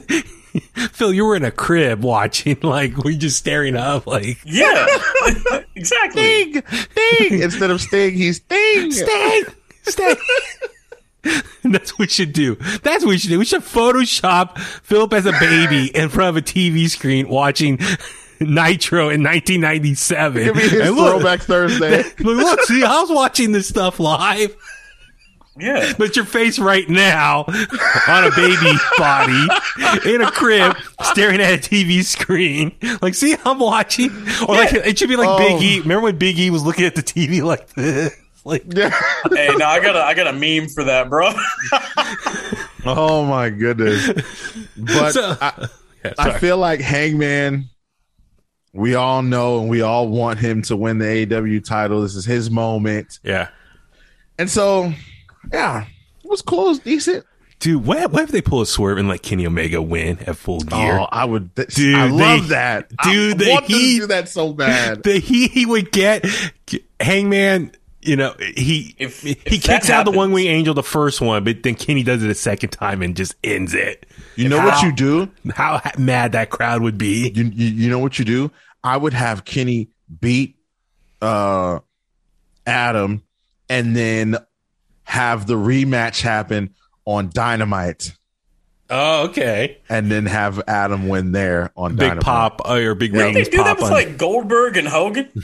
Phil, 0.92 1.12
you 1.12 1.24
were 1.24 1.36
in 1.36 1.44
a 1.44 1.50
crib 1.50 2.02
watching, 2.02 2.58
like 2.62 2.96
we 2.98 3.16
just 3.16 3.36
staring 3.38 3.76
up, 3.76 4.06
like 4.06 4.38
Yeah, 4.44 4.86
exactly. 5.74 6.52
Sting, 6.52 6.62
Sting. 6.66 7.42
Instead 7.42 7.70
of 7.70 7.80
Sting, 7.80 8.14
he's 8.14 8.36
Sting. 8.36 8.92
stay, 8.92 9.42
stay. 9.82 10.14
That's 11.64 11.92
what 11.92 11.98
we 11.98 12.06
should 12.08 12.32
do. 12.32 12.54
That's 12.82 13.04
what 13.04 13.10
we 13.10 13.18
should 13.18 13.28
do. 13.30 13.38
We 13.38 13.44
should 13.44 13.60
Photoshop 13.62 14.58
Philip 14.58 15.12
as 15.12 15.26
a 15.26 15.32
baby 15.32 15.94
in 15.94 16.08
front 16.08 16.30
of 16.30 16.36
a 16.38 16.42
TV 16.44 16.88
screen 16.88 17.28
watching 17.28 17.78
Nitro 18.40 19.10
in 19.10 19.22
1997. 19.22 20.44
Give 20.44 20.56
me 20.56 20.62
his 20.62 20.72
And 20.80 20.96
look, 20.96 21.20
throwback 21.20 21.40
Thursday. 21.42 22.02
look, 22.20 22.20
look, 22.20 22.60
see, 22.62 22.82
I 22.82 23.00
was 23.00 23.10
watching 23.10 23.52
this 23.52 23.68
stuff 23.68 24.00
live. 24.00 24.56
Yeah. 25.58 25.92
But 25.98 26.16
your 26.16 26.24
face 26.24 26.58
right 26.58 26.88
now 26.88 27.44
on 28.08 28.24
a 28.24 28.30
baby 28.36 28.72
body 28.96 29.46
in 30.14 30.22
a 30.22 30.30
crib 30.30 30.76
staring 31.02 31.40
at 31.40 31.52
a 31.52 31.58
TV 31.58 32.02
screen. 32.04 32.72
Like, 33.02 33.14
see, 33.14 33.36
I'm 33.44 33.58
watching. 33.58 34.10
Or 34.48 34.54
like, 34.54 34.72
it 34.72 34.98
should 34.98 35.08
be 35.08 35.16
like 35.16 35.28
Oh. 35.28 35.38
Big 35.38 35.62
E. 35.62 35.80
Remember 35.80 36.02
when 36.04 36.18
Big 36.18 36.38
E 36.38 36.50
was 36.50 36.64
looking 36.64 36.84
at 36.84 36.94
the 36.94 37.02
TV 37.02 37.42
like 37.42 37.68
this? 37.74 38.14
Like, 38.42 38.62
Hey, 38.72 38.88
no, 39.58 39.66
I 39.66 39.80
got 39.80 39.96
a, 39.96 40.00
I 40.02 40.14
got 40.14 40.26
a 40.26 40.32
meme 40.32 40.70
for 40.70 40.82
that, 40.84 41.10
bro. 41.10 41.30
oh 42.86 43.24
my 43.26 43.50
goodness. 43.50 44.08
But 44.78 45.12
So- 45.12 45.36
I, 45.40 45.66
yeah, 46.04 46.12
I 46.18 46.38
feel 46.38 46.56
like 46.56 46.80
Hangman, 46.80 47.68
we 48.72 48.94
all 48.94 49.20
know 49.22 49.60
and 49.60 49.68
we 49.68 49.82
all 49.82 50.08
want 50.08 50.38
him 50.38 50.62
to 50.62 50.76
win 50.76 50.96
the 50.98 51.04
AEW 51.26 51.62
title. 51.62 52.00
This 52.00 52.14
is 52.14 52.24
his 52.24 52.50
moment. 52.50 53.18
yeah. 53.22 53.48
And 54.38 54.48
so, 54.48 54.94
yeah, 55.52 55.84
it 56.24 56.28
was 56.30 56.42
cool. 56.42 56.66
It 56.66 56.68
was 56.70 56.78
decent. 56.80 57.24
Dude, 57.58 57.84
what, 57.84 58.10
what 58.10 58.22
if 58.22 58.30
they 58.30 58.40
pull 58.40 58.62
a 58.62 58.66
swerve 58.66 58.96
and 58.96 59.06
let 59.06 59.20
Kenny 59.22 59.46
Omega 59.46 59.82
win 59.82 60.18
at 60.20 60.36
full 60.36 60.60
gear? 60.60 60.98
Oh, 61.00 61.06
I 61.12 61.26
would. 61.26 61.54
Th- 61.56 61.68
Dude, 61.68 61.94
I 61.94 62.06
love 62.08 62.48
they- 62.48 62.54
that. 62.54 62.88
dude, 63.04 63.34
I 63.34 63.44
the 63.44 63.50
want 63.50 63.64
heat- 63.66 63.94
to 63.96 64.00
do 64.00 64.06
that 64.06 64.28
so 64.30 64.52
bad. 64.54 65.02
the 65.04 65.18
heat 65.18 65.50
he 65.50 65.66
would 65.66 65.92
get 65.92 66.24
hangman 67.00 67.72
you 68.02 68.16
know 68.16 68.34
he 68.54 68.94
If- 68.98 69.20
he 69.22 69.32
if 69.32 69.44
kicks 69.62 69.88
that 69.88 69.90
out 69.90 70.04
the 70.06 70.10
one 70.10 70.32
wing 70.32 70.46
angel 70.46 70.72
the 70.72 70.82
first 70.82 71.20
one 71.20 71.44
but 71.44 71.62
then 71.62 71.74
kenny 71.74 72.02
does 72.02 72.22
it 72.22 72.30
a 72.30 72.34
second 72.34 72.70
time 72.70 73.02
and 73.02 73.14
just 73.16 73.34
ends 73.44 73.74
it 73.74 74.06
You 74.36 74.48
know 74.48 74.58
what 74.64 74.82
you 74.82 74.90
do? 74.92 75.30
how 75.52 75.82
mad 75.98 76.32
that 76.32 76.48
crowd 76.48 76.80
would 76.80 76.96
be 76.96 77.30
You, 77.34 77.44
you 77.44 77.66
you 77.66 77.90
know 77.90 77.98
what 77.98 78.18
you 78.18 78.24
do? 78.24 78.50
I 78.82 78.96
would 78.96 79.12
have 79.12 79.44
Kenny 79.44 79.90
beat 80.20 80.56
uh 81.20 81.80
Adam 82.66 83.22
and 83.68 83.94
then 83.94 84.36
have 85.10 85.46
the 85.46 85.54
rematch 85.54 86.22
happen 86.22 86.74
on 87.04 87.30
Dynamite 87.32 88.14
oh 88.88 89.24
okay 89.28 89.78
and 89.88 90.10
then 90.10 90.26
have 90.26 90.62
Adam 90.68 91.08
win 91.08 91.32
there 91.32 91.72
on 91.76 91.92
big 91.96 92.10
Dynamite. 92.10 92.22
pop 92.22 92.62
uh, 92.64 92.74
or 92.74 92.94
big 92.94 93.12
Didn't 93.12 93.34
they 93.34 93.40
ratings 93.40 93.48
do 93.48 93.64
that 93.64 93.76
with 93.76 93.86
on 93.86 93.90
like 93.90 94.16
Goldberg 94.16 94.76
and 94.76 94.86
Hogan? 94.86 95.28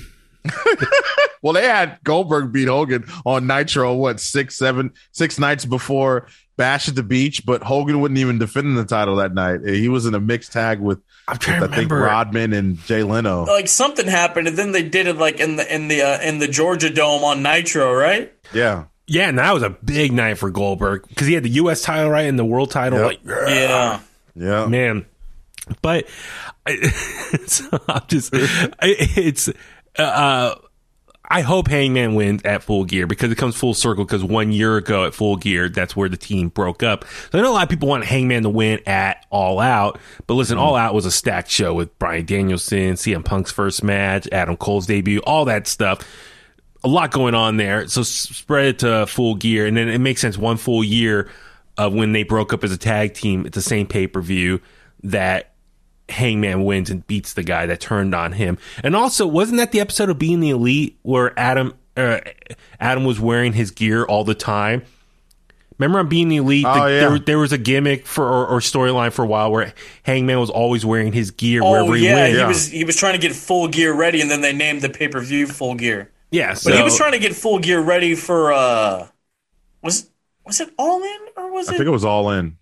Well, 1.46 1.52
they 1.52 1.62
had 1.64 1.98
Goldberg 2.02 2.52
beat 2.52 2.66
Hogan 2.66 3.04
on 3.24 3.46
Nitro 3.46 3.94
what 3.94 4.18
six, 4.18 4.56
seven, 4.56 4.92
six 5.12 5.38
nights 5.38 5.64
before 5.64 6.26
Bash 6.56 6.88
at 6.88 6.96
the 6.96 7.04
Beach, 7.04 7.46
but 7.46 7.62
Hogan 7.62 8.00
wouldn't 8.00 8.18
even 8.18 8.40
defend 8.40 8.76
the 8.76 8.84
title 8.84 9.14
that 9.16 9.32
night. 9.32 9.60
He 9.64 9.88
was 9.88 10.06
in 10.06 10.14
a 10.14 10.20
mixed 10.20 10.52
tag 10.52 10.80
with, 10.80 11.00
i'm 11.28 11.36
trying 11.36 11.60
with 11.60 11.70
to 11.70 11.74
I 11.74 11.78
think 11.78 11.90
remember 11.92 12.10
Rodman 12.10 12.52
and 12.52 12.78
Jay 12.86 13.04
Leno. 13.04 13.44
Like 13.44 13.68
something 13.68 14.08
happened, 14.08 14.48
and 14.48 14.56
then 14.56 14.72
they 14.72 14.82
did 14.82 15.06
it 15.06 15.18
like 15.18 15.38
in 15.38 15.54
the 15.54 15.72
in 15.72 15.86
the 15.86 16.02
uh, 16.02 16.20
in 16.20 16.40
the 16.40 16.48
Georgia 16.48 16.90
Dome 16.90 17.22
on 17.22 17.44
Nitro, 17.44 17.94
right? 17.94 18.32
Yeah. 18.52 18.86
Yeah 19.06 19.28
and 19.28 19.38
that 19.38 19.52
was 19.54 19.62
a 19.62 19.70
big 19.70 20.12
night 20.12 20.38
for 20.38 20.50
goldberg 20.50 21.06
because 21.08 21.26
he 21.26 21.34
had 21.34 21.42
the 21.44 21.50
us 21.50 21.82
title 21.82 22.10
right 22.10 22.26
and 22.28 22.38
the 22.38 22.44
world 22.44 22.70
title 22.70 22.98
Yep. 22.98 23.06
like 23.06 23.20
Yeah. 23.24 24.00
Yeah. 24.34 24.66
man 24.66 25.06
but 25.82 26.06
I, 26.66 26.76
so 27.46 27.68
i'm 27.88 28.02
just 28.08 28.34
I- 28.34 28.74
it's 28.80 29.48
uh 29.98 30.54
I 31.28 31.40
hope 31.40 31.66
Hangman 31.66 32.14
wins 32.14 32.42
at 32.44 32.62
Full 32.62 32.84
Gear 32.84 33.08
because 33.08 33.32
it 33.32 33.34
comes 33.34 33.56
full 33.56 33.74
circle. 33.74 34.04
Because 34.04 34.22
one 34.22 34.52
year 34.52 34.76
ago 34.76 35.06
at 35.06 35.12
Full 35.12 35.34
Gear, 35.34 35.68
that's 35.68 35.96
where 35.96 36.08
the 36.08 36.16
team 36.16 36.50
broke 36.50 36.84
up. 36.84 37.04
So 37.32 37.40
I 37.40 37.42
know 37.42 37.50
a 37.50 37.52
lot 37.52 37.64
of 37.64 37.68
people 37.68 37.88
want 37.88 38.04
Hangman 38.04 38.44
to 38.44 38.48
win 38.48 38.78
at 38.86 39.26
All 39.28 39.58
Out, 39.58 39.98
but 40.28 40.34
listen, 40.34 40.56
All 40.56 40.76
Out 40.76 40.94
was 40.94 41.04
a 41.04 41.10
stacked 41.10 41.50
show 41.50 41.74
with 41.74 41.98
Bryan 41.98 42.26
Danielson, 42.26 42.92
CM 42.92 43.24
Punk's 43.24 43.50
first 43.50 43.82
match, 43.82 44.28
Adam 44.30 44.56
Cole's 44.56 44.86
debut, 44.86 45.18
all 45.26 45.46
that 45.46 45.66
stuff. 45.66 45.98
A 46.86 46.88
lot 46.88 47.10
going 47.10 47.34
on 47.34 47.56
there. 47.56 47.88
So 47.88 48.02
spread 48.04 48.66
it 48.66 48.78
to 48.80 49.06
Full 49.06 49.34
Gear, 49.34 49.66
and 49.66 49.76
then 49.76 49.88
it 49.88 49.98
makes 49.98 50.20
sense. 50.20 50.38
One 50.38 50.56
full 50.56 50.84
year 50.84 51.28
of 51.76 51.92
when 51.92 52.12
they 52.12 52.22
broke 52.22 52.52
up 52.52 52.62
as 52.62 52.70
a 52.72 52.78
tag 52.78 53.14
team, 53.14 53.44
it's 53.44 53.56
the 53.56 53.60
same 53.62 53.86
pay 53.88 54.06
per 54.06 54.20
view 54.20 54.60
that 55.02 55.52
Hangman 56.08 56.64
wins 56.64 56.88
and 56.88 57.04
beats 57.08 57.32
the 57.32 57.42
guy 57.42 57.66
that 57.66 57.80
turned 57.80 58.14
on 58.14 58.30
him. 58.32 58.56
And 58.84 58.94
also, 58.94 59.26
wasn't 59.26 59.58
that 59.58 59.72
the 59.72 59.80
episode 59.80 60.08
of 60.10 60.18
Being 60.18 60.38
the 60.40 60.50
Elite 60.50 60.96
where 61.02 61.36
Adam 61.38 61.74
uh, 61.96 62.20
Adam 62.78 63.04
was 63.04 63.18
wearing 63.18 63.52
his 63.52 63.72
gear 63.72 64.04
all 64.04 64.22
the 64.22 64.34
time? 64.36 64.82
Remember 65.78 65.98
on 65.98 66.08
Being 66.08 66.28
the 66.28 66.36
Elite, 66.36 66.62
the- 66.64 66.70
Oh, 66.70 66.86
yeah. 66.86 67.00
there, 67.00 67.18
there 67.18 67.38
was 67.38 67.52
a 67.52 67.58
gimmick 67.58 68.06
for 68.06 68.24
or, 68.24 68.46
or 68.46 68.60
storyline 68.60 69.12
for 69.12 69.24
a 69.24 69.26
while 69.26 69.50
where 69.50 69.74
Hangman 70.04 70.38
was 70.40 70.48
always 70.50 70.86
wearing 70.86 71.12
his 71.12 71.32
gear 71.32 71.62
Oh 71.62 71.70
wherever 71.72 71.94
he 71.96 72.06
yeah, 72.06 72.14
went. 72.14 72.32
he 72.32 72.38
Yeah. 72.38 72.48
was 72.48 72.68
he 72.68 72.84
was 72.84 72.96
trying 72.96 73.14
to 73.14 73.18
get 73.18 73.34
Full 73.34 73.68
Gear 73.68 73.92
ready, 73.94 74.20
and 74.22 74.30
then 74.30 74.40
they 74.40 74.52
named 74.54 74.82
the 74.82 74.88
pay 74.88 75.08
per 75.08 75.20
view 75.20 75.46
Full 75.48 75.74
Gear. 75.74 76.10
Yeah, 76.30 76.54
so 76.54 76.70
But 76.70 76.76
he 76.78 76.82
was 76.82 76.96
trying 76.96 77.12
to 77.12 77.18
get 77.18 77.34
Full 77.34 77.58
Gear 77.58 77.80
ready 77.80 78.14
for 78.14 78.52
uh, 78.52 79.06
was 79.82 80.08
was 80.44 80.60
it 80.60 80.70
All 80.78 81.02
In 81.02 81.18
or 81.36 81.50
was 81.52 81.68
it? 81.68 81.74
I 81.74 81.76
think 81.76 81.86
it 81.86 81.90
was 81.90 82.04
all 82.04 82.30
in. 82.30 82.56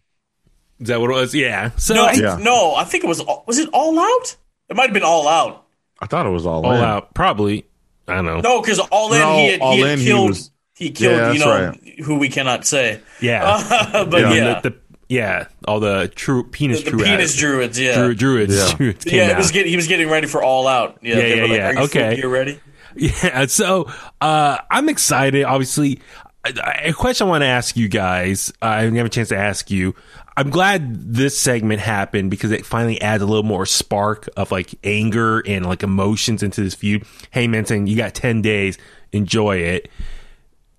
is 0.81 0.89
that 0.89 1.01
what 1.01 1.11
it 1.11 1.15
was? 1.15 1.35
Yeah. 1.35 1.71
So 1.77 1.95
no, 1.95 2.11
Yeah. 2.11 2.39
no, 2.41 2.75
I 2.75 2.85
think 2.85 3.05
it 3.05 3.07
was 3.07 3.23
was 3.47 3.59
it 3.59 3.69
All 3.73 3.99
Out? 3.99 4.37
It 4.69 4.77
might 4.77 4.85
have 4.85 4.95
been 4.95 5.03
All 5.03 5.29
Out. 5.29 5.65
I 6.01 6.07
thought 6.07 6.27
it 6.27 6.31
was 6.31 6.45
all, 6.47 6.65
all 6.67 6.73
in. 6.75 6.81
out, 6.83 7.15
probably. 7.15 7.67
I 8.09 8.17
don't 8.17 8.27
know. 8.27 8.41
No, 8.41 8.61
because 8.61 8.79
All 8.81 9.13
In 9.15 9.21
No, 9.21 9.37
he 9.37 9.47
had, 9.53 9.61
All 9.61 9.75
he 9.75 9.81
had 9.81 9.91
In, 9.93 9.99
he 10.01 10.05
killed 10.07 10.29
was- 10.31 10.51
he 10.77 10.91
killed 10.91 11.17
Yeah, 11.17 11.33
you 11.33 11.39
that's 11.39 11.99
know 11.99 12.05
who 12.05 12.19
we 12.19 12.29
cannot 12.29 12.67
say. 12.67 13.01
Yeah, 13.21 13.63
but 13.93 14.15
And 14.25 14.35
yeah, 14.35 14.61
the, 14.61 14.71
the- 14.71 14.77
yeah, 15.09 15.47
all 15.69 15.79
the 15.81 16.09
true 16.15 16.43
penis 16.45 16.79
the, 16.81 16.85
the 16.87 16.91
true 16.91 17.05
penis 17.05 17.37
druids. 17.37 17.79
Yeah, 17.79 17.95
Drew, 17.97 18.15
druids, 18.15 18.57
Yeah. 18.57 18.75
druids 18.77 19.05
came 19.05 19.15
yeah. 19.19 19.27
It 19.29 19.33
out. 19.33 19.39
was 19.39 19.51
get, 19.53 19.67
he 19.67 19.77
was 19.77 19.87
getting 19.87 20.09
ready 20.11 20.27
for 20.27 20.43
All 20.43 20.67
Out. 20.67 20.99
Yeah, 21.03 21.15
Yeah, 21.17 21.21
they 21.23 21.29
yeah, 21.37 21.43
were 21.43 21.49
like, 21.49 21.57
yeah. 21.59 21.69
Are 21.69 21.73
you 21.75 21.79
Okay. 21.81 22.07
Full 22.09 22.17
Gear 22.17 22.29
ready? 22.29 22.61
Yeah, 23.23 23.47
so 23.47 23.91
uh, 24.21 24.59
I'm 24.71 24.89
excited. 24.89 25.45
Obviously, 25.45 26.01
a 26.45 26.93
question 26.93 27.27
I 27.27 27.31
want 27.31 27.43
to 27.43 27.47
ask 27.47 27.77
you 27.77 27.89
guys. 27.89 28.53
I 28.61 28.83
didn't 28.83 28.97
have 28.97 29.07
a 29.07 29.11
chance 29.11 29.31
to 29.31 29.37
ask 29.37 29.71
you. 29.71 29.95
I'm 30.37 30.51
glad 30.51 31.15
this 31.15 31.39
segment 31.39 31.81
happened 31.81 32.31
because 32.31 32.51
it 32.51 32.67
finally 32.67 33.01
adds 33.01 33.23
a 33.23 33.27
little 33.27 33.45
more 33.45 33.67
spark 33.67 34.29
of 34.37 34.51
like 34.51 34.75
anger 34.83 35.41
and 35.47 35.65
like 35.65 35.83
emotions 35.83 36.43
into 36.43 36.63
this 36.63 36.75
feud. 36.75 37.05
Hey, 37.31 37.51
saying 37.65 37.87
you 37.87 37.97
got 37.97 38.15
10 38.15 38.43
days, 38.43 38.77
enjoy 39.13 39.59
it. 39.59 39.91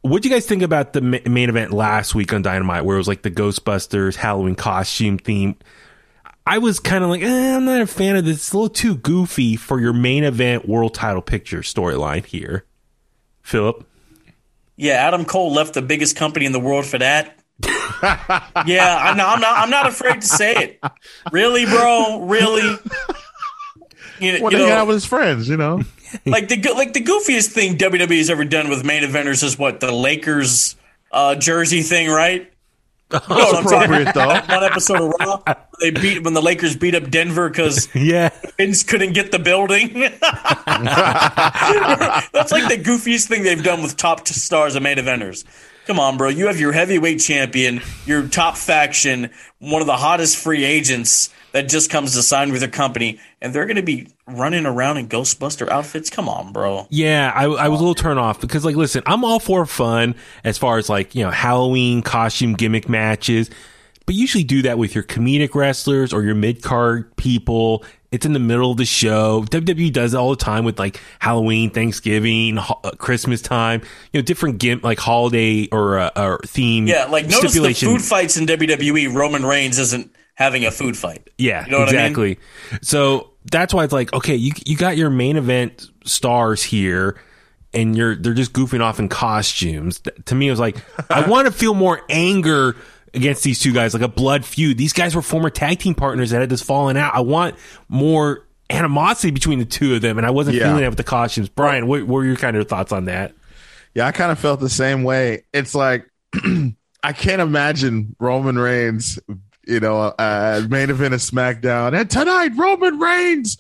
What 0.02 0.22
do 0.22 0.30
you 0.30 0.36
guys 0.36 0.46
think 0.46 0.62
about 0.62 0.94
the 0.94 1.02
main 1.02 1.50
event 1.50 1.72
last 1.72 2.14
week 2.14 2.32
on 2.32 2.44
Dynamite, 2.44 2.86
where 2.86 2.96
it 2.96 3.00
was 3.00 3.08
like 3.08 3.24
the 3.24 3.32
Ghostbusters 3.32 4.16
Halloween 4.16 4.56
costume 4.56 5.18
theme? 5.18 5.56
I 6.48 6.60
was 6.60 6.80
kind 6.80 7.04
of 7.04 7.10
like, 7.10 7.22
eh, 7.24 7.56
I'm 7.56 7.66
not 7.66 7.82
a 7.82 7.88
fan 7.88 8.16
of 8.16 8.26
this. 8.26 8.38
It's 8.38 8.54
a 8.54 8.58
little 8.58 8.70
too 8.74 8.96
goofy 8.96 9.56
for 9.56 9.80
your 9.80 9.94
main 9.94 10.24
event 10.24 10.68
world 10.68 10.94
title 10.94 11.22
picture 11.22 11.60
storyline 11.60 12.26
here. 12.26 12.66
Philip, 13.42 13.86
Yeah, 14.76 14.94
Adam 14.94 15.26
Cole 15.26 15.52
left 15.54 15.74
the 15.74 15.82
biggest 15.82 16.16
company 16.16 16.46
in 16.46 16.52
the 16.52 16.60
world 16.60 16.86
for 16.86 16.98
that. 16.98 17.40
yeah, 17.64 18.98
I'm 19.00 19.18
not, 19.18 19.36
I'm 19.36 19.40
not. 19.42 19.58
I'm 19.58 19.70
not 19.70 19.88
afraid 19.88 20.22
to 20.22 20.28
say 20.28 20.54
it. 20.56 20.80
Really, 21.32 21.66
bro? 21.66 22.26
Really? 22.26 22.78
You, 24.20 24.42
What 24.42 24.52
you 24.52 24.60
he 24.60 24.64
know, 24.64 24.70
got 24.70 24.88
with 24.88 24.96
his 24.96 25.06
friends, 25.06 25.48
you 25.48 25.58
know. 25.58 25.82
like 26.26 26.48
the 26.48 26.58
like 26.76 26.94
the 26.94 27.02
goofiest 27.02 27.50
thing 27.50 27.78
WWE's 27.78 28.30
ever 28.30 28.46
done 28.46 28.70
with 28.70 28.84
main 28.84 29.04
eventers 29.04 29.44
is 29.44 29.58
what 29.58 29.80
the 29.80 29.92
Lakers 29.92 30.76
uh, 31.12 31.36
jersey 31.36 31.82
thing, 31.82 32.10
right? 32.10 32.52
You 33.12 33.20
know 33.30 33.52
I'm 33.52 33.64
talking 33.64 33.94
appropriate, 33.94 34.14
though. 34.14 34.28
One 34.28 34.64
episode 34.64 35.02
of 35.02 35.14
Raw, 35.20 35.56
they 35.80 35.92
beat 35.92 36.24
when 36.24 36.34
the 36.34 36.42
Lakers 36.42 36.76
beat 36.76 36.96
up 36.96 37.10
Denver 37.10 37.50
because 37.50 37.88
yeah, 37.96 38.30
Vince 38.58 38.84
couldn't 38.84 39.14
get 39.14 39.32
the 39.32 39.40
building. 39.40 39.90
That's 39.94 40.12
like 42.52 42.68
the 42.68 42.82
goofiest 42.84 43.28
thing 43.28 43.44
they've 43.44 43.64
done 43.64 43.84
with 43.84 43.96
top 43.96 44.28
stars 44.28 44.76
and 44.76 44.84
main 44.84 44.98
eventers. 44.98 45.44
Come 45.86 46.00
on, 46.00 46.18
bro. 46.18 46.30
You 46.30 46.48
have 46.48 46.60
your 46.60 46.72
heavyweight 46.72 47.20
champion, 47.20 47.82
your 48.08 48.28
top 48.28 48.58
faction, 48.58 49.30
one 49.60 49.82
of 49.82 49.88
the 49.88 49.96
hottest 49.98 50.38
free 50.38 50.64
agents 50.64 51.30
that 51.52 51.70
just 51.70 51.92
comes 51.92 52.14
to 52.16 52.24
sign 52.24 52.52
with 52.52 52.62
their 52.62 52.70
company, 52.70 53.20
and 53.40 53.54
they're 53.54 53.68
going 53.68 53.76
to 53.76 53.84
be 53.84 54.08
running 54.28 54.66
around 54.66 54.98
in 54.98 55.08
Ghostbuster 55.08 55.70
outfits. 55.70 56.10
Come 56.10 56.28
on, 56.28 56.52
bro. 56.52 56.88
Yeah, 56.90 57.32
I, 57.34 57.46
I 57.46 57.68
was 57.70 57.80
a 57.80 57.84
little 57.84 57.96
turned 57.96 58.20
off 58.20 58.42
because, 58.42 58.66
like, 58.66 58.76
listen, 58.76 59.04
I'm 59.06 59.24
all 59.24 59.40
for 59.40 59.66
fun 59.68 60.16
as 60.44 60.58
far 60.58 60.80
as 60.80 60.90
like 60.90 61.14
you 61.14 61.24
know 61.24 61.32
Halloween 61.32 62.02
costume 62.02 62.56
gimmick 62.56 62.90
matches, 62.90 63.52
but 64.06 64.16
usually 64.16 64.44
do 64.44 64.62
that 64.64 64.78
with 64.78 64.94
your 64.96 65.04
comedic 65.04 65.56
wrestlers 65.56 66.14
or 66.14 66.24
your 66.24 66.36
mid 66.36 66.62
card 66.62 67.16
people. 67.18 67.84
It's 68.12 68.26
in 68.26 68.32
the 68.32 68.40
middle 68.40 68.72
of 68.72 68.78
the 68.78 68.86
show. 68.86 69.44
WWE 69.50 69.92
does 69.92 70.14
it 70.14 70.18
all 70.18 70.30
the 70.30 70.36
time 70.38 70.64
with 70.64 70.80
like 70.80 71.02
Halloween, 71.20 71.70
Thanksgiving, 71.70 72.56
ho- 72.56 72.80
uh, 72.84 72.92
Christmas 72.92 73.42
time. 73.42 73.82
You 74.14 74.20
know, 74.20 74.24
different 74.24 74.60
gimp 74.60 74.84
like 74.86 75.00
holiday 75.00 75.68
or 75.72 76.00
uh, 76.00 76.12
or 76.16 76.40
theme. 76.46 76.88
Yeah, 76.88 77.06
like 77.06 77.28
notice 77.28 77.54
the 77.54 77.74
food 77.74 78.02
fights 78.02 78.38
in 78.38 78.46
WWE. 78.46 79.14
Roman 79.14 79.46
Reigns 79.46 79.80
isn't 79.80 80.16
having 80.36 80.66
a 80.66 80.72
food 80.72 80.96
fight. 80.96 81.30
Yeah, 81.38 81.66
You 81.66 81.72
know 81.72 81.80
what 81.80 81.90
I 81.90 81.92
mean? 81.92 82.02
exactly. 82.02 82.40
So 82.82 83.32
that's 83.52 83.74
why 83.74 83.84
it's 83.84 83.94
like, 83.94 84.14
okay, 84.14 84.36
you 84.36 84.54
you 84.66 84.78
got 84.78 84.96
your 84.96 85.10
main 85.10 85.36
event 85.36 85.90
stars 86.06 86.64
here, 86.64 87.20
and 87.74 87.98
you're 87.98 88.16
they're 88.16 88.34
just 88.34 88.54
goofing 88.54 88.82
off 88.82 88.98
in 88.98 89.10
costumes. 89.10 90.02
To 90.28 90.36
me, 90.36 90.48
it 90.48 90.52
was 90.52 90.60
like, 90.60 90.78
I 91.12 91.28
want 91.30 91.48
to 91.48 91.52
feel 91.52 91.74
more 91.74 92.02
anger 92.10 92.78
against 93.16 93.44
these 93.44 93.60
two 93.60 93.74
guys, 93.74 93.94
like 93.94 94.04
a 94.04 94.08
blood 94.08 94.46
feud. 94.46 94.78
These 94.78 94.94
guys 94.94 95.16
were 95.16 95.22
former 95.22 95.50
tag 95.50 95.80
team 95.80 95.96
partners 95.96 96.32
that 96.32 96.42
had 96.42 96.50
this 96.50 96.62
falling 96.62 96.98
out. 96.98 97.16
I 97.16 97.22
want 97.22 97.56
more 97.90 98.46
animosity 98.70 99.32
between 99.32 99.60
the 99.60 99.66
two 99.66 99.96
of 99.96 100.02
them, 100.02 100.18
and 100.18 100.26
I 100.26 100.32
wasn't 100.32 100.58
Yeah. 100.58 100.66
feeling 100.66 100.82
that 100.82 100.90
with 100.90 100.98
the 100.98 101.04
costumes. 101.04 101.50
Brian, 101.50 101.88
what, 101.88 102.02
what 102.02 102.16
were 102.16 102.26
your 102.26 102.36
kind 102.36 102.58
of 102.58 102.68
thoughts 102.68 102.92
on 102.92 103.06
that? 103.06 103.34
Yeah, 103.94 104.06
I 104.08 104.12
kind 104.12 104.32
of 104.32 104.40
felt 104.40 104.60
the 104.60 104.70
same 104.70 105.04
way. 105.04 105.44
It's 105.54 105.74
like 105.76 106.08
I 107.04 107.14
can't 107.14 107.42
imagine 107.42 108.16
Roman 108.20 108.58
Reigns, 108.58 109.20
you 109.68 109.80
know, 109.80 109.98
uh, 110.02 110.64
main 110.70 110.90
event 110.90 111.14
of 111.14 111.22
SmackDown, 111.22 111.98
and 112.00 112.10
tonight 112.10 112.52
Roman 112.58 113.00
Reigns 113.00 113.58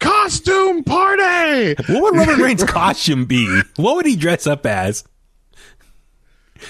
costume 0.00 0.84
party. 0.84 1.74
What 1.88 2.02
would 2.02 2.16
Roman 2.28 2.40
Reigns' 2.40 2.64
costume 2.64 3.24
be? 3.24 3.46
What 3.76 3.96
would 3.96 4.06
he 4.06 4.16
dress 4.16 4.46
up 4.46 4.66
as? 4.66 5.04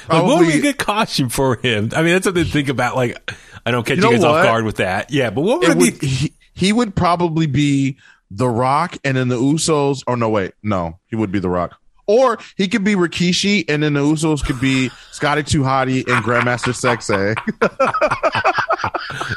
Like, 0.09 0.23
what 0.23 0.39
would 0.39 0.47
be 0.47 0.48
a 0.48 0.52
Probably- 0.52 0.60
good 0.60 0.78
costume 0.78 1.28
for 1.28 1.56
him? 1.56 1.90
I 1.94 2.02
mean, 2.02 2.12
that's 2.12 2.24
something 2.24 2.44
to 2.44 2.51
think 2.51 2.69
about. 2.69 2.97
Like, 2.97 3.32
I 3.66 3.70
don't 3.70 3.85
catch 3.86 3.98
you, 3.98 4.05
You 4.05 4.10
know 4.10 4.16
guys 4.16 4.24
off 4.24 4.44
guard 4.44 4.65
with 4.65 4.77
that. 4.77 5.10
Yeah, 5.10 5.31
but 5.31 5.43
what 5.43 5.60
would 5.60 5.69
It 5.69 5.73
it, 5.73 5.78
would, 5.78 6.01
be? 6.01 6.06
he, 6.06 6.32
he 6.55 6.73
would 6.73 6.94
probably 6.94 7.47
be 7.47 7.97
The 8.31 8.48
Rock, 8.48 8.97
and 9.05 9.16
then 9.16 9.28
the 9.28 9.36
Usos. 9.36 10.02
Or 10.06 10.16
no, 10.16 10.28
wait, 10.28 10.52
no, 10.62 10.98
he 11.06 11.16
would 11.16 11.31
be 11.32 11.39
The 11.39 11.48
Rock. 11.51 11.78
Or 12.06 12.39
he 12.56 12.69
could 12.69 12.85
be 12.85 12.94
Rikishi, 12.94 13.66
and 13.69 13.82
then 13.82 13.93
the 13.93 14.01
Usos 14.01 14.43
could 14.43 14.59
be 14.60 14.90
Scotty 15.12 15.43
2 15.43 15.60
Hotty 15.60 16.09
and 16.09 16.24
Grandmaster 16.24 16.73
Sexay. 16.73 17.35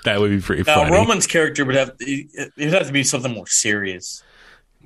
That 0.03 0.19
would 0.19 0.29
be 0.31 0.39
pretty 0.41 0.63
Now 0.63 0.75
funny. 0.75 0.91
Roman's 0.91 1.27
character 1.27 1.65
would 1.65 1.75
have 1.75 1.93
it 1.99 2.51
would 2.57 2.73
have 2.73 2.87
to 2.87 2.93
be 2.93 3.03
something 3.03 3.33
more 3.33 3.47
serious. 3.47 4.23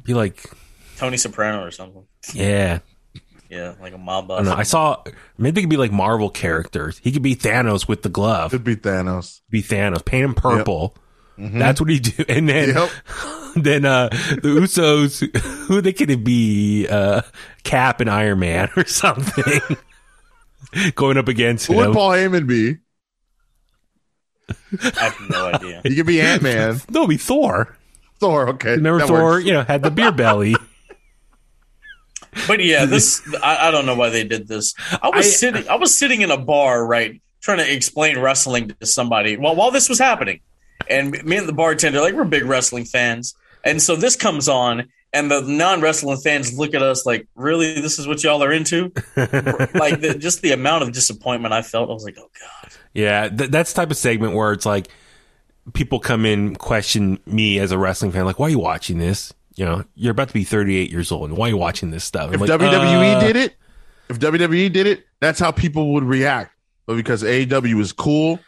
be 0.04 0.14
like, 0.14 0.50
Tony 0.98 1.18
Soprano 1.18 1.64
or 1.64 1.72
something. 1.72 2.06
yeah. 2.34 2.80
Yeah, 3.56 3.74
like 3.80 3.94
a 3.94 3.98
mob 3.98 4.26
I 4.26 4.28
boss. 4.28 4.38
don't 4.40 4.46
know. 4.48 4.56
I 4.56 4.64
saw 4.64 5.04
maybe 5.38 5.52
they 5.56 5.62
could 5.62 5.70
be 5.70 5.78
like 5.78 5.92
Marvel 5.92 6.30
characters. 6.30 7.00
He 7.04 7.12
could 7.12 7.22
be 7.22 7.36
Thanos 7.36 7.88
with 7.88 8.02
the 8.02 8.10
glove. 8.10 8.52
Could 8.52 8.64
be 8.66 8.76
Thanos. 8.76 9.42
Be 9.50 9.62
Thanos. 9.64 10.04
Paint 10.04 10.26
him 10.26 10.34
purple. 10.34 10.96
That's 11.38 11.80
what 11.82 11.90
he 11.90 12.00
do. 12.00 12.24
And 12.30 12.48
then, 12.50 12.70
Yep. 12.76 12.90
then 13.56 13.86
uh 13.86 14.10
the 14.10 14.58
Usos, 14.60 15.38
who 15.68 15.82
they 15.82 15.94
could 15.94 16.24
be? 16.24 16.88
Uh 16.90 17.22
Cap 17.64 18.02
and 18.02 18.10
Iron 18.10 18.40
Man 18.40 18.70
or 18.76 18.86
something. 18.86 19.78
Going 20.96 21.18
up 21.18 21.28
against 21.30 21.68
Who 21.68 21.76
would. 21.76 21.94
Paul 21.94 22.12
Heyman 22.12 22.48
be? 22.48 22.78
I 24.50 24.90
have 25.10 25.18
no 25.30 25.48
idea. 25.48 25.82
He 25.84 25.96
could 25.96 26.06
be 26.06 26.20
Ant 26.22 26.42
Man. 26.44 26.80
No, 26.90 27.08
be 27.08 27.18
Thor. 27.18 27.78
Thor, 28.20 28.50
okay. 28.50 28.72
Remember 28.72 29.00
that 29.00 29.08
Thor? 29.08 29.24
works. 29.24 29.46
You 29.46 29.54
know, 29.54 29.64
had 29.64 29.82
the 29.82 29.92
beer 29.92 30.12
belly. 30.12 30.56
But 32.48 32.64
yeah, 32.64 32.86
this 32.86 33.22
I, 33.44 33.68
I 33.68 33.72
don't 33.72 33.86
know 33.86 33.96
why 33.96 34.10
they 34.10 34.24
did 34.24 34.48
this. 34.48 34.74
I 35.02 35.10
was 35.10 35.26
I- 35.26 35.30
uh, 35.30 35.32
sitting 35.32 35.70
I 35.70 35.76
was 35.76 35.98
sitting 35.98 36.22
in 36.22 36.32
a 36.32 36.38
bar, 36.38 36.86
right, 36.86 37.22
trying 37.42 37.60
to 37.60 37.74
explain 37.74 38.20
wrestling 38.20 38.70
to 38.80 38.86
somebody 38.86 39.38
while 39.38 39.56
while 39.56 39.72
this 39.72 39.90
was 39.90 40.00
happening. 40.00 40.42
And 40.90 41.12
me 41.24 41.38
and 41.38 41.48
the 41.48 41.54
bartender, 41.54 42.02
like 42.02 42.14
we're 42.14 42.26
big 42.26 42.46
wrestling 42.46 42.86
fans. 42.86 43.36
And 43.64 43.82
so 43.82 43.96
this 43.96 44.16
comes 44.16 44.48
on 44.48 44.90
and 45.14 45.32
the 45.32 45.42
non 45.42 45.82
wrestling 45.82 46.18
fans 46.18 46.58
look 46.58 46.74
at 46.74 46.84
us 46.84 47.06
like, 47.06 47.28
really, 47.36 47.80
this 47.80 47.98
is 47.98 48.08
what 48.08 48.24
y'all 48.24 48.44
are 48.44 48.52
into? 48.52 48.92
like 49.16 50.02
the, 50.02 50.16
just 50.20 50.42
the 50.42 50.52
amount 50.52 50.84
of 50.84 50.92
disappointment 50.92 51.54
I 51.54 51.62
felt, 51.62 51.90
I 51.90 51.94
was 51.94 52.04
like, 52.04 52.18
oh 52.20 52.30
God. 52.40 52.72
Yeah, 52.94 53.30
th- 53.30 53.50
that's 53.50 53.74
the 53.74 53.82
type 53.82 53.92
of 53.92 53.98
segment 53.98 54.34
where 54.34 54.52
it's 54.52 54.66
like 54.66 54.90
people 55.74 56.00
come 56.00 56.26
in 56.26 56.56
question 56.58 57.20
me 57.26 57.60
as 57.60 57.72
a 57.72 57.78
wrestling 57.78 58.12
fan, 58.12 58.26
like, 58.26 58.40
"Why 58.40 58.48
are 58.48 58.50
you 58.52 58.60
watching 58.60 58.98
this? 59.00 59.34
You 59.56 59.66
know, 59.66 59.84
you're 59.96 60.12
about 60.12 60.28
to 60.28 60.34
be 60.34 60.44
38 60.44 60.92
years 60.92 61.12
old, 61.12 61.30
and 61.30 61.38
why 61.38 61.48
are 61.48 61.50
you 61.50 61.58
watching 61.58 61.92
this 61.92 62.04
stuff?" 62.04 62.28
I'm 62.30 62.36
If 62.36 62.42
like, 62.42 62.50
WWE 62.50 63.16
uh, 63.16 63.20
did 63.22 63.36
it, 63.36 63.56
if 64.10 64.20
WWE 64.20 64.72
did 64.72 64.86
it, 64.88 65.06
that's 65.22 65.40
how 65.40 65.52
people 65.52 65.94
would 65.94 66.04
react. 66.04 66.52
But 66.86 66.96
because 66.98 67.24
AEW 67.24 67.80
is 67.80 67.92
cool 67.94 68.40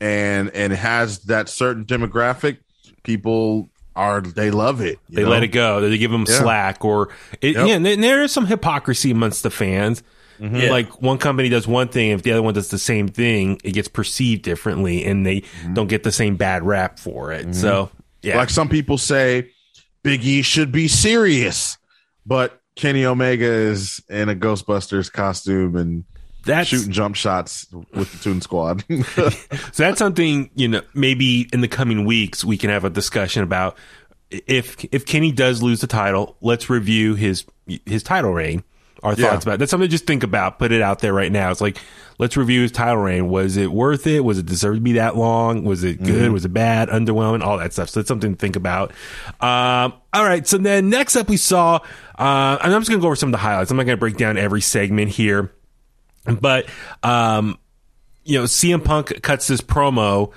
and 0.00 0.50
and 0.50 0.72
has 0.72 1.20
that 1.24 1.48
certain 1.48 1.84
demographic, 1.84 2.58
people 3.02 3.68
are 3.96 4.20
they 4.20 4.50
love 4.50 4.80
it. 4.80 4.98
you 5.08 5.16
they 5.16 5.22
know? 5.22 5.28
let 5.30 5.42
it 5.42 5.48
go. 5.48 5.80
They 5.80 5.98
give 5.98 6.10
them 6.10 6.24
Yeah. 6.28 6.38
slack, 6.40 6.84
or 6.84 7.10
it, 7.40 7.54
Yep. 7.54 7.66
yeah, 7.68 7.74
and 7.74 7.86
there- 7.86 7.96
there 7.96 8.22
is 8.22 8.32
some 8.32 8.46
hypocrisy 8.46 9.10
amongst 9.12 9.42
the 9.44 9.50
fans. 9.50 10.02
Mm-hmm. 10.40 10.56
Yeah. 10.56 10.70
Like 10.70 11.00
one 11.00 11.18
company 11.18 11.48
does 11.48 11.68
one 11.68 11.86
thing, 11.88 12.10
if 12.10 12.22
the 12.22 12.32
other 12.32 12.42
one 12.42 12.54
does 12.54 12.68
the 12.70 12.78
same 12.78 13.06
thing, 13.06 13.60
it 13.62 13.70
gets 13.72 13.86
perceived 13.86 14.42
differently, 14.42 15.04
and 15.04 15.24
they 15.24 15.44
don't 15.74 15.86
get 15.86 16.02
the 16.02 16.10
same 16.10 16.34
bad 16.36 16.64
rap 16.66 16.98
for 16.98 17.30
it. 17.32 17.54
So 17.54 17.90
yeah, 18.22 18.32
Mm-hmm. 18.32 18.38
Like 18.38 18.50
some 18.50 18.68
people 18.68 18.98
say, 18.98 19.50
Big 20.04 20.24
E 20.24 20.42
should 20.42 20.70
be 20.70 20.86
serious, 20.86 21.76
but 22.24 22.60
Kenny 22.76 23.04
Omega 23.04 23.46
is 23.46 24.00
in 24.08 24.28
a 24.28 24.34
Ghostbusters 24.34 25.10
costume 25.10 25.74
and 25.74 26.04
that's 26.44 26.68
shooting 26.68 26.92
jump 26.92 27.16
shots 27.16 27.66
with 27.94 28.12
the 28.12 28.18
Toon 28.18 28.40
Squad. 28.40 28.84
So 29.72 29.82
that's 29.82 29.98
something 29.98 30.50
you 30.54 30.68
know. 30.68 30.82
Maybe 30.94 31.48
in 31.52 31.62
the 31.62 31.68
coming 31.68 32.04
weeks 32.04 32.44
we 32.44 32.56
can 32.56 32.70
have 32.70 32.84
a 32.84 32.90
discussion 32.90 33.42
about 33.42 33.76
if 34.30 34.84
if 34.92 35.06
Kenny 35.06 35.32
does 35.32 35.62
lose 35.62 35.80
the 35.80 35.86
title. 35.86 36.36
Let's 36.40 36.70
review 36.70 37.14
his 37.14 37.44
his 37.86 38.02
title 38.02 38.32
reign. 38.32 38.62
Our 39.04 39.14
Yeah. 39.14 39.30
thoughts 39.30 39.44
about 39.44 39.54
it. 39.54 39.58
that's 39.58 39.70
something 39.70 39.88
to 39.88 39.90
just 39.90 40.06
think 40.06 40.22
about. 40.24 40.58
Put 40.58 40.72
it 40.72 40.82
out 40.82 40.98
there 41.00 41.12
right 41.12 41.30
now. 41.30 41.50
It's 41.50 41.60
like 41.60 41.78
let's 42.18 42.36
review 42.36 42.62
his 42.62 42.72
title 42.72 42.96
reign. 42.96 43.28
Was 43.28 43.56
it 43.56 43.70
worth 43.70 44.06
it? 44.06 44.20
Was 44.24 44.38
it 44.38 44.46
deserved 44.46 44.78
to 44.78 44.80
be 44.80 44.94
that 44.94 45.16
long? 45.16 45.62
Was 45.64 45.84
it 45.84 46.02
good? 46.02 46.32
Was 46.32 46.44
it 46.44 46.52
bad? 46.54 46.88
Underwhelming? 46.88 47.42
All 47.42 47.58
that 47.58 47.72
stuff. 47.72 47.90
So 47.90 48.00
it's 48.00 48.08
something 48.08 48.32
to 48.34 48.38
think 48.38 48.56
about. 48.56 48.90
Um, 49.40 49.92
all 50.12 50.24
right. 50.24 50.46
So 50.46 50.58
then 50.58 50.88
next 50.88 51.14
up 51.16 51.28
we 51.28 51.36
saw. 51.36 51.76
Uh, 52.18 52.58
I'm 52.60 52.80
just 52.80 52.88
gonna 52.90 53.00
go 53.00 53.06
over 53.08 53.16
some 53.16 53.28
of 53.28 53.32
the 53.32 53.38
highlights. 53.38 53.70
I'm 53.70 53.76
not 53.76 53.84
gonna 53.86 53.96
break 53.96 54.16
down 54.16 54.36
every 54.38 54.60
segment 54.62 55.10
here, 55.10 55.52
but 56.40 56.66
um, 57.02 57.58
you 58.24 58.38
know, 58.38 58.44
CM 58.44 58.82
Punk 58.82 59.20
cuts 59.22 59.46
this 59.46 59.60
promo 59.60 60.32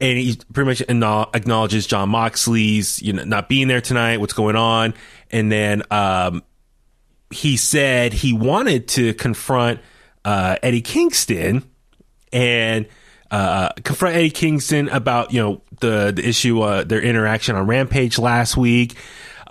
and 0.00 0.16
he 0.16 0.38
pretty 0.52 0.68
much 0.68 0.80
acknowledges 0.82 1.86
Jon 1.88 2.10
Moxley's, 2.10 3.02
you 3.02 3.12
know, 3.12 3.24
not 3.24 3.48
being 3.48 3.66
there 3.66 3.80
tonight, 3.80 4.18
what's 4.20 4.32
going 4.32 4.54
on. 4.54 4.94
And 5.32 5.50
then, 5.50 5.82
um, 5.90 6.44
he 7.30 7.56
said 7.56 8.12
he 8.12 8.32
wanted 8.32 8.88
to 8.88 9.14
confront, 9.14 9.80
uh, 10.24 10.56
Eddie 10.62 10.80
Kingston 10.80 11.64
and 12.32 12.86
uh, 13.30 13.70
confront 13.84 14.16
Eddie 14.16 14.30
Kingston 14.30 14.88
about 14.88 15.32
you 15.32 15.40
know 15.40 15.62
the 15.80 16.12
the 16.14 16.26
issue 16.26 16.60
uh, 16.60 16.84
their 16.84 17.00
interaction 17.00 17.56
on 17.56 17.66
Rampage 17.66 18.18
last 18.18 18.56
week. 18.56 18.96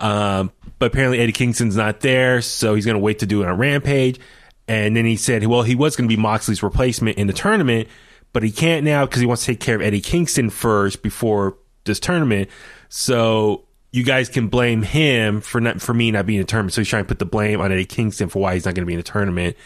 Um, 0.00 0.52
but 0.78 0.86
apparently 0.86 1.18
Eddie 1.18 1.32
Kingston's 1.32 1.76
not 1.76 2.00
there, 2.00 2.40
so 2.40 2.74
he's 2.74 2.84
going 2.84 2.94
to 2.94 3.00
wait 3.00 3.20
to 3.20 3.26
do 3.26 3.42
it 3.42 3.48
on 3.48 3.58
Rampage. 3.58 4.20
And 4.68 4.94
then 4.94 5.06
he 5.06 5.16
said, 5.16 5.44
well, 5.46 5.62
he 5.62 5.74
was 5.74 5.96
going 5.96 6.08
to 6.08 6.14
be 6.14 6.20
Moxley's 6.20 6.62
replacement 6.62 7.18
in 7.18 7.26
the 7.26 7.32
tournament, 7.32 7.88
but 8.32 8.42
he 8.42 8.52
can't 8.52 8.84
now 8.84 9.06
because 9.06 9.20
he 9.20 9.26
wants 9.26 9.44
to 9.44 9.52
take 9.52 9.60
care 9.60 9.74
of 9.74 9.82
Eddie 9.82 10.02
Kingston 10.02 10.50
first 10.50 11.02
before 11.02 11.56
this 11.84 11.98
tournament. 11.98 12.50
So 12.88 13.64
you 13.90 14.04
guys 14.04 14.28
can 14.28 14.48
blame 14.48 14.82
him 14.82 15.40
for 15.40 15.60
not 15.60 15.80
for 15.80 15.94
me 15.94 16.10
not 16.10 16.26
being 16.26 16.38
in 16.38 16.42
the 16.42 16.50
tournament. 16.50 16.74
So 16.74 16.80
he's 16.82 16.88
trying 16.88 17.04
to 17.04 17.08
put 17.08 17.18
the 17.18 17.26
blame 17.26 17.60
on 17.60 17.72
Eddie 17.72 17.86
Kingston 17.86 18.28
for 18.28 18.40
why 18.40 18.54
he's 18.54 18.64
not 18.64 18.74
going 18.74 18.82
to 18.82 18.86
be 18.86 18.94
in 18.94 18.98
the 18.98 19.02
tournament. 19.02 19.56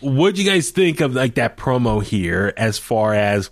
What 0.00 0.34
do 0.34 0.42
you 0.42 0.50
guys 0.50 0.70
think 0.70 1.00
of 1.00 1.14
like 1.14 1.36
that 1.36 1.56
promo 1.56 2.02
here? 2.02 2.52
As 2.56 2.78
far 2.78 3.14
as 3.14 3.50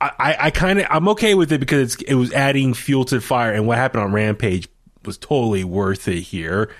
I, 0.00 0.36
I 0.40 0.50
kind 0.50 0.80
of 0.80 0.86
I'm 0.90 1.08
okay 1.10 1.34
with 1.34 1.52
it 1.52 1.58
because 1.58 1.96
it 1.96 2.14
was 2.14 2.32
adding 2.32 2.74
fuel 2.74 3.04
to 3.06 3.16
the 3.16 3.20
fire, 3.20 3.52
and 3.52 3.66
what 3.66 3.78
happened 3.78 4.04
on 4.04 4.12
Rampage 4.12 4.68
was 5.04 5.18
totally 5.18 5.64
worth 5.64 6.08
it 6.08 6.20
here. 6.20 6.70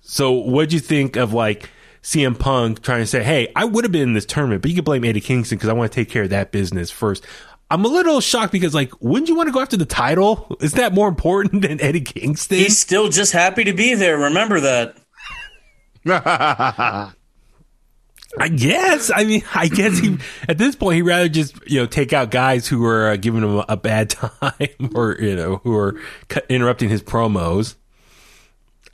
So, 0.00 0.32
what 0.32 0.68
do 0.68 0.76
you 0.76 0.80
think 0.80 1.16
of 1.16 1.32
like 1.32 1.70
CM 2.02 2.38
Punk 2.38 2.82
trying 2.82 3.00
to 3.00 3.06
say, 3.06 3.22
"Hey, 3.22 3.50
I 3.56 3.64
would 3.64 3.84
have 3.84 3.92
been 3.92 4.02
in 4.02 4.12
this 4.12 4.26
tournament, 4.26 4.62
but 4.62 4.70
you 4.70 4.74
can 4.74 4.84
blame 4.84 5.04
Eddie 5.04 5.20
Kingston 5.20 5.58
because 5.58 5.68
I 5.68 5.72
want 5.72 5.90
to 5.90 5.94
take 5.94 6.10
care 6.10 6.24
of 6.24 6.30
that 6.30 6.52
business 6.52 6.90
first. 6.90 7.24
I'm 7.72 7.86
a 7.86 7.88
little 7.88 8.20
shocked 8.20 8.52
because, 8.52 8.74
like, 8.74 8.92
wouldn't 9.00 9.30
you 9.30 9.34
want 9.34 9.46
to 9.48 9.52
go 9.52 9.62
after 9.62 9.78
the 9.78 9.86
title? 9.86 10.54
Is 10.60 10.72
that 10.72 10.92
more 10.92 11.08
important 11.08 11.62
than 11.66 11.80
Eddie 11.80 12.02
Kingston? 12.02 12.58
He's 12.58 12.78
still 12.78 13.08
just 13.08 13.32
happy 13.32 13.64
to 13.64 13.72
be 13.72 13.94
there. 13.94 14.18
Remember 14.18 14.60
that. 14.60 14.96
I 18.38 18.48
guess. 18.54 19.10
I 19.14 19.24
mean, 19.24 19.42
I 19.54 19.68
guess 19.68 19.98
he 19.98 20.18
at 20.48 20.58
this 20.58 20.76
point 20.76 20.96
he'd 20.96 21.02
rather 21.02 21.30
just 21.30 21.54
you 21.66 21.80
know 21.80 21.86
take 21.86 22.12
out 22.12 22.30
guys 22.30 22.68
who 22.68 22.84
are 22.84 23.08
uh, 23.08 23.16
giving 23.16 23.42
him 23.42 23.62
a 23.66 23.76
bad 23.76 24.10
time 24.40 24.90
or 24.94 25.16
you 25.18 25.34
know 25.34 25.56
who 25.64 25.74
are 25.74 25.98
cut, 26.28 26.44
interrupting 26.50 26.90
his 26.90 27.02
promos. 27.02 27.76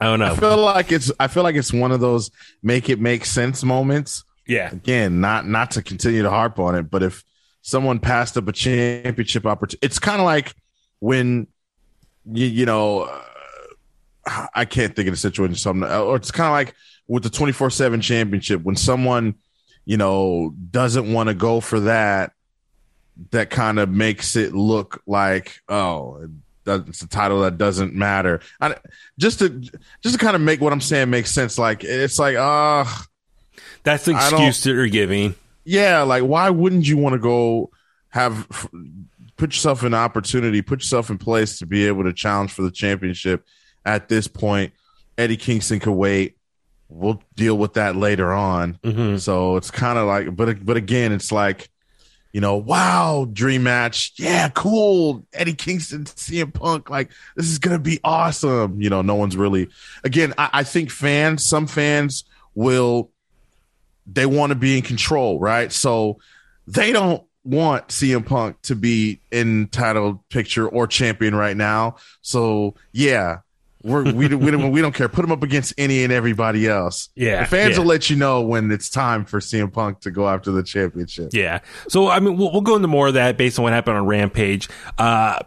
I 0.00 0.04
don't 0.04 0.20
know. 0.20 0.32
I 0.32 0.36
feel 0.36 0.56
like 0.56 0.92
it's 0.92 1.10
I 1.18 1.26
feel 1.26 1.42
like 1.42 1.56
it's 1.56 1.72
one 1.72 1.90
of 1.90 1.98
those 1.98 2.30
make 2.62 2.88
it 2.88 3.00
make 3.00 3.24
sense 3.24 3.64
moments. 3.64 4.22
yeah, 4.46 4.70
Again, 4.70 5.20
not 5.20 5.48
not 5.48 5.72
to 5.72 5.82
continue 5.82 6.22
to 6.22 6.30
harp 6.30 6.60
on 6.60 6.76
it, 6.76 6.90
but 6.90 7.02
if 7.02 7.24
someone 7.62 7.98
passed 7.98 8.36
up 8.36 8.48
a 8.48 8.52
championship 8.52 9.46
opportunity, 9.46 9.84
it's 9.84 9.98
kind 9.98 10.20
of 10.20 10.24
like 10.24 10.54
when 11.00 11.46
you 12.32 12.46
you 12.46 12.66
know 12.66 13.02
uh, 14.26 14.46
I 14.54 14.64
can't 14.64 14.94
think 14.94 15.08
of 15.08 15.12
the 15.12 15.18
situation. 15.18 15.54
Something 15.54 15.90
or 15.90 16.16
it's 16.16 16.30
kind 16.30 16.48
of 16.48 16.52
like 16.52 16.74
with 17.06 17.22
the 17.22 17.30
twenty 17.30 17.52
four 17.52 17.70
seven 17.70 18.00
championship 18.00 18.62
when 18.62 18.76
someone 18.76 19.34
you 19.84 19.96
know 19.96 20.54
doesn't 20.70 21.12
want 21.12 21.28
to 21.28 21.34
go 21.34 21.60
for 21.60 21.80
that. 21.80 22.32
That 23.32 23.50
kind 23.50 23.80
of 23.80 23.88
makes 23.88 24.36
it 24.36 24.54
look 24.54 25.02
like 25.06 25.60
oh 25.68 26.28
it's 26.66 27.02
a 27.02 27.08
title 27.08 27.40
that 27.40 27.58
doesn't 27.58 27.94
matter. 27.94 28.40
I, 28.60 28.76
just 29.18 29.38
to 29.40 29.48
just 29.48 29.82
to 30.02 30.18
kind 30.18 30.36
of 30.36 30.42
make 30.42 30.60
what 30.60 30.72
I'm 30.72 30.80
saying 30.80 31.10
make 31.10 31.26
sense. 31.26 31.58
Like 31.58 31.84
it's 31.84 32.18
like 32.18 32.36
ah. 32.38 32.82
Uh, 32.82 33.04
that's 33.82 34.04
the 34.04 34.12
excuse 34.12 34.62
that 34.64 34.72
you're 34.72 34.88
giving. 34.88 35.34
Yeah, 35.68 36.00
like 36.00 36.22
why 36.22 36.48
wouldn't 36.48 36.88
you 36.88 36.96
want 36.96 37.12
to 37.12 37.18
go 37.18 37.70
have 38.08 38.48
put 39.36 39.50
yourself 39.52 39.84
in 39.84 39.92
opportunity, 39.92 40.62
put 40.62 40.80
yourself 40.80 41.10
in 41.10 41.18
place 41.18 41.58
to 41.58 41.66
be 41.66 41.86
able 41.86 42.04
to 42.04 42.12
challenge 42.14 42.52
for 42.52 42.62
the 42.62 42.70
championship 42.70 43.44
at 43.84 44.08
this 44.08 44.26
point? 44.26 44.72
Eddie 45.18 45.36
Kingston 45.36 45.78
could 45.78 45.92
wait. 45.92 46.38
We'll 46.88 47.22
deal 47.36 47.58
with 47.58 47.74
that 47.74 47.96
later 47.96 48.32
on. 48.32 48.78
Mm-hmm. 48.82 49.18
So 49.18 49.56
it's 49.56 49.70
kind 49.70 49.98
of 49.98 50.06
like, 50.06 50.34
but 50.34 50.64
but 50.64 50.78
again, 50.78 51.12
it's 51.12 51.30
like, 51.30 51.68
you 52.32 52.40
know, 52.40 52.56
wow, 52.56 53.28
dream 53.30 53.64
match, 53.64 54.14
yeah, 54.16 54.48
cool. 54.48 55.26
Eddie 55.34 55.52
Kingston, 55.52 56.04
CM 56.04 56.54
Punk, 56.54 56.88
like 56.88 57.10
this 57.36 57.46
is 57.46 57.58
gonna 57.58 57.78
be 57.78 58.00
awesome. 58.02 58.80
You 58.80 58.88
know, 58.88 59.02
no 59.02 59.16
one's 59.16 59.36
really. 59.36 59.68
Again, 60.02 60.32
I, 60.38 60.48
I 60.54 60.62
think 60.62 60.90
fans, 60.90 61.44
some 61.44 61.66
fans 61.66 62.24
will 62.54 63.10
they 64.10 64.26
want 64.26 64.50
to 64.50 64.56
be 64.56 64.76
in 64.76 64.82
control, 64.82 65.38
right? 65.38 65.72
So 65.72 66.18
they 66.66 66.92
don't 66.92 67.22
want 67.44 67.88
CM 67.88 68.24
Punk 68.26 68.60
to 68.62 68.74
be 68.74 69.20
in 69.30 69.68
title 69.68 70.24
picture 70.30 70.68
or 70.68 70.86
champion 70.86 71.34
right 71.34 71.56
now. 71.56 71.96
So 72.20 72.74
yeah, 72.92 73.38
we're, 73.82 74.04
we 74.12 74.34
we 74.34 74.50
don't 74.50 74.70
we 74.70 74.80
don't 74.80 74.94
care. 74.94 75.08
Put 75.08 75.24
him 75.24 75.32
up 75.32 75.42
against 75.42 75.74
any 75.78 76.04
and 76.04 76.12
everybody 76.12 76.66
else. 76.66 77.10
Yeah, 77.14 77.42
the 77.42 77.46
fans 77.46 77.72
yeah. 77.72 77.78
will 77.78 77.86
let 77.86 78.10
you 78.10 78.16
know 78.16 78.42
when 78.42 78.70
it's 78.70 78.90
time 78.90 79.24
for 79.24 79.40
CM 79.40 79.72
Punk 79.72 80.00
to 80.00 80.10
go 80.10 80.28
after 80.28 80.50
the 80.50 80.62
championship. 80.62 81.30
Yeah. 81.32 81.60
So 81.88 82.08
I 82.08 82.20
mean, 82.20 82.36
we'll, 82.36 82.52
we'll 82.52 82.62
go 82.62 82.76
into 82.76 82.88
more 82.88 83.08
of 83.08 83.14
that 83.14 83.36
based 83.36 83.58
on 83.58 83.62
what 83.62 83.72
happened 83.72 83.96
on 83.96 84.06
Rampage. 84.06 84.68
Uh, 84.98 85.38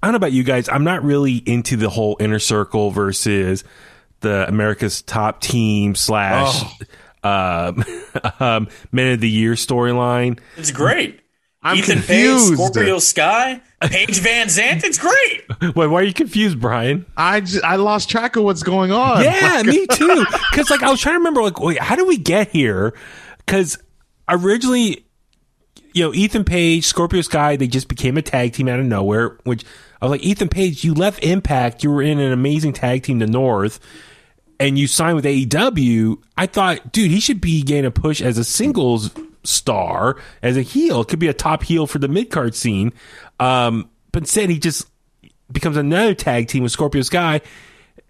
I 0.00 0.06
don't 0.06 0.12
know 0.12 0.16
about 0.16 0.32
you 0.32 0.44
guys. 0.44 0.68
I'm 0.68 0.84
not 0.84 1.02
really 1.02 1.36
into 1.36 1.76
the 1.76 1.88
whole 1.88 2.16
inner 2.20 2.38
circle 2.38 2.90
versus 2.90 3.64
the 4.20 4.48
America's 4.48 5.02
top 5.02 5.40
team 5.40 5.94
slash 5.94 6.62
um, 7.22 7.84
um, 8.40 8.68
Men 8.92 9.14
of 9.14 9.20
the 9.20 9.30
Year 9.30 9.52
storyline. 9.52 10.38
It's 10.56 10.70
great. 10.70 11.20
I'm 11.62 11.78
Ethan 11.78 11.96
confused. 11.96 12.50
Page, 12.50 12.56
Scorpio 12.56 12.98
Sky, 13.00 13.60
Paige 13.80 14.20
VanZant. 14.20 14.84
It's 14.84 14.98
great. 14.98 15.44
Wait, 15.76 15.86
why 15.88 16.00
are 16.00 16.04
you 16.04 16.14
confused, 16.14 16.60
Brian? 16.60 17.04
I 17.16 17.40
just, 17.40 17.64
I 17.64 17.76
lost 17.76 18.08
track 18.08 18.36
of 18.36 18.44
what's 18.44 18.62
going 18.62 18.92
on. 18.92 19.24
Yeah, 19.24 19.62
me 19.64 19.86
too. 19.92 20.24
Because 20.50 20.70
like 20.70 20.82
I 20.82 20.90
was 20.90 21.00
trying 21.00 21.14
to 21.14 21.18
remember, 21.18 21.42
like, 21.42 21.60
wait, 21.60 21.78
how 21.78 21.96
did 21.96 22.06
we 22.06 22.16
get 22.16 22.48
here? 22.50 22.94
Because 23.38 23.76
originally, 24.28 25.04
you 25.94 26.04
know, 26.04 26.14
Ethan 26.14 26.44
Page, 26.44 26.84
Scorpio 26.84 27.22
Sky, 27.22 27.56
they 27.56 27.66
just 27.66 27.88
became 27.88 28.16
a 28.16 28.22
tag 28.22 28.52
team 28.52 28.68
out 28.68 28.78
of 28.78 28.86
nowhere. 28.86 29.38
Which 29.42 29.64
I 30.00 30.06
was 30.06 30.12
like, 30.12 30.22
Ethan 30.22 30.48
Page, 30.48 30.84
you 30.84 30.94
left 30.94 31.24
Impact, 31.24 31.82
you 31.82 31.90
were 31.90 32.02
in 32.02 32.20
an 32.20 32.30
amazing 32.30 32.72
tag 32.72 33.02
team, 33.02 33.18
the 33.18 33.26
North, 33.26 33.80
and 34.60 34.78
you 34.78 34.86
signed 34.86 35.16
with 35.16 35.24
AEW. 35.24 36.20
I 36.36 36.46
thought, 36.46 36.92
dude, 36.92 37.10
he 37.10 37.20
should 37.20 37.40
be 37.40 37.62
getting 37.62 37.86
a 37.86 37.90
push 37.90 38.20
as 38.20 38.38
a 38.38 38.44
singles 38.44 39.10
star, 39.44 40.16
as 40.42 40.56
a 40.56 40.62
heel. 40.62 41.02
It 41.02 41.08
could 41.08 41.18
be 41.18 41.28
a 41.28 41.34
top 41.34 41.62
heel 41.62 41.86
for 41.86 41.98
the 41.98 42.08
mid 42.08 42.30
card 42.30 42.54
scene. 42.54 42.92
Um, 43.38 43.88
but 44.12 44.24
instead, 44.24 44.50
he 44.50 44.58
just 44.58 44.86
becomes 45.50 45.76
another 45.76 46.14
tag 46.14 46.48
team 46.48 46.62
with 46.62 46.72
Scorpio 46.72 47.02
Sky, 47.02 47.40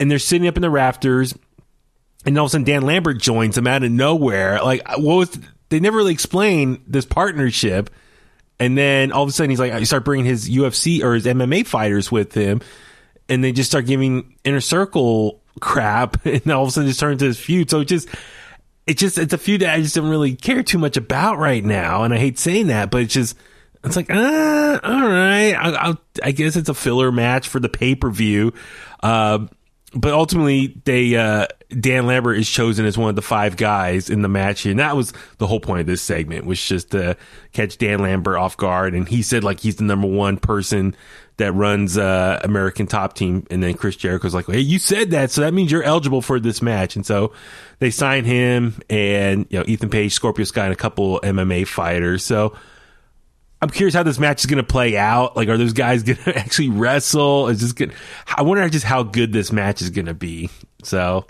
and 0.00 0.10
they're 0.10 0.18
sitting 0.18 0.48
up 0.48 0.56
in 0.56 0.62
the 0.62 0.70
rafters. 0.70 1.34
And 2.24 2.36
all 2.36 2.46
of 2.46 2.50
a 2.50 2.52
sudden, 2.52 2.64
Dan 2.64 2.82
Lambert 2.82 3.18
joins 3.18 3.54
them 3.54 3.66
out 3.66 3.84
of 3.84 3.90
nowhere. 3.90 4.60
Like, 4.62 4.86
what 4.98 5.00
was? 5.16 5.38
They 5.68 5.80
never 5.80 5.98
really 5.98 6.12
explain 6.12 6.82
this 6.86 7.04
partnership. 7.04 7.90
And 8.58 8.76
then 8.76 9.12
all 9.12 9.22
of 9.22 9.28
a 9.28 9.32
sudden, 9.32 9.50
he's 9.50 9.60
like, 9.60 9.72
you 9.78 9.84
start 9.84 10.04
bringing 10.04 10.26
his 10.26 10.48
UFC 10.48 11.02
or 11.02 11.14
his 11.14 11.26
MMA 11.26 11.66
fighters 11.66 12.10
with 12.10 12.34
him, 12.34 12.60
and 13.28 13.44
they 13.44 13.52
just 13.52 13.70
start 13.70 13.86
giving 13.86 14.34
inner 14.44 14.60
circle 14.60 15.42
crap, 15.58 16.24
and 16.26 16.50
all 16.50 16.62
of 16.62 16.68
a 16.68 16.72
sudden, 16.72 16.88
just 16.88 17.00
turn 17.00 17.12
into 17.12 17.26
this 17.26 17.38
feud. 17.38 17.70
So 17.70 17.80
it 17.80 17.86
just, 17.86 18.08
it 18.86 18.98
just, 18.98 19.18
it's 19.18 19.32
a 19.32 19.38
feud 19.38 19.62
that 19.62 19.74
I 19.74 19.82
just 19.82 19.94
don't 19.94 20.08
really 20.08 20.34
care 20.34 20.62
too 20.62 20.78
much 20.78 20.96
about 20.96 21.38
right 21.38 21.64
now, 21.64 22.04
and 22.04 22.14
I 22.14 22.18
hate 22.18 22.38
saying 22.38 22.68
that, 22.68 22.90
but 22.90 23.02
it's 23.02 23.14
just, 23.14 23.36
it's 23.84 23.96
like, 23.96 24.10
ah, 24.10 24.80
all 24.82 25.08
right, 25.08 25.54
I, 25.54 25.94
I 26.22 26.32
guess 26.32 26.56
it's 26.56 26.68
a 26.68 26.74
filler 26.74 27.12
match 27.12 27.48
for 27.48 27.60
the 27.60 27.68
pay 27.68 27.94
per 27.94 28.10
view. 28.10 28.52
Uh, 29.02 29.46
but 29.94 30.12
ultimately, 30.12 30.80
they 30.84 31.16
uh, 31.16 31.46
Dan 31.70 32.06
Lambert 32.06 32.38
is 32.38 32.48
chosen 32.48 32.84
as 32.84 32.98
one 32.98 33.08
of 33.10 33.16
the 33.16 33.22
five 33.22 33.56
guys 33.56 34.10
in 34.10 34.22
the 34.22 34.28
match, 34.28 34.66
and 34.66 34.78
that 34.78 34.96
was 34.96 35.12
the 35.38 35.46
whole 35.46 35.60
point 35.60 35.80
of 35.80 35.86
this 35.86 36.02
segment 36.02 36.44
was 36.44 36.62
just 36.62 36.90
to 36.90 37.16
catch 37.52 37.78
Dan 37.78 38.00
Lambert 38.00 38.36
off 38.36 38.56
guard. 38.56 38.94
And 38.94 39.08
he 39.08 39.22
said 39.22 39.44
like 39.44 39.60
he's 39.60 39.76
the 39.76 39.84
number 39.84 40.06
one 40.06 40.36
person 40.36 40.94
that 41.38 41.52
runs 41.52 41.96
uh, 41.96 42.40
American 42.42 42.86
Top 42.86 43.14
Team, 43.14 43.46
and 43.50 43.62
then 43.62 43.74
Chris 43.74 43.96
Jericho's 43.96 44.34
like, 44.34 44.46
"Hey, 44.46 44.60
you 44.60 44.78
said 44.78 45.10
that, 45.12 45.30
so 45.30 45.40
that 45.40 45.54
means 45.54 45.72
you're 45.72 45.82
eligible 45.82 46.20
for 46.20 46.38
this 46.38 46.60
match." 46.60 46.94
And 46.96 47.06
so 47.06 47.32
they 47.78 47.90
signed 47.90 48.26
him, 48.26 48.80
and 48.90 49.46
you 49.48 49.58
know 49.58 49.64
Ethan 49.66 49.88
Page, 49.88 50.12
Scorpio 50.12 50.44
Sky, 50.44 50.64
and 50.64 50.72
a 50.72 50.76
couple 50.76 51.20
MMA 51.20 51.66
fighters. 51.66 52.24
So 52.24 52.54
I'm 53.60 53.70
curious 53.70 53.94
how 53.94 54.02
this 54.02 54.18
match 54.18 54.40
is 54.40 54.46
going 54.46 54.58
to 54.58 54.62
play 54.62 54.96
out. 54.96 55.36
Like, 55.36 55.48
are 55.48 55.56
those 55.56 55.72
guys 55.72 56.02
going 56.04 56.18
to 56.18 56.38
actually 56.38 56.70
wrestle? 56.70 57.48
Is 57.48 57.60
this 57.60 57.72
good? 57.72 57.92
I 58.26 58.42
wonder 58.42 58.68
just 58.68 58.84
how 58.84 59.02
good 59.02 59.32
this 59.32 59.52
match 59.52 59.82
is 59.82 59.90
going 59.90 60.06
to 60.06 60.14
be. 60.14 60.50
So, 60.82 61.26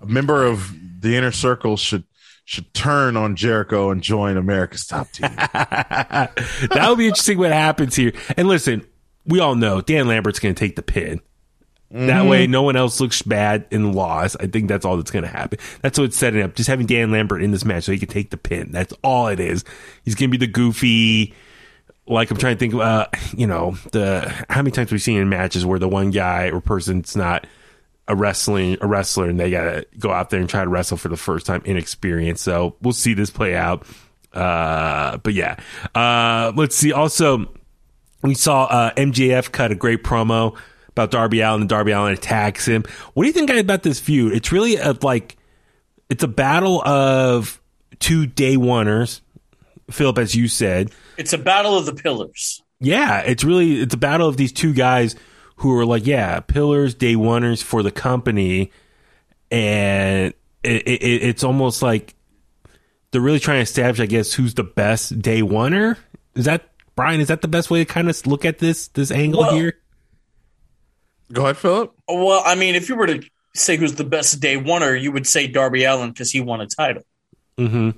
A 0.00 0.06
member 0.06 0.46
of 0.46 0.72
the 1.00 1.16
inner 1.16 1.32
circle 1.32 1.76
should 1.76 2.04
should 2.44 2.72
turn 2.72 3.14
on 3.14 3.36
Jericho 3.36 3.90
and 3.90 4.02
join 4.02 4.38
America's 4.38 4.86
top 4.86 5.10
team. 5.12 5.30
that 5.36 6.86
would 6.88 6.96
be 6.96 7.06
interesting 7.06 7.36
what 7.36 7.52
happens 7.52 7.94
here. 7.94 8.12
And 8.38 8.48
listen, 8.48 8.86
we 9.26 9.38
all 9.38 9.54
know 9.54 9.82
Dan 9.82 10.08
Lambert's 10.08 10.38
going 10.38 10.54
to 10.54 10.58
take 10.58 10.74
the 10.74 10.82
pin. 10.82 11.20
That 11.90 12.26
way, 12.26 12.44
mm-hmm. 12.44 12.52
no 12.52 12.62
one 12.62 12.76
else 12.76 13.00
looks 13.00 13.22
bad 13.22 13.66
in 13.70 13.82
the 13.82 13.92
loss. 13.92 14.36
I 14.36 14.46
think 14.46 14.68
that's 14.68 14.84
all 14.84 14.96
that's 14.98 15.10
going 15.10 15.24
to 15.24 15.30
happen. 15.30 15.58
That's 15.80 15.98
what 15.98 16.04
it's 16.04 16.18
setting 16.18 16.42
up. 16.42 16.54
Just 16.54 16.68
having 16.68 16.86
Dan 16.86 17.10
Lambert 17.10 17.42
in 17.42 17.50
this 17.50 17.64
match 17.64 17.84
so 17.84 17.92
he 17.92 17.98
can 17.98 18.08
take 18.08 18.30
the 18.30 18.36
pin. 18.36 18.72
That's 18.72 18.92
all 19.02 19.28
it 19.28 19.40
is. 19.40 19.64
He's 20.04 20.14
going 20.14 20.30
to 20.30 20.38
be 20.38 20.44
the 20.44 20.52
goofy. 20.52 21.34
Like 22.08 22.30
I'm 22.30 22.36
trying 22.36 22.56
to 22.56 22.58
think, 22.58 22.74
uh, 22.74 23.06
you 23.36 23.46
know, 23.46 23.76
the 23.92 24.32
how 24.48 24.62
many 24.62 24.70
times 24.70 24.90
we've 24.90 25.02
seen 25.02 25.20
in 25.20 25.28
matches 25.28 25.64
where 25.64 25.78
the 25.78 25.88
one 25.88 26.10
guy 26.10 26.50
or 26.50 26.60
person's 26.60 27.14
not 27.14 27.46
a 28.06 28.16
wrestling 28.16 28.78
a 28.80 28.86
wrestler 28.86 29.28
and 29.28 29.38
they 29.38 29.50
gotta 29.50 29.86
go 29.98 30.10
out 30.10 30.30
there 30.30 30.40
and 30.40 30.48
try 30.48 30.64
to 30.64 30.70
wrestle 30.70 30.96
for 30.96 31.08
the 31.08 31.16
first 31.16 31.46
time 31.46 31.62
inexperienced. 31.64 32.42
So 32.42 32.76
we'll 32.80 32.94
see 32.94 33.14
this 33.14 33.30
play 33.30 33.54
out. 33.54 33.86
Uh, 34.32 35.18
but 35.18 35.34
yeah, 35.34 35.56
uh, 35.94 36.52
let's 36.56 36.76
see. 36.76 36.92
Also, 36.92 37.50
we 38.22 38.34
saw 38.34 38.64
uh, 38.64 38.94
MJF 38.94 39.52
cut 39.52 39.72
a 39.72 39.74
great 39.74 40.02
promo 40.02 40.56
about 40.88 41.10
Darby 41.10 41.40
Allin, 41.40 41.62
and 41.62 41.68
Darby 41.68 41.92
Allin 41.92 42.12
attacks 42.12 42.66
him. 42.66 42.84
What 43.14 43.24
do 43.24 43.26
you 43.28 43.32
think 43.32 43.50
about 43.50 43.82
this 43.82 44.00
feud? 44.00 44.32
It's 44.32 44.52
really 44.52 44.76
a, 44.76 44.94
like 45.02 45.36
it's 46.08 46.24
a 46.24 46.28
battle 46.28 46.82
of 46.82 47.60
two 48.00 48.26
day 48.26 48.56
oneers, 48.56 49.20
Philip, 49.90 50.18
as 50.18 50.34
you 50.34 50.48
said. 50.48 50.90
It's 51.18 51.32
a 51.34 51.38
battle 51.38 51.76
of 51.76 51.84
the 51.84 51.92
pillars. 51.94 52.62
Yeah, 52.80 53.18
it's 53.20 53.44
really 53.44 53.80
it's 53.80 53.92
a 53.94 53.98
battle 53.98 54.28
of 54.28 54.36
these 54.36 54.52
two 54.52 54.72
guys 54.72 55.16
who 55.56 55.76
are 55.76 55.84
like, 55.84 56.06
yeah, 56.06 56.38
pillars, 56.40 56.94
day 56.94 57.14
oneers 57.14 57.62
for 57.62 57.82
the 57.82 57.90
company, 57.90 58.70
and 59.50 60.32
it, 60.62 60.86
it, 60.86 61.02
it's 61.02 61.42
almost 61.42 61.82
like 61.82 62.14
they're 63.10 63.20
really 63.20 63.40
trying 63.40 63.58
to 63.58 63.62
establish, 63.62 63.98
I 64.00 64.06
guess, 64.06 64.32
who's 64.32 64.54
the 64.54 64.62
best 64.64 65.20
day 65.20 65.42
oneer. 65.42 65.96
Is 66.36 66.44
that 66.44 66.70
Brian? 66.94 67.20
Is 67.20 67.28
that 67.28 67.42
the 67.42 67.48
best 67.48 67.68
way 67.70 67.80
to 67.80 67.84
kind 67.84 68.08
of 68.08 68.26
look 68.26 68.44
at 68.44 68.58
this 68.58 68.88
this 68.88 69.10
angle 69.10 69.40
Well- 69.40 69.54
here? 69.54 69.74
Go 71.30 71.42
ahead, 71.42 71.58
Philip. 71.58 71.94
Well, 72.08 72.42
I 72.42 72.54
mean, 72.54 72.74
if 72.74 72.88
you 72.88 72.96
were 72.96 73.06
to 73.06 73.20
say 73.54 73.76
who's 73.76 73.94
the 73.96 74.04
best 74.04 74.40
day 74.40 74.56
oneer, 74.56 74.98
you 74.98 75.12
would 75.12 75.26
say 75.26 75.46
Darby 75.46 75.84
Allin 75.84 76.10
because 76.10 76.30
he 76.30 76.40
won 76.40 76.62
a 76.62 76.66
title. 76.66 77.02
Mm-hmm. 77.58 77.90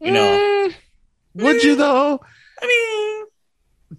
You 0.00 0.10
know, 0.12 0.70
Would 1.38 1.62
you 1.62 1.76
though? 1.76 2.20
I 2.60 2.66
mean, 2.66 3.26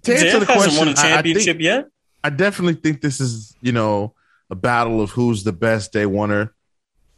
To 0.03 0.13
answer 0.13 0.25
Jeff 0.25 0.39
the 0.39 0.45
hasn't 0.53 0.73
question, 0.75 0.77
won 0.77 0.87
a 0.89 0.99
I- 0.99 1.19
I 1.19 1.21
think- 1.21 1.61
yet. 1.61 1.87
I 2.23 2.29
definitely 2.29 2.73
think 2.75 3.01
this 3.01 3.21
is, 3.21 3.55
you 3.61 3.71
know, 3.71 4.13
a 4.49 4.55
battle 4.55 5.01
of 5.01 5.11
who's 5.11 5.43
the 5.45 5.53
best 5.53 5.93
day 5.93 6.03
oneer. 6.03 6.49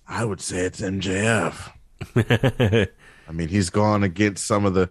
I 0.07 0.23
would 0.25 0.39
say 0.41 0.59
it's 0.59 0.79
MJF. 0.81 1.71
I 3.27 3.31
mean, 3.31 3.47
he's 3.47 3.69
gone 3.69 4.03
against 4.03 4.45
some 4.45 4.65
of 4.65 4.73
the. 4.73 4.89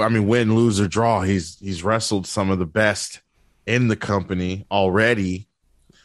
I 0.00 0.08
mean, 0.08 0.26
win, 0.26 0.54
lose 0.54 0.80
or 0.80 0.88
draw. 0.88 1.22
He's 1.22 1.58
he's 1.58 1.82
wrestled 1.82 2.26
some 2.26 2.50
of 2.50 2.58
the 2.58 2.66
best 2.66 3.20
in 3.66 3.88
the 3.88 3.96
company 3.96 4.66
already. 4.70 5.48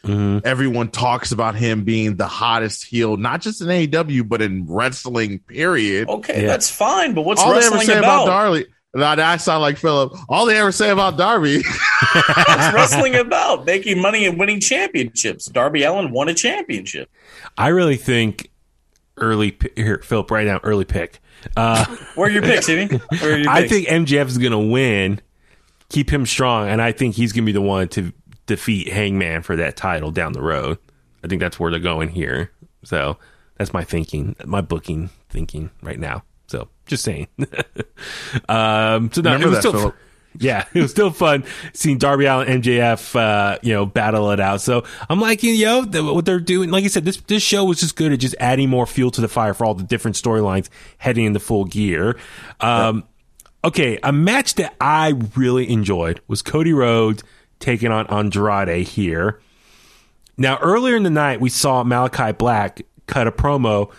Everyone 0.04 0.88
talks 0.88 1.30
about 1.32 1.54
him 1.54 1.84
being 1.84 2.16
the 2.16 2.26
hottest 2.26 2.84
heel, 2.86 3.16
not 3.16 3.40
just 3.42 3.60
in 3.60 3.68
AEW, 3.68 4.28
but 4.28 4.40
in 4.42 4.66
wrestling. 4.68 5.40
Period. 5.40 6.08
Okay, 6.08 6.42
Yeah. 6.42 6.48
that's 6.48 6.70
fine, 6.70 7.12
but 7.14 7.22
what's 7.22 7.40
All 7.42 7.50
they 7.52 7.58
ever 7.58 7.70
wrestling 7.76 7.86
say 7.86 7.98
about, 7.98 8.24
about? 8.24 8.26
Darby. 8.26 8.66
Now, 8.92 9.12
I 9.30 9.36
sound 9.36 9.62
like 9.62 9.76
Philip. 9.76 10.14
All 10.28 10.46
they 10.46 10.56
ever 10.58 10.72
say 10.72 10.90
about 10.90 11.16
Darby. 11.16 11.62
what's 12.12 12.72
wrestling 12.74 13.14
about? 13.14 13.64
Making 13.64 14.00
money 14.02 14.26
and 14.26 14.36
winning 14.38 14.58
championships. 14.58 15.46
Darby 15.46 15.84
Allin 15.84 16.10
won 16.10 16.28
a 16.28 16.34
championship. 16.34 17.08
I 17.56 17.68
really 17.68 17.96
think 17.96 18.50
early 19.16 19.56
here, 19.76 20.00
Philip, 20.02 20.30
right 20.30 20.46
now, 20.46 20.58
early 20.64 20.84
pick. 20.84 21.20
Uh, 21.56 21.84
Where 22.16 22.28
are 22.28 22.32
your 22.32 22.42
picks, 22.42 22.68
Amy? 22.68 22.86
Where 23.20 23.34
are 23.34 23.38
your 23.38 23.48
I 23.50 23.60
picks? 23.62 23.72
think 23.72 23.88
MJF 23.88 24.26
is 24.26 24.38
going 24.38 24.52
to 24.52 24.58
win, 24.58 25.20
keep 25.88 26.10
him 26.10 26.26
strong, 26.26 26.68
and 26.68 26.82
I 26.82 26.90
think 26.92 27.14
he's 27.14 27.32
going 27.32 27.44
to 27.44 27.46
be 27.46 27.52
the 27.52 27.60
one 27.62 27.86
to 27.88 28.12
defeat 28.50 28.88
Hangman 28.88 29.42
for 29.42 29.54
that 29.56 29.76
title 29.76 30.10
down 30.10 30.32
the 30.32 30.42
road. 30.42 30.78
I 31.22 31.28
think 31.28 31.40
that's 31.40 31.60
where 31.60 31.70
they're 31.70 31.78
going 31.78 32.08
here. 32.08 32.50
So 32.82 33.16
that's 33.56 33.72
my 33.72 33.84
thinking, 33.84 34.34
my 34.44 34.60
booking 34.60 35.10
thinking 35.28 35.70
right 35.82 35.98
now. 35.98 36.24
So 36.48 36.68
just 36.86 37.04
saying. 37.04 37.28
um, 38.48 39.12
so 39.12 39.20
no, 39.22 39.32
Remember 39.32 39.46
it 39.46 39.50
was 39.50 39.62
that, 39.62 39.68
still, 39.68 39.94
yeah, 40.36 40.64
it 40.74 40.82
was 40.82 40.90
still 40.90 41.10
fun 41.12 41.44
seeing 41.72 41.98
Darby 41.98 42.24
Allin 42.24 42.48
and 42.48 42.64
MJF, 42.64 43.14
uh, 43.14 43.58
you 43.62 43.72
know, 43.72 43.86
battle 43.86 44.32
it 44.32 44.40
out. 44.40 44.60
So 44.60 44.82
I'm 45.08 45.20
like, 45.20 45.44
you 45.44 45.64
know, 45.64 45.84
th- 45.84 46.02
what 46.02 46.24
they're 46.24 46.40
doing. 46.40 46.70
Like 46.70 46.82
I 46.82 46.88
said, 46.88 47.04
this 47.04 47.18
this 47.18 47.42
show 47.42 47.64
was 47.64 47.78
just 47.78 47.94
good 47.94 48.12
at 48.12 48.18
just 48.18 48.34
adding 48.40 48.68
more 48.68 48.86
fuel 48.86 49.12
to 49.12 49.20
the 49.20 49.28
fire 49.28 49.54
for 49.54 49.64
all 49.64 49.74
the 49.74 49.84
different 49.84 50.16
storylines 50.16 50.68
heading 50.98 51.24
into 51.24 51.38
full 51.38 51.66
gear. 51.66 52.16
Um, 52.58 53.04
okay, 53.62 54.00
a 54.02 54.12
match 54.12 54.54
that 54.54 54.74
I 54.80 55.14
really 55.36 55.70
enjoyed 55.70 56.20
was 56.26 56.42
Cody 56.42 56.72
Rhodes 56.72 57.22
taking 57.60 57.92
on 57.92 58.06
Andrade 58.08 58.86
here. 58.86 59.40
Now, 60.36 60.58
earlier 60.58 60.96
in 60.96 61.02
the 61.02 61.10
night, 61.10 61.40
we 61.40 61.50
saw 61.50 61.84
Malakai 61.84 62.36
Black 62.36 62.82
cut 63.06 63.26
a 63.26 63.32
promo 63.32 63.92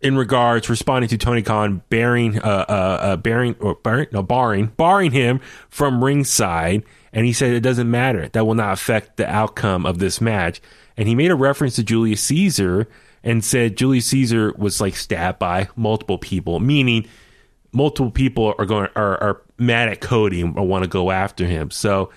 in 0.00 0.16
regards 0.16 0.68
responding 0.68 1.08
to 1.08 1.18
Tony 1.18 1.42
Khan 1.42 1.82
bearing, 1.88 2.38
uh, 2.38 2.64
uh, 2.68 3.16
uh, 3.26 3.54
or 3.60 3.74
barring, 3.74 4.06
no, 4.12 4.22
barring, 4.22 4.66
barring 4.66 5.10
him 5.10 5.40
from 5.68 6.04
ringside, 6.04 6.84
and 7.12 7.26
he 7.26 7.32
said 7.32 7.52
it 7.52 7.60
doesn't 7.60 7.90
matter. 7.90 8.28
That 8.28 8.46
will 8.46 8.54
not 8.54 8.74
affect 8.74 9.16
the 9.16 9.28
outcome 9.28 9.86
of 9.86 9.98
this 9.98 10.20
match. 10.20 10.60
And 10.96 11.08
he 11.08 11.14
made 11.14 11.30
a 11.30 11.36
reference 11.36 11.76
to 11.76 11.82
Julius 11.82 12.22
Caesar 12.22 12.88
and 13.24 13.44
said 13.44 13.76
Julius 13.76 14.06
Caesar 14.06 14.52
was 14.56 14.80
like 14.80 14.94
stabbed 14.94 15.38
by 15.38 15.68
multiple 15.74 16.18
people, 16.18 16.60
meaning 16.60 17.06
multiple 17.72 18.10
people 18.10 18.54
are 18.58 18.66
going 18.66 18.88
are, 18.94 19.20
are 19.22 19.42
mad 19.58 19.88
at 19.88 20.00
Cody 20.00 20.40
and 20.40 20.54
want 20.54 20.84
to 20.84 20.88
go 20.88 21.10
after 21.10 21.46
him. 21.46 21.70
So 21.70 22.10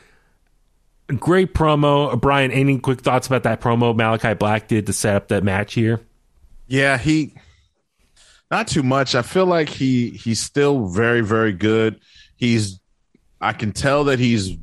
great 1.18 1.54
promo, 1.54 2.20
Brian. 2.20 2.52
Any 2.52 2.80
quick 2.80 3.02
thoughts 3.02 3.28
about 3.28 3.44
that 3.44 3.62
promo 3.62 3.96
Malakai 3.96 4.38
Black 4.38 4.68
did 4.68 4.86
to 4.88 4.94
set 4.94 5.16
up 5.16 5.28
that 5.30 5.44
match 5.44 5.74
here? 5.74 6.02
Yeah, 6.68 6.98
he 6.98 7.34
not 8.52 8.68
too 8.68 8.84
much. 8.84 9.16
I 9.16 9.22
feel 9.22 9.46
like 9.46 9.70
he 9.70 10.12
he's 10.12 10.42
still 10.42 10.88
very 10.88 11.22
very 11.22 11.54
good. 11.54 12.00
He's 12.36 12.80
I 13.42 13.54
can 13.54 13.72
tell 13.72 14.06
that 14.06 14.20
he's 14.20 14.58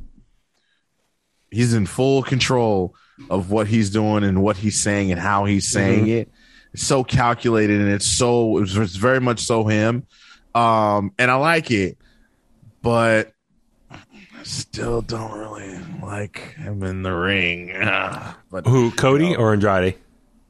he's 1.51 1.73
in 1.73 1.85
full 1.85 2.23
control 2.23 2.95
of 3.29 3.49
what 3.49 3.67
he's 3.67 3.89
doing 3.89 4.23
and 4.23 4.41
what 4.41 4.57
he's 4.57 4.79
saying 4.79 5.11
and 5.11 5.19
how 5.19 5.45
he's 5.45 5.67
saying 5.67 6.07
it. 6.07 6.31
It's 6.73 6.83
so 6.83 7.03
calculated 7.03 7.79
and 7.81 7.89
it's 7.89 8.05
so 8.05 8.59
it's, 8.59 8.73
very 8.73 9.19
much 9.19 9.39
so 9.39 9.65
him. 9.65 10.05
Um 10.53 11.11
and 11.17 11.31
I 11.31 11.35
like 11.35 11.71
it. 11.71 11.97
But 12.81 13.33
still 14.47 15.01
don't 15.01 15.37
really 15.37 15.77
like 16.01 16.55
him 16.55 16.83
in 16.83 17.03
the 17.03 17.13
ring. 17.13 17.73
Ah, 17.79 18.37
but 18.49 18.65
Who 18.65 18.91
Cody 18.91 19.35
or 19.35 19.53
Andrade 19.53 19.95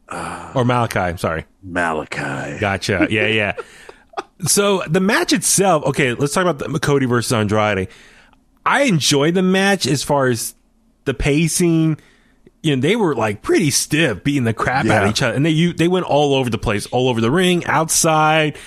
or 0.09 0.63
Malakai? 0.63 1.09
I'm 1.09 1.17
sorry. 1.17 1.45
Malakai. 1.65 2.59
Gotcha. 2.59 3.07
Yeah, 3.09 3.27
yeah. 3.27 3.53
so 4.41 4.83
the 4.87 4.99
match 4.99 5.33
itself. 5.33 5.83
Okay, 5.85 6.13
let's 6.13 6.33
talk 6.33 6.45
about 6.45 6.71
the 6.71 6.79
Cody 6.79 7.05
versus 7.05 7.31
Andrade. 7.31 7.89
I 8.65 8.83
enjoyed 8.83 9.33
the 9.33 9.41
match 9.41 9.87
as 9.87 10.03
far 10.03 10.27
as 10.27 10.55
the 11.05 11.13
pacing. 11.13 11.97
You 12.63 12.75
know, 12.75 12.81
they 12.81 12.95
were 12.95 13.15
like 13.15 13.41
pretty 13.41 13.71
stiff, 13.71 14.23
beating 14.23 14.43
the 14.43 14.53
crap 14.53 14.85
out 14.87 15.03
of 15.03 15.09
each 15.09 15.21
other, 15.21 15.35
and 15.35 15.45
they 15.45 15.51
you, 15.51 15.73
they 15.73 15.87
went 15.87 16.05
all 16.05 16.33
over 16.33 16.49
the 16.49 16.57
place, 16.57 16.85
all 16.87 17.07
over 17.07 17.21
the 17.21 17.31
ring, 17.31 17.65
outside. 17.65 18.57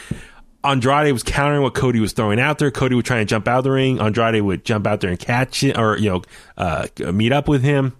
Andrade 0.62 1.12
was 1.12 1.22
countering 1.22 1.62
what 1.62 1.74
Cody 1.74 2.00
was 2.00 2.12
throwing 2.12 2.38
out 2.38 2.58
there. 2.58 2.70
Cody 2.70 2.94
would 2.94 3.04
try 3.04 3.18
and 3.18 3.28
jump 3.28 3.48
out 3.48 3.58
of 3.58 3.64
the 3.64 3.70
ring. 3.70 4.00
Andrade 4.00 4.42
would 4.42 4.64
jump 4.64 4.86
out 4.86 5.00
there 5.00 5.10
and 5.10 5.18
catch 5.18 5.62
it, 5.62 5.78
or 5.78 5.96
you 5.96 6.10
know, 6.10 6.22
uh, 6.56 6.86
meet 7.12 7.32
up 7.32 7.48
with 7.48 7.62
him. 7.62 7.96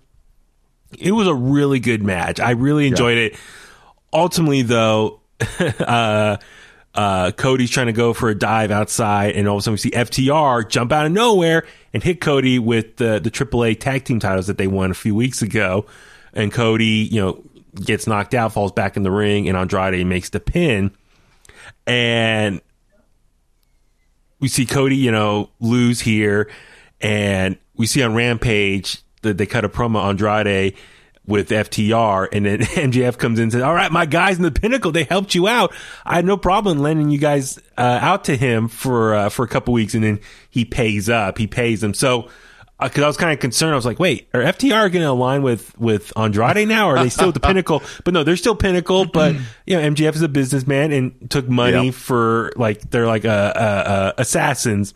It 0.98 1.12
was 1.12 1.26
a 1.26 1.34
really 1.34 1.80
good 1.80 2.02
match. 2.02 2.40
I 2.40 2.50
really 2.50 2.86
enjoyed 2.86 3.16
it. 3.16 3.36
Ultimately, 4.12 4.62
though, 4.62 5.20
uh, 5.60 6.36
uh, 6.94 7.30
Cody's 7.32 7.70
trying 7.70 7.86
to 7.86 7.92
go 7.92 8.12
for 8.12 8.28
a 8.28 8.34
dive 8.34 8.70
outside, 8.70 9.36
and 9.36 9.48
all 9.48 9.56
of 9.56 9.60
a 9.60 9.62
sudden 9.62 9.74
we 9.74 9.78
see 9.78 9.90
FTR 9.90 10.68
jump 10.68 10.92
out 10.92 11.06
of 11.06 11.12
nowhere 11.12 11.64
and 11.94 12.02
hit 12.02 12.20
Cody 12.20 12.58
with 12.58 12.96
the 12.96 13.20
the 13.20 13.30
AAA 13.30 13.78
tag 13.78 14.04
team 14.04 14.18
titles 14.18 14.48
that 14.48 14.58
they 14.58 14.66
won 14.66 14.90
a 14.90 14.94
few 14.94 15.14
weeks 15.14 15.40
ago. 15.40 15.86
And 16.32 16.52
Cody, 16.52 17.08
you 17.10 17.20
know, 17.20 17.42
gets 17.74 18.06
knocked 18.06 18.34
out, 18.34 18.52
falls 18.52 18.72
back 18.72 18.96
in 18.96 19.02
the 19.02 19.10
ring, 19.10 19.48
and 19.48 19.56
Andrade 19.56 20.06
makes 20.06 20.28
the 20.28 20.40
pin. 20.40 20.90
And 21.86 22.60
we 24.38 24.48
see 24.48 24.66
Cody, 24.66 24.97
you 24.97 25.12
know, 25.12 25.51
lose 25.60 26.01
here, 26.01 26.51
and 27.01 27.59
we 27.76 27.86
see 27.86 28.02
on 28.02 28.14
Rampage 28.14 29.02
that 29.22 29.38
they 29.38 29.47
cut 29.47 29.64
a 29.64 29.68
promo 29.68 29.97
on 29.97 30.10
Andrade 30.10 30.76
with 31.26 31.51
FTR, 31.51 32.28
and 32.32 32.47
then 32.47 32.59
MJF 32.60 33.18
comes 33.18 33.38
in 33.38 33.44
and 33.44 33.52
says, 33.52 33.62
"All 33.62 33.74
right, 33.74 33.92
my 33.92 34.06
guys 34.06 34.36
in 34.36 34.42
the 34.42 34.51
Pinnacle, 34.51 34.92
they 34.92 35.05
helped 35.05 35.34
you 35.34 35.47
out. 35.47 35.72
I 36.05 36.16
had 36.16 36.24
no 36.24 36.36
problem 36.36 36.78
lending 36.78 37.10
you 37.10 37.18
guys 37.18 37.59
uh, 37.78 37.98
out 38.01 38.24
to 38.24 38.36
him 38.36 38.68
for 38.68 39.14
uh, 39.14 39.28
for 39.28 39.44
a 39.44 39.48
couple 39.48 39.72
weeks, 39.74 39.94
and 39.94 40.02
then 40.02 40.20
he 40.51 40.64
pays 40.64 41.09
up. 41.09 41.38
He 41.38 41.47
pays 41.47 41.80
them. 41.80 41.94
So." 41.94 42.28
Because 42.82 43.02
I 43.02 43.07
was 43.07 43.16
kind 43.16 43.32
of 43.32 43.39
concerned, 43.40 43.73
I 43.73 43.77
was 43.77 43.86
like, 43.86 43.98
"Wait, 43.98 44.28
are 44.35 44.40
FTR 44.40 44.90
going 44.93 45.02
to 45.05 45.11
align 45.11 45.43
with 45.43 45.78
with 45.78 46.12
Andrade 46.16 46.66
now? 46.69 46.89
Or 46.90 46.97
are 46.97 47.05
they 47.05 47.11
still 47.11 47.28
at 47.28 47.35
the 47.35 47.40
Pinnacle?" 47.40 47.82
But 48.05 48.15
no, 48.15 48.24
they're 48.24 48.36
still 48.36 48.55
Pinnacle. 48.57 49.05
But 49.05 49.36
you 49.66 49.77
know, 49.77 49.82
MJF 49.90 50.15
is 50.16 50.23
a 50.23 50.28
businessman 50.28 50.93
and 50.93 51.31
took 51.31 51.48
money 51.48 51.86
Yep. 51.86 51.94
for 51.94 52.52
like 52.57 52.90
they're 52.90 53.07
like 53.07 53.24
uh, 53.24 53.28
uh, 53.28 53.59
uh, 53.59 54.12
assassins 54.19 54.94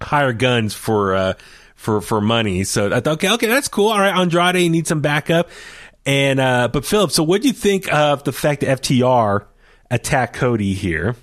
hire 0.00 0.32
guns 0.32 0.74
for 0.74 1.14
uh 1.14 1.34
for 1.76 2.00
for 2.00 2.20
money. 2.20 2.64
So 2.64 2.86
I 2.92 3.00
thought, 3.00 3.14
okay, 3.14 3.30
okay, 3.32 3.46
that's 3.46 3.68
cool. 3.68 3.88
All 3.88 4.00
right, 4.00 4.14
Andrade 4.14 4.70
needs 4.70 4.88
some 4.88 5.00
backup. 5.00 5.48
And 6.06 6.40
uh 6.40 6.68
but 6.68 6.84
Philip, 6.84 7.10
so 7.10 7.22
what 7.22 7.42
do 7.42 7.48
you 7.48 7.54
think 7.54 7.92
of 7.92 8.24
the 8.24 8.32
fact 8.32 8.60
that 8.62 8.82
FTR 8.82 9.46
attacked 9.90 10.34
Cody 10.36 10.74
here? 10.74 11.16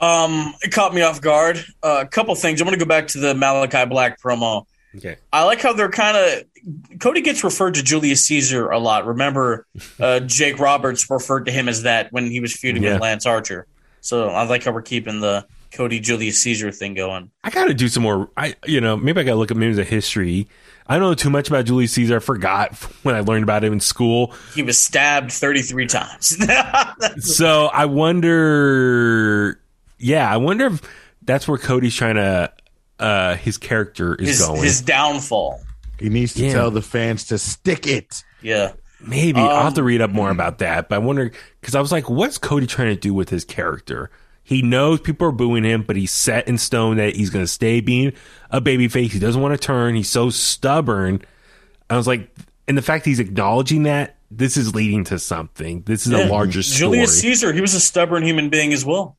Um, 0.00 0.54
it 0.62 0.72
caught 0.72 0.94
me 0.94 1.02
off 1.02 1.20
guard. 1.20 1.64
Uh, 1.82 2.02
a 2.04 2.06
couple 2.06 2.34
things. 2.34 2.60
I'm 2.60 2.66
going 2.66 2.78
to 2.78 2.84
go 2.84 2.88
back 2.88 3.08
to 3.08 3.18
the 3.18 3.34
Malakai 3.34 3.88
Black 3.88 4.20
promo. 4.20 4.64
Okay. 4.96 5.16
I 5.32 5.44
like 5.44 5.60
how 5.60 5.72
they're 5.72 5.90
kind 5.90 6.16
of 6.16 6.98
Cody 6.98 7.20
gets 7.20 7.44
referred 7.44 7.74
to 7.74 7.82
Julius 7.82 8.26
Caesar 8.26 8.70
a 8.70 8.78
lot. 8.78 9.06
Remember, 9.06 9.66
uh, 10.00 10.20
Jake 10.20 10.58
Roberts 10.58 11.08
referred 11.10 11.46
to 11.46 11.52
him 11.52 11.68
as 11.68 11.82
that 11.82 12.12
when 12.12 12.26
he 12.30 12.40
was 12.40 12.52
feuding 12.54 12.82
Yeah. 12.82 12.94
with 12.94 13.02
Lance 13.02 13.26
Archer. 13.26 13.66
So 14.00 14.30
I 14.30 14.44
like 14.44 14.64
how 14.64 14.72
we're 14.72 14.82
keeping 14.82 15.20
the 15.20 15.46
Cody 15.72 16.00
Julius 16.00 16.40
Caesar 16.42 16.72
thing 16.72 16.94
going. 16.94 17.30
I 17.44 17.50
got 17.50 17.66
to 17.66 17.74
do 17.74 17.86
some 17.88 18.02
more. 18.02 18.30
I, 18.36 18.56
you 18.66 18.80
know, 18.80 18.96
maybe 18.96 19.20
I 19.20 19.24
got 19.24 19.32
to 19.32 19.36
look 19.36 19.50
at 19.50 19.56
maybe 19.56 19.74
the 19.74 19.84
history. 19.84 20.48
I 20.86 20.94
don't 20.94 21.02
know 21.02 21.14
too 21.14 21.30
much 21.30 21.46
about 21.48 21.66
Julius 21.66 21.92
Caesar. 21.92 22.16
I 22.16 22.18
forgot 22.18 22.74
when 23.04 23.14
I 23.14 23.20
learned 23.20 23.44
about 23.44 23.62
him 23.62 23.74
in 23.74 23.78
school. 23.80 24.34
He 24.54 24.62
was 24.62 24.78
stabbed 24.78 25.30
33 25.30 25.86
times. 25.86 26.36
So 27.20 27.66
I 27.66 27.84
wonder. 27.86 29.59
Yeah, 30.00 30.30
I 30.32 30.38
wonder 30.38 30.66
if 30.66 30.80
that's 31.22 31.46
where 31.46 31.58
Cody's 31.58 31.94
trying 31.94 32.16
to. 32.16 32.52
Uh, 32.98 33.36
his 33.36 33.56
character 33.56 34.14
is 34.14 34.28
his, 34.28 34.46
going. 34.46 34.62
his 34.62 34.80
downfall. 34.82 35.60
He 35.98 36.08
needs 36.08 36.34
to 36.34 36.44
Yeah. 36.44 36.52
tell 36.52 36.70
the 36.70 36.82
fans 36.82 37.24
to 37.26 37.38
stick 37.38 37.86
it. 37.86 38.22
Yeah. 38.42 38.72
Maybe 39.00 39.40
I'll 39.40 39.62
have 39.64 39.74
to 39.74 39.80
Um, 39.80 39.86
read 39.86 40.02
up 40.02 40.10
more 40.10 40.30
about 40.30 40.58
that. 40.58 40.88
But 40.90 40.96
I 40.96 40.98
wonder 40.98 41.30
because 41.60 41.74
I 41.74 41.80
was 41.80 41.92
like, 41.92 42.10
what's 42.10 42.36
Cody 42.36 42.66
trying 42.66 42.94
to 42.94 43.00
do 43.00 43.14
with 43.14 43.30
his 43.30 43.44
character? 43.44 44.10
He 44.42 44.60
knows 44.60 45.00
people 45.00 45.26
are 45.28 45.32
booing 45.32 45.64
him, 45.64 45.82
but 45.82 45.96
he's 45.96 46.10
set 46.10 46.46
in 46.48 46.58
stone 46.58 46.96
that 46.98 47.16
he's 47.16 47.30
going 47.30 47.44
to 47.44 47.48
stay 47.50 47.80
being 47.80 48.12
a 48.50 48.60
babyface. 48.60 49.10
He 49.12 49.18
doesn't 49.18 49.40
want 49.40 49.58
to 49.58 49.58
turn. 49.66 49.94
He's 49.94 50.08
so 50.10 50.28
stubborn. 50.28 51.22
I 51.88 51.96
was 51.96 52.06
like, 52.06 52.30
and 52.68 52.76
the 52.76 52.82
fact 52.82 53.06
he's 53.06 53.20
acknowledging 53.20 53.84
that 53.84 54.16
this 54.30 54.56
is 54.56 54.74
leading 54.74 55.04
to 55.04 55.18
something. 55.18 55.82
This 55.86 56.06
is 56.06 56.12
a 56.12 56.26
larger 56.26 56.62
story. 56.62 56.78
Julius 56.98 57.20
Caesar, 57.20 57.52
he 57.52 57.60
was 57.60 57.74
a 57.74 57.80
stubborn 57.80 58.22
human 58.24 58.48
being 58.50 58.72
as 58.72 58.84
well. 58.84 59.16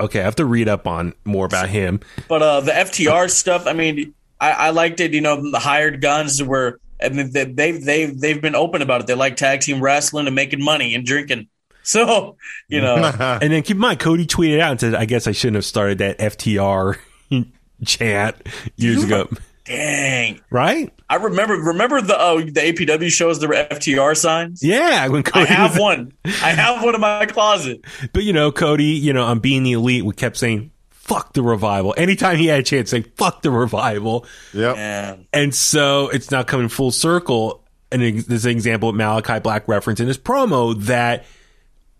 Okay, 0.00 0.20
I 0.20 0.24
have 0.24 0.36
to 0.36 0.44
read 0.44 0.68
up 0.68 0.86
on 0.86 1.14
more 1.24 1.46
about 1.46 1.68
him. 1.68 2.00
But 2.28 2.42
uh, 2.42 2.60
the 2.60 2.72
FTR 2.72 3.30
stuff, 3.30 3.66
I 3.66 3.72
mean, 3.72 4.14
I, 4.40 4.50
I 4.52 4.70
liked 4.70 5.00
it. 5.00 5.12
You 5.12 5.20
know, 5.20 5.50
the 5.50 5.58
hired 5.58 6.00
guns 6.00 6.42
were. 6.42 6.80
I 7.00 7.10
mean, 7.10 7.30
they, 7.30 7.44
they've 7.44 7.84
they've 7.84 8.20
they've 8.20 8.42
been 8.42 8.56
open 8.56 8.82
about 8.82 9.02
it. 9.02 9.06
They 9.06 9.14
like 9.14 9.36
tag 9.36 9.60
team 9.60 9.80
wrestling 9.80 10.26
and 10.26 10.34
making 10.34 10.62
money 10.62 10.94
and 10.94 11.04
drinking. 11.04 11.48
So 11.84 12.36
you 12.68 12.82
know, 12.82 12.96
And 13.40 13.50
then 13.50 13.62
keep 13.62 13.76
in 13.76 13.80
mind, 13.80 13.98
Cody 13.98 14.26
tweeted 14.26 14.60
out 14.60 14.72
and 14.72 14.80
said, 14.80 14.94
"I 14.94 15.06
guess 15.06 15.26
I 15.26 15.32
shouldn't 15.32 15.54
have 15.54 15.64
started 15.64 15.98
that 15.98 16.18
FTR 16.18 16.98
chat 17.86 18.46
years 18.76 19.04
ago." 19.04 19.26
Dang. 19.68 20.40
Right? 20.50 20.92
I 21.08 21.16
remember 21.16 21.54
remember 21.54 22.00
the 22.00 22.18
uh, 22.18 22.36
the 22.36 22.50
APW 22.52 23.10
shows 23.10 23.38
there 23.40 23.48
were 23.48 23.54
FTR 23.54 24.16
signs. 24.16 24.62
Yeah, 24.62 25.06
when 25.08 25.22
I 25.34 25.44
have 25.44 25.72
was- 25.72 25.80
one. 25.80 26.12
I 26.24 26.50
have 26.50 26.82
one 26.82 26.94
in 26.94 27.00
my 27.00 27.26
closet. 27.26 27.82
But 28.12 28.24
you 28.24 28.32
know, 28.32 28.50
Cody, 28.50 28.84
you 28.84 29.12
know, 29.12 29.24
on 29.24 29.38
being 29.40 29.62
the 29.62 29.72
elite, 29.72 30.04
we 30.04 30.14
kept 30.14 30.36
saying 30.36 30.70
"fuck 30.90 31.32
the 31.34 31.42
revival" 31.42 31.94
anytime 31.96 32.36
he 32.38 32.46
had 32.46 32.60
a 32.60 32.62
chance. 32.62 32.90
Say 32.90 33.02
"fuck 33.02 33.42
the 33.42 33.50
revival," 33.50 34.26
Yep. 34.54 34.76
And 34.76 35.26
and 35.32 35.54
so 35.54 36.08
it's 36.08 36.30
now 36.30 36.42
coming 36.42 36.68
full 36.68 36.90
circle. 36.90 37.62
And 37.90 38.02
ex- 38.02 38.24
this 38.24 38.40
is 38.40 38.44
an 38.46 38.50
example 38.52 38.90
of 38.90 38.96
Malakai 38.96 39.42
Black 39.42 39.66
reference 39.68 39.98
in 40.00 40.08
his 40.08 40.18
promo 40.18 40.78
that, 40.84 41.24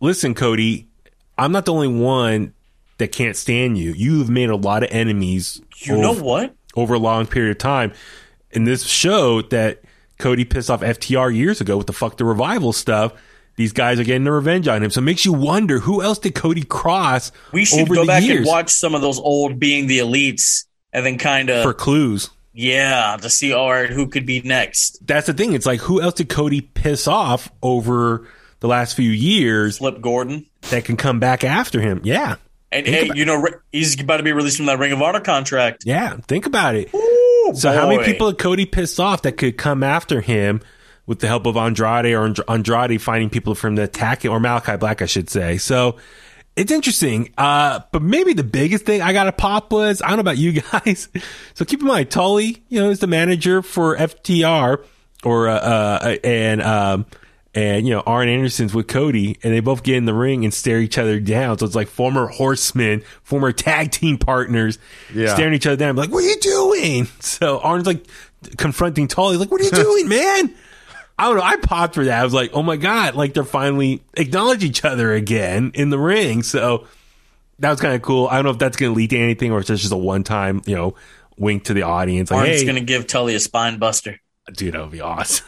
listen, 0.01 0.35
Cody, 0.35 0.86
I'm 1.39 1.51
not 1.53 1.65
the 1.65 1.73
only 1.73 1.89
one 1.89 2.53
that 2.99 3.12
can't 3.12 3.36
stand 3.36 3.78
you. 3.78 3.93
You've 3.93 4.28
made 4.28 4.51
a 4.51 4.57
lot 4.57 4.82
of 4.82 4.90
enemies. 4.90 5.62
you 5.78 5.97
know 5.97 6.12
what? 6.12 6.55
Over 6.77 6.95
a 6.95 6.99
long 6.99 7.27
period 7.27 7.51
of 7.51 7.59
time. 7.59 7.93
And 8.53 8.66
this 8.66 8.85
showed 8.85 9.51
that 9.51 9.82
Cody 10.19 10.45
pissed 10.45 10.70
off 10.70 10.81
FTR 10.81 11.35
years 11.35 11.61
ago 11.61 11.77
with 11.77 11.86
the 11.86 11.93
fuck 11.93 12.16
the 12.16 12.24
revival 12.24 12.73
stuff. 12.73 13.12
These 13.57 13.73
guys 13.73 13.99
are 13.99 14.05
getting 14.05 14.24
their 14.24 14.35
revenge 14.35 14.69
on 14.69 14.82
him. 14.82 14.90
So 14.90 15.01
it 15.01 15.05
makes 15.05 15.24
you 15.24 15.32
wonder 15.32 15.78
who 15.81 16.01
else 16.01 16.19
did 16.20 16.35
Cody 16.35 16.62
cross 16.62 17.32
We 17.53 17.65
should 17.65 17.89
go 17.89 18.03
the 18.03 18.07
back 18.07 18.23
years 18.23 18.39
and 18.39 18.47
watch 18.47 18.70
some 18.70 18.95
of 18.95 19.01
those 19.01 19.19
old 19.19 19.59
being 19.59 19.86
the 19.89 19.99
elites 19.99 20.65
and 20.93 21.05
then 21.05 21.19
kind 21.19 21.51
of 21.51 21.62
for 21.65 21.74
clues. 21.74 22.31
yeah 22.53 23.16
to 23.20 23.28
see 23.28 23.53
all 23.53 23.70
right 23.70 23.90
who 23.90 24.07
could 24.07 24.27
be 24.27 24.40
next. 24.43 25.05
That's 25.07 25.27
the 25.27 25.35
thing. 25.35 25.55
It's 25.55 25.66
like 25.66 25.81
who 25.81 26.01
else 26.01 26.15
did 26.15 26.28
Cody 26.28 26.61
piss 26.61 27.09
off 27.09 27.51
over 27.62 28.28
the 28.61 28.69
last 28.69 28.95
few 28.95 29.11
years 29.11 29.78
Flip 29.78 30.01
Gordon. 30.01 30.47
that 30.70 30.85
can 30.85 30.97
come 30.97 31.19
back 31.20 31.43
after 31.43 31.81
him? 31.81 32.01
Yeah. 32.05 32.36
And 32.70 32.85
Think 32.85 32.97
hey, 32.97 33.05
about- 33.07 33.16
you 33.16 33.24
know 33.24 33.47
he's 33.73 34.01
about 34.01 34.19
to 34.19 34.23
be 34.23 34.32
released 34.32 34.59
from 34.59 34.66
that 34.66 34.78
Ring 34.78 34.93
of 34.93 35.01
Honor 35.01 35.20
contract. 35.20 35.85
Yeah. 35.86 36.16
Think 36.28 36.47
about 36.47 36.74
it. 36.74 36.93
Ooh, 36.95 37.53
So 37.55 37.73
how 37.73 37.89
many 37.89 38.05
people 38.05 38.32
Cody 38.35 38.66
pissed 38.66 39.01
off 39.01 39.23
that 39.23 39.32
could 39.39 39.57
come 39.57 39.82
after 39.82 40.20
him 40.20 40.61
with 41.07 41.20
the 41.20 41.27
help 41.28 41.47
of 41.47 41.57
Andrade 41.57 42.12
or 42.15 42.35
Andrade 42.49 43.01
finding 43.01 43.31
people 43.31 43.55
from 43.55 43.77
the 43.77 43.85
attack 43.85 44.24
or 44.27 44.39
Malakai 44.39 44.78
Black, 44.78 45.01
I 45.01 45.07
should 45.07 45.31
say. 45.31 45.57
So 45.57 45.97
it's 46.57 46.70
interesting. 46.70 47.32
Uh, 47.39 47.81
but 47.93 48.03
maybe 48.03 48.35
the 48.35 48.45
biggest 48.45 48.85
thing 48.85 49.01
I 49.01 49.15
got 49.15 49.24
to 49.24 49.32
pop 49.32 49.73
was, 49.73 50.03
I 50.03 50.09
don't 50.09 50.16
know 50.16 50.20
about 50.20 50.36
you 50.36 50.61
guys. 50.73 51.09
So 51.55 51.65
keep 51.65 51.81
in 51.81 51.86
mind, 51.86 52.11
Tully, 52.11 52.62
you 52.69 52.81
know, 52.81 52.90
is 52.90 52.99
the 52.99 53.07
manager 53.07 53.62
for 53.62 53.97
FTR 53.97 54.85
or, 55.24 55.49
uh, 55.49 55.55
uh, 55.59 56.16
and, 56.23 56.61
um, 56.61 57.07
and 57.59 57.86
you 57.86 57.93
know 57.94 58.02
Arn 58.06 58.28
Anderson's 58.28 58.72
with 58.74 58.86
Cody, 58.86 59.36
and 59.43 59.52
they 59.52 59.60
both 59.60 59.82
get 59.82 59.97
in 59.97 60.05
the 60.05 60.14
ring 60.14 60.44
and 60.44 60.55
stare 60.55 60.78
each 60.80 60.98
other 60.98 61.18
down. 61.18 61.59
So 61.59 61.66
it's 61.66 61.74
like 61.74 61.89
former 61.89 62.26
horsemen, 62.28 63.02
former 63.22 63.52
tag 63.52 63.90
team 63.90 64.18
partners, 64.18 64.78
Yeah. 65.12 65.35
staring 65.35 65.55
each 65.55 65.66
other 65.66 65.76
down. 65.76 65.97
Like, 65.97 66.10
what 66.10 66.22
are 66.24 66.28
you 66.28 66.36
doing? 66.40 67.06
So 67.20 67.59
Arn's 67.60 67.86
like 67.86 68.06
confronting 68.56 69.09
Tully, 69.09 69.36
like, 69.36 69.51
what 69.51 69.60
are 69.60 69.64
you 69.64 69.70
doing, 69.85 70.09
man? 70.09 70.55
I 71.18 71.24
don't 71.26 71.36
know. 71.39 71.43
I 71.43 71.56
popped 71.56 71.94
for 71.97 72.05
that. 72.05 72.20
I 72.20 72.22
was 72.24 72.32
like, 72.32 72.51
oh 72.55 72.62
my 72.62 72.76
god, 72.76 73.16
like 73.16 73.35
they're 73.35 73.43
finally 73.44 74.02
acknowledge 74.14 74.62
each 74.62 74.85
other 74.85 75.12
again 75.12 75.72
in 75.74 75.90
the 75.90 75.98
ring. 75.98 76.44
So 76.44 76.86
that 77.59 77.70
was 77.70 77.80
kind 77.80 77.94
of 77.97 78.02
cool. 78.02 78.28
I 78.28 78.36
don't 78.36 78.44
know 78.44 78.51
if 78.52 78.59
that's 78.59 78.76
going 78.76 78.93
to 78.93 78.97
lead 78.97 79.10
to 79.10 79.18
anything 79.18 79.51
or 79.51 79.59
if 79.59 79.68
it's 79.68 79.80
just 79.80 79.93
a 79.93 79.97
one 79.97 80.22
time, 80.22 80.62
you 80.64 80.76
know, 80.76 80.94
wink 81.36 81.64
to 81.64 81.74
the 81.74 81.82
audience. 81.82 82.30
Like, 82.30 82.40
Arn's 82.47 82.60
hey, 82.60 82.64
going 82.66 82.76
to 82.76 82.85
give 82.85 83.09
Tully 83.09 83.35
a 83.35 83.40
spine 83.40 83.78
buster. 83.78 84.20
dude, 84.52 84.74
that 84.74 84.80
would 84.82 84.93
be 84.93 85.01
awesome. 85.01 85.44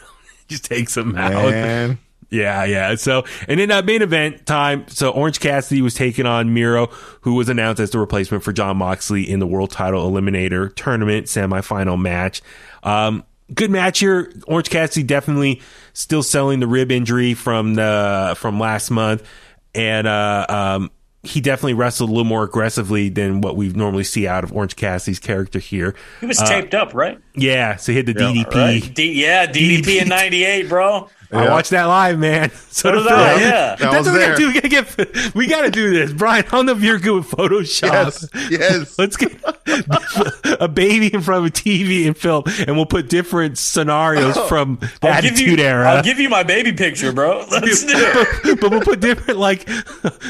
just 0.57 0.65
takes 0.65 0.95
him 0.95 1.15
out. 1.15 1.51
Man. 1.51 1.97
Yeah, 2.29 2.63
yeah. 2.63 2.95
So, 2.95 3.25
and 3.49 3.59
in 3.59 3.69
that 3.69 3.85
main 3.85 4.01
event 4.01 4.45
time, 4.45 4.87
so 4.87 5.11
Orange 5.11 5.41
Cassidy 5.41 5.81
was 5.81 5.93
taking 5.93 6.25
on 6.25 6.53
Miro, 6.53 6.87
who 7.21 7.33
was 7.33 7.49
announced 7.49 7.81
as 7.81 7.91
the 7.91 7.99
replacement 7.99 8.43
for 8.43 8.53
Jon 8.53 8.77
Moxley 8.77 9.29
in 9.29 9.39
the 9.39 9.47
World 9.47 9.71
Title 9.71 10.09
Eliminator 10.09 10.73
Tournament 10.73 11.27
semifinal 11.27 11.99
match. 11.99 12.41
Um, 12.83 13.25
good 13.53 13.69
match 13.69 13.99
here. 13.99 14.31
Orange 14.47 14.69
Cassidy 14.69 15.03
definitely 15.03 15.61
still 15.91 16.23
selling 16.23 16.61
the 16.61 16.67
rib 16.67 16.89
injury 16.89 17.33
from 17.33 17.75
the 17.75 18.33
from 18.37 18.59
last 18.61 18.91
month, 18.91 19.27
and 19.75 20.07
uh, 20.07 20.45
um, 20.47 20.91
he 21.23 21.39
definitely 21.39 21.75
wrestled 21.75 22.09
a 22.09 22.13
little 22.13 22.25
more 22.25 22.43
aggressively 22.43 23.09
than 23.09 23.41
what 23.41 23.55
we 23.55 23.69
normally 23.69 24.03
see 24.03 24.27
out 24.27 24.43
of 24.43 24.51
Orange 24.53 24.75
Cassidy's 24.75 25.19
character 25.19 25.59
here. 25.59 25.93
He 26.19 26.25
was 26.25 26.39
uh, 26.39 26.45
taped 26.45 26.73
up, 26.73 26.93
right? 26.93 27.19
Yeah, 27.35 27.75
so 27.75 27.91
he 27.91 27.97
hit 27.97 28.07
the 28.07 28.13
DDP. 28.15 28.53
Right? 28.53 28.95
D- 28.95 29.21
yeah, 29.21 29.45
DDP 29.45 30.01
in 30.01 30.07
'98, 30.09 30.67
bro. 30.67 31.09
I 31.33 31.49
watched 31.49 31.71
that 31.71 31.85
live, 31.85 32.19
man. 32.19 32.51
So 32.71 32.89
So 32.89 32.91
did 32.93 33.03
did 33.03 33.11
I. 33.11 33.33
I, 33.33 33.39
yeah. 33.41 33.75
That 33.75 33.79
That's 33.79 33.97
was 33.97 34.07
what 34.07 34.13
we 34.13 34.19
there. 34.19 34.29
gotta 34.29 34.39
do. 34.39 34.47
We 34.47 34.53
gotta 34.53 34.69
get. 34.69 35.35
We 35.35 35.47
gotta 35.47 35.71
do 35.71 35.89
this, 35.91 36.13
Brian. 36.13 36.45
I 36.45 36.49
don't 36.51 36.65
know 36.67 36.71
if 36.71 36.81
you're 36.81 36.99
good 36.99 37.15
with 37.15 37.29
Photoshop. 37.29 38.29
Yes. 38.33 38.49
Yes. 38.49 38.97
Let's 38.97 39.17
get 39.17 39.33
a 40.61 40.69
baby 40.69 41.13
in 41.13 41.19
front 41.21 41.45
of 41.45 41.51
a 41.51 41.53
TV 41.53 42.07
and 42.07 42.15
film, 42.17 42.43
and 42.65 42.77
we'll 42.77 42.85
put 42.85 43.09
different 43.09 43.57
scenarios 43.57 44.37
oh, 44.37 44.47
from 44.47 44.77
the 44.77 44.89
Oh. 45.03 45.07
I'll 45.09 45.21
give 45.21 45.31
Attitude 45.33 45.59
you, 45.59 45.65
Era. 45.65 45.89
I'll 45.91 46.03
give 46.03 46.19
you 46.19 46.29
my 46.29 46.43
baby 46.43 46.71
picture, 46.73 47.11
bro. 47.11 47.45
Let's 47.51 47.83
do 47.83 47.93
it. 47.93 48.61
but 48.61 48.71
we'll 48.71 48.81
put 48.81 48.99
different, 48.99 49.39
like, 49.39 49.67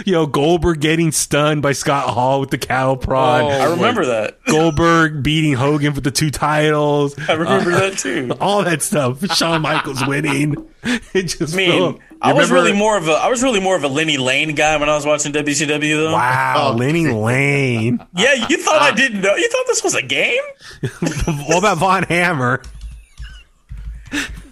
you 0.05 0.13
know, 0.13 0.25
Goldberg 0.25 0.79
getting 0.79 1.11
stunned 1.11 1.61
by 1.61 1.73
Scott 1.73 2.09
Hall 2.09 2.39
with 2.39 2.49
the 2.49 2.57
cattle 2.57 2.97
prod. 2.97 3.43
Oh. 3.43 3.47
I 3.49 3.69
remember 3.71 4.05
that. 4.05 4.43
Goldberg 4.45 5.21
beating 5.23 5.53
Hogan 5.53 5.93
for 5.93 6.01
the 6.01 6.11
two 6.11 6.31
titles. 6.31 7.17
I 7.29 7.33
remember 7.33 7.71
uh, 7.71 7.79
that 7.81 7.97
too. 7.97 8.31
All 8.39 8.63
that 8.63 8.81
stuff. 8.81 9.23
Shawn 9.35 9.61
Michaels 9.61 10.05
winning. 10.07 10.55
It 11.13 11.23
just 11.23 11.53
I 11.53 11.57
mean, 11.57 11.71
felt- 11.71 11.99
I 12.21 12.33
was 12.33 12.49
really 12.51 12.73
more 12.73 12.97
of 12.97 13.07
a 13.07 13.11
I 13.13 13.27
was 13.29 13.41
really 13.43 13.59
more 13.59 13.75
of 13.75 13.83
a 13.83 13.87
Lenny 13.87 14.17
Lane 14.17 14.55
guy 14.55 14.77
when 14.77 14.89
I 14.89 14.95
was 14.95 15.05
watching 15.05 15.31
WCW 15.33 15.79
though. 15.97 16.13
wow, 16.13 16.71
Oh. 16.73 16.75
Lenny 16.75 17.07
Lane. 17.07 17.99
Yeah, 18.15 18.33
you 18.49 18.57
thought 18.57 18.81
I 18.81 18.91
didn't 18.91 19.21
know? 19.21 19.35
You 19.35 19.49
thought 19.49 19.65
this 19.67 19.83
was 19.83 19.95
a 19.95 20.01
game, 20.01 20.41
what 20.99 21.57
about 21.59 21.77
Van 21.77 22.03
Hammer? 22.03 22.61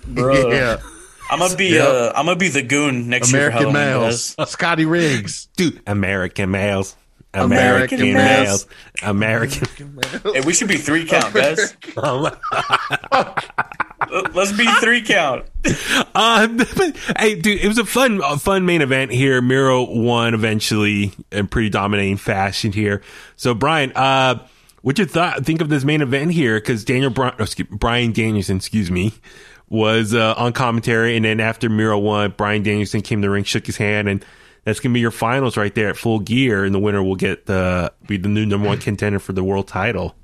bro? 0.07 0.51
Yeah. 0.51 0.77
I'm 1.31 1.37
gonna 1.39 1.55
be 1.55 1.67
Yep. 1.73 1.87
uh, 1.87 2.11
I'm 2.15 2.25
gonna 2.25 2.37
be 2.37 2.49
the 2.49 2.63
goon 2.63 3.07
next 3.09 3.31
year 3.31 3.49
American 3.49 3.73
males. 3.73 4.35
guys. 4.35 4.49
Scotty 4.51 4.85
Riggs. 4.85 5.47
Dude, 5.55 5.79
American 5.85 6.49
males. 6.51 6.95
American 7.35 7.99
males. 8.01 8.07
American, 8.07 8.13
males. 8.13 8.65
males. 8.65 8.67
American. 9.03 10.33
Hey, 10.33 10.41
we 10.41 10.53
should 10.53 10.67
be 10.67 10.77
three 10.77 11.05
count, 11.05 11.31
guys. 11.35 11.75
Let's 14.33 14.51
be 14.51 14.65
three 14.79 15.01
count. 15.01 15.45
Uh, 16.15 16.47
but, 16.47 16.97
hey, 17.17 17.35
dude, 17.35 17.59
it 17.59 17.67
was 17.67 17.77
a 17.77 17.85
fun, 17.85 18.21
a 18.23 18.37
fun 18.37 18.65
main 18.65 18.81
event 18.81 19.11
here. 19.11 19.41
Miro 19.41 19.83
won 19.83 20.33
eventually 20.33 21.11
in 21.31 21.47
pretty 21.47 21.69
dominating 21.69 22.17
fashion 22.17 22.71
here. 22.71 23.01
So, 23.35 23.53
Brian, 23.53 23.91
uh, 23.95 24.45
what 24.81 24.97
you 24.97 25.05
thought? 25.05 25.45
Think 25.45 25.61
of 25.61 25.69
this 25.69 25.83
main 25.83 26.01
event 26.01 26.31
here 26.31 26.59
because 26.59 26.85
Daniel 26.85 27.09
Bri- 27.09 27.31
oh, 27.37 27.43
excuse, 27.43 27.67
Brian 27.69 28.11
Danielson, 28.13 28.57
excuse 28.57 28.89
me, 28.89 29.13
was 29.69 30.13
uh, 30.13 30.33
on 30.37 30.53
commentary, 30.53 31.15
and 31.15 31.25
then 31.25 31.39
after 31.39 31.69
Miro 31.69 31.99
won, 31.99 32.33
Brian 32.37 32.63
Danielson 32.63 33.01
came 33.01 33.21
to 33.21 33.25
the 33.27 33.29
ring, 33.29 33.43
shook 33.43 33.65
his 33.65 33.77
hand, 33.77 34.07
and 34.07 34.25
that's 34.63 34.79
gonna 34.79 34.93
be 34.93 34.99
your 34.99 35.11
finals 35.11 35.57
right 35.57 35.73
there 35.75 35.89
at 35.89 35.97
Full 35.97 36.19
Gear, 36.19 36.63
and 36.63 36.73
the 36.73 36.79
winner 36.79 37.03
will 37.03 37.15
get 37.15 37.45
the 37.45 37.91
be 38.07 38.17
the 38.17 38.29
new 38.29 38.45
number 38.45 38.67
one 38.67 38.77
contender 38.77 39.19
for 39.19 39.33
the 39.33 39.43
world 39.43 39.67
title. 39.67 40.15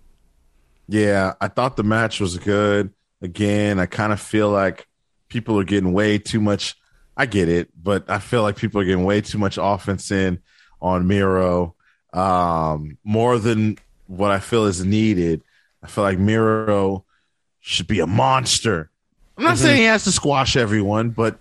Yeah, 0.87 1.33
I 1.41 1.47
thought 1.47 1.77
the 1.77 1.83
match 1.83 2.19
was 2.19 2.37
good. 2.37 2.91
Again, 3.25 3.79
I 3.79 3.87
kind 3.87 4.13
of 4.13 4.21
feel 4.21 4.49
like 4.49 4.87
people 5.29 5.59
are 5.59 5.63
getting 5.63 5.93
way 5.93 6.19
too 6.19 6.39
much. 6.39 6.75
I 7.17 7.25
get 7.25 7.49
it, 7.49 7.69
but 7.81 8.07
I 8.09 8.19
feel 8.19 8.43
like 8.43 8.55
people 8.55 8.79
are 8.79 8.85
getting 8.85 9.03
way 9.03 9.21
too 9.21 9.39
much 9.39 9.57
offense 9.59 10.11
in 10.11 10.39
on 10.79 11.07
Miro, 11.07 11.75
um, 12.13 12.97
more 13.03 13.39
than 13.39 13.77
what 14.05 14.29
I 14.29 14.39
feel 14.39 14.65
is 14.65 14.85
needed. 14.85 15.41
I 15.81 15.87
feel 15.87 16.03
like 16.03 16.19
Miro 16.19 17.03
should 17.61 17.87
be 17.87 17.99
a 17.99 18.07
monster. 18.07 18.91
I'm 19.37 19.43
not 19.43 19.57
saying 19.57 19.77
he 19.77 19.85
has 19.85 20.03
to 20.03 20.11
squash 20.11 20.55
everyone, 20.55 21.09
but 21.09 21.39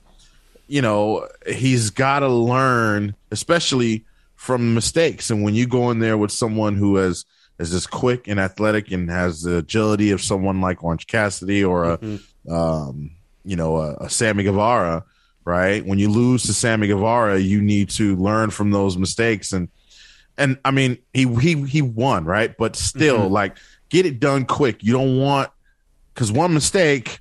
you 0.67 0.81
know, 0.81 1.29
he's 1.47 1.91
got 1.91 2.21
to 2.21 2.29
learn, 2.29 3.15
especially 3.31 4.07
from 4.35 4.75
mistakes. 4.75 5.31
And 5.31 5.43
when 5.43 5.55
you 5.55 5.67
go 5.67 5.91
in 5.91 5.99
there 5.99 6.17
with 6.17 6.33
someone 6.33 6.77
who 6.77 6.97
has 6.97 7.27
is 7.59 7.73
as 7.73 7.87
quick 7.87 8.29
and 8.29 8.41
athletic 8.41 8.91
and 8.91 9.11
has 9.11 9.43
the 9.43 9.59
agility 9.59 10.11
of 10.11 10.21
someone 10.21 10.61
like 10.61 10.83
Orange 10.83 11.07
Cassidy 11.07 11.65
or 11.65 11.85
a, 11.85 12.19
um, 12.51 13.13
you 13.45 13.57
know, 13.57 13.77
a, 13.77 13.95
a 13.97 14.11
Sammy 14.11 14.43
Guevara, 14.43 15.05
right? 15.45 15.85
When 15.85 15.99
you 15.99 16.09
lose 16.11 16.45
to 16.45 16.55
Sammy 16.55 16.89
Guevara, 16.89 17.39
you 17.39 17.63
need 17.63 17.91
to 17.91 18.17
learn 18.17 18.51
from 18.51 18.71
those 18.71 18.97
mistakes 18.97 19.53
and 19.53 19.69
and 20.37 20.59
I 20.65 20.71
mean 20.71 20.99
he 21.13 21.33
he 21.37 21.63
he 21.63 21.83
won, 21.83 22.25
right? 22.25 22.57
But 22.57 22.77
still, 22.77 23.29
like 23.29 23.57
get 23.89 24.07
it 24.07 24.19
done 24.21 24.45
quick. 24.45 24.83
You 24.83 24.93
don't 24.93 25.19
want 25.19 25.51
because 26.13 26.33
one 26.33 26.55
mistake, 26.55 27.21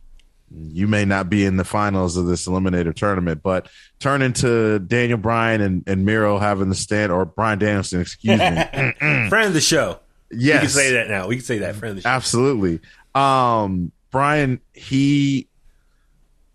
you 0.51 0.87
may 0.87 1.05
not 1.05 1.29
be 1.29 1.45
in 1.45 1.57
the 1.57 1.63
finals 1.63 2.17
of 2.17 2.25
this 2.25 2.47
eliminator 2.47 2.93
tournament, 2.93 3.41
but 3.43 3.69
turn 3.99 4.21
into 4.21 4.79
Daniel 4.79 5.17
Bryan 5.17 5.61
and, 5.61 5.83
and 5.87 6.05
Miro 6.05 6.37
having 6.37 6.69
the 6.69 6.75
stand 6.75 7.11
or 7.11 7.25
Brian 7.25 7.59
Danielson, 7.59 8.01
excuse 8.01 8.39
me. 8.39 8.45
Friend 9.29 9.47
of 9.47 9.53
the 9.53 9.61
show. 9.61 9.99
Yes. 10.35 10.55
We 10.55 10.59
can 10.59 10.69
say 10.69 10.93
that 10.93 11.09
now. 11.09 11.27
We 11.27 11.35
can 11.37 11.45
say 11.45 11.57
that. 11.59 11.75
Friend 11.75 11.91
of 11.91 11.95
the 11.97 12.01
show. 12.01 12.09
Absolutely. 12.09 12.79
Um, 13.15 13.91
Brian, 14.11 14.59
he 14.73 15.47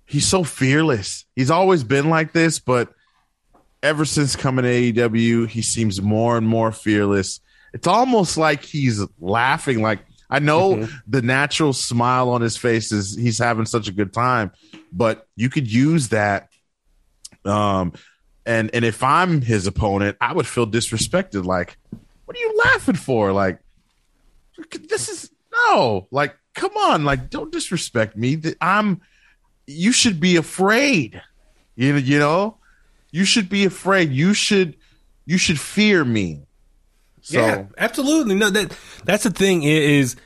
he's 0.06 0.26
so 0.26 0.44
fearless. 0.44 1.24
He's 1.36 1.50
always 1.50 1.84
been 1.84 2.08
like 2.10 2.32
this, 2.32 2.58
but 2.58 2.92
ever 3.82 4.04
since 4.04 4.36
coming 4.36 4.64
to 4.64 4.92
AEW, 5.08 5.48
he 5.48 5.62
seems 5.62 6.00
more 6.00 6.36
and 6.36 6.46
more 6.46 6.72
fearless. 6.72 7.40
It's 7.72 7.86
almost 7.86 8.36
like 8.36 8.64
he's 8.64 9.04
laughing. 9.20 9.82
Like 9.82 10.00
I 10.30 10.38
know 10.40 10.88
the 11.06 11.22
natural 11.22 11.72
smile 11.72 12.30
on 12.30 12.40
his 12.40 12.56
face 12.56 12.92
is 12.92 13.16
he's 13.16 13.38
having 13.38 13.66
such 13.66 13.88
a 13.88 13.92
good 13.92 14.12
time, 14.12 14.52
but 14.92 15.26
you 15.36 15.48
could 15.48 15.70
use 15.70 16.08
that. 16.08 16.48
Um, 17.44 17.92
and 18.44 18.70
and 18.74 18.84
if 18.84 19.02
I'm 19.02 19.40
his 19.40 19.66
opponent, 19.66 20.16
I 20.20 20.32
would 20.32 20.46
feel 20.46 20.66
disrespected. 20.66 21.44
Like, 21.44 21.78
what 22.24 22.36
are 22.36 22.40
you 22.40 22.60
laughing 22.64 22.94
for? 22.96 23.32
Like, 23.32 23.60
this 24.88 25.08
is 25.08 25.30
no 25.52 26.08
like 26.10 26.36
come 26.54 26.76
on 26.76 27.04
like 27.04 27.30
don't 27.30 27.52
disrespect 27.52 28.16
me. 28.16 28.40
I'm 28.60 29.00
you 29.66 29.92
should 29.92 30.20
be 30.20 30.36
afraid. 30.36 31.20
You 31.76 31.92
know 31.92 31.98
you 31.98 32.18
know? 32.18 32.56
You 33.10 33.24
should 33.24 33.48
be 33.48 33.64
afraid. 33.64 34.10
You 34.10 34.34
should 34.34 34.76
you 35.24 35.38
should 35.38 35.60
fear 35.60 36.04
me. 36.04 36.42
So. 37.20 37.38
Yeah, 37.38 37.64
absolutely. 37.76 38.34
No, 38.34 38.48
that 38.48 38.76
that's 39.04 39.24
the 39.24 39.30
thing 39.30 39.62
is, 39.62 40.16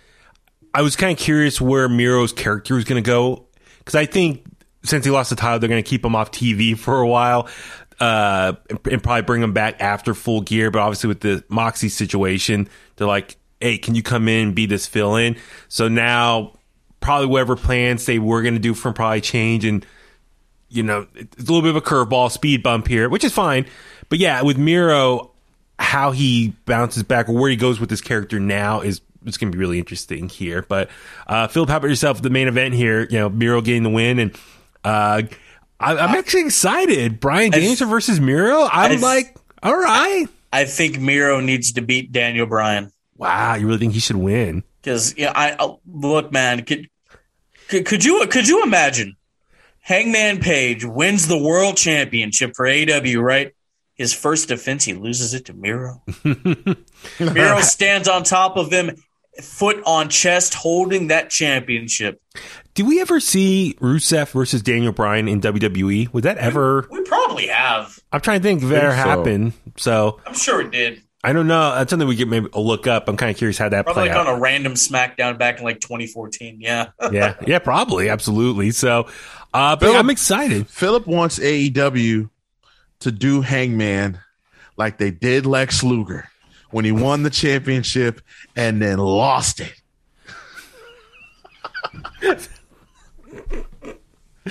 I 0.73 0.83
was 0.83 0.95
kind 0.95 1.13
of 1.13 1.19
curious 1.19 1.61
where 1.61 1.89
Miro's 1.89 2.33
character 2.33 2.77
was 2.77 2.85
going 2.85 3.03
to 3.03 3.07
go 3.07 3.47
because 3.79 3.97
I 3.97 4.07
think 4.07 4.45
since 4.85 5.05
he 5.05 5.11
lost 5.11 5.31
the 5.31 5.37
title, 5.37 5.59
they're 5.59 5.69
going 5.69 5.83
to 5.83 5.89
keep 5.89 6.05
him 6.05 6.15
off 6.15 6.31
TV 6.31 6.79
for 6.79 7.01
a 7.01 7.09
while, 7.09 7.49
uh, 7.99 8.53
and, 8.71 8.79
and 8.91 9.03
probably 9.03 9.23
bring 9.23 9.43
him 9.43 9.53
back 9.53 9.81
after 9.81 10.15
Full 10.15 10.43
Gear. 10.43 10.71
But 10.71 10.81
obviously, 10.81 11.09
with 11.09 11.21
the 11.21 11.45
Moxie 11.49 11.89
situation, 11.89 12.69
they're 12.95 13.09
like, 13.09 13.37
"Hey, 13.63 13.79
can 13.79 13.95
you 13.95 14.03
come 14.03 14.29
in 14.29 14.49
and 14.49 14.55
be 14.55 14.67
this 14.67 14.87
fill 14.87 15.17
in?" 15.17 15.37
So 15.69 15.89
now, 15.89 16.59
probably 17.01 17.27
whatever 17.27 17.57
plans 17.57 18.07
they 18.07 18.19
were 18.19 18.43
going 18.43 18.55
to 18.55 18.61
do 18.61 18.75
from 18.75 18.95
probably 18.95 19.21
change 19.21 19.65
and 19.65 19.87
you 20.73 20.83
know, 20.83 21.07
it's 21.15 21.37
a 21.37 21.41
little 21.41 21.61
bit 21.61 21.69
of 21.69 21.77
a 21.77 21.83
curveball, 21.83 22.31
speed 22.31 22.63
bump 22.63 22.89
here, 22.89 23.09
which 23.11 23.25
is 23.25 23.33
fine. 23.33 23.67
But 24.09 24.19
yeah, 24.19 24.41
with 24.41 24.57
Miro, 24.57 25.31
how 25.79 26.13
he 26.13 26.55
bounces 26.65 27.03
back 27.03 27.29
or 27.29 27.33
where 27.33 27.51
he 27.51 27.57
goes 27.57 27.79
with 27.79 27.91
his 27.91 28.01
character 28.01 28.41
now 28.41 28.81
is 28.81 29.03
it's 29.27 29.37
going 29.37 29.53
to 29.53 29.57
be 29.57 29.61
really 29.61 29.79
interesting 29.79 30.29
here. 30.29 30.63
But 30.63 30.89
uh, 31.27 31.49
Philip, 31.49 31.69
how 31.69 31.77
about 31.77 31.89
yourself? 31.89 32.23
The 32.23 32.31
main 32.31 32.49
event 32.49 32.75
here, 32.75 33.07
you 33.11 33.19
know, 33.19 33.29
Miro 33.29 33.61
getting 33.61 33.83
the 33.83 33.91
win, 33.91 34.19
and 34.19 34.35
uh, 34.85 35.23
I, 35.79 35.97
I'm 35.97 36.15
actually 36.15 36.47
excited. 36.47 37.21
Brian 37.21 37.51
Danielson 37.51 37.89
versus 37.89 38.21
Miro. 38.21 38.67
I'm 38.71 39.01
like, 39.01 39.37
all 39.63 39.77
right, 39.77 40.27
I 40.53 40.65
think 40.65 40.99
Miro 40.99 41.41
needs 41.41 41.73
to 41.73 41.83
beat 41.83 42.13
Daniel 42.13 42.47
Bryan 42.47 42.92
wow, 43.23 43.55
you 43.55 43.67
really 43.67 43.79
think 43.79 43.95
he 43.95 44.01
should 44.01 44.17
win? 44.17 44.65
because 44.83 45.17
yeah, 45.17 45.33
I 45.35 45.53
uh, 45.53 45.77
look, 45.87 46.33
man. 46.33 46.65
Could, 46.65 46.89
could 47.69 47.87
could 47.87 48.05
you 48.05 48.27
could 48.29 48.49
you 48.49 48.63
imagine 48.63 49.17
Hangman 49.81 50.41
Page 50.41 50.85
wins 50.85 51.29
the 51.29 51.39
world 51.39 51.77
championship 51.77 52.55
for 52.55 52.67
AW, 52.67 53.21
right? 53.21 53.53
His 53.95 54.13
first 54.13 54.49
defense, 54.49 54.85
he 54.85 54.95
loses 54.95 55.35
it 55.35 55.47
to 55.47 55.53
Miro. 55.53 56.03
Miro 57.21 57.61
stands 57.61 58.09
on 58.09 58.25
top 58.25 58.57
of 58.57 58.73
him, 58.73 58.97
foot 59.41 59.81
on 59.87 60.09
chest, 60.09 60.55
holding 60.55 61.09
that 61.09 61.31
championship. 61.31 62.21
Did 62.75 62.87
we 62.87 63.01
ever 63.03 63.21
see 63.21 63.77
Rusev 63.81 64.31
versus 64.31 64.63
Daniel 64.63 64.93
Bryan 64.93 65.29
in 65.29 65.43
WWE? 65.43 66.13
Would 66.13 66.25
that 66.25 66.39
ever? 66.39 66.89
We 66.91 67.03
probably 67.03 67.49
have. 67.49 68.01
I'm 68.11 68.23
trying 68.23 68.41
to 68.41 68.43
think 68.43 68.63
if 68.63 68.71
that 68.71 68.83
ever 68.83 68.93
so. 68.93 68.97
happened. 68.97 69.53
So 69.77 70.21
I'm 70.27 70.35
sure 70.35 70.63
it 70.63 70.71
did. 70.73 71.03
I 71.25 71.33
don't 71.33 71.47
know. 71.47 71.75
That's 71.75 71.91
something 71.91 72.09
we 72.09 72.17
get 72.17 72.27
maybe 72.29 72.49
a 72.53 72.61
look 72.61 72.87
up. 72.89 73.09
I'm 73.09 73.17
kind 73.17 73.31
of 73.31 73.37
curious 73.37 73.57
how 73.57 73.69
that 73.69 73.85
Probably 73.85 74.03
played 74.09 74.11
like 74.11 74.19
out. 74.19 74.27
on 74.27 74.37
a 74.37 74.41
random 74.41 74.75
SmackDown 74.75 75.39
back 75.39 75.59
in 75.59 75.65
like 75.65 75.79
2014. 75.81 76.61
Yeah. 76.61 76.89
yeah, 77.13 77.35
yeah, 77.47 77.59
probably, 77.61 78.09
absolutely. 78.09 78.73
So, 78.73 79.07
uh, 79.55 79.77
but 79.77 79.87
Philip- 79.87 79.99
I'm 79.99 80.11
excited. 80.11 80.67
philip 80.69 81.07
wants 81.07 81.39
aew 81.39 82.29
to 83.01 83.13
do 83.13 83.41
hangman 83.41 84.19
like 84.77 84.99
they 84.99 85.11
did 85.11 85.45
lex 85.47 85.83
luger 85.85 86.29
when 86.71 86.85
he 86.85 86.93
won 86.93 87.23
the 87.23 87.31
championship 87.31 88.21
and 88.57 88.81
then 88.83 88.99
lost 88.99 89.61
it 89.61 89.75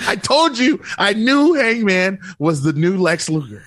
I 0.06 0.16
told 0.16 0.58
you, 0.58 0.82
I 0.98 1.12
knew 1.12 1.54
Hangman 1.54 2.18
was 2.38 2.62
the 2.62 2.72
new 2.72 2.96
Lex 2.96 3.28
Luger. 3.28 3.62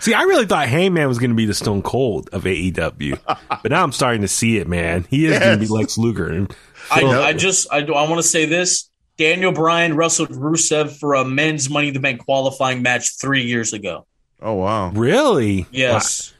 See, 0.00 0.14
I 0.14 0.22
really 0.22 0.46
thought 0.46 0.68
Hangman 0.68 1.08
was 1.08 1.18
going 1.18 1.30
to 1.30 1.36
be 1.36 1.46
the 1.46 1.54
Stone 1.54 1.82
Cold 1.82 2.28
of 2.32 2.44
AEW, 2.44 3.18
but 3.48 3.70
now 3.70 3.82
I'm 3.82 3.92
starting 3.92 4.22
to 4.22 4.28
see 4.28 4.58
it, 4.58 4.68
man. 4.68 5.04
He 5.10 5.26
is 5.26 5.38
going 5.38 5.52
to 5.52 5.56
be 5.58 5.62
Yes. 5.64 5.70
Lex 5.70 5.98
Luger. 5.98 6.28
And 6.28 6.54
I, 6.90 7.00
Phil- 7.00 7.10
I 7.22 7.32
just 7.32 7.72
I, 7.72 7.78
I 7.78 8.08
want 8.08 8.16
to 8.16 8.22
say 8.22 8.44
this. 8.46 8.88
Daniel 9.18 9.52
Bryan 9.52 9.94
wrestled 9.96 10.30
Rusev 10.30 10.98
for 10.98 11.14
a 11.14 11.24
men's 11.24 11.68
Money 11.70 11.88
in 11.88 11.94
the 11.94 12.00
Bank 12.00 12.24
qualifying 12.24 12.82
match 12.82 13.18
three 13.20 13.42
years 13.44 13.72
ago. 13.72 14.06
Oh 14.40 14.54
wow! 14.54 14.90
really, 14.90 15.66
Yes. 15.70 16.32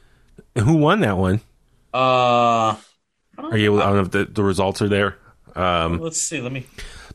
Wow. 0.55 0.63
Who 0.63 0.73
won 0.77 0.99
that 1.01 1.17
one? 1.17 1.41
Uh, 1.93 2.75
Are 3.37 3.57
you? 3.57 3.79
I 3.81 3.85
don't 3.85 3.95
know 3.95 4.01
if 4.01 4.11
the, 4.11 4.25
the 4.25 4.43
results 4.43 4.81
are 4.81 4.89
there. 4.89 5.17
Um, 5.55 5.99
let's 5.99 6.19
see. 6.21 6.41
Let 6.41 6.51
me. 6.51 6.65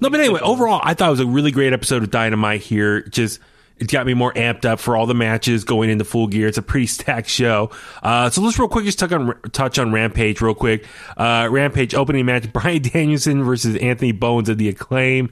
No, 0.00 0.10
but 0.10 0.20
anyway, 0.20 0.40
overall, 0.40 0.80
I 0.82 0.94
thought 0.94 1.08
it 1.08 1.10
was 1.10 1.20
a 1.20 1.26
really 1.26 1.50
great 1.50 1.72
episode 1.72 2.02
of 2.02 2.10
Dynamite 2.10 2.60
here. 2.62 3.02
Just 3.02 3.40
it 3.80 3.88
got 3.90 4.06
me 4.06 4.14
more 4.14 4.32
amped 4.34 4.64
up 4.64 4.80
for 4.80 4.96
all 4.96 5.06
the 5.06 5.14
matches 5.14 5.64
going 5.64 5.90
into 5.90 6.04
full 6.04 6.26
gear. 6.26 6.46
It's 6.48 6.58
a 6.58 6.62
pretty 6.62 6.86
stacked 6.88 7.28
show. 7.28 7.70
Uh, 8.02 8.30
so 8.30 8.40
let's 8.42 8.58
real 8.58 8.68
quick 8.68 8.84
just 8.84 8.98
touch 8.98 9.12
on 9.12 9.34
touch 9.52 9.78
on 9.78 9.92
Rampage 9.92 10.40
real 10.40 10.54
quick. 10.54 10.86
Uh, 11.16 11.48
Rampage 11.50 11.94
opening 11.94 12.26
match: 12.26 12.52
Brian 12.52 12.82
Danielson 12.82 13.44
versus 13.44 13.76
Anthony 13.76 14.12
Bowens 14.12 14.48
of 14.48 14.58
the 14.58 14.68
Acclaim. 14.68 15.30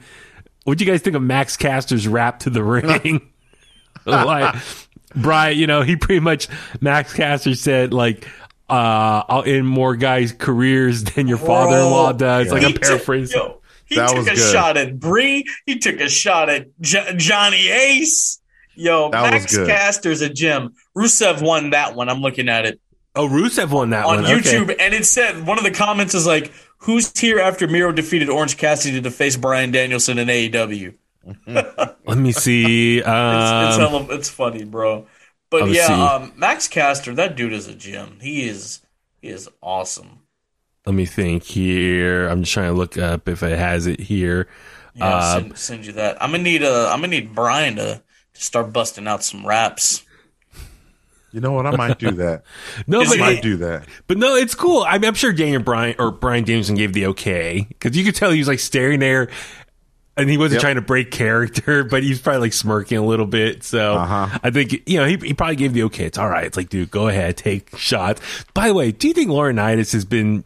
What'd 0.65 0.81
you 0.81 0.87
guys 0.87 1.01
think 1.01 1.17
of 1.17 1.23
Max 1.23 1.57
Caster's 1.57 2.09
rap 2.09 2.41
to 2.41 2.51
the 2.51 2.63
ring? 2.65 3.31
like 4.05 4.55
Brian, 5.15 5.57
you 5.59 5.67
know, 5.67 5.83
he 5.83 5.97
pretty 5.97 6.21
much 6.21 6.49
Max 6.81 7.13
Caster 7.13 7.55
said 7.55 7.93
like. 7.93 8.27
Uh, 8.69 9.23
I'll 9.29 9.45
end 9.45 9.69
more 9.69 9.95
guys' 9.95 10.33
careers 10.33 11.05
than 11.05 11.29
your 11.29 11.39
father-in-law 11.39 12.15
does. 12.15 12.51
Like 12.51 12.65
I'm 12.65 12.73
paraphrasing. 12.75 13.39
yo, 13.41 13.61
he 13.87 13.97
That 13.97 14.11
took 14.11 14.27
a 14.27 14.35
good. 14.35 14.53
shot 14.53 14.77
at 14.77 14.99
Bree. 14.99 15.45
He 15.67 15.79
took 15.79 16.01
a 16.01 16.09
shot 16.09 16.49
at 16.51 16.67
J- 16.81 17.15
Johnny 17.17 17.69
Ace. 17.69 18.41
Yo, 18.75 19.11
That 19.11 19.31
Max. 19.33 19.57
Caster's 19.57 20.21
a 20.21 20.29
gem. 20.29 20.75
Rusev 20.97 21.41
won 21.43 21.71
that 21.71 21.95
one. 21.95 22.09
I'm 22.09 22.21
looking 22.21 22.49
at 22.49 22.67
it 22.67 22.81
Oh, 23.15 23.27
Rusev 23.27 23.71
won 23.71 23.91
that 23.91 24.05
on 24.05 24.23
one 24.23 24.25
Okay. 24.27 24.41
YouTube, 24.41 24.77
and 24.79 24.93
it 24.93 25.07
said 25.07 25.47
one 25.47 25.57
of 25.57 25.65
the 25.65 25.71
comments 25.71 26.15
is 26.15 26.27
like, 26.27 26.53
"Who's 26.81 27.19
here 27.19 27.39
after 27.39 27.67
Miro 27.67 27.91
defeated 27.91 28.29
Orange 28.29 28.59
Cassidy 28.59 29.01
to 29.01 29.11
face 29.11 29.39
Brian 29.39 29.71
Danielson 29.71 30.19
in 30.19 30.29
AEW?" 30.29 30.93
Let 31.47 32.19
me 32.19 32.33
see. 32.33 32.99
It's, 32.99 33.09
Um, 33.09 33.69
it's, 33.69 33.77
hella, 33.79 34.07
it's 34.11 34.29
funny, 34.29 34.65
bro. 34.65 35.07
But 35.49 35.71
yeah, 35.71 35.87
um, 35.87 36.33
Max 36.37 36.69
Caster, 36.69 37.15
that 37.15 37.37
dude 37.37 37.55
is 37.55 37.69
a 37.69 37.75
gem. 37.75 38.19
He 38.21 38.47
is 38.47 38.81
he 39.23 39.29
is 39.29 39.49
awesome. 39.63 40.19
Let 40.87 40.95
me 40.95 41.05
think 41.07 41.43
here. 41.43 42.29
I'm 42.29 42.43
just 42.43 42.53
trying 42.53 42.71
to 42.73 42.77
look 42.79 42.97
up 42.97 43.29
if 43.29 43.43
it 43.43 43.59
has 43.59 43.87
it 43.87 44.01
here. 44.01 44.49
Yeah, 44.95 45.07
Uh, 45.17 45.33
send, 45.35 45.59
send 45.59 45.87
you 45.87 45.93
that. 45.93 46.23
I'm 46.23 46.31
gonna 46.31 46.43
need 46.43 46.63
uh, 46.63 46.89
I'm 46.91 46.99
gonna 47.01 47.09
need 47.09 47.35
Brian 47.35 47.77
to, 47.77 48.03
to 48.35 48.41
start 48.43 48.73
busting 48.73 49.07
out 49.07 49.23
some 49.25 49.47
raps. 49.47 50.03
You 51.33 51.41
know 51.43 51.53
what? 51.53 51.67
I 51.67 51.77
might 51.77 51.99
do 51.99 52.13
that. 52.13 52.45
No, 52.87 53.01
I 53.03 53.05
but 53.05 53.19
might 53.19 53.43
do 53.43 53.57
that. 53.59 53.87
But 54.07 54.17
no, 54.17 54.37
it's 54.37 54.55
cool. 54.55 54.85
I 54.89 54.97
mean, 54.99 55.09
I'm 55.09 55.15
sure 55.15 55.33
Daniel 55.33 55.61
Bryan 55.63 55.97
or 55.99 56.11
Brian 56.11 56.45
Danielson 56.45 56.77
gave 56.77 56.93
the 56.95 57.07
okay 57.09 57.67
because 57.69 57.95
you 57.97 58.05
could 58.05 58.15
tell 58.15 58.31
he 58.31 58.39
was 58.39 58.49
like 58.49 58.59
staring 58.61 59.01
there, 59.01 59.29
and 60.17 60.31
he 60.31 60.39
wasn't 60.39 60.55
Yep. 60.59 60.61
trying 60.63 60.75
to 60.77 60.81
break 60.81 61.11
character, 61.11 61.85
but 61.91 62.03
he 62.03 62.09
was 62.09 62.21
probably 62.21 62.41
like 62.43 62.53
smirking 62.55 62.97
a 62.97 63.05
little 63.05 63.27
bit. 63.27 63.65
So 63.65 63.97
Uh-huh. 63.97 64.39
I 64.43 64.51
think 64.51 64.89
you 64.89 64.99
know 64.99 65.05
he, 65.07 65.17
he 65.17 65.35
probably 65.35 65.57
gave 65.57 65.75
the 65.75 65.83
okay. 65.85 66.07
It's 66.07 66.17
all 66.17 66.31
right. 66.31 66.47
It's 66.47 66.57
like, 66.57 66.71
dude, 66.71 66.91
go 66.91 67.09
ahead, 67.09 67.37
take 67.37 67.77
shots. 67.77 68.23
By 68.55 68.69
the 68.69 68.75
way, 68.75 68.93
do 68.93 69.09
you 69.09 69.13
think 69.13 69.29
Laurinaitis 69.29 69.93
has 69.93 70.07
been 70.07 70.45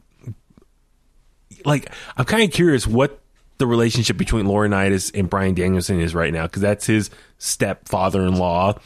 like? 1.65 1.91
I'm 2.17 2.25
kind 2.25 2.45
of 2.45 2.53
curious 2.53 2.87
what 2.87 3.21
the 3.61 3.67
relationship 3.67 4.17
between 4.17 4.47
Laurinaitis 4.47 5.11
and 5.15 5.29
Brian 5.29 5.55
Danielson 5.55 6.01
is 6.01 6.15
right 6.15 6.33
now 6.33 6.45
because 6.45 6.63
that's 6.63 6.87
his 6.87 7.11
stepfather-in-law. 7.39 8.79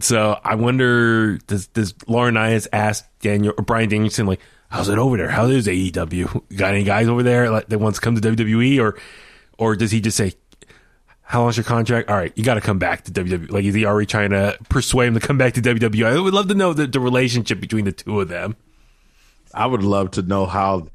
So 0.00 0.40
I 0.42 0.54
wonder 0.54 1.38
does 1.38 1.66
does 1.68 1.92
Laurinaitis 1.92 2.68
ask 2.72 3.04
Daniel 3.20 3.52
or 3.58 3.64
Brian 3.64 3.88
Danielson 3.88 4.26
like 4.26 4.40
how's 4.70 4.88
it 4.88 4.98
over 4.98 5.16
there? 5.16 5.28
How 5.28 5.46
is 5.46 5.66
AEW? 5.66 6.56
Got 6.56 6.74
any 6.74 6.84
guys 6.84 7.08
over 7.08 7.22
there 7.22 7.60
that 7.60 7.78
wants 7.78 7.98
to 7.98 8.04
come 8.04 8.18
to 8.18 8.20
WWE 8.20 8.80
or 8.80 8.98
or 9.58 9.76
does 9.76 9.90
he 9.90 10.00
just 10.00 10.16
say 10.16 10.32
how 11.20 11.42
long's 11.42 11.58
your 11.58 11.64
contract? 11.64 12.08
All 12.08 12.16
right, 12.16 12.32
you 12.34 12.44
got 12.44 12.54
to 12.54 12.62
come 12.62 12.78
back 12.78 13.04
to 13.04 13.12
WWE. 13.12 13.50
Like 13.50 13.64
is 13.64 13.74
he 13.74 13.84
already 13.84 14.06
trying 14.06 14.30
to 14.30 14.56
persuade 14.70 15.08
him 15.08 15.14
to 15.14 15.20
come 15.20 15.36
back 15.36 15.52
to 15.54 15.60
WWE? 15.60 16.06
I 16.06 16.18
would 16.18 16.32
love 16.32 16.48
to 16.48 16.54
know 16.54 16.72
the, 16.72 16.86
the 16.86 17.00
relationship 17.00 17.60
between 17.60 17.84
the 17.84 17.92
two 17.92 18.20
of 18.20 18.28
them. 18.28 18.56
I 19.52 19.66
would 19.66 19.82
love 19.82 20.12
to 20.12 20.22
know 20.22 20.46
how 20.46 20.88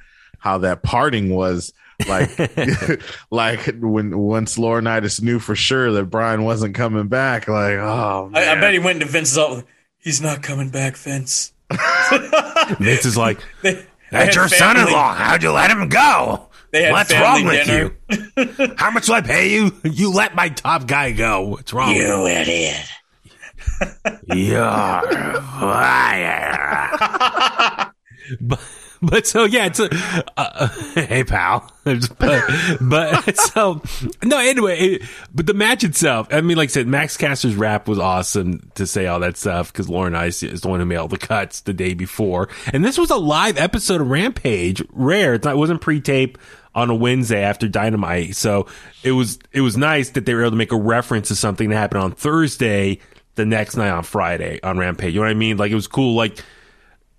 how 0.43 0.57
that 0.57 0.83
parting 0.83 1.33
was 1.33 1.71
like 2.05 2.37
like 3.31 3.65
when 3.79 4.17
once 4.17 4.57
Laurinaitis 4.57 5.21
knew 5.21 5.39
for 5.39 5.55
sure 5.55 5.93
that 5.93 6.03
Brian 6.05 6.43
wasn't 6.43 6.75
coming 6.75 7.07
back. 7.07 7.47
Like, 7.47 7.75
oh 7.77 8.29
I, 8.33 8.39
man. 8.41 8.57
I 8.57 8.61
bet 8.61 8.73
he 8.73 8.79
went 8.79 8.99
to 8.99 9.05
Vince's 9.05 9.37
office. 9.37 9.63
He's 9.99 10.19
not 10.21 10.43
coming 10.43 10.67
back, 10.69 10.97
Vince. 10.97 11.53
Vince 12.79 13.05
is 13.05 13.15
like 13.15 13.39
They, 13.61 13.75
they 13.75 13.85
That's 14.11 14.35
your 14.35 14.49
family- 14.49 14.81
son-in-law. 14.81 15.13
How'd 15.13 15.43
you 15.43 15.51
let 15.53 15.71
him 15.71 15.87
go? 15.87 16.49
What's 16.73 17.09
family 17.13 17.43
wrong 17.45 17.45
with 17.45 17.67
you? 17.69 17.95
How 18.77 18.91
much 18.91 19.05
do 19.05 19.13
I 19.13 19.21
pay 19.21 19.53
you? 19.53 19.71
you 19.85 20.11
let 20.11 20.35
my 20.35 20.49
top 20.49 20.87
guy 20.87 21.13
go. 21.13 21.47
What's 21.47 21.71
wrong? 21.71 21.87
with 21.89 21.97
You 21.97 22.27
idiot. 22.27 22.81
You're 24.33 25.41
fired. 25.61 26.99
but, 28.41 28.59
but 29.09 29.27
so 29.27 29.43
yeah, 29.43 29.65
it's 29.65 29.79
a, 29.79 29.89
uh, 30.37 30.67
hey 30.95 31.23
pal, 31.23 31.69
but, 31.83 32.07
but 32.79 33.37
so 33.37 33.81
no 34.23 34.37
anyway, 34.37 34.79
it, 34.79 35.01
but 35.33 35.45
the 35.45 35.53
match 35.53 35.83
itself, 35.83 36.27
I 36.31 36.41
mean, 36.41 36.55
like 36.55 36.69
I 36.69 36.71
said, 36.71 36.87
Max 36.87 37.17
Caster's 37.17 37.55
rap 37.55 37.87
was 37.87 37.99
awesome 37.99 38.71
to 38.75 38.87
say 38.87 39.07
all 39.07 39.19
that 39.19 39.35
stuff 39.35 39.73
because 39.73 39.87
Laurinaitis 39.87 40.49
is 40.49 40.61
the 40.61 40.69
one 40.69 40.79
who 40.79 40.85
made 40.85 40.95
all 40.95 41.09
the 41.09 41.17
cuts 41.17 41.61
the 41.61 41.73
day 41.73 41.93
before, 41.93 42.47
and 42.71 42.85
this 42.85 42.97
was 42.97 43.09
a 43.09 43.17
live 43.17 43.57
episode 43.57 43.99
of 43.99 44.09
Rampage, 44.09 44.81
rare. 44.91 45.33
It 45.33 45.45
wasn't 45.45 45.81
pre-tape 45.81 46.37
on 46.73 46.89
a 46.89 46.95
Wednesday 46.95 47.43
after 47.43 47.67
Dynamite, 47.67 48.35
so 48.37 48.67
it 49.03 49.11
was 49.11 49.37
it 49.51 49.61
was 49.61 49.75
nice 49.75 50.11
that 50.11 50.25
they 50.25 50.33
were 50.33 50.41
able 50.41 50.51
to 50.51 50.57
make 50.57 50.71
a 50.71 50.77
reference 50.77 51.27
to 51.27 51.35
something 51.35 51.69
that 51.69 51.75
happened 51.75 52.03
on 52.03 52.11
Thursday. 52.11 52.99
The 53.35 53.45
next 53.45 53.75
night 53.75 53.89
on 53.89 54.03
Friday 54.03 54.59
on 54.61 54.77
Rampage, 54.77 55.11
you 55.11 55.19
know 55.19 55.25
what 55.25 55.31
I 55.31 55.33
mean? 55.33 55.57
Like 55.57 55.71
it 55.71 55.75
was 55.75 55.87
cool. 55.87 56.13
Like 56.13 56.37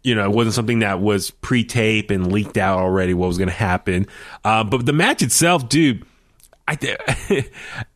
you 0.04 0.14
know, 0.14 0.24
it 0.24 0.30
wasn't 0.34 0.54
something 0.54 0.78
that 0.80 1.00
was 1.00 1.30
pre-tape 1.30 2.10
and 2.10 2.30
leaked 2.30 2.56
out 2.58 2.78
already 2.78 3.14
what 3.14 3.26
was 3.26 3.38
going 3.38 3.48
to 3.48 3.54
happen. 3.54 4.06
Uh, 4.44 4.62
but 4.62 4.86
the 4.86 4.92
match 4.92 5.22
itself, 5.22 5.68
dude, 5.68 6.04
I, 6.68 6.76
th- 6.76 6.98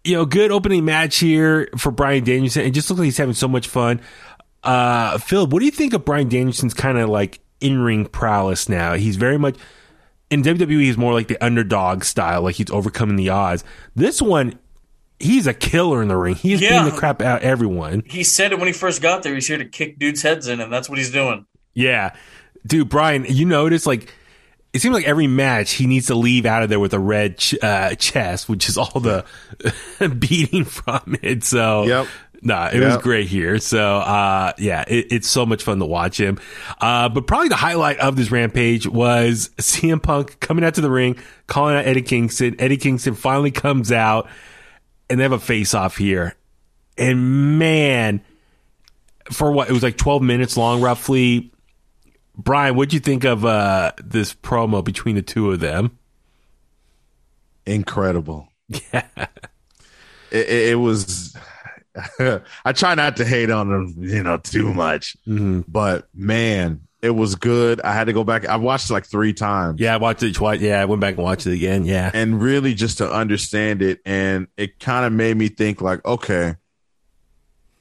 you 0.04 0.14
know, 0.14 0.24
good 0.24 0.50
opening 0.50 0.84
match 0.84 1.18
here 1.18 1.68
for 1.76 1.92
Brian 1.92 2.24
Danielson. 2.24 2.62
It 2.64 2.70
just 2.72 2.88
looks 2.90 2.98
like 2.98 3.04
he's 3.06 3.16
having 3.18 3.34
so 3.34 3.46
much 3.48 3.68
fun. 3.68 4.00
Uh, 4.64 5.18
Phil, 5.18 5.46
what 5.46 5.60
do 5.60 5.64
you 5.66 5.70
think 5.70 5.92
of 5.94 6.04
Brian 6.04 6.28
Danielson's 6.28 6.74
kind 6.74 6.98
of 6.98 7.08
like 7.08 7.40
in-ring 7.60 8.06
prowess 8.06 8.68
now? 8.68 8.94
He's 8.94 9.16
very 9.16 9.38
much 9.38 9.56
in 10.30 10.42
WWE. 10.42 10.80
He's 10.80 10.98
more 10.98 11.12
like 11.12 11.28
the 11.28 11.42
underdog 11.44 12.04
style, 12.04 12.42
like 12.42 12.56
he's 12.56 12.70
overcoming 12.70 13.16
the 13.16 13.28
odds. 13.30 13.64
This 13.94 14.20
one, 14.20 14.58
he's 15.20 15.46
a 15.46 15.54
killer 15.54 16.02
in 16.02 16.08
the 16.08 16.16
ring. 16.16 16.34
He's 16.34 16.60
Yeah. 16.60 16.78
beating 16.80 16.94
the 16.94 16.98
crap 16.98 17.22
out 17.22 17.38
of 17.42 17.44
everyone. 17.44 18.02
He 18.06 18.24
said 18.24 18.52
it 18.52 18.58
when 18.58 18.66
he 18.66 18.72
first 18.72 19.00
got 19.00 19.22
there. 19.22 19.34
He's 19.34 19.46
here 19.46 19.58
to 19.58 19.64
kick 19.64 19.98
dudes' 19.98 20.22
heads 20.22 20.48
in, 20.48 20.60
and 20.60 20.72
that's 20.72 20.88
what 20.88 20.98
he's 20.98 21.10
doing. 21.12 21.46
Yeah. 21.74 22.14
Dude, 22.66 22.88
Brian, 22.88 23.24
you 23.28 23.46
notice 23.46 23.86
like 23.86 24.12
it 24.72 24.80
seems 24.82 24.94
like 24.94 25.06
every 25.06 25.26
match 25.26 25.72
he 25.72 25.86
needs 25.86 26.06
to 26.08 26.14
leave 26.14 26.44
out 26.44 26.62
of 26.62 26.68
there 26.68 26.78
with 26.80 26.92
a 26.92 26.98
red 26.98 27.38
ch- 27.38 27.54
uh, 27.62 27.94
chest, 27.94 28.48
which 28.48 28.68
is 28.68 28.76
all 28.76 29.00
the 29.00 29.24
beating 30.18 30.64
from 30.64 31.16
it. 31.22 31.42
So, 31.44 31.84
Yep. 31.86 32.06
nah, 32.42 32.68
it 32.70 32.78
was 32.80 32.98
great 32.98 33.28
here. 33.28 33.58
So, 33.60 33.78
uh, 33.96 34.52
yeah, 34.58 34.84
it, 34.86 35.06
it's 35.10 35.28
so 35.28 35.46
much 35.46 35.62
fun 35.62 35.78
to 35.78 35.86
watch 35.86 36.20
him. 36.20 36.38
Uh, 36.80 37.08
but 37.08 37.26
probably 37.26 37.48
the 37.48 37.56
highlight 37.56 37.98
of 37.98 38.14
this 38.16 38.30
rampage 38.30 38.86
was 38.86 39.48
CM 39.56 40.02
Punk 40.02 40.38
coming 40.40 40.64
out 40.64 40.74
to 40.74 40.82
the 40.82 40.90
ring, 40.90 41.16
calling 41.46 41.74
out 41.76 41.86
Eddie 41.86 42.02
Kingston. 42.02 42.54
Eddie 42.58 42.76
Kingston 42.76 43.14
finally 43.14 43.50
comes 43.50 43.90
out 43.90 44.28
and 45.08 45.18
they 45.18 45.22
have 45.22 45.32
a 45.32 45.38
face 45.40 45.72
off 45.72 45.96
here. 45.96 46.34
And 46.98 47.58
man, 47.58 48.20
for 49.30 49.50
what 49.50 49.70
it 49.70 49.72
was 49.72 49.82
like 49.82 49.96
12 49.96 50.20
minutes 50.22 50.58
long 50.58 50.82
roughly 50.82 51.52
brian 52.38 52.74
what'd 52.76 52.92
you 52.94 53.00
think 53.00 53.24
of 53.24 53.44
uh 53.44 53.92
this 54.02 54.32
promo 54.32 54.82
between 54.82 55.16
the 55.16 55.22
two 55.22 55.50
of 55.52 55.60
them 55.60 55.98
incredible. 57.66 58.48
Yeah. 58.92 59.02
It, 60.30 60.46
it, 60.48 60.68
it 60.70 60.74
was. 60.74 61.34
I 62.64 62.72
try 62.72 62.94
not 62.94 63.16
to 63.16 63.24
hate 63.24 63.48
on 63.50 63.70
them, 63.70 63.94
you 63.98 64.22
know, 64.22 64.36
too 64.36 64.74
much, 64.74 65.16
but 65.26 66.06
man, 66.14 66.82
it 67.00 67.10
was 67.10 67.34
good. 67.34 67.80
I 67.80 67.94
had 67.94 68.04
to 68.08 68.12
go 68.12 68.24
back. 68.24 68.44
I 68.46 68.56
watched 68.56 68.90
it 68.90 68.92
like 68.92 69.06
three 69.06 69.32
times. 69.32 69.80
yeah 69.80 69.94
i 69.94 69.96
watched 69.96 70.22
it 70.22 70.34
twice 70.34 70.60
yeah 70.60 70.82
i 70.82 70.84
went 70.84 71.00
back 71.00 71.14
and 71.14 71.24
watched 71.24 71.46
it 71.46 71.54
again 71.54 71.86
yeah 71.86 72.10
and 72.12 72.42
really 72.42 72.74
just 72.74 72.98
to 72.98 73.10
understand 73.10 73.80
it 73.80 74.00
and 74.04 74.48
it 74.58 74.78
kind 74.78 75.06
of 75.06 75.14
made 75.14 75.34
me 75.36 75.48
think 75.48 75.80
like 75.80 76.04
okay 76.04 76.56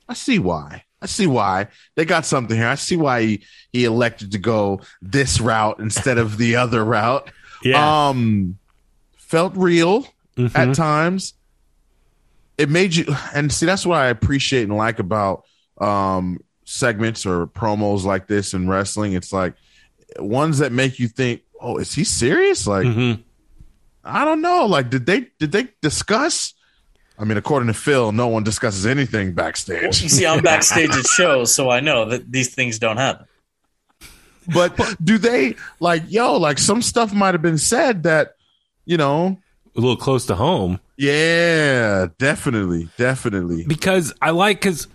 i 0.07 0.13
see 0.13 0.39
why 0.39 0.83
i 1.01 1.05
see 1.05 1.27
why 1.27 1.67
they 1.95 2.05
got 2.05 2.25
something 2.25 2.57
here 2.57 2.67
i 2.67 2.75
see 2.75 2.97
why 2.97 3.21
he, 3.21 3.43
he 3.71 3.85
elected 3.85 4.31
to 4.31 4.37
go 4.37 4.79
this 5.01 5.39
route 5.39 5.79
instead 5.79 6.17
of 6.17 6.37
the 6.37 6.55
other 6.55 6.83
route 6.83 7.29
yeah 7.63 8.09
um 8.09 8.57
felt 9.17 9.53
real 9.55 10.07
Mhm. 10.37 10.55
at 10.55 10.75
times 10.75 11.33
it 12.57 12.69
made 12.69 12.95
you 12.95 13.05
and 13.33 13.51
see 13.51 13.65
that's 13.65 13.85
what 13.85 13.97
i 13.99 14.07
appreciate 14.07 14.63
and 14.63 14.75
like 14.77 14.99
about 14.99 15.43
um 15.79 16.39
segments 16.65 17.25
or 17.25 17.47
promos 17.47 18.03
like 18.03 18.27
this 18.27 18.53
in 18.53 18.67
wrestling 18.69 19.13
it's 19.13 19.31
like 19.33 19.53
ones 20.19 20.59
that 20.59 20.71
make 20.71 20.99
you 20.99 21.07
think 21.07 21.41
oh 21.61 21.77
is 21.77 21.93
he 21.93 22.03
serious 22.03 22.65
like 22.67 22.85
Mhm. 22.85 23.23
I 24.09 24.23
don't 24.23 24.39
know. 24.41 24.67
Like, 24.67 24.89
did 24.89 25.05
they 25.05 25.27
did 25.37 25.51
they 25.51 25.67
discuss? 25.81 26.53
I 27.19 27.23
mean, 27.23 27.37
according 27.37 27.67
to 27.67 27.73
Phil, 27.73 28.11
no 28.11 28.27
one 28.27 28.43
discusses 28.43 28.85
anything 28.85 29.33
backstage. 29.33 29.81
You 29.81 29.87
backstage. 29.87 30.11
see, 30.11 30.25
I'm 30.25 30.43
backstage 30.43 30.91
at 30.91 31.07
shows, 31.07 31.53
so 31.53 31.69
I 31.69 31.79
know 31.79 32.05
that 32.05 32.31
these 32.31 32.53
things 32.53 32.77
don't 32.79 32.97
happen. 32.97 33.25
But 34.53 34.79
do 35.03 35.17
they 35.17 35.55
like, 35.79 36.03
yo, 36.07 36.37
like 36.37 36.57
some 36.57 36.81
stuff 36.81 37.13
might 37.13 37.33
have 37.33 37.41
been 37.41 37.57
said 37.57 38.03
that, 38.03 38.35
you 38.85 38.97
know, 38.97 39.37
a 39.75 39.79
little 39.79 39.97
close 39.97 40.25
to 40.27 40.35
home 40.35 40.79
yeah, 40.97 42.07
definitely, 42.17 42.89
definitely. 42.97 43.63
because 43.65 44.11
i 44.21 44.31
like 44.31 44.59
because 44.59 44.87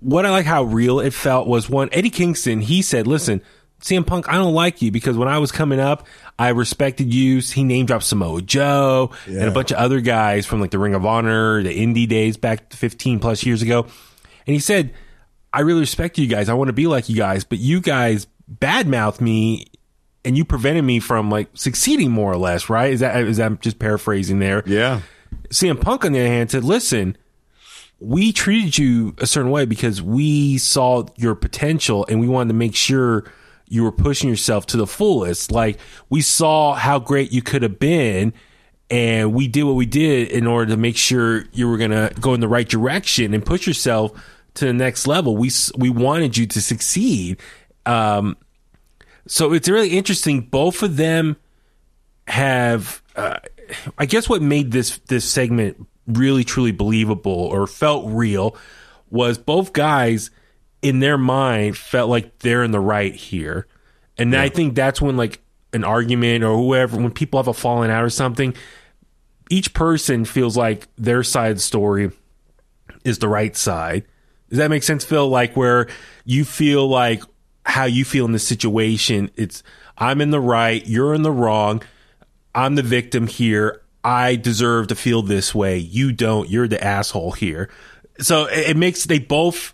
what 0.00 0.26
i 0.26 0.30
like 0.30 0.44
how 0.44 0.64
real 0.64 0.98
it 0.98 1.14
felt 1.14 1.46
was 1.46 1.70
one 1.70 1.88
eddie 1.92 2.10
kingston 2.10 2.60
he 2.60 2.82
said 2.82 3.06
listen 3.06 3.40
CM 3.84 4.06
Punk, 4.06 4.30
I 4.30 4.36
don't 4.36 4.54
like 4.54 4.80
you 4.80 4.90
because 4.90 5.18
when 5.18 5.28
I 5.28 5.36
was 5.36 5.52
coming 5.52 5.78
up, 5.78 6.06
I 6.38 6.48
respected 6.48 7.12
you. 7.12 7.40
He 7.40 7.64
name 7.64 7.84
dropped 7.84 8.04
Samoa 8.04 8.40
Joe 8.40 9.10
and 9.26 9.42
a 9.42 9.50
bunch 9.50 9.72
of 9.72 9.76
other 9.76 10.00
guys 10.00 10.46
from 10.46 10.62
like 10.62 10.70
the 10.70 10.78
Ring 10.78 10.94
of 10.94 11.04
Honor, 11.04 11.62
the 11.62 11.78
indie 11.78 12.08
days 12.08 12.38
back 12.38 12.72
15 12.72 13.20
plus 13.20 13.44
years 13.44 13.60
ago. 13.60 13.82
And 13.82 14.54
he 14.54 14.58
said, 14.58 14.94
I 15.52 15.60
really 15.60 15.80
respect 15.80 16.16
you 16.16 16.26
guys. 16.26 16.48
I 16.48 16.54
want 16.54 16.68
to 16.68 16.72
be 16.72 16.86
like 16.86 17.10
you 17.10 17.16
guys, 17.16 17.44
but 17.44 17.58
you 17.58 17.82
guys 17.82 18.26
badmouth 18.50 19.20
me 19.20 19.66
and 20.24 20.34
you 20.34 20.46
prevented 20.46 20.84
me 20.84 20.98
from 20.98 21.30
like 21.30 21.50
succeeding 21.52 22.10
more 22.10 22.32
or 22.32 22.38
less, 22.38 22.70
right? 22.70 22.90
Is 22.90 23.00
that, 23.00 23.22
is 23.22 23.36
that 23.36 23.60
just 23.60 23.78
paraphrasing 23.78 24.38
there? 24.38 24.62
Yeah, 24.64 25.02
CM 25.50 25.78
Punk, 25.78 26.06
on 26.06 26.12
the 26.12 26.20
other 26.20 26.28
hand, 26.28 26.50
said, 26.50 26.64
listen, 26.64 27.18
we 28.00 28.32
treated 28.32 28.78
you 28.78 29.14
a 29.18 29.26
certain 29.26 29.50
way 29.50 29.66
because 29.66 30.00
we 30.00 30.56
saw 30.56 31.04
your 31.16 31.34
potential 31.34 32.06
and 32.08 32.18
we 32.18 32.28
wanted 32.28 32.48
to 32.48 32.54
make 32.54 32.74
sure 32.74 33.30
you 33.66 33.82
were 33.82 33.92
pushing 33.92 34.28
yourself 34.28 34.66
to 34.66 34.76
the 34.76 34.86
fullest. 34.86 35.50
Like 35.50 35.78
we 36.10 36.20
saw 36.20 36.74
how 36.74 36.98
great 36.98 37.32
you 37.32 37.42
could 37.42 37.62
have 37.62 37.78
been 37.78 38.32
and 38.90 39.32
we 39.32 39.48
did 39.48 39.64
what 39.64 39.74
we 39.74 39.86
did 39.86 40.28
in 40.28 40.46
order 40.46 40.70
to 40.72 40.76
make 40.76 40.96
sure 40.96 41.44
you 41.52 41.68
were 41.68 41.78
going 41.78 41.90
to 41.90 42.12
go 42.20 42.34
in 42.34 42.40
the 42.40 42.48
right 42.48 42.68
direction 42.68 43.34
and 43.34 43.44
push 43.44 43.66
yourself 43.66 44.12
to 44.54 44.66
the 44.66 44.72
next 44.72 45.06
level. 45.06 45.36
We, 45.36 45.50
we 45.76 45.90
wanted 45.90 46.36
you 46.36 46.46
to 46.46 46.60
succeed. 46.60 47.40
Um, 47.86 48.36
so 49.26 49.52
it's 49.52 49.68
really 49.68 49.90
interesting. 49.90 50.42
Both 50.42 50.82
of 50.82 50.96
them 50.96 51.36
have, 52.28 53.02
uh, 53.16 53.38
I 53.98 54.06
guess, 54.06 54.28
what 54.28 54.42
made 54.42 54.70
this 54.70 54.98
this 55.08 55.24
segment 55.24 55.86
really 56.06 56.44
truly 56.44 56.72
believable 56.72 57.32
or 57.32 57.66
felt 57.66 58.04
real 58.06 58.56
was 59.10 59.38
both 59.38 59.72
guys 59.72 60.30
in 60.84 61.00
their 61.00 61.16
mind 61.16 61.76
felt 61.76 62.10
like 62.10 62.38
they're 62.40 62.62
in 62.62 62.70
the 62.70 62.78
right 62.78 63.14
here. 63.14 63.66
And 64.18 64.36
I 64.36 64.48
think 64.50 64.74
that's 64.74 65.00
when 65.00 65.16
like 65.16 65.40
an 65.72 65.82
argument 65.82 66.44
or 66.44 66.56
whoever 66.56 66.98
when 66.98 67.10
people 67.10 67.40
have 67.40 67.48
a 67.48 67.54
falling 67.54 67.90
out 67.90 68.04
or 68.04 68.10
something, 68.10 68.54
each 69.50 69.72
person 69.74 70.24
feels 70.24 70.56
like 70.56 70.86
their 70.96 71.22
side 71.22 71.60
story 71.60 72.12
is 73.02 73.18
the 73.18 73.28
right 73.28 73.56
side. 73.56 74.04
Does 74.50 74.58
that 74.58 74.68
make 74.68 74.82
sense, 74.82 75.04
Phil? 75.04 75.28
Like 75.28 75.56
where 75.56 75.88
you 76.24 76.44
feel 76.44 76.86
like 76.86 77.22
how 77.64 77.86
you 77.86 78.04
feel 78.04 78.26
in 78.26 78.32
this 78.32 78.46
situation, 78.46 79.30
it's 79.36 79.62
I'm 79.96 80.20
in 80.20 80.30
the 80.30 80.40
right, 80.40 80.86
you're 80.86 81.14
in 81.14 81.22
the 81.22 81.32
wrong, 81.32 81.82
I'm 82.54 82.74
the 82.74 82.82
victim 82.82 83.26
here. 83.26 83.80
I 84.04 84.36
deserve 84.36 84.88
to 84.88 84.94
feel 84.94 85.22
this 85.22 85.54
way. 85.54 85.78
You 85.78 86.12
don't. 86.12 86.50
You're 86.50 86.68
the 86.68 86.82
asshole 86.82 87.32
here. 87.32 87.70
So 88.20 88.44
it, 88.44 88.70
it 88.70 88.76
makes 88.76 89.04
they 89.04 89.18
both 89.18 89.72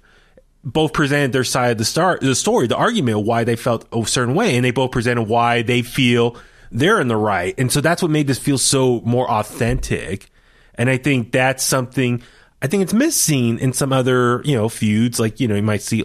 both 0.62 0.92
presented 0.92 1.32
their 1.32 1.44
side 1.44 1.72
of 1.72 1.78
the 1.78 1.84
start 1.84 2.20
the 2.20 2.34
story, 2.34 2.66
the 2.66 2.76
argument 2.76 3.26
why 3.26 3.44
they 3.44 3.56
felt 3.56 3.86
a 3.92 4.06
certain 4.06 4.34
way, 4.34 4.56
and 4.56 4.64
they 4.64 4.70
both 4.70 4.90
presented 4.90 5.22
why 5.22 5.62
they 5.62 5.82
feel 5.82 6.36
they're 6.70 7.00
in 7.00 7.08
the 7.08 7.16
right. 7.16 7.54
And 7.58 7.70
so 7.72 7.80
that's 7.80 8.02
what 8.02 8.10
made 8.10 8.26
this 8.26 8.38
feel 8.38 8.58
so 8.58 9.00
more 9.00 9.30
authentic. 9.30 10.30
And 10.74 10.88
I 10.88 10.96
think 10.96 11.32
that's 11.32 11.64
something 11.64 12.22
I 12.62 12.66
think 12.66 12.82
it's 12.82 12.92
missing 12.92 13.58
in 13.58 13.72
some 13.72 13.92
other, 13.92 14.42
you 14.44 14.54
know, 14.54 14.68
feuds. 14.68 15.18
Like, 15.18 15.40
you 15.40 15.48
know, 15.48 15.54
you 15.54 15.62
might 15.62 15.82
see 15.82 16.04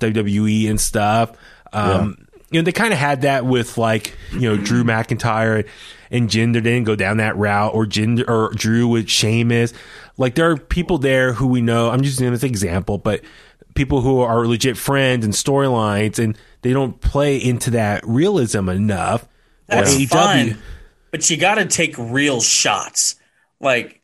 WWE 0.00 0.70
and 0.70 0.80
stuff. 0.80 1.32
Um, 1.72 2.28
you 2.50 2.60
know, 2.60 2.64
they 2.64 2.72
kind 2.72 2.92
of 2.92 2.98
had 2.98 3.22
that 3.22 3.44
with 3.44 3.76
like, 3.76 4.16
you 4.32 4.40
know, 4.40 4.56
Drew 4.56 4.84
McIntyre 4.84 5.68
and 6.10 6.30
Jinder 6.30 6.54
didn't 6.54 6.84
go 6.84 6.96
down 6.96 7.18
that 7.18 7.36
route 7.36 7.74
or 7.74 7.84
Jinder 7.84 8.26
or 8.28 8.52
Drew 8.54 8.88
with 8.88 9.08
Sheamus. 9.08 9.74
Like 10.16 10.34
there 10.34 10.50
are 10.50 10.56
people 10.56 10.98
there 10.98 11.32
who 11.32 11.46
we 11.46 11.60
know, 11.60 11.90
I'm 11.90 12.02
just 12.02 12.20
using 12.20 12.32
this 12.32 12.42
example, 12.42 12.96
but 12.96 13.22
people 13.78 14.00
who 14.00 14.20
are 14.20 14.46
legit 14.46 14.76
friends 14.76 15.24
and 15.24 15.32
storylines 15.32 16.18
and 16.18 16.36
they 16.62 16.72
don't 16.72 17.00
play 17.00 17.36
into 17.38 17.70
that 17.70 18.04
realism 18.04 18.68
enough. 18.68 19.26
That's 19.68 19.94
AEW. 19.94 20.08
fine, 20.08 20.58
but 21.12 21.30
you 21.30 21.36
got 21.36 21.54
to 21.54 21.66
take 21.66 21.94
real 21.96 22.40
shots. 22.40 23.14
Like, 23.60 24.02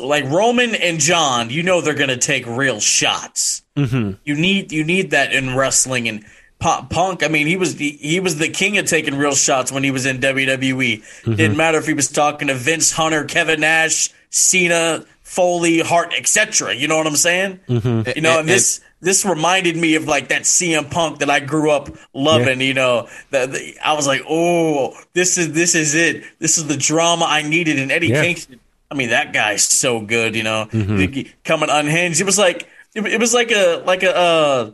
like 0.00 0.24
Roman 0.24 0.74
and 0.74 0.98
John, 0.98 1.50
you 1.50 1.62
know 1.62 1.80
they're 1.80 1.94
going 1.94 2.08
to 2.08 2.16
take 2.16 2.46
real 2.46 2.80
shots. 2.80 3.62
Mm-hmm. 3.76 4.12
You 4.24 4.34
need 4.34 4.72
you 4.72 4.84
need 4.84 5.12
that 5.12 5.32
in 5.32 5.56
wrestling 5.56 6.08
and 6.08 6.24
Punk. 6.60 7.22
I 7.22 7.28
mean, 7.28 7.46
he 7.46 7.56
was 7.56 7.76
the 7.76 7.90
he 7.90 8.18
was 8.18 8.38
the 8.38 8.48
king 8.48 8.78
of 8.78 8.86
taking 8.86 9.16
real 9.16 9.34
shots 9.34 9.70
when 9.70 9.84
he 9.84 9.92
was 9.92 10.06
in 10.06 10.18
WWE. 10.18 10.98
Mm-hmm. 10.98 11.34
Didn't 11.34 11.56
matter 11.56 11.78
if 11.78 11.86
he 11.86 11.94
was 11.94 12.10
talking 12.10 12.48
to 12.48 12.54
Vince 12.54 12.90
Hunter, 12.90 13.24
Kevin 13.24 13.60
Nash, 13.60 14.10
Cena, 14.30 15.04
Foley, 15.28 15.80
Hart, 15.80 16.14
etc. 16.16 16.74
You 16.74 16.88
know 16.88 16.96
what 16.96 17.06
I'm 17.06 17.16
saying? 17.16 17.60
Mm-hmm. 17.68 18.10
You 18.16 18.22
know, 18.22 18.30
and 18.30 18.40
And- 18.40 18.48
this 18.48 18.80
this 19.00 19.24
reminded 19.24 19.76
me 19.76 19.94
of 19.94 20.06
like 20.08 20.28
that 20.28 20.42
CM 20.42 20.90
Punk 20.90 21.18
that 21.20 21.28
I 21.30 21.38
grew 21.40 21.70
up 21.70 21.88
loving. 22.14 22.60
You 22.60 22.74
know, 22.74 23.08
the, 23.30 23.46
the, 23.46 23.74
I 23.84 23.92
was 23.92 24.06
like, 24.06 24.22
oh, 24.28 24.94
this 25.12 25.36
is 25.38 25.52
this 25.52 25.74
is 25.74 25.94
it. 25.94 26.24
This 26.38 26.56
is 26.58 26.66
the 26.66 26.76
drama 26.78 27.26
I 27.28 27.42
needed. 27.42 27.78
And 27.78 27.92
Eddie 27.92 28.08
Yeah. 28.08 28.22
Kingston, 28.22 28.58
I 28.90 28.94
mean, 28.94 29.10
that 29.10 29.32
guy's 29.34 29.62
so 29.62 30.00
good. 30.00 30.34
You 30.34 30.42
know, 30.44 30.66
Mm-hmm. 30.72 31.30
Coming 31.44 31.68
unhinged. 31.70 32.20
It 32.22 32.24
was 32.24 32.38
like 32.38 32.66
it, 32.94 33.04
it 33.06 33.20
was 33.20 33.34
like 33.34 33.50
a 33.52 33.82
like 33.86 34.02
a. 34.02 34.16
Uh, 34.16 34.70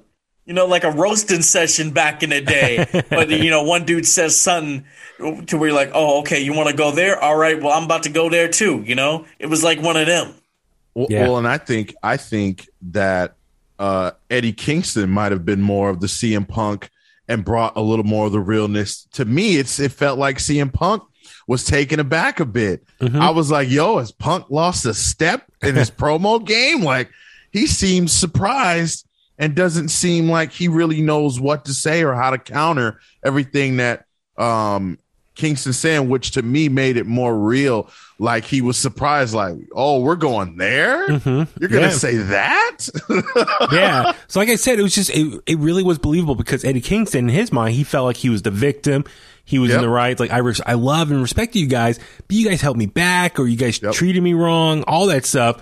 you 0.46 0.52
know, 0.52 0.66
like 0.66 0.84
a 0.84 0.90
roasting 0.90 1.40
session 1.40 1.92
back 1.92 2.22
in 2.22 2.28
the 2.28 2.42
day. 2.42 2.86
but 3.08 3.30
you 3.30 3.48
know, 3.48 3.62
one 3.62 3.86
dude 3.86 4.04
says 4.06 4.38
something 4.38 4.84
to 5.46 5.56
where 5.56 5.68
you're 5.70 5.74
like, 5.74 5.92
"Oh, 5.94 6.20
okay, 6.20 6.40
you 6.40 6.52
want 6.52 6.68
to 6.68 6.76
go 6.76 6.90
there? 6.90 7.18
All 7.18 7.34
right, 7.34 7.58
well, 7.62 7.72
I'm 7.72 7.84
about 7.84 8.02
to 8.02 8.10
go 8.10 8.28
there 8.28 8.48
too." 8.48 8.82
You 8.86 8.94
know, 8.94 9.24
it 9.38 9.46
was 9.46 9.64
like 9.64 9.80
one 9.80 9.96
of 9.96 10.06
them. 10.06 10.34
Well, 10.94 11.06
Yeah. 11.10 11.22
well, 11.22 11.38
and 11.38 11.46
I 11.48 11.58
think 11.58 11.94
I 12.02 12.16
think 12.16 12.68
that 12.90 13.34
uh, 13.78 14.12
Eddie 14.30 14.52
Kingston 14.52 15.10
might 15.10 15.32
have 15.32 15.44
been 15.44 15.60
more 15.60 15.90
of 15.90 16.00
the 16.00 16.06
CM 16.06 16.46
Punk 16.46 16.88
and 17.28 17.44
brought 17.44 17.76
a 17.76 17.80
little 17.80 18.04
more 18.04 18.26
of 18.26 18.32
the 18.32 18.40
realness. 18.40 19.06
To 19.14 19.24
me, 19.24 19.56
it's 19.56 19.80
it 19.80 19.92
felt 19.92 20.18
like 20.18 20.38
CM 20.38 20.72
Punk 20.72 21.02
was 21.48 21.64
taken 21.64 21.98
aback 22.00 22.38
a 22.40 22.44
bit. 22.44 22.84
I 23.00 23.30
was 23.30 23.50
like, 23.50 23.68
"Yo, 23.68 23.98
has 23.98 24.12
Punk 24.12 24.46
lost 24.50 24.86
a 24.86 24.94
step 24.94 25.50
in 25.62 25.74
his 25.74 25.90
promo 26.02 26.44
game? 26.44 26.82
Like 26.82 27.10
he 27.50 27.66
seems 27.66 28.12
surprised 28.12 29.06
and 29.38 29.54
doesn't 29.56 29.88
seem 29.88 30.28
like 30.30 30.52
he 30.52 30.68
really 30.68 31.02
knows 31.02 31.40
what 31.40 31.64
to 31.64 31.74
say 31.74 32.04
or 32.04 32.14
how 32.14 32.30
to 32.30 32.38
counter 32.38 33.00
everything 33.24 33.78
that 33.78 34.04
um 34.36 34.98
Kingston 35.34 35.72
saying, 35.72 36.08
which 36.08 36.32
to 36.32 36.42
me 36.42 36.68
made 36.68 36.96
it 36.96 37.06
more 37.06 37.36
real. 37.38 37.88
Like 38.18 38.44
he 38.44 38.60
was 38.60 38.76
surprised, 38.76 39.34
like, 39.34 39.56
oh, 39.74 40.00
we're 40.00 40.14
going 40.16 40.56
there? 40.56 41.08
Mm-hmm. 41.08 41.60
You're 41.60 41.68
gonna 41.70 41.82
Yeah. 41.86 41.90
say 41.90 42.16
that? 42.18 42.78
yeah. 43.72 44.12
So 44.28 44.38
like 44.40 44.48
I 44.48 44.54
said, 44.56 44.78
it 44.78 44.82
was 44.82 44.94
just 44.94 45.10
it, 45.10 45.40
it 45.46 45.58
really 45.58 45.82
was 45.82 45.98
believable 45.98 46.34
because 46.34 46.64
Eddie 46.64 46.80
Kingston, 46.80 47.28
in 47.28 47.34
his 47.34 47.52
mind, 47.52 47.74
he 47.74 47.84
felt 47.84 48.06
like 48.06 48.16
he 48.16 48.28
was 48.30 48.42
the 48.42 48.50
victim. 48.50 49.04
He 49.44 49.58
was 49.58 49.70
Yep. 49.70 49.76
in 49.78 49.82
the 49.82 49.88
right. 49.90 50.18
Like 50.18 50.30
I, 50.30 50.38
res- 50.38 50.60
I 50.64 50.74
love 50.74 51.10
and 51.10 51.20
respect 51.20 51.54
you 51.56 51.66
guys, 51.66 51.98
but 52.26 52.36
you 52.36 52.48
guys 52.48 52.60
helped 52.60 52.78
me 52.78 52.86
back, 52.86 53.38
or 53.38 53.46
you 53.46 53.56
guys 53.56 53.82
Yep. 53.82 53.92
treated 53.94 54.22
me 54.22 54.32
wrong, 54.34 54.84
all 54.86 55.06
that 55.08 55.26
stuff. 55.26 55.60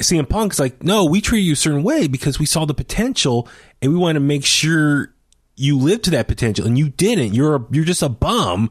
CM 0.00 0.28
Punk's 0.28 0.58
like, 0.60 0.82
no, 0.82 1.04
we 1.06 1.20
treat 1.20 1.40
you 1.40 1.54
a 1.54 1.56
certain 1.56 1.82
way 1.82 2.06
because 2.06 2.38
we 2.38 2.46
saw 2.46 2.64
the 2.64 2.74
potential, 2.74 3.48
and 3.82 3.92
we 3.92 3.98
want 3.98 4.16
to 4.16 4.20
make 4.20 4.44
sure 4.44 5.12
you 5.56 5.76
live 5.76 6.02
to 6.02 6.10
that 6.12 6.28
potential, 6.28 6.64
and 6.66 6.78
you 6.78 6.88
didn't. 6.90 7.34
You're 7.34 7.56
a, 7.56 7.66
you're 7.72 7.84
just 7.84 8.02
a 8.02 8.08
bum. 8.08 8.70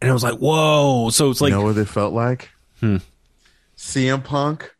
And 0.00 0.10
I 0.10 0.12
was 0.14 0.22
like, 0.22 0.38
whoa. 0.38 1.10
So 1.10 1.30
it's 1.30 1.40
like, 1.40 1.50
you 1.50 1.56
know 1.56 1.64
what 1.64 1.76
it 1.78 1.88
felt 1.88 2.12
like? 2.12 2.50
Hmm. 2.80 2.98
CM 3.76 4.22
Punk 4.22 4.74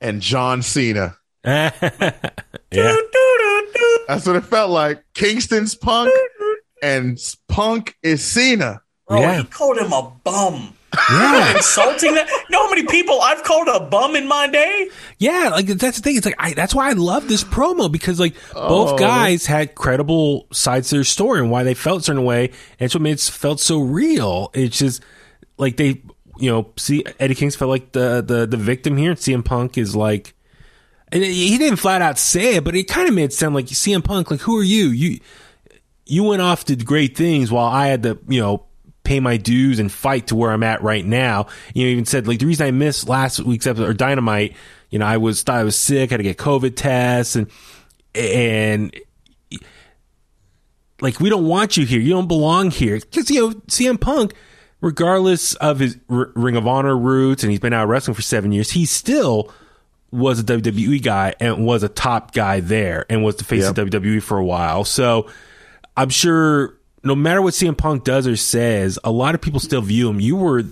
and 0.00 0.20
John 0.22 0.62
Cena. 0.62 1.16
yeah, 1.44 1.70
That's 4.08 4.26
what 4.26 4.36
it 4.36 4.44
felt 4.44 4.70
like. 4.70 5.02
Kingston's 5.14 5.74
Punk 5.74 6.12
and 6.82 7.18
Punk 7.48 7.96
is 8.02 8.24
Cena. 8.24 8.80
Bro, 9.08 9.20
Yeah. 9.20 9.38
he 9.38 9.44
called 9.44 9.78
him 9.78 9.92
a 9.92 10.12
bum. 10.24 10.74
Yeah. 11.10 11.56
Insulting 11.56 12.14
that. 12.14 12.28
You 12.28 12.36
know 12.50 12.64
how 12.64 12.70
many 12.70 12.84
people 12.86 13.20
I've 13.20 13.42
called 13.44 13.68
a 13.68 13.80
bum 13.80 14.14
in 14.16 14.28
my 14.28 14.46
day? 14.46 14.90
Yeah, 15.18 15.48
like 15.52 15.66
that's 15.66 15.96
the 15.96 16.02
thing. 16.02 16.16
It's 16.16 16.26
like 16.26 16.34
I, 16.38 16.52
that's 16.52 16.74
why 16.74 16.90
I 16.90 16.92
love 16.92 17.28
this 17.28 17.44
promo 17.44 17.90
because 17.90 18.20
like 18.20 18.34
Oh. 18.54 18.68
both 18.68 18.98
guys 18.98 19.46
had 19.46 19.74
credible 19.74 20.46
sides 20.52 20.90
to 20.90 20.96
their 20.96 21.04
story 21.04 21.40
and 21.40 21.50
why 21.50 21.62
they 21.62 21.74
felt 21.74 22.00
a 22.00 22.04
certain 22.04 22.24
way, 22.24 22.46
and 22.48 22.86
it's 22.86 22.94
what 22.94 23.02
made 23.02 23.12
it 23.12 23.20
felt 23.20 23.60
so 23.60 23.80
real. 23.80 24.50
It's 24.54 24.78
just 24.78 25.02
like 25.56 25.76
they, 25.76 26.02
you 26.38 26.50
know, 26.50 26.72
see 26.76 27.04
Eddie 27.18 27.34
Kings 27.34 27.56
felt 27.56 27.70
like 27.70 27.92
the 27.92 28.22
the 28.26 28.46
the 28.46 28.56
victim 28.58 28.96
here, 28.96 29.10
and 29.12 29.18
CM 29.20 29.44
Punk 29.44 29.78
is 29.78 29.96
like, 29.96 30.34
and 31.10 31.22
he 31.22 31.56
didn't 31.56 31.76
flat 31.78 32.02
out 32.02 32.18
say 32.18 32.56
it, 32.56 32.64
but 32.64 32.74
it 32.76 32.84
kind 32.84 33.08
of 33.08 33.14
made 33.14 33.24
it 33.24 33.32
sound 33.32 33.54
like 33.54 33.66
CM 33.66 34.04
Punk, 34.04 34.30
like 34.30 34.40
who 34.40 34.58
are 34.58 34.62
you? 34.64 34.88
You 34.88 35.20
you 36.04 36.24
went 36.24 36.42
off 36.42 36.64
to 36.66 36.76
great 36.76 37.16
things 37.16 37.50
while 37.50 37.66
I 37.66 37.86
had 37.86 38.02
to, 38.02 38.18
you 38.28 38.40
know, 38.40 38.66
pay 39.04 39.20
my 39.20 39.36
dues 39.36 39.78
and 39.78 39.90
fight 39.90 40.28
to 40.28 40.36
where 40.36 40.50
I'm 40.52 40.62
at 40.62 40.82
right 40.82 41.04
now. 41.04 41.46
You 41.74 41.84
know, 41.84 41.90
even 41.90 42.04
said 42.04 42.26
like 42.26 42.38
the 42.38 42.46
reason 42.46 42.66
I 42.66 42.70
missed 42.70 43.08
last 43.08 43.40
week's 43.40 43.66
episode 43.66 43.88
or 43.88 43.94
Dynamite, 43.94 44.54
you 44.90 44.98
know, 44.98 45.06
I 45.06 45.16
was 45.16 45.42
thought 45.42 45.56
I 45.56 45.64
was 45.64 45.76
sick, 45.76 46.10
had 46.10 46.18
to 46.18 46.22
get 46.22 46.36
COVID 46.38 46.76
tests 46.76 47.36
and 47.36 47.50
and 48.14 48.94
like 51.00 51.18
we 51.20 51.28
don't 51.28 51.46
want 51.46 51.76
you 51.76 51.84
here. 51.84 52.00
You 52.00 52.10
don't 52.10 52.28
belong 52.28 52.70
here 52.70 52.98
because 53.00 53.30
you 53.30 53.40
know 53.40 53.50
CM 53.68 54.00
Punk, 54.00 54.34
regardless 54.80 55.54
of 55.56 55.78
his 55.80 55.98
R- 56.08 56.30
Ring 56.34 56.56
of 56.56 56.66
Honor 56.66 56.96
roots, 56.96 57.42
and 57.42 57.50
he's 57.50 57.60
been 57.60 57.72
out 57.72 57.88
wrestling 57.88 58.14
for 58.14 58.22
seven 58.22 58.52
years, 58.52 58.70
he 58.70 58.84
still 58.86 59.52
was 60.10 60.38
a 60.38 60.44
WWE 60.44 61.02
guy 61.02 61.34
and 61.40 61.64
was 61.66 61.82
a 61.82 61.88
top 61.88 62.32
guy 62.34 62.60
there 62.60 63.06
and 63.08 63.24
was 63.24 63.36
the 63.36 63.44
face 63.44 63.62
Yep. 63.62 63.78
of 63.78 63.88
WWE 63.90 64.22
for 64.22 64.36
a 64.38 64.44
while. 64.44 64.84
So 64.84 65.28
I'm 65.96 66.10
sure 66.10 66.74
no 67.04 67.14
matter 67.14 67.42
what 67.42 67.54
CM 67.54 67.76
Punk 67.76 68.04
does 68.04 68.26
or 68.26 68.36
says, 68.36 68.98
a 69.04 69.10
lot 69.10 69.34
of 69.34 69.40
people 69.40 69.60
still 69.60 69.82
view 69.82 70.08
him. 70.08 70.20
You 70.20 70.36
were 70.36 70.64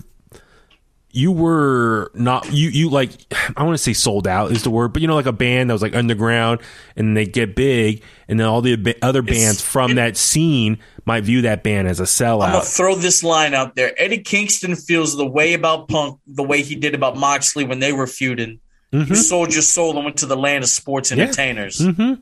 you 1.13 1.31
were 1.31 2.09
not 2.13 2.51
you 2.53 2.69
you 2.69 2.89
like 2.89 3.11
I 3.57 3.63
want 3.63 3.73
to 3.73 3.83
say 3.83 3.93
sold 3.93 4.27
out 4.27 4.51
is 4.51 4.63
the 4.63 4.69
word, 4.69 4.93
but 4.93 5.01
you 5.01 5.07
know 5.07 5.15
like 5.15 5.25
a 5.25 5.33
band 5.33 5.69
that 5.69 5.73
was 5.73 5.81
like 5.81 5.95
underground 5.95 6.61
and 6.95 7.15
they 7.15 7.25
get 7.25 7.55
big, 7.55 8.03
and 8.27 8.39
then 8.39 8.47
all 8.47 8.61
the 8.61 8.95
other 9.01 9.21
bands 9.21 9.61
from 9.61 9.91
it- 9.91 9.95
that 9.95 10.17
scene 10.17 10.79
might 11.05 11.23
view 11.23 11.41
that 11.41 11.63
band 11.63 11.87
as 11.87 11.99
a 11.99 12.03
sellout. 12.03 12.45
I'm 12.45 12.51
gonna 12.53 12.63
throw 12.65 12.95
this 12.95 13.23
line 13.23 13.53
out 13.53 13.75
there. 13.75 13.93
Eddie 13.97 14.19
Kingston 14.19 14.75
feels 14.75 15.17
the 15.17 15.25
way 15.27 15.53
about 15.53 15.87
Punk 15.87 16.19
the 16.27 16.43
way 16.43 16.61
he 16.61 16.75
did 16.75 16.95
about 16.95 17.17
Moxley 17.17 17.65
when 17.65 17.79
they 17.79 17.91
were 17.91 18.07
feuding. 18.07 18.59
Mm-hmm. 18.93 19.09
You 19.09 19.15
sold 19.15 19.53
your 19.53 19.61
soul 19.63 19.95
and 19.95 20.03
went 20.05 20.17
to 20.17 20.25
the 20.25 20.35
land 20.37 20.63
of 20.63 20.69
sports 20.69 21.11
entertainers. 21.11 21.79
Mm-hmm. 21.79 22.21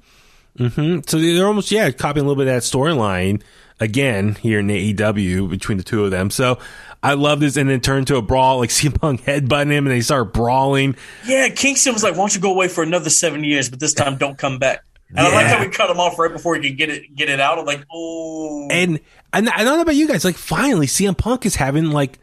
Hmm 0.60 1.00
So 1.08 1.20
they're 1.20 1.48
almost 1.48 1.72
yeah 1.72 1.90
copying 1.92 2.26
a 2.26 2.28
little 2.30 2.44
bit 2.44 2.48
of 2.50 2.56
that 2.56 2.64
storyline 2.64 3.42
again 3.80 4.36
here 4.36 4.60
in 4.60 4.68
AEW 4.68 5.50
between 5.50 5.78
the 5.78 5.84
two 5.84 6.04
of 6.06 6.12
them. 6.12 6.30
So 6.30 6.60
I 7.02 7.14
love 7.14 7.40
this, 7.40 7.56
and 7.56 7.70
then 7.70 7.80
turn 7.80 8.06
to 8.06 8.18
a 8.18 8.22
brawl 8.22 8.60
like 8.60 8.70
CM 8.72 9.00
Punk 9.00 9.22
headbutting 9.24 9.72
him, 9.72 9.88
and 9.88 9.96
they 9.96 10.02
start 10.02 10.34
brawling. 10.34 10.96
Yeah, 11.26 11.50
Kingston 11.50 11.94
was 11.94 12.04
like, 12.04 12.14
"Why 12.14 12.20
don't 12.20 12.36
you 12.36 12.42
go 12.42 12.52
away 12.52 12.68
for 12.68 12.84
another 12.84 13.10
seven 13.10 13.44
years, 13.44 13.70
but 13.70 13.80
this 13.80 13.94
time 13.94 14.18
don't 14.18 14.38
come 14.38 14.60
back." 14.60 14.84
And 15.10 15.20
I 15.20 15.34
like 15.34 15.48
how 15.48 15.60
we 15.60 15.70
cut 15.70 15.90
him 15.90 16.00
off 16.00 16.20
right 16.20 16.32
before 16.32 16.56
he 16.56 16.62
could 16.70 16.78
get 16.78 16.90
it 16.90 17.16
get 17.16 17.30
it 17.30 17.40
out. 17.40 17.58
I'm 17.58 17.66
like, 17.66 17.84
"Oh, 17.92 18.68
And 18.70 19.00
and 19.34 19.50
I 19.50 19.64
don't 19.64 19.78
know 19.78 19.82
about 19.82 19.96
you 19.96 20.08
guys, 20.08 20.24
like 20.26 20.36
finally 20.38 20.86
CM 20.88 21.18
Punk 21.18 21.46
is 21.46 21.56
having 21.56 21.92
like 21.92 22.20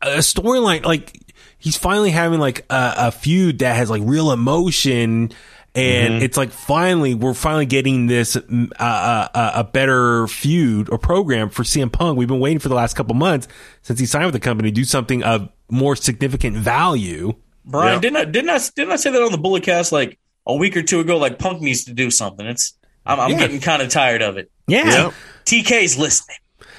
a 0.00 0.18
storyline, 0.18 0.84
like 0.84 1.18
he's 1.58 1.76
finally 1.76 2.10
having 2.10 2.40
like 2.40 2.64
a, 2.70 2.94
a 2.96 3.10
feud 3.12 3.58
that 3.58 3.76
has 3.76 3.90
like 3.90 4.02
real 4.04 4.30
emotion, 4.32 5.32
And 5.76 6.22
it's 6.22 6.36
like 6.36 6.50
finally 6.50 7.14
we're 7.14 7.34
finally 7.34 7.66
getting 7.66 8.06
this 8.06 8.36
mm, 8.36 8.70
uh, 8.78 8.82
uh, 8.84 9.28
uh, 9.34 9.52
a 9.56 9.64
better 9.64 10.28
feud 10.28 10.88
or 10.90 10.98
program 10.98 11.48
for 11.50 11.64
CM 11.64 11.90
Punk. 11.90 12.16
We've 12.16 12.28
been 12.28 12.38
waiting 12.38 12.60
for 12.60 12.68
the 12.68 12.76
last 12.76 12.94
couple 12.94 13.14
months 13.16 13.48
since 13.82 13.98
he 13.98 14.06
signed 14.06 14.26
with 14.26 14.34
the 14.34 14.40
company 14.40 14.70
to 14.70 14.74
do 14.74 14.84
something 14.84 15.24
of 15.24 15.48
more 15.68 15.96
significant 15.96 16.56
value. 16.56 17.34
Brian, 17.64 17.94
Yeah. 17.94 18.00
didn't 18.00 18.16
I 18.16 18.24
didn't 18.26 18.50
I 18.50 18.58
didn't 18.76 18.92
I 18.92 18.96
say 18.96 19.10
that 19.10 19.20
on 19.22 19.32
the 19.32 19.38
Bullet 19.38 19.64
Cast 19.64 19.90
like 19.90 20.18
a 20.46 20.54
week 20.54 20.76
or 20.76 20.82
two 20.82 21.00
ago? 21.00 21.16
Like 21.18 21.38
Punk 21.40 21.60
needs 21.60 21.84
to 21.84 21.92
do 21.92 22.08
something. 22.10 22.46
It's 22.46 22.74
I'm, 23.04 23.18
I'm 23.18 23.30
Yeah. 23.32 23.38
getting 23.38 23.60
kind 23.60 23.82
of 23.82 23.88
tired 23.88 24.22
of 24.22 24.36
it. 24.36 24.50
Yeah. 24.68 24.84
Yep. 25.06 25.14
TK's 25.44 25.98
listening. 25.98 26.36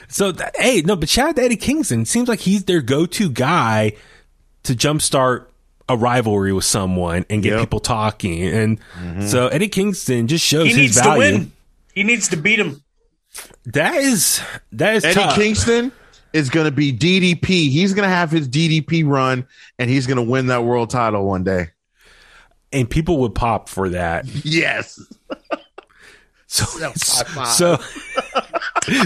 So 0.07 0.31
that, 0.31 0.55
hey, 0.57 0.81
no, 0.81 0.95
but 0.95 1.09
shout 1.09 1.29
out 1.29 1.35
to 1.35 1.41
Eddie 1.43 1.55
Kingston. 1.57 2.05
Seems 2.05 2.29
like 2.29 2.39
he's 2.39 2.63
their 2.63 2.81
go-to 2.81 3.29
guy 3.29 3.93
to 4.63 4.73
jumpstart 4.73 5.47
a 5.87 5.95
rivalry 5.97 6.51
with 6.53 6.65
someone 6.65 7.25
and 7.29 7.43
get 7.43 7.51
Yep. 7.51 7.59
people 7.61 7.79
talking. 7.79 8.41
And 8.43 8.79
mm-hmm. 8.99 9.21
so 9.27 9.47
Eddie 9.47 9.67
Kingston 9.69 10.27
just 10.27 10.45
shows 10.45 10.63
He 10.63 10.69
his 10.69 10.77
needs 10.77 10.95
to 10.97 11.03
value. 11.03 11.19
win. 11.19 11.51
He 11.93 12.03
needs 12.03 12.27
to 12.29 12.37
beat 12.37 12.59
him. 12.59 12.81
That 13.65 13.95
is 13.95 14.41
that 14.71 14.95
is 14.95 15.03
Eddie 15.05 15.13
tough. 15.15 15.35
Kingston 15.35 15.91
is 16.33 16.49
going 16.49 16.65
to 16.65 16.71
be 16.71 16.91
DDP. 16.91 17.69
He's 17.69 17.93
going 17.93 18.07
to 18.07 18.13
have 18.13 18.31
his 18.31 18.47
DDP 18.49 19.05
run, 19.07 19.47
and 19.79 19.89
he's 19.89 20.07
going 20.07 20.17
to 20.17 20.23
win 20.23 20.47
that 20.47 20.63
world 20.63 20.89
title 20.89 21.25
one 21.25 21.43
day. 21.43 21.69
and 22.73 22.89
people 22.89 23.19
would 23.19 23.33
pop 23.35 23.69
for 23.69 23.89
that. 23.89 24.25
Yes. 24.45 24.99
So 26.47 26.63
so 26.95 27.77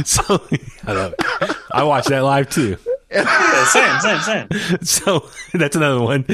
so 0.03 0.41
I 0.85 0.91
love 0.93 1.13
it. 1.17 1.55
I 1.71 1.83
watched 1.83 2.09
that 2.09 2.19
live 2.19 2.49
too. 2.49 2.77
Yeah, 3.11 3.65
same, 3.65 4.19
same, 4.19 4.47
same. 4.49 4.77
So 4.83 5.27
that's 5.53 5.75
another 5.75 6.01
one. 6.01 6.25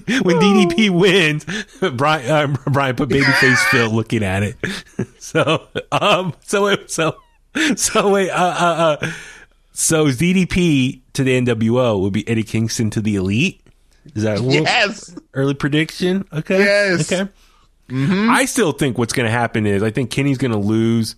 When 0.22 0.36
DDP 0.36 0.90
wins, 0.90 1.44
Brian 1.96 2.30
uh, 2.30 2.56
Brian 2.70 2.96
put 2.96 3.08
babyface 3.08 3.56
Phil 3.70 3.90
looking 3.90 4.22
at 4.22 4.42
it. 4.42 4.56
So 5.18 5.68
um 5.92 6.34
so 6.40 6.76
so 6.86 7.16
so 7.76 8.10
wait 8.10 8.30
uh 8.30 8.34
uh, 8.34 8.96
uh 9.02 9.10
so 9.72 10.06
DDP 10.06 11.00
to 11.14 11.24
the 11.24 11.40
NWO 11.40 12.00
would 12.00 12.12
be 12.12 12.26
Eddie 12.28 12.42
Kingston 12.42 12.90
to 12.90 13.00
the 13.00 13.16
Elite. 13.16 13.60
Is 14.14 14.22
that 14.24 14.40
Yes. 14.42 15.14
early 15.34 15.54
prediction? 15.54 16.26
Okay. 16.32 16.58
Yes. 16.58 17.10
Okay. 17.12 17.30
I 17.90 18.44
still 18.46 18.72
think 18.72 18.98
what's 18.98 19.12
going 19.12 19.26
to 19.26 19.32
happen 19.32 19.66
is 19.66 19.82
I 19.82 19.90
think 19.90 20.10
Kenny's 20.10 20.38
going 20.38 20.52
to 20.52 20.58
lose. 20.58 21.16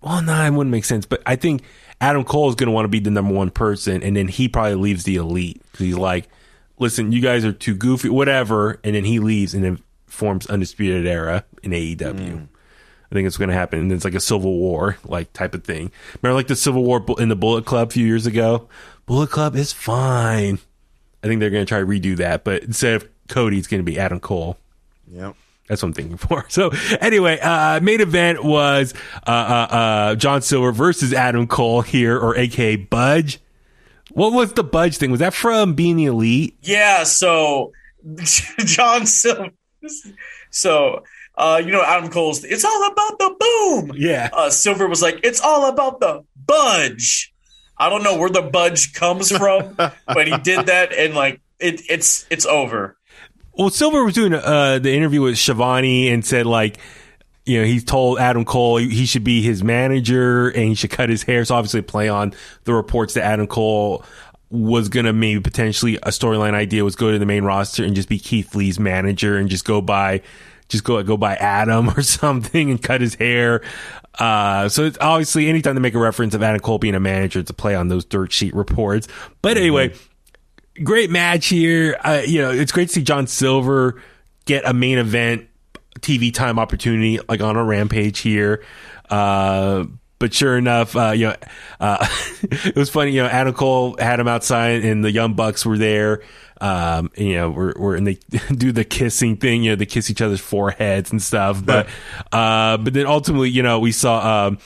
Well, 0.00 0.22
no, 0.22 0.44
it 0.44 0.50
wouldn't 0.52 0.70
make 0.70 0.84
sense. 0.84 1.06
But 1.06 1.22
I 1.26 1.36
think 1.36 1.62
Adam 2.00 2.24
Cole 2.24 2.48
is 2.48 2.54
going 2.54 2.68
to 2.68 2.72
want 2.72 2.84
to 2.84 2.88
be 2.88 3.00
the 3.00 3.10
number 3.10 3.32
one 3.34 3.50
person, 3.50 4.02
and 4.02 4.16
then 4.16 4.28
he 4.28 4.48
probably 4.48 4.74
leaves 4.76 5.04
the 5.04 5.16
elite 5.16 5.60
because 5.72 5.86
he's 5.86 5.96
like, 5.96 6.28
"Listen, 6.80 7.12
you 7.12 7.20
guys 7.20 7.44
are 7.44 7.52
too 7.52 7.74
goofy, 7.74 8.08
whatever." 8.08 8.80
And 8.84 8.94
then 8.94 9.04
he 9.04 9.18
leaves, 9.18 9.54
and 9.54 9.64
then 9.64 9.78
forms 10.06 10.46
Undisputed 10.46 11.06
Era 11.06 11.44
in 11.62 11.72
AEW. 11.72 12.48
I 13.10 13.14
think 13.14 13.26
it's 13.26 13.38
going 13.38 13.48
to 13.48 13.54
happen, 13.54 13.78
and 13.78 13.92
it's 13.92 14.04
like 14.04 14.14
a 14.14 14.20
Civil 14.20 14.58
War 14.58 14.98
like 15.04 15.32
type 15.32 15.54
of 15.54 15.64
thing. 15.64 15.90
Remember, 16.20 16.34
like 16.34 16.48
the 16.48 16.56
Civil 16.56 16.84
War 16.84 17.04
in 17.18 17.28
the 17.28 17.36
Bullet 17.36 17.64
Club 17.64 17.88
a 17.88 17.90
few 17.92 18.06
years 18.06 18.26
ago. 18.26 18.68
Bullet 19.06 19.30
Club 19.30 19.56
is 19.56 19.72
fine. 19.72 20.58
I 21.22 21.26
think 21.26 21.40
they're 21.40 21.50
going 21.50 21.64
to 21.64 21.68
try 21.68 21.80
to 21.80 21.86
redo 21.86 22.16
that, 22.18 22.44
but 22.44 22.62
instead 22.62 22.94
of 22.94 23.08
Cody, 23.28 23.58
it's 23.58 23.66
going 23.66 23.80
to 23.80 23.90
be 23.90 23.98
Adam 23.98 24.20
Cole. 24.20 24.58
Yep. 25.10 25.34
That's 25.68 25.82
what 25.82 25.88
I'm 25.88 25.92
thinking 25.94 26.16
for. 26.16 26.44
So 26.50 26.70
anyway, 27.00 27.38
uh, 27.40 27.80
main 27.80 28.00
event 28.00 28.42
was 28.42 28.94
uh, 29.26 29.30
uh, 29.30 29.74
uh, 29.74 30.14
John 30.16 30.42
Silver 30.42 30.72
versus 30.72 31.12
Adam 31.12 31.46
Cole 31.46 31.82
here, 31.82 32.18
or 32.18 32.36
AKA 32.36 32.76
Budge. 32.76 33.38
What 34.18 34.32
was 34.32 34.52
the 34.54 34.64
Budge 34.64 34.96
thing? 34.96 35.12
Was 35.12 35.20
that 35.20 35.32
from 35.32 35.74
Being 35.74 35.94
the 35.94 36.06
Elite? 36.06 36.58
Yeah, 36.62 37.04
so 37.04 37.70
John 38.58 39.06
Silver. 39.06 39.50
So 40.50 41.04
uh, 41.36 41.62
you 41.64 41.70
know 41.70 41.82
Adam 41.84 42.10
Cole's. 42.10 42.42
It's 42.42 42.64
all 42.64 42.90
about 42.90 43.18
the 43.20 43.36
boom. 43.38 43.92
Yeah. 43.96 44.28
Uh, 44.32 44.50
Silver 44.50 44.88
was 44.88 45.00
like, 45.00 45.20
it's 45.22 45.40
all 45.40 45.68
about 45.68 46.00
the 46.00 46.24
budge. 46.46 47.32
I 47.76 47.88
don't 47.88 48.02
know 48.02 48.18
where 48.18 48.28
the 48.28 48.42
budge 48.42 48.92
comes 48.92 49.30
from, 49.30 49.74
but 49.76 50.26
he 50.26 50.36
did 50.38 50.66
that, 50.66 50.92
and 50.92 51.14
like 51.14 51.40
it, 51.60 51.82
it's 51.88 52.26
it's 52.28 52.44
over. 52.44 52.96
Well, 53.52 53.70
Silver 53.70 54.04
was 54.04 54.14
doing 54.14 54.34
uh, 54.34 54.80
the 54.80 54.94
interview 54.94 55.22
with 55.22 55.36
Shivani 55.36 56.12
and 56.12 56.26
said 56.26 56.44
like, 56.44 56.78
you 57.48 57.58
know, 57.58 57.64
he 57.64 57.80
told 57.80 58.18
Adam 58.18 58.44
Cole 58.44 58.76
he 58.76 59.06
should 59.06 59.24
be 59.24 59.40
his 59.40 59.64
manager 59.64 60.48
and 60.48 60.68
he 60.68 60.74
should 60.74 60.90
cut 60.90 61.08
his 61.08 61.22
hair. 61.22 61.44
So 61.44 61.54
obviously, 61.54 61.80
play 61.80 62.08
on 62.08 62.34
the 62.64 62.74
reports 62.74 63.14
that 63.14 63.24
Adam 63.24 63.46
Cole 63.46 64.04
was 64.50 64.88
gonna 64.88 65.12
maybe 65.12 65.40
potentially 65.40 65.96
a 65.96 66.08
storyline 66.08 66.54
idea 66.54 66.84
was 66.84 66.94
go 66.94 67.10
to 67.10 67.18
the 67.18 67.26
main 67.26 67.44
roster 67.44 67.84
and 67.84 67.94
just 67.94 68.08
be 68.08 68.18
Keith 68.18 68.54
Lee's 68.54 68.78
manager 68.78 69.36
and 69.36 69.48
just 69.48 69.64
go 69.64 69.80
by, 69.80 70.20
just 70.68 70.84
go 70.84 71.02
go 71.02 71.16
by 71.16 71.36
Adam 71.36 71.88
or 71.96 72.02
something 72.02 72.70
and 72.70 72.82
cut 72.82 73.00
his 73.00 73.14
hair. 73.14 73.62
Uh, 74.18 74.68
so 74.68 74.84
it's 74.84 74.98
obviously 75.00 75.48
anytime 75.48 75.74
they 75.74 75.80
make 75.80 75.94
a 75.94 75.98
reference 75.98 76.34
of 76.34 76.42
Adam 76.42 76.60
Cole 76.60 76.78
being 76.78 76.94
a 76.94 77.00
manager, 77.00 77.40
it's 77.40 77.50
a 77.50 77.54
play 77.54 77.74
on 77.74 77.88
those 77.88 78.04
dirt 78.04 78.30
sheet 78.30 78.54
reports. 78.54 79.08
But 79.40 79.56
anyway 79.56 79.94
great 80.82 81.10
match 81.10 81.46
here. 81.46 81.98
Uh, 82.04 82.22
you 82.24 82.40
know, 82.40 82.50
it's 82.50 82.70
great 82.70 82.88
to 82.88 82.94
see 82.94 83.02
John 83.02 83.26
Silver 83.26 84.00
get 84.44 84.64
a 84.64 84.72
main 84.72 84.98
event 84.98 85.48
TV 86.00 86.32
time 86.32 86.58
opportunity, 86.58 87.18
like 87.28 87.40
on 87.40 87.56
a 87.56 87.64
rampage 87.64 88.20
here. 88.20 88.64
Uh, 89.10 89.84
but 90.18 90.34
sure 90.34 90.58
enough, 90.58 90.96
uh, 90.96 91.12
you 91.12 91.28
know, 91.28 91.36
uh, 91.80 92.06
it 92.42 92.76
was 92.76 92.90
funny. 92.90 93.12
You 93.12 93.22
know, 93.22 93.28
Adam 93.28 93.54
Cole 93.54 93.96
had 93.98 94.18
him 94.18 94.28
outside, 94.28 94.84
and 94.84 95.04
the 95.04 95.12
Young 95.12 95.34
Bucks 95.34 95.64
were 95.64 95.78
there. 95.78 96.22
Um, 96.60 97.12
and, 97.16 97.28
you 97.28 97.34
know, 97.34 97.50
we're, 97.50 97.74
we're 97.76 97.94
and 97.94 98.06
they 98.06 98.14
do 98.54 98.72
the 98.72 98.84
kissing 98.84 99.36
thing. 99.36 99.62
You 99.62 99.70
know, 99.70 99.76
they 99.76 99.86
kiss 99.86 100.10
each 100.10 100.20
other's 100.20 100.40
foreheads 100.40 101.12
and 101.12 101.22
stuff. 101.22 101.64
But, 101.64 101.88
uh, 102.32 102.78
but 102.78 102.92
then 102.94 103.06
ultimately, 103.06 103.50
you 103.50 103.62
know, 103.62 103.78
we 103.80 103.92
saw. 103.92 104.46
Um, 104.46 104.58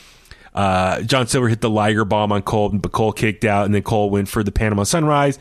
uh, 0.55 1.01
John 1.01 1.27
Silver 1.27 1.49
hit 1.49 1.63
the 1.63 1.71
Liger 1.71 2.05
bomb 2.05 2.31
on 2.31 2.43
Cole, 2.43 2.71
and 2.71 2.83
but 2.83 2.93
Cole 2.93 3.13
kicked 3.13 3.47
out, 3.47 3.65
and 3.65 3.75
then 3.75 3.83
Cole 3.83 4.11
went 4.11 4.29
for 4.29 4.45
the 4.45 4.53
Panama 4.53 4.83
Sunrise. 4.83 5.39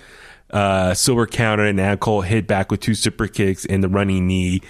Uh, 0.50 0.94
Silver 0.94 1.28
countered, 1.28 1.68
and 1.68 1.76
now 1.78 1.98
Cole 1.98 2.22
hit 2.22 2.48
back 2.48 2.72
with 2.72 2.80
two 2.80 2.96
super 2.96 3.28
kicks 3.28 3.66
and 3.66 3.84
the 3.84 3.90
running 3.90 4.26
knee 4.26 4.62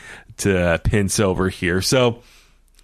to 0.41 0.80
pin 0.84 1.09
Silver 1.09 1.49
here. 1.49 1.81
So, 1.81 2.22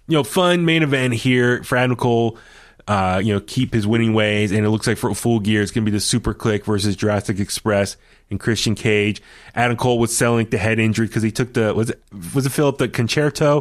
you 0.06 0.14
know, 0.16 0.24
fun 0.24 0.64
main 0.64 0.82
event 0.82 1.14
here 1.14 1.62
for 1.62 1.76
Adam 1.78 1.96
Cole. 1.96 2.38
Uh, 2.86 3.20
you 3.22 3.34
know, 3.34 3.40
keep 3.40 3.74
his 3.74 3.86
winning 3.86 4.14
ways, 4.14 4.50
and 4.50 4.64
it 4.64 4.70
looks 4.70 4.86
like 4.86 4.96
for 4.96 5.14
full 5.14 5.40
gear, 5.40 5.60
it's 5.60 5.70
going 5.72 5.84
to 5.84 5.90
be 5.90 5.94
the 5.94 6.00
Super 6.00 6.32
Kliq 6.32 6.64
versus 6.64 6.96
Jurassic 6.96 7.38
Express 7.38 7.98
and 8.30 8.40
Christian 8.40 8.74
Cage. 8.74 9.20
Adam 9.54 9.76
Cole 9.76 9.98
was 9.98 10.16
selling 10.16 10.48
the 10.48 10.56
head 10.56 10.78
injury 10.78 11.06
because 11.06 11.22
he 11.22 11.30
took 11.30 11.52
the 11.52 11.74
was 11.74 11.90
it 11.90 12.02
was 12.34 12.46
it 12.46 12.50
Philip 12.50 12.78
the 12.78 12.88
Con-Chair-To 12.88 13.46
uh, 13.46 13.60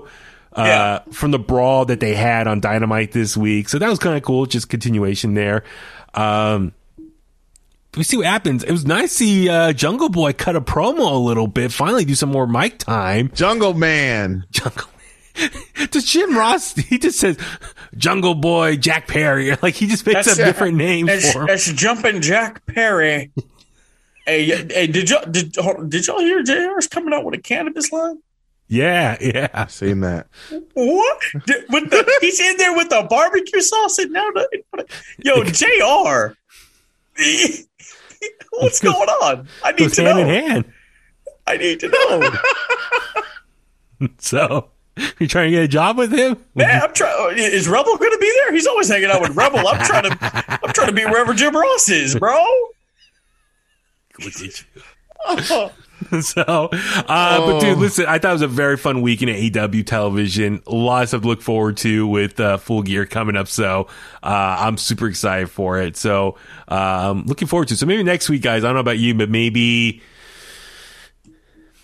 Yeah. 0.55 0.99
from 1.11 1.31
the 1.31 1.39
brawl 1.39 1.83
that 1.85 1.99
they 1.99 2.15
had 2.15 2.47
on 2.47 2.61
Dynamite 2.61 3.11
this 3.11 3.35
week. 3.35 3.67
So 3.67 3.79
that 3.79 3.89
was 3.89 3.99
kind 3.99 4.15
of 4.15 4.23
cool, 4.23 4.45
just 4.45 4.69
continuation 4.69 5.33
there. 5.33 5.65
Um, 6.13 6.71
we 7.97 8.03
see 8.03 8.17
what 8.17 8.25
happens. 8.27 8.63
It 8.63 8.71
was 8.71 8.85
nice 8.85 9.09
to 9.11 9.15
see 9.17 9.49
uh, 9.49 9.73
Jungle 9.73 10.09
Boy 10.09 10.33
cut 10.33 10.55
a 10.55 10.61
promo 10.61 11.11
a 11.11 11.17
little 11.17 11.47
bit. 11.47 11.71
Finally, 11.71 12.05
do 12.05 12.15
some 12.15 12.29
more 12.29 12.47
mic 12.47 12.77
time. 12.79 13.31
Jungle 13.33 13.73
Man. 13.73 14.45
Jungle. 14.51 14.87
Man. 15.37 15.51
Does 15.91 16.05
Jim 16.05 16.35
Ross? 16.35 16.73
He 16.75 16.97
just 16.97 17.19
says 17.19 17.37
Jungle 17.95 18.33
Boy 18.35 18.75
Jack 18.77 19.07
Perry. 19.07 19.55
Like 19.61 19.75
he 19.75 19.85
just 19.87 20.05
makes 20.05 20.27
up 20.27 20.35
different 20.37 20.77
names 20.77 21.09
It's, 21.11 21.31
for 21.33 21.43
him. 21.43 21.49
it's 21.49 21.71
jumping 21.73 22.21
Jack 22.21 22.65
Perry. 22.65 23.31
hey, 24.25 24.45
hey, 24.45 24.87
did 24.87 25.09
y'all 25.09 25.25
did, 25.29 25.55
hold 25.57 25.89
did 25.91 26.07
y'all 26.07 26.19
hear 26.19 26.41
JR's 26.41 26.87
coming 26.87 27.13
out 27.13 27.23
with 27.23 27.35
a 27.35 27.41
cannabis 27.41 27.91
line? 27.91 28.19
Yeah, 28.67 29.15
yeah. 29.21 29.47
I've 29.53 29.71
Seen 29.71 30.01
that. 30.01 30.27
What? 30.73 31.21
Did- 31.45 31.65
With 31.69 31.89
the 31.91 32.17
he's 32.19 32.39
in 32.39 32.57
there 32.57 32.75
with 32.75 32.89
the 32.89 33.05
barbecue 33.09 33.61
sauce 33.61 33.97
and 33.99 34.11
now 34.11 34.29
the 34.31 34.85
yo 35.19 35.43
Jr. 35.43 36.35
What's 38.57 38.79
going 38.79 38.95
on? 38.95 39.47
I 39.63 39.71
need 39.71 39.91
to 39.91 40.03
hand 40.03 40.17
know. 40.17 40.23
in 40.23 40.27
hand. 40.27 40.73
I 41.45 41.57
need 41.57 41.79
to 41.81 41.89
know. 41.89 42.31
So 44.19 44.69
you 45.19 45.27
trying 45.27 45.47
to 45.47 45.57
get 45.57 45.63
a 45.63 45.67
job 45.67 45.97
with 45.97 46.11
him? 46.11 46.37
Man, 46.53 46.83
I'm 46.83 46.93
trying. 46.93 47.15
Oh, 47.17 47.29
is 47.35 47.67
Rebel 47.67 47.97
going 47.97 48.11
to 48.11 48.17
be 48.19 48.31
there? 48.35 48.53
He's 48.53 48.67
always 48.67 48.87
hanging 48.87 49.09
out 49.09 49.21
with 49.21 49.35
Rebel. 49.35 49.67
I'm 49.67 49.83
trying 49.83 50.03
to. 50.03 50.17
I'm 50.63 50.71
trying 50.73 50.87
to 50.87 50.93
be 50.93 51.03
wherever 51.05 51.33
Jim 51.33 51.55
Ross 51.55 51.89
is, 51.89 52.15
bro. 52.15 52.39
so, 56.21 56.41
uh, 56.41 57.45
but 57.45 57.59
dude, 57.59 57.77
listen, 57.77 58.05
I 58.07 58.19
thought 58.19 58.29
it 58.29 58.33
was 58.33 58.41
a 58.41 58.47
very 58.47 58.77
fun 58.77 59.01
week 59.01 59.21
in 59.21 59.29
AEW 59.29 59.85
television. 59.85 60.61
Lots 60.67 61.13
of 61.13 61.25
look 61.25 61.41
forward 61.41 61.77
to 61.77 62.07
with 62.07 62.39
uh, 62.39 62.57
Full 62.57 62.83
Gear 62.83 63.05
coming 63.05 63.35
up. 63.35 63.47
So, 63.47 63.87
uh, 64.23 64.57
I'm 64.59 64.77
super 64.77 65.07
excited 65.07 65.49
for 65.49 65.79
it. 65.79 65.97
So, 65.97 66.37
um, 66.67 67.25
looking 67.25 67.47
forward 67.47 67.69
to. 67.69 67.73
it. 67.73 67.77
So 67.77 67.85
maybe 67.85 68.03
next 68.03 68.29
week, 68.29 68.41
guys. 68.41 68.63
I 68.63 68.67
don't 68.67 68.75
know 68.75 68.81
about 68.81 68.99
you, 68.99 69.13
but 69.13 69.29
maybe. 69.29 70.01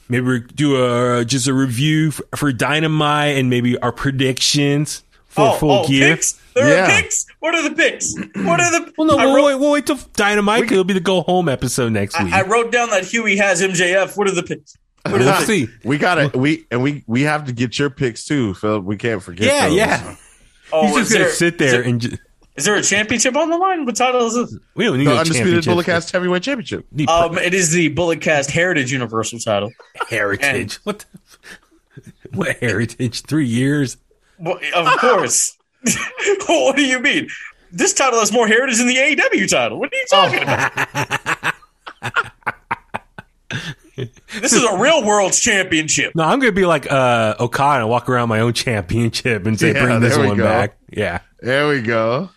Maybe 0.10 0.26
we 0.26 0.40
do 0.42 0.84
a 0.84 1.26
just 1.26 1.48
a 1.48 1.54
review 1.54 2.12
for, 2.12 2.26
for 2.36 2.52
Dynamite 2.52 3.38
and 3.38 3.50
maybe 3.50 3.80
our 3.80 3.92
predictions 3.92 5.03
for 5.34 5.58
Full 5.58 5.72
oh, 5.72 5.88
Gear. 5.88 6.16
picks? 6.16 6.34
There 6.56 6.84
are 6.84 6.88
picks. 6.88 7.26
What 7.40 7.56
are 7.56 7.68
the 7.68 7.76
picks? 7.76 8.16
What 8.36 8.60
are 8.60 8.72
the? 8.72 8.94
Well, 8.98 9.08
no, 9.08 9.18
we'll, 9.18 9.36
wrote, 9.36 9.46
wait, 9.46 9.56
we'll 9.60 9.72
wait 9.72 9.86
till 9.88 9.98
Dynamite. 10.16 10.64
'cause 10.64 10.72
It'll 10.74 10.84
be 10.84 10.94
the 10.94 11.00
go 11.00 11.22
home 11.22 11.50
episode 11.50 11.92
next 11.92 12.22
week. 12.22 12.32
I, 12.32 12.40
I 12.40 12.48
wrote 12.48 12.72
down 12.72 12.90
that 12.92 13.04
Huey 13.06 13.38
has 13.38 13.62
MJF. 13.62 14.16
What 14.16 14.28
are 14.28 14.32
the 14.32 14.44
picks? 14.44 14.78
We'll 15.06 15.42
see. 15.42 15.68
We 15.84 15.98
got 15.98 16.16
to 16.32 16.38
We 16.38 16.66
and 16.72 16.82
we 16.82 17.04
we 17.08 17.24
have 17.24 17.46
to 17.46 17.52
get 17.54 17.78
your 17.78 17.90
picks 17.90 18.24
too, 18.26 18.54
Phil. 18.54 18.80
We 18.80 18.96
can't 18.98 19.22
forget. 19.22 19.48
Yeah, 19.48 19.68
those. 19.68 19.78
yeah. 19.78 20.16
Oh, 20.72 20.88
He's 20.88 20.96
is 20.96 20.98
just 21.10 21.12
gonna 21.14 21.24
there, 21.26 21.34
sit 21.34 21.54
is 21.56 21.60
there 21.60 21.72
there- 21.72 21.90
and 21.90 22.02
just, 22.02 22.22
is 22.56 22.66
there 22.66 22.76
a 22.76 22.82
championship 22.84 23.36
on 23.36 23.50
the 23.50 23.58
line? 23.58 23.86
What 23.86 23.96
title 23.96 24.26
is 24.28 24.36
this? 24.36 24.56
we 24.76 24.86
don't 24.86 25.00
need 25.00 25.08
The 25.08 25.12
a 25.12 25.18
undisputed 25.18 25.64
championship. 25.64 25.94
Bulletcast 25.94 26.12
Heavyweight 26.12 26.44
Championship. 26.44 26.86
Um, 27.10 27.38
it 27.40 27.54
is 27.56 27.72
the 27.72 27.94
Bulletcast 27.94 28.52
Heritage 28.52 28.92
Universal 28.92 29.40
title. 29.40 29.72
heritage. 30.10 30.76
What? 30.84 31.06
The, 31.96 32.12
what 32.38 32.58
heritage? 32.58 33.22
Three 33.24 33.48
years. 33.48 33.98
Well, 34.40 34.60
of 34.76 35.00
course. 35.00 35.58
what 36.48 36.76
do 36.76 36.86
you 36.86 37.00
mean? 37.00 37.28
This 37.72 37.94
title 37.94 38.20
has 38.20 38.32
more 38.32 38.48
heritage 38.48 38.78
than 38.78 38.88
the 38.88 38.96
AEW 38.96 39.50
title. 39.50 39.80
What 39.80 39.92
are 39.92 39.96
you 39.96 40.06
talking 40.10 40.44
about? 40.44 41.54
this 44.42 44.54
is 44.54 44.64
a 44.64 44.78
real 44.78 45.04
world's 45.04 45.40
championship. 45.40 46.14
No, 46.16 46.24
I'm 46.24 46.40
gonna 46.40 46.52
be 46.52 46.66
like 46.66 46.92
uh, 46.92 47.36
Okada 47.40 47.82
and 47.82 47.90
walk 47.90 48.10
around 48.10 48.30
my 48.30 48.40
own 48.40 48.54
championship 48.54 49.46
and 49.46 49.60
say, 49.60 49.74
Yeah, 49.74 49.84
"Bring 49.86 50.00
this 50.00 50.14
there 50.14 50.22
we 50.22 50.28
one 50.30 50.38
go. 50.38 50.44
back." 50.44 50.78
Yeah. 50.92 51.20
There 51.40 51.68
we 51.68 51.82
go. 51.82 52.30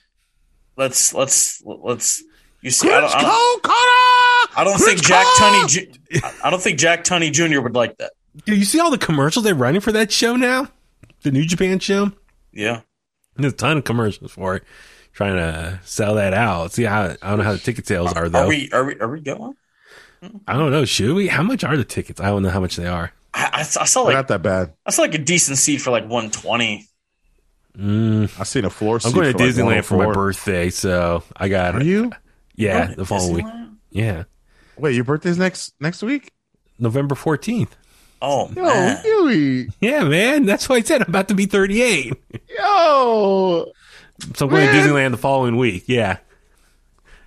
Let's 0.77 1.14
let's 1.14 1.62
let's. 1.64 2.23
You 2.62 2.70
see, 2.70 2.90
I 2.90 3.01
don't, 3.01 3.14
I 3.14 3.23
don't, 3.23 3.62
Cole 3.62 3.74
I 4.56 4.64
don't 4.64 4.78
think 4.78 5.02
Jack 5.02 5.24
Cole! 5.36 5.51
Tunney. 5.51 6.32
I 6.43 6.51
don't 6.51 6.60
think 6.60 6.78
Jack 6.78 7.05
Tunney 7.05 7.31
Jr. 7.31 7.60
would 7.60 7.74
like 7.74 7.98
that. 7.98 8.12
Do 8.44 8.55
you 8.55 8.64
see 8.64 8.81
all 8.81 8.90
the 8.90 8.98
commercials 8.98 9.44
they're 9.44 9.55
running 9.55 9.81
for 9.81 9.93
that 9.93 10.10
show 10.10 10.35
now? 10.35 10.68
The 11.22 11.30
New 11.30 11.44
Japan 11.44 11.78
show? 11.78 12.12
Yeah. 12.52 12.82
There's 13.36 13.52
a 13.52 13.56
ton 13.56 13.78
of 13.78 13.84
commercials 13.84 14.32
for 14.32 14.56
it. 14.56 14.64
Trying 15.12 15.36
to 15.36 15.80
sell 15.84 16.14
that 16.16 16.34
out. 16.34 16.72
See 16.72 16.84
how 16.84 17.16
I 17.22 17.30
don't 17.30 17.38
know 17.38 17.44
how 17.44 17.52
the 17.52 17.59
ticket 17.59 17.86
sales 17.86 18.12
are 18.12 18.28
though. 18.28 18.44
Are 18.44 18.48
we 18.48 18.70
are 18.70 18.84
we 18.84 19.01
are 19.01 19.09
we 19.09 19.20
going? 19.20 19.55
I 20.47 20.55
don't 20.55 20.70
know. 20.70 20.84
Should 20.84 21.14
we? 21.14 21.28
How 21.28 21.43
much 21.43 21.64
are 21.64 21.76
the 21.76 21.84
tickets? 21.84 22.20
I 22.20 22.26
don't 22.26 22.43
know 22.43 22.51
how 22.51 22.60
much 22.60 22.76
they 22.76 22.86
are. 22.86 23.12
I, 23.32 23.44
I, 23.52 23.60
I 23.60 23.62
saw 23.62 24.05
They're 24.05 24.14
like 24.14 24.14
not 24.14 24.28
that 24.28 24.43
bad. 24.43 24.74
I 24.84 24.90
saw 24.90 25.02
like 25.02 25.14
a 25.14 25.18
decent 25.18 25.59
seat 25.59 25.78
for 25.78 25.90
like 25.90 26.06
one 26.06 26.30
twenty. 26.30 26.86
Mm. 27.78 28.38
I 28.38 28.44
seen 28.44 28.64
a 28.64 28.70
floor. 28.70 28.98
I'm 29.05 29.12
going 29.12 29.26
to 29.26 29.32
for 29.32 29.38
like 29.38 29.55
Disneyland 29.55 29.84
for 29.84 29.97
my 29.97 30.06
oh 30.06 30.12
birthday, 30.12 30.70
so 30.70 31.22
I 31.36 31.48
got 31.48 31.76
Are 31.76 31.82
you? 31.82 32.12
Yeah, 32.55 32.94
the 32.94 33.05
following 33.05 33.34
week. 33.34 33.47
Yeah, 33.90 34.24
Wait, 34.78 34.94
your 34.94 35.05
birthday's 35.05 35.38
next 35.38 35.74
next 35.80 36.02
week? 36.02 36.32
November 36.78 37.14
14th. 37.14 37.70
Oh 38.22 38.51
Yo, 38.55 38.62
man. 38.64 39.02
Huey. 39.02 39.68
Yeah, 39.80 40.05
man. 40.05 40.47
That's 40.47 40.68
why 40.68 40.76
I 40.76 40.80
said 40.80 41.02
I'm 41.02 41.09
about 41.09 41.28
to 41.28 41.34
be 41.34 41.47
38. 41.47 42.14
Yo. 42.59 43.72
So 44.34 44.47
I'm 44.47 44.51
going 44.51 44.64
Man. 44.64 44.74
to 44.74 44.80
Disneyland 44.90 45.10
the 45.10 45.18
following 45.18 45.56
week. 45.56 45.84
Yeah. 45.86 46.18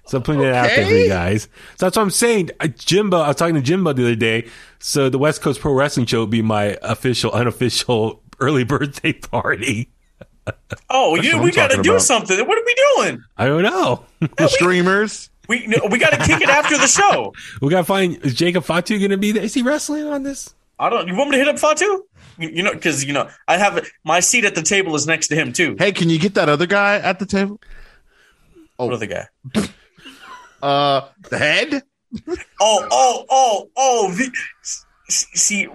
So 0.08 0.18
I'm 0.18 0.24
putting 0.24 0.42
it 0.42 0.52
out 0.54 0.68
there 0.68 0.86
for 0.88 0.92
you 0.92 1.08
guys. 1.08 1.44
So 1.78 1.86
that's 1.86 1.96
what 1.96 2.02
I'm 2.02 2.10
saying. 2.10 2.50
Uh, 2.60 2.66
Jimbo, 2.68 3.20
I 3.20 3.28
was 3.28 3.36
talking 3.36 3.54
to 3.56 3.62
Jimbo 3.62 3.94
the 3.94 4.02
other 4.04 4.16
day. 4.16 4.48
So 4.80 5.08
the 5.08 5.20
West 5.20 5.42
Coast 5.44 5.60
Pro 5.62 5.72
Wrestling 5.74 6.08
Show 6.08 6.22
would 6.22 6.32
be 6.32 6.42
my 6.42 6.78
official, 6.82 7.32
unofficial 7.32 8.24
early 8.40 8.64
birthday 8.64 9.14
party. 9.14 9.92
Oh, 10.90 11.16
That's 11.16 11.28
you, 11.28 11.40
we 11.40 11.52
got 11.52 11.70
to 11.70 11.84
do 11.84 11.92
about. 11.92 12.02
something. 12.02 12.40
What 12.40 12.58
are 12.58 12.66
we 12.66 12.76
doing? 12.96 13.24
I 13.38 13.46
don't 13.46 13.62
know. 13.62 14.04
The 14.38 14.48
streamers. 14.48 15.30
We 15.48 15.68
no, 15.68 15.78
we 15.92 16.00
got 16.00 16.10
to 16.12 16.18
kick 16.18 16.42
it 16.42 16.50
after 16.50 16.76
the 16.78 16.88
show. 16.88 17.34
we 17.62 17.70
got 17.70 17.80
to 17.82 17.84
find, 17.86 18.18
is 18.26 18.34
Jacob 18.34 18.64
Fatu 18.64 18.98
going 18.98 19.12
to 19.12 19.18
be 19.18 19.32
there? 19.32 19.44
Is 19.44 19.54
he 19.54 19.62
wrestling 19.62 20.06
on 20.08 20.24
this? 20.24 20.56
I 20.80 20.90
don't. 20.90 21.08
You 21.08 21.16
want 21.16 21.30
me 21.30 21.38
to 21.38 21.44
hit 21.44 21.48
up 21.50 21.60
Fatu? 21.60 22.04
You, 22.38 22.50
you 22.50 22.64
know, 22.64 22.74
because 22.74 23.04
you 23.04 23.14
know, 23.14 23.30
I 23.48 23.58
have 23.58 23.86
my 24.06 24.22
seat 24.22 24.46
at 24.46 24.56
the 24.56 24.62
table 24.62 24.96
is 24.96 25.06
next 25.06 25.28
to 25.28 25.36
him 25.36 25.52
too. 25.52 25.76
Hey, 25.78 25.92
can 25.92 26.10
you 26.10 26.18
get 26.18 26.36
that 26.36 26.48
other 26.50 26.66
guy 26.66 26.96
at 26.96 27.20
the 27.20 27.26
table? 27.26 27.60
What 28.78 28.94
other 28.94 29.08
guy? 29.08 29.28
Uh, 30.62 31.08
the 31.30 31.38
head. 31.38 31.84
Oh, 32.60 32.88
oh, 32.92 33.26
oh, 33.30 33.70
oh. 33.78 34.12
The, 34.12 34.30
see, 35.08 35.70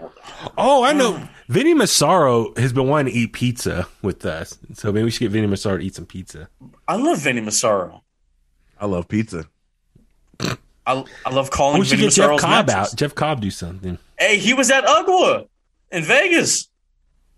Oh, 0.58 0.84
I 0.84 0.92
know. 0.92 1.26
Vinny 1.48 1.74
Massaro 1.74 2.52
has 2.56 2.72
been 2.72 2.86
wanting 2.86 3.12
to 3.12 3.18
eat 3.18 3.32
pizza 3.32 3.86
with 4.02 4.24
us. 4.24 4.58
So 4.74 4.92
maybe 4.92 5.04
we 5.04 5.10
should 5.10 5.20
get 5.20 5.30
Vinny 5.30 5.46
Massaro 5.46 5.78
to 5.78 5.84
eat 5.84 5.94
some 5.94 6.06
pizza. 6.06 6.48
I 6.86 6.96
love 6.96 7.18
Vinny 7.20 7.40
Massaro. 7.40 8.02
I 8.78 8.86
love 8.86 9.08
pizza. 9.08 9.46
I, 10.86 11.04
I 11.24 11.30
love 11.30 11.50
calling 11.50 11.78
We 11.78 11.84
should 11.86 11.98
Vinny 11.98 12.08
get 12.10 12.14
Jeff 12.16 12.24
Massaro's 12.30 12.40
Cobb 12.42 12.66
matches. 12.66 12.92
out. 12.92 12.98
Jeff 12.98 13.14
Cobb 13.14 13.40
do 13.40 13.50
something. 13.50 13.98
Hey, 14.18 14.38
he 14.38 14.52
was 14.54 14.70
at 14.70 14.84
Ugwa 14.84 15.48
in 15.90 16.04
Vegas. 16.04 16.68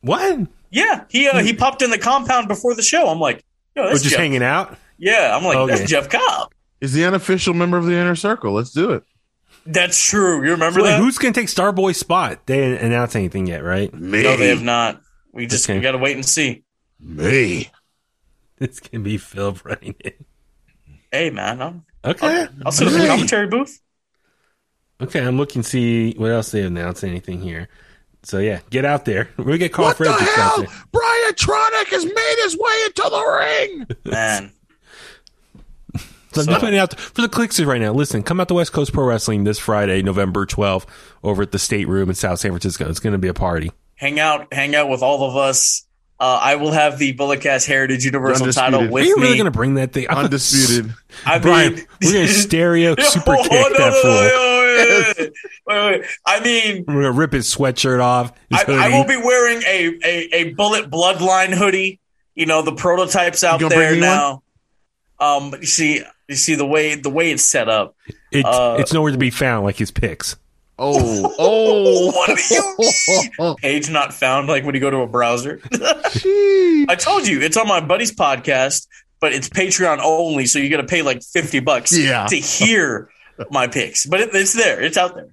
What? 0.00 0.40
Yeah, 0.70 1.04
he 1.08 1.28
uh, 1.28 1.38
he 1.42 1.52
popped 1.54 1.82
in 1.82 1.90
the 1.90 1.98
compound 1.98 2.48
before 2.48 2.74
the 2.74 2.82
show. 2.82 3.08
I'm 3.08 3.20
like, 3.20 3.44
yo, 3.74 3.84
We're 3.84 3.92
just 3.92 4.06
Jeff. 4.06 4.18
hanging 4.18 4.42
out? 4.42 4.76
Yeah, 4.98 5.36
I'm 5.36 5.44
like, 5.44 5.56
Okay. 5.56 5.76
that's 5.76 5.90
Jeff 5.90 6.08
Cobb. 6.08 6.52
Is 6.80 6.92
the 6.92 7.04
unofficial 7.04 7.54
member 7.54 7.76
of 7.78 7.86
the 7.86 7.92
inner 7.94 8.16
circle? 8.16 8.52
Let's 8.52 8.72
do 8.72 8.90
it. 8.92 9.04
That's 9.64 10.02
true. 10.02 10.44
You 10.44 10.52
remember 10.52 10.82
Wait, 10.82 10.90
that? 10.90 11.00
who's 11.00 11.18
going 11.18 11.32
to 11.34 11.40
take 11.40 11.48
Starboy's 11.48 11.98
spot? 11.98 12.46
They 12.46 12.56
didn't 12.58 12.84
announce 12.86 13.16
anything 13.16 13.46
yet, 13.46 13.64
right? 13.64 13.92
Me. 13.94 14.22
no, 14.22 14.36
they 14.36 14.48
have 14.48 14.62
not. 14.62 15.00
We 15.32 15.46
just 15.46 15.64
Okay. 15.68 15.76
we 15.78 15.82
got 15.82 15.92
to 15.92 15.98
wait 15.98 16.14
and 16.16 16.24
see. 16.24 16.64
Me. 17.00 17.70
It's 18.58 18.80
going 18.80 19.02
to 19.02 19.04
be 19.04 19.18
Phil 19.18 19.56
running 19.64 19.96
it. 20.00 20.20
Hey, 21.10 21.30
man, 21.30 21.60
I'm, 21.60 21.84
Okay. 22.04 22.46
I'll 22.64 22.72
sit 22.72 22.88
in 22.88 22.98
the 22.98 23.06
commentary 23.06 23.46
booth. 23.48 23.80
Okay, 25.00 25.20
I'm 25.24 25.36
looking 25.36 25.62
to 25.62 25.68
see 25.68 26.14
what 26.14 26.30
else 26.30 26.50
they 26.52 26.62
announced 26.62 27.04
anything 27.04 27.40
here. 27.40 27.68
So 28.22 28.38
yeah, 28.38 28.60
get 28.70 28.84
out 28.84 29.04
there. 29.04 29.28
We 29.38 29.58
get 29.58 29.72
Karl 29.72 29.88
What 29.88 29.98
the 29.98 30.04
Fredericks 30.04 30.38
out 30.38 30.66
hell? 30.66 30.86
Brian 30.92 31.34
Tronic 31.34 31.86
has 31.88 32.04
made 32.04 32.36
his 32.42 32.56
way 32.58 32.82
into 32.86 33.02
the 33.10 33.38
ring. 33.40 33.86
Man, 34.12 34.52
So, 36.32 36.40
I'm 36.42 36.44
So- 36.46 36.50
just 36.52 36.60
putting 36.60 36.78
out 36.78 36.98
for 36.98 37.22
the 37.22 37.28
clicksters 37.28 37.66
right 37.66 37.80
now. 37.80 37.92
Listen, 37.92 38.22
come 38.22 38.40
out 38.40 38.48
to 38.48 38.54
West 38.54 38.72
Coast 38.72 38.92
Pro 38.92 39.04
Wrestling 39.04 39.44
this 39.44 39.58
Friday, 39.58 40.02
November 40.02 40.44
12th, 40.44 40.86
over 41.22 41.42
at 41.42 41.52
the 41.52 41.58
State 41.58 41.88
Room 41.88 42.08
in 42.08 42.14
South 42.14 42.40
San 42.40 42.50
Francisco. 42.50 42.88
It's 42.88 43.00
going 43.00 43.12
to 43.14 43.18
be 43.18 43.28
a 43.28 43.34
party. 43.34 43.70
hang 43.94 44.20
out, 44.20 44.52
hang 44.52 44.74
out 44.74 44.88
with 44.88 45.02
all 45.02 45.28
of 45.30 45.36
us. 45.36 45.85
Uh, 46.18 46.38
I 46.42 46.54
will 46.56 46.70
have 46.72 46.98
the 46.98 47.14
Bulletcast 47.14 47.66
Heritage 47.66 48.04
Universal 48.06 48.44
Undisputed. 48.44 48.72
title 48.72 48.88
Are 48.88 48.90
with 48.90 49.06
you 49.06 49.16
me. 49.16 49.22
really 49.22 49.36
going 49.36 49.44
to 49.44 49.50
bring 49.50 49.74
that 49.74 49.92
thing? 49.92 50.08
Undisputed. 50.08 50.94
I 51.26 51.38
Brian, 51.38 51.74
mean, 51.74 51.86
we're 52.02 52.12
going 52.12 52.26
to 52.28 52.32
stereo 52.32 52.94
super 52.96 53.34
Oh, 53.38 53.42
kick 53.42 53.52
no, 53.52 53.68
that 53.68 53.78
no, 53.78 53.86
no, 53.90 54.02
fool. 54.02 54.10
wait, 54.12 55.18
wait, 55.18 55.18
wait, 55.18 55.32
wait, 55.66 56.00
wait. 56.00 56.10
I 56.24 56.40
mean, 56.40 56.84
We're 56.86 56.94
going 56.94 57.04
to 57.04 57.12
rip 57.12 57.32
his 57.34 57.54
sweatshirt 57.54 58.00
off. 58.02 58.32
His 58.48 58.64
I. 58.66 58.86
I 58.86 58.88
will 58.98 59.06
be 59.06 59.16
wearing 59.18 59.62
a, 59.62 59.98
a, 60.04 60.28
a 60.32 60.52
bullet 60.54 60.90
bloodline 60.90 61.52
hoodie. 61.52 62.00
You 62.34 62.46
know, 62.46 62.62
the 62.62 62.72
prototypes 62.74 63.44
out 63.44 63.60
there 63.60 63.68
bring 63.68 63.94
me 63.94 64.00
now. 64.00 64.42
Um, 65.18 65.50
but 65.50 65.60
you 65.60 65.66
see, 65.66 66.02
you 66.28 66.34
see 66.34 66.54
the 66.54 66.66
way 66.66 66.94
the 66.94 67.08
way 67.10 67.30
it's 67.30 67.42
set 67.42 67.68
up. 67.68 67.94
it's, 68.30 68.46
uh, 68.46 68.76
it's 68.78 68.92
nowhere 68.92 69.12
to 69.12 69.18
be 69.18 69.30
found 69.30 69.64
like 69.64 69.76
his 69.76 69.90
picks. 69.90 70.36
Oh, 70.78 71.34
oh. 71.38 72.06
What 72.12 72.36
do 72.36 72.54
you 72.54 72.74
mean? 73.38 73.56
Page 73.62 73.90
not 73.90 74.12
found. 74.12 74.48
Like 74.48 74.64
when 74.64 74.74
you 74.74 74.80
go 74.80 74.90
to 74.90 74.98
a 74.98 75.06
browser. 75.06 75.60
I 75.72 76.96
told 76.98 77.26
you 77.26 77.40
it's 77.40 77.56
on 77.56 77.66
my 77.66 77.80
buddy's 77.80 78.14
podcast, 78.14 78.86
but 79.20 79.32
it's 79.32 79.48
Patreon 79.48 79.98
only, 80.02 80.46
so 80.46 80.58
you 80.58 80.68
got 80.68 80.76
to 80.78 80.84
pay 80.86 81.02
like 81.02 81.22
fifty 81.22 81.60
bucks 81.60 81.96
Yeah. 81.96 82.26
to 82.26 82.36
hear 82.36 83.08
my 83.50 83.66
picks. 83.68 84.06
But 84.06 84.20
it, 84.20 84.30
it's 84.34 84.52
there. 84.52 84.80
It's 84.82 84.96
out 84.96 85.14
there. 85.14 85.28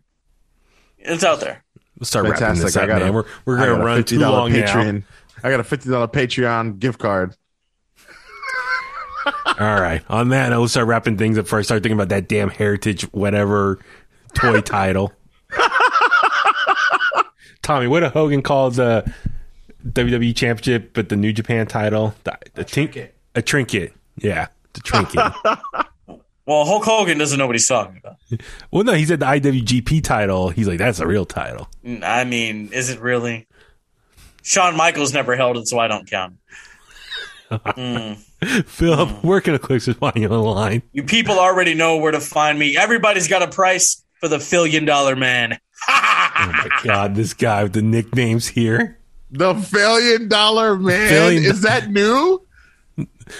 It's 0.99 1.23
out 1.23 1.39
there. 1.41 1.63
We'll 1.99 2.05
start 2.05 2.23
wrapping 2.25 2.39
Fantastic. 2.39 2.65
this 2.65 2.77
I 2.77 2.83
up, 2.83 2.87
got 2.87 2.99
man. 3.01 3.09
a- 3.09 3.13
We're, 3.13 3.25
we're 3.45 3.57
gonna 3.57 3.73
a 3.81 3.83
run 3.85 4.03
too 4.03 4.17
$50 4.19 4.21
long 4.21 4.51
now. 4.53 4.65
Patreon. 4.65 5.03
I 5.43 5.49
got 5.51 5.59
a 5.59 5.63
fifty 5.65 5.89
dollar 5.89 6.07
Patreon 6.07 6.79
gift 6.79 6.99
card. 6.99 7.35
All 9.59 9.79
right. 9.79 10.01
On 10.09 10.29
that 10.29 10.49
note, 10.49 10.59
we'll 10.59 10.67
start 10.67 10.87
wrapping 10.87 11.17
things 11.17 11.37
up 11.37 11.47
first. 11.47 11.67
Start 11.67 11.83
thinking 11.83 11.97
about 11.97 12.09
that 12.09 12.27
damn 12.27 12.49
heritage, 12.49 13.03
whatever 13.13 13.79
toy 14.33 14.61
title. 14.61 15.13
Tommy, 17.61 17.87
what 17.87 18.01
did 18.01 18.11
Hogan 18.11 18.41
call 18.41 18.71
the 18.71 19.11
WWE 19.87 20.35
Championship, 20.35 20.93
but 20.93 21.09
the 21.09 21.15
New 21.15 21.33
Japan 21.33 21.67
title? 21.67 22.13
The, 22.23 22.37
the 22.55 22.63
trinket. 22.63 23.15
A 23.35 23.41
trinket. 23.41 23.93
Yeah, 24.17 24.47
the 24.73 24.81
trinket. 24.81 25.33
Well, 26.45 26.65
Hulk 26.65 26.83
Hogan 26.83 27.17
doesn't 27.17 27.39
know 27.39 27.47
what 27.47 27.55
he's 27.55 27.69
talking 27.69 28.01
about. 28.03 28.17
well, 28.69 28.83
no, 28.83 28.91
he 28.91 29.05
said 29.05 29.21
the 29.21 29.25
IWGP 29.27 30.03
title. 30.03 30.49
He's 30.49 30.67
like, 30.67 30.77
that's 30.77 30.99
a 30.99 31.07
real 31.07 31.25
title. 31.25 31.69
I 32.03 32.25
mean, 32.25 32.67
is 32.73 32.89
it 32.89 32.99
really? 32.99 33.47
Shawn 34.41 34.75
Michaels 34.75 35.13
never 35.13 35.37
held 35.37 35.55
it, 35.55 35.69
so 35.69 35.79
I 35.79 35.87
don't 35.87 36.05
count. 36.05 36.35
Philip, 37.47 37.63
Mm. 38.41 39.23
where 39.23 39.39
can 39.39 39.53
a 39.53 39.59
click 39.59 39.87
is 39.87 39.95
find 39.95 40.21
you 40.21 40.27
on 40.27 40.43
the? 40.43 40.81
You 40.91 41.03
people 41.03 41.39
already 41.39 41.75
know 41.75 41.95
where 41.95 42.11
to 42.11 42.19
find 42.19 42.59
me. 42.59 42.75
Everybody's 42.75 43.29
got 43.29 43.41
a 43.41 43.47
price 43.47 44.02
for 44.23 44.29
the 44.29 44.47
billion 44.49 44.85
dollar 44.85 45.15
man. 45.17 45.59
Oh 46.35 46.47
my 46.51 46.69
God, 46.83 47.13
this 47.15 47.33
guy 47.33 47.63
with 47.63 47.73
the 47.73 47.81
nicknames 47.81 48.47
here. 48.47 48.97
The 49.31 49.53
billion 49.71 50.27
dollar 50.29 50.77
man. 50.77 51.09
Billion- 51.09 51.43
Is 51.43 51.61
that 51.61 51.89
new? 51.91 52.41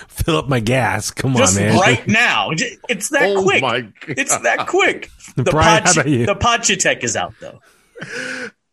Fill 0.08 0.38
up 0.38 0.48
my 0.48 0.60
gas. 0.60 1.10
Come 1.10 1.34
Just 1.36 1.58
on, 1.58 1.64
man. 1.64 1.80
right 1.80 2.08
now. 2.08 2.50
It's 2.52 3.10
that 3.10 3.24
Oh 3.36 3.44
quick. 3.44 3.62
my 3.62 3.82
God. 3.82 3.94
It's 4.08 4.38
that 4.40 4.68
quick. 4.68 5.10
The 5.38 5.44
Brian, 5.44 5.84
how 5.84 5.94
Pod- 5.94 5.98
about 5.98 6.10
you? 6.12 6.26
the 6.26 6.36
Podchatech 6.36 7.04
is 7.04 7.16
out 7.16 7.34
though. 7.40 7.60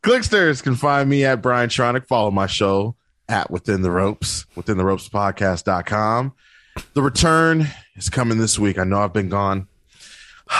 Clicksters 0.03 0.62
can 0.62 0.74
find 0.77 1.09
me 1.09 1.24
at 1.24 1.41
Brian 1.41 1.69
Tronic. 1.70 2.07
Follow 2.07 2.31
my 2.31 2.47
show 2.47 2.97
at 3.28 3.51
Within 3.51 3.82
the 3.82 3.91
Ropes, 3.91 4.45
Within 4.57 4.77
the 4.77 4.85
Ropes 4.85 5.09
Podcast.com. 5.09 6.35
The 6.95 7.03
return 7.03 7.69
is 7.97 8.11
coming 8.11 8.39
this 8.39 8.59
week. 8.59 8.78
I 8.78 8.85
know 8.85 9.01
I've 9.01 9.12
been 9.15 9.28
gone. 9.31 9.66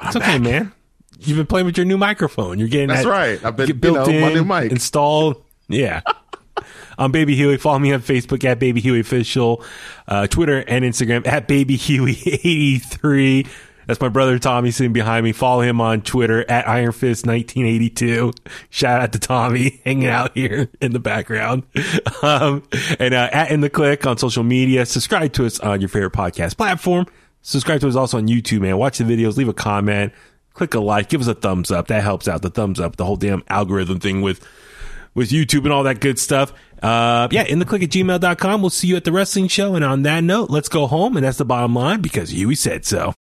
It's 0.00 0.14
okay, 0.14 0.38
man. 0.38 0.72
You've 1.18 1.36
been 1.36 1.46
playing 1.46 1.66
with 1.66 1.76
your 1.76 1.86
new 1.86 1.98
microphone. 1.98 2.58
You're 2.58 2.68
getting 2.68 2.88
That's 2.88 3.04
that 3.04 3.10
right. 3.10 3.44
I've 3.44 3.56
been, 3.56 3.66
get 3.66 3.74
you 3.74 3.80
built 3.80 4.08
know, 4.08 4.12
in, 4.12 4.20
my 4.20 4.32
new 4.32 4.44
mic. 4.44 4.70
installed. 4.72 5.42
Yeah. 5.68 6.00
I'm 6.98 7.12
Baby 7.12 7.36
Huey. 7.36 7.56
Follow 7.58 7.78
me 7.78 7.92
on 7.92 8.00
Facebook 8.00 8.42
at 8.44 8.58
Baby 8.58 8.80
Huey 8.80 8.98
Official, 9.00 9.62
uh, 10.08 10.26
Twitter 10.26 10.64
and 10.66 10.84
Instagram 10.84 11.24
at 11.28 11.46
Baby 11.46 11.78
Huey83. 11.78 13.46
That's 13.86 14.00
my 14.02 14.08
brother 14.10 14.38
Tommy 14.38 14.70
sitting 14.70 14.92
behind 14.92 15.24
me. 15.24 15.32
Follow 15.32 15.62
him 15.62 15.80
on 15.80 16.02
Twitter 16.02 16.44
at 16.50 16.68
Iron 16.68 16.92
Fist 16.92 17.24
1982. 17.24 18.32
Shout 18.68 19.00
out 19.00 19.12
to 19.12 19.18
Tommy 19.18 19.80
hanging 19.84 20.08
out 20.08 20.34
here 20.34 20.68
in 20.80 20.92
the 20.92 20.98
background. 21.00 21.64
Um, 22.20 22.64
and 22.98 23.14
uh, 23.14 23.28
at 23.32 23.52
In 23.52 23.60
the 23.60 23.70
Click 23.70 24.04
on 24.04 24.18
social 24.18 24.42
media. 24.42 24.84
Subscribe 24.84 25.32
to 25.34 25.46
us 25.46 25.60
on 25.60 25.80
your 25.80 25.88
favorite 25.88 26.12
podcast 26.12 26.56
platform. 26.56 27.06
Subscribe 27.42 27.80
to 27.82 27.88
us 27.88 27.94
also 27.94 28.18
on 28.18 28.26
YouTube, 28.26 28.62
man. 28.62 28.76
Watch 28.76 28.98
the 28.98 29.04
videos, 29.04 29.36
leave 29.36 29.48
a 29.48 29.54
comment, 29.54 30.12
click 30.58 30.74
a 30.74 30.80
like, 30.80 31.08
give 31.08 31.20
us 31.20 31.26
a 31.26 31.34
thumbs 31.34 31.70
up. 31.70 31.86
That 31.88 32.02
helps 32.02 32.28
out. 32.28 32.42
The 32.42 32.50
thumbs 32.50 32.80
up, 32.80 32.96
the 32.96 33.04
whole 33.04 33.16
damn 33.16 33.42
algorithm 33.48 34.00
thing 34.00 34.20
with 34.20 34.46
with 35.14 35.30
YouTube 35.30 35.64
and 35.64 35.72
all 35.72 35.84
that 35.84 36.00
good 36.00 36.18
stuff. 36.18 36.52
Uh, 36.82 37.28
yeah, 37.30 37.42
in 37.42 37.58
the 37.58 37.64
click 37.64 37.82
at 37.82 37.90
gmail.com. 37.90 38.60
We'll 38.60 38.70
see 38.70 38.88
you 38.88 38.96
at 38.96 39.04
the 39.04 39.12
wrestling 39.12 39.48
show. 39.48 39.74
And 39.74 39.84
on 39.84 40.02
that 40.02 40.22
note, 40.22 40.50
let's 40.50 40.68
go 40.68 40.86
home. 40.86 41.16
And 41.16 41.24
that's 41.24 41.38
the 41.38 41.44
bottom 41.44 41.74
line 41.74 42.00
because 42.00 42.30
Huey 42.30 42.54
said 42.54 42.84
so. 42.84 43.14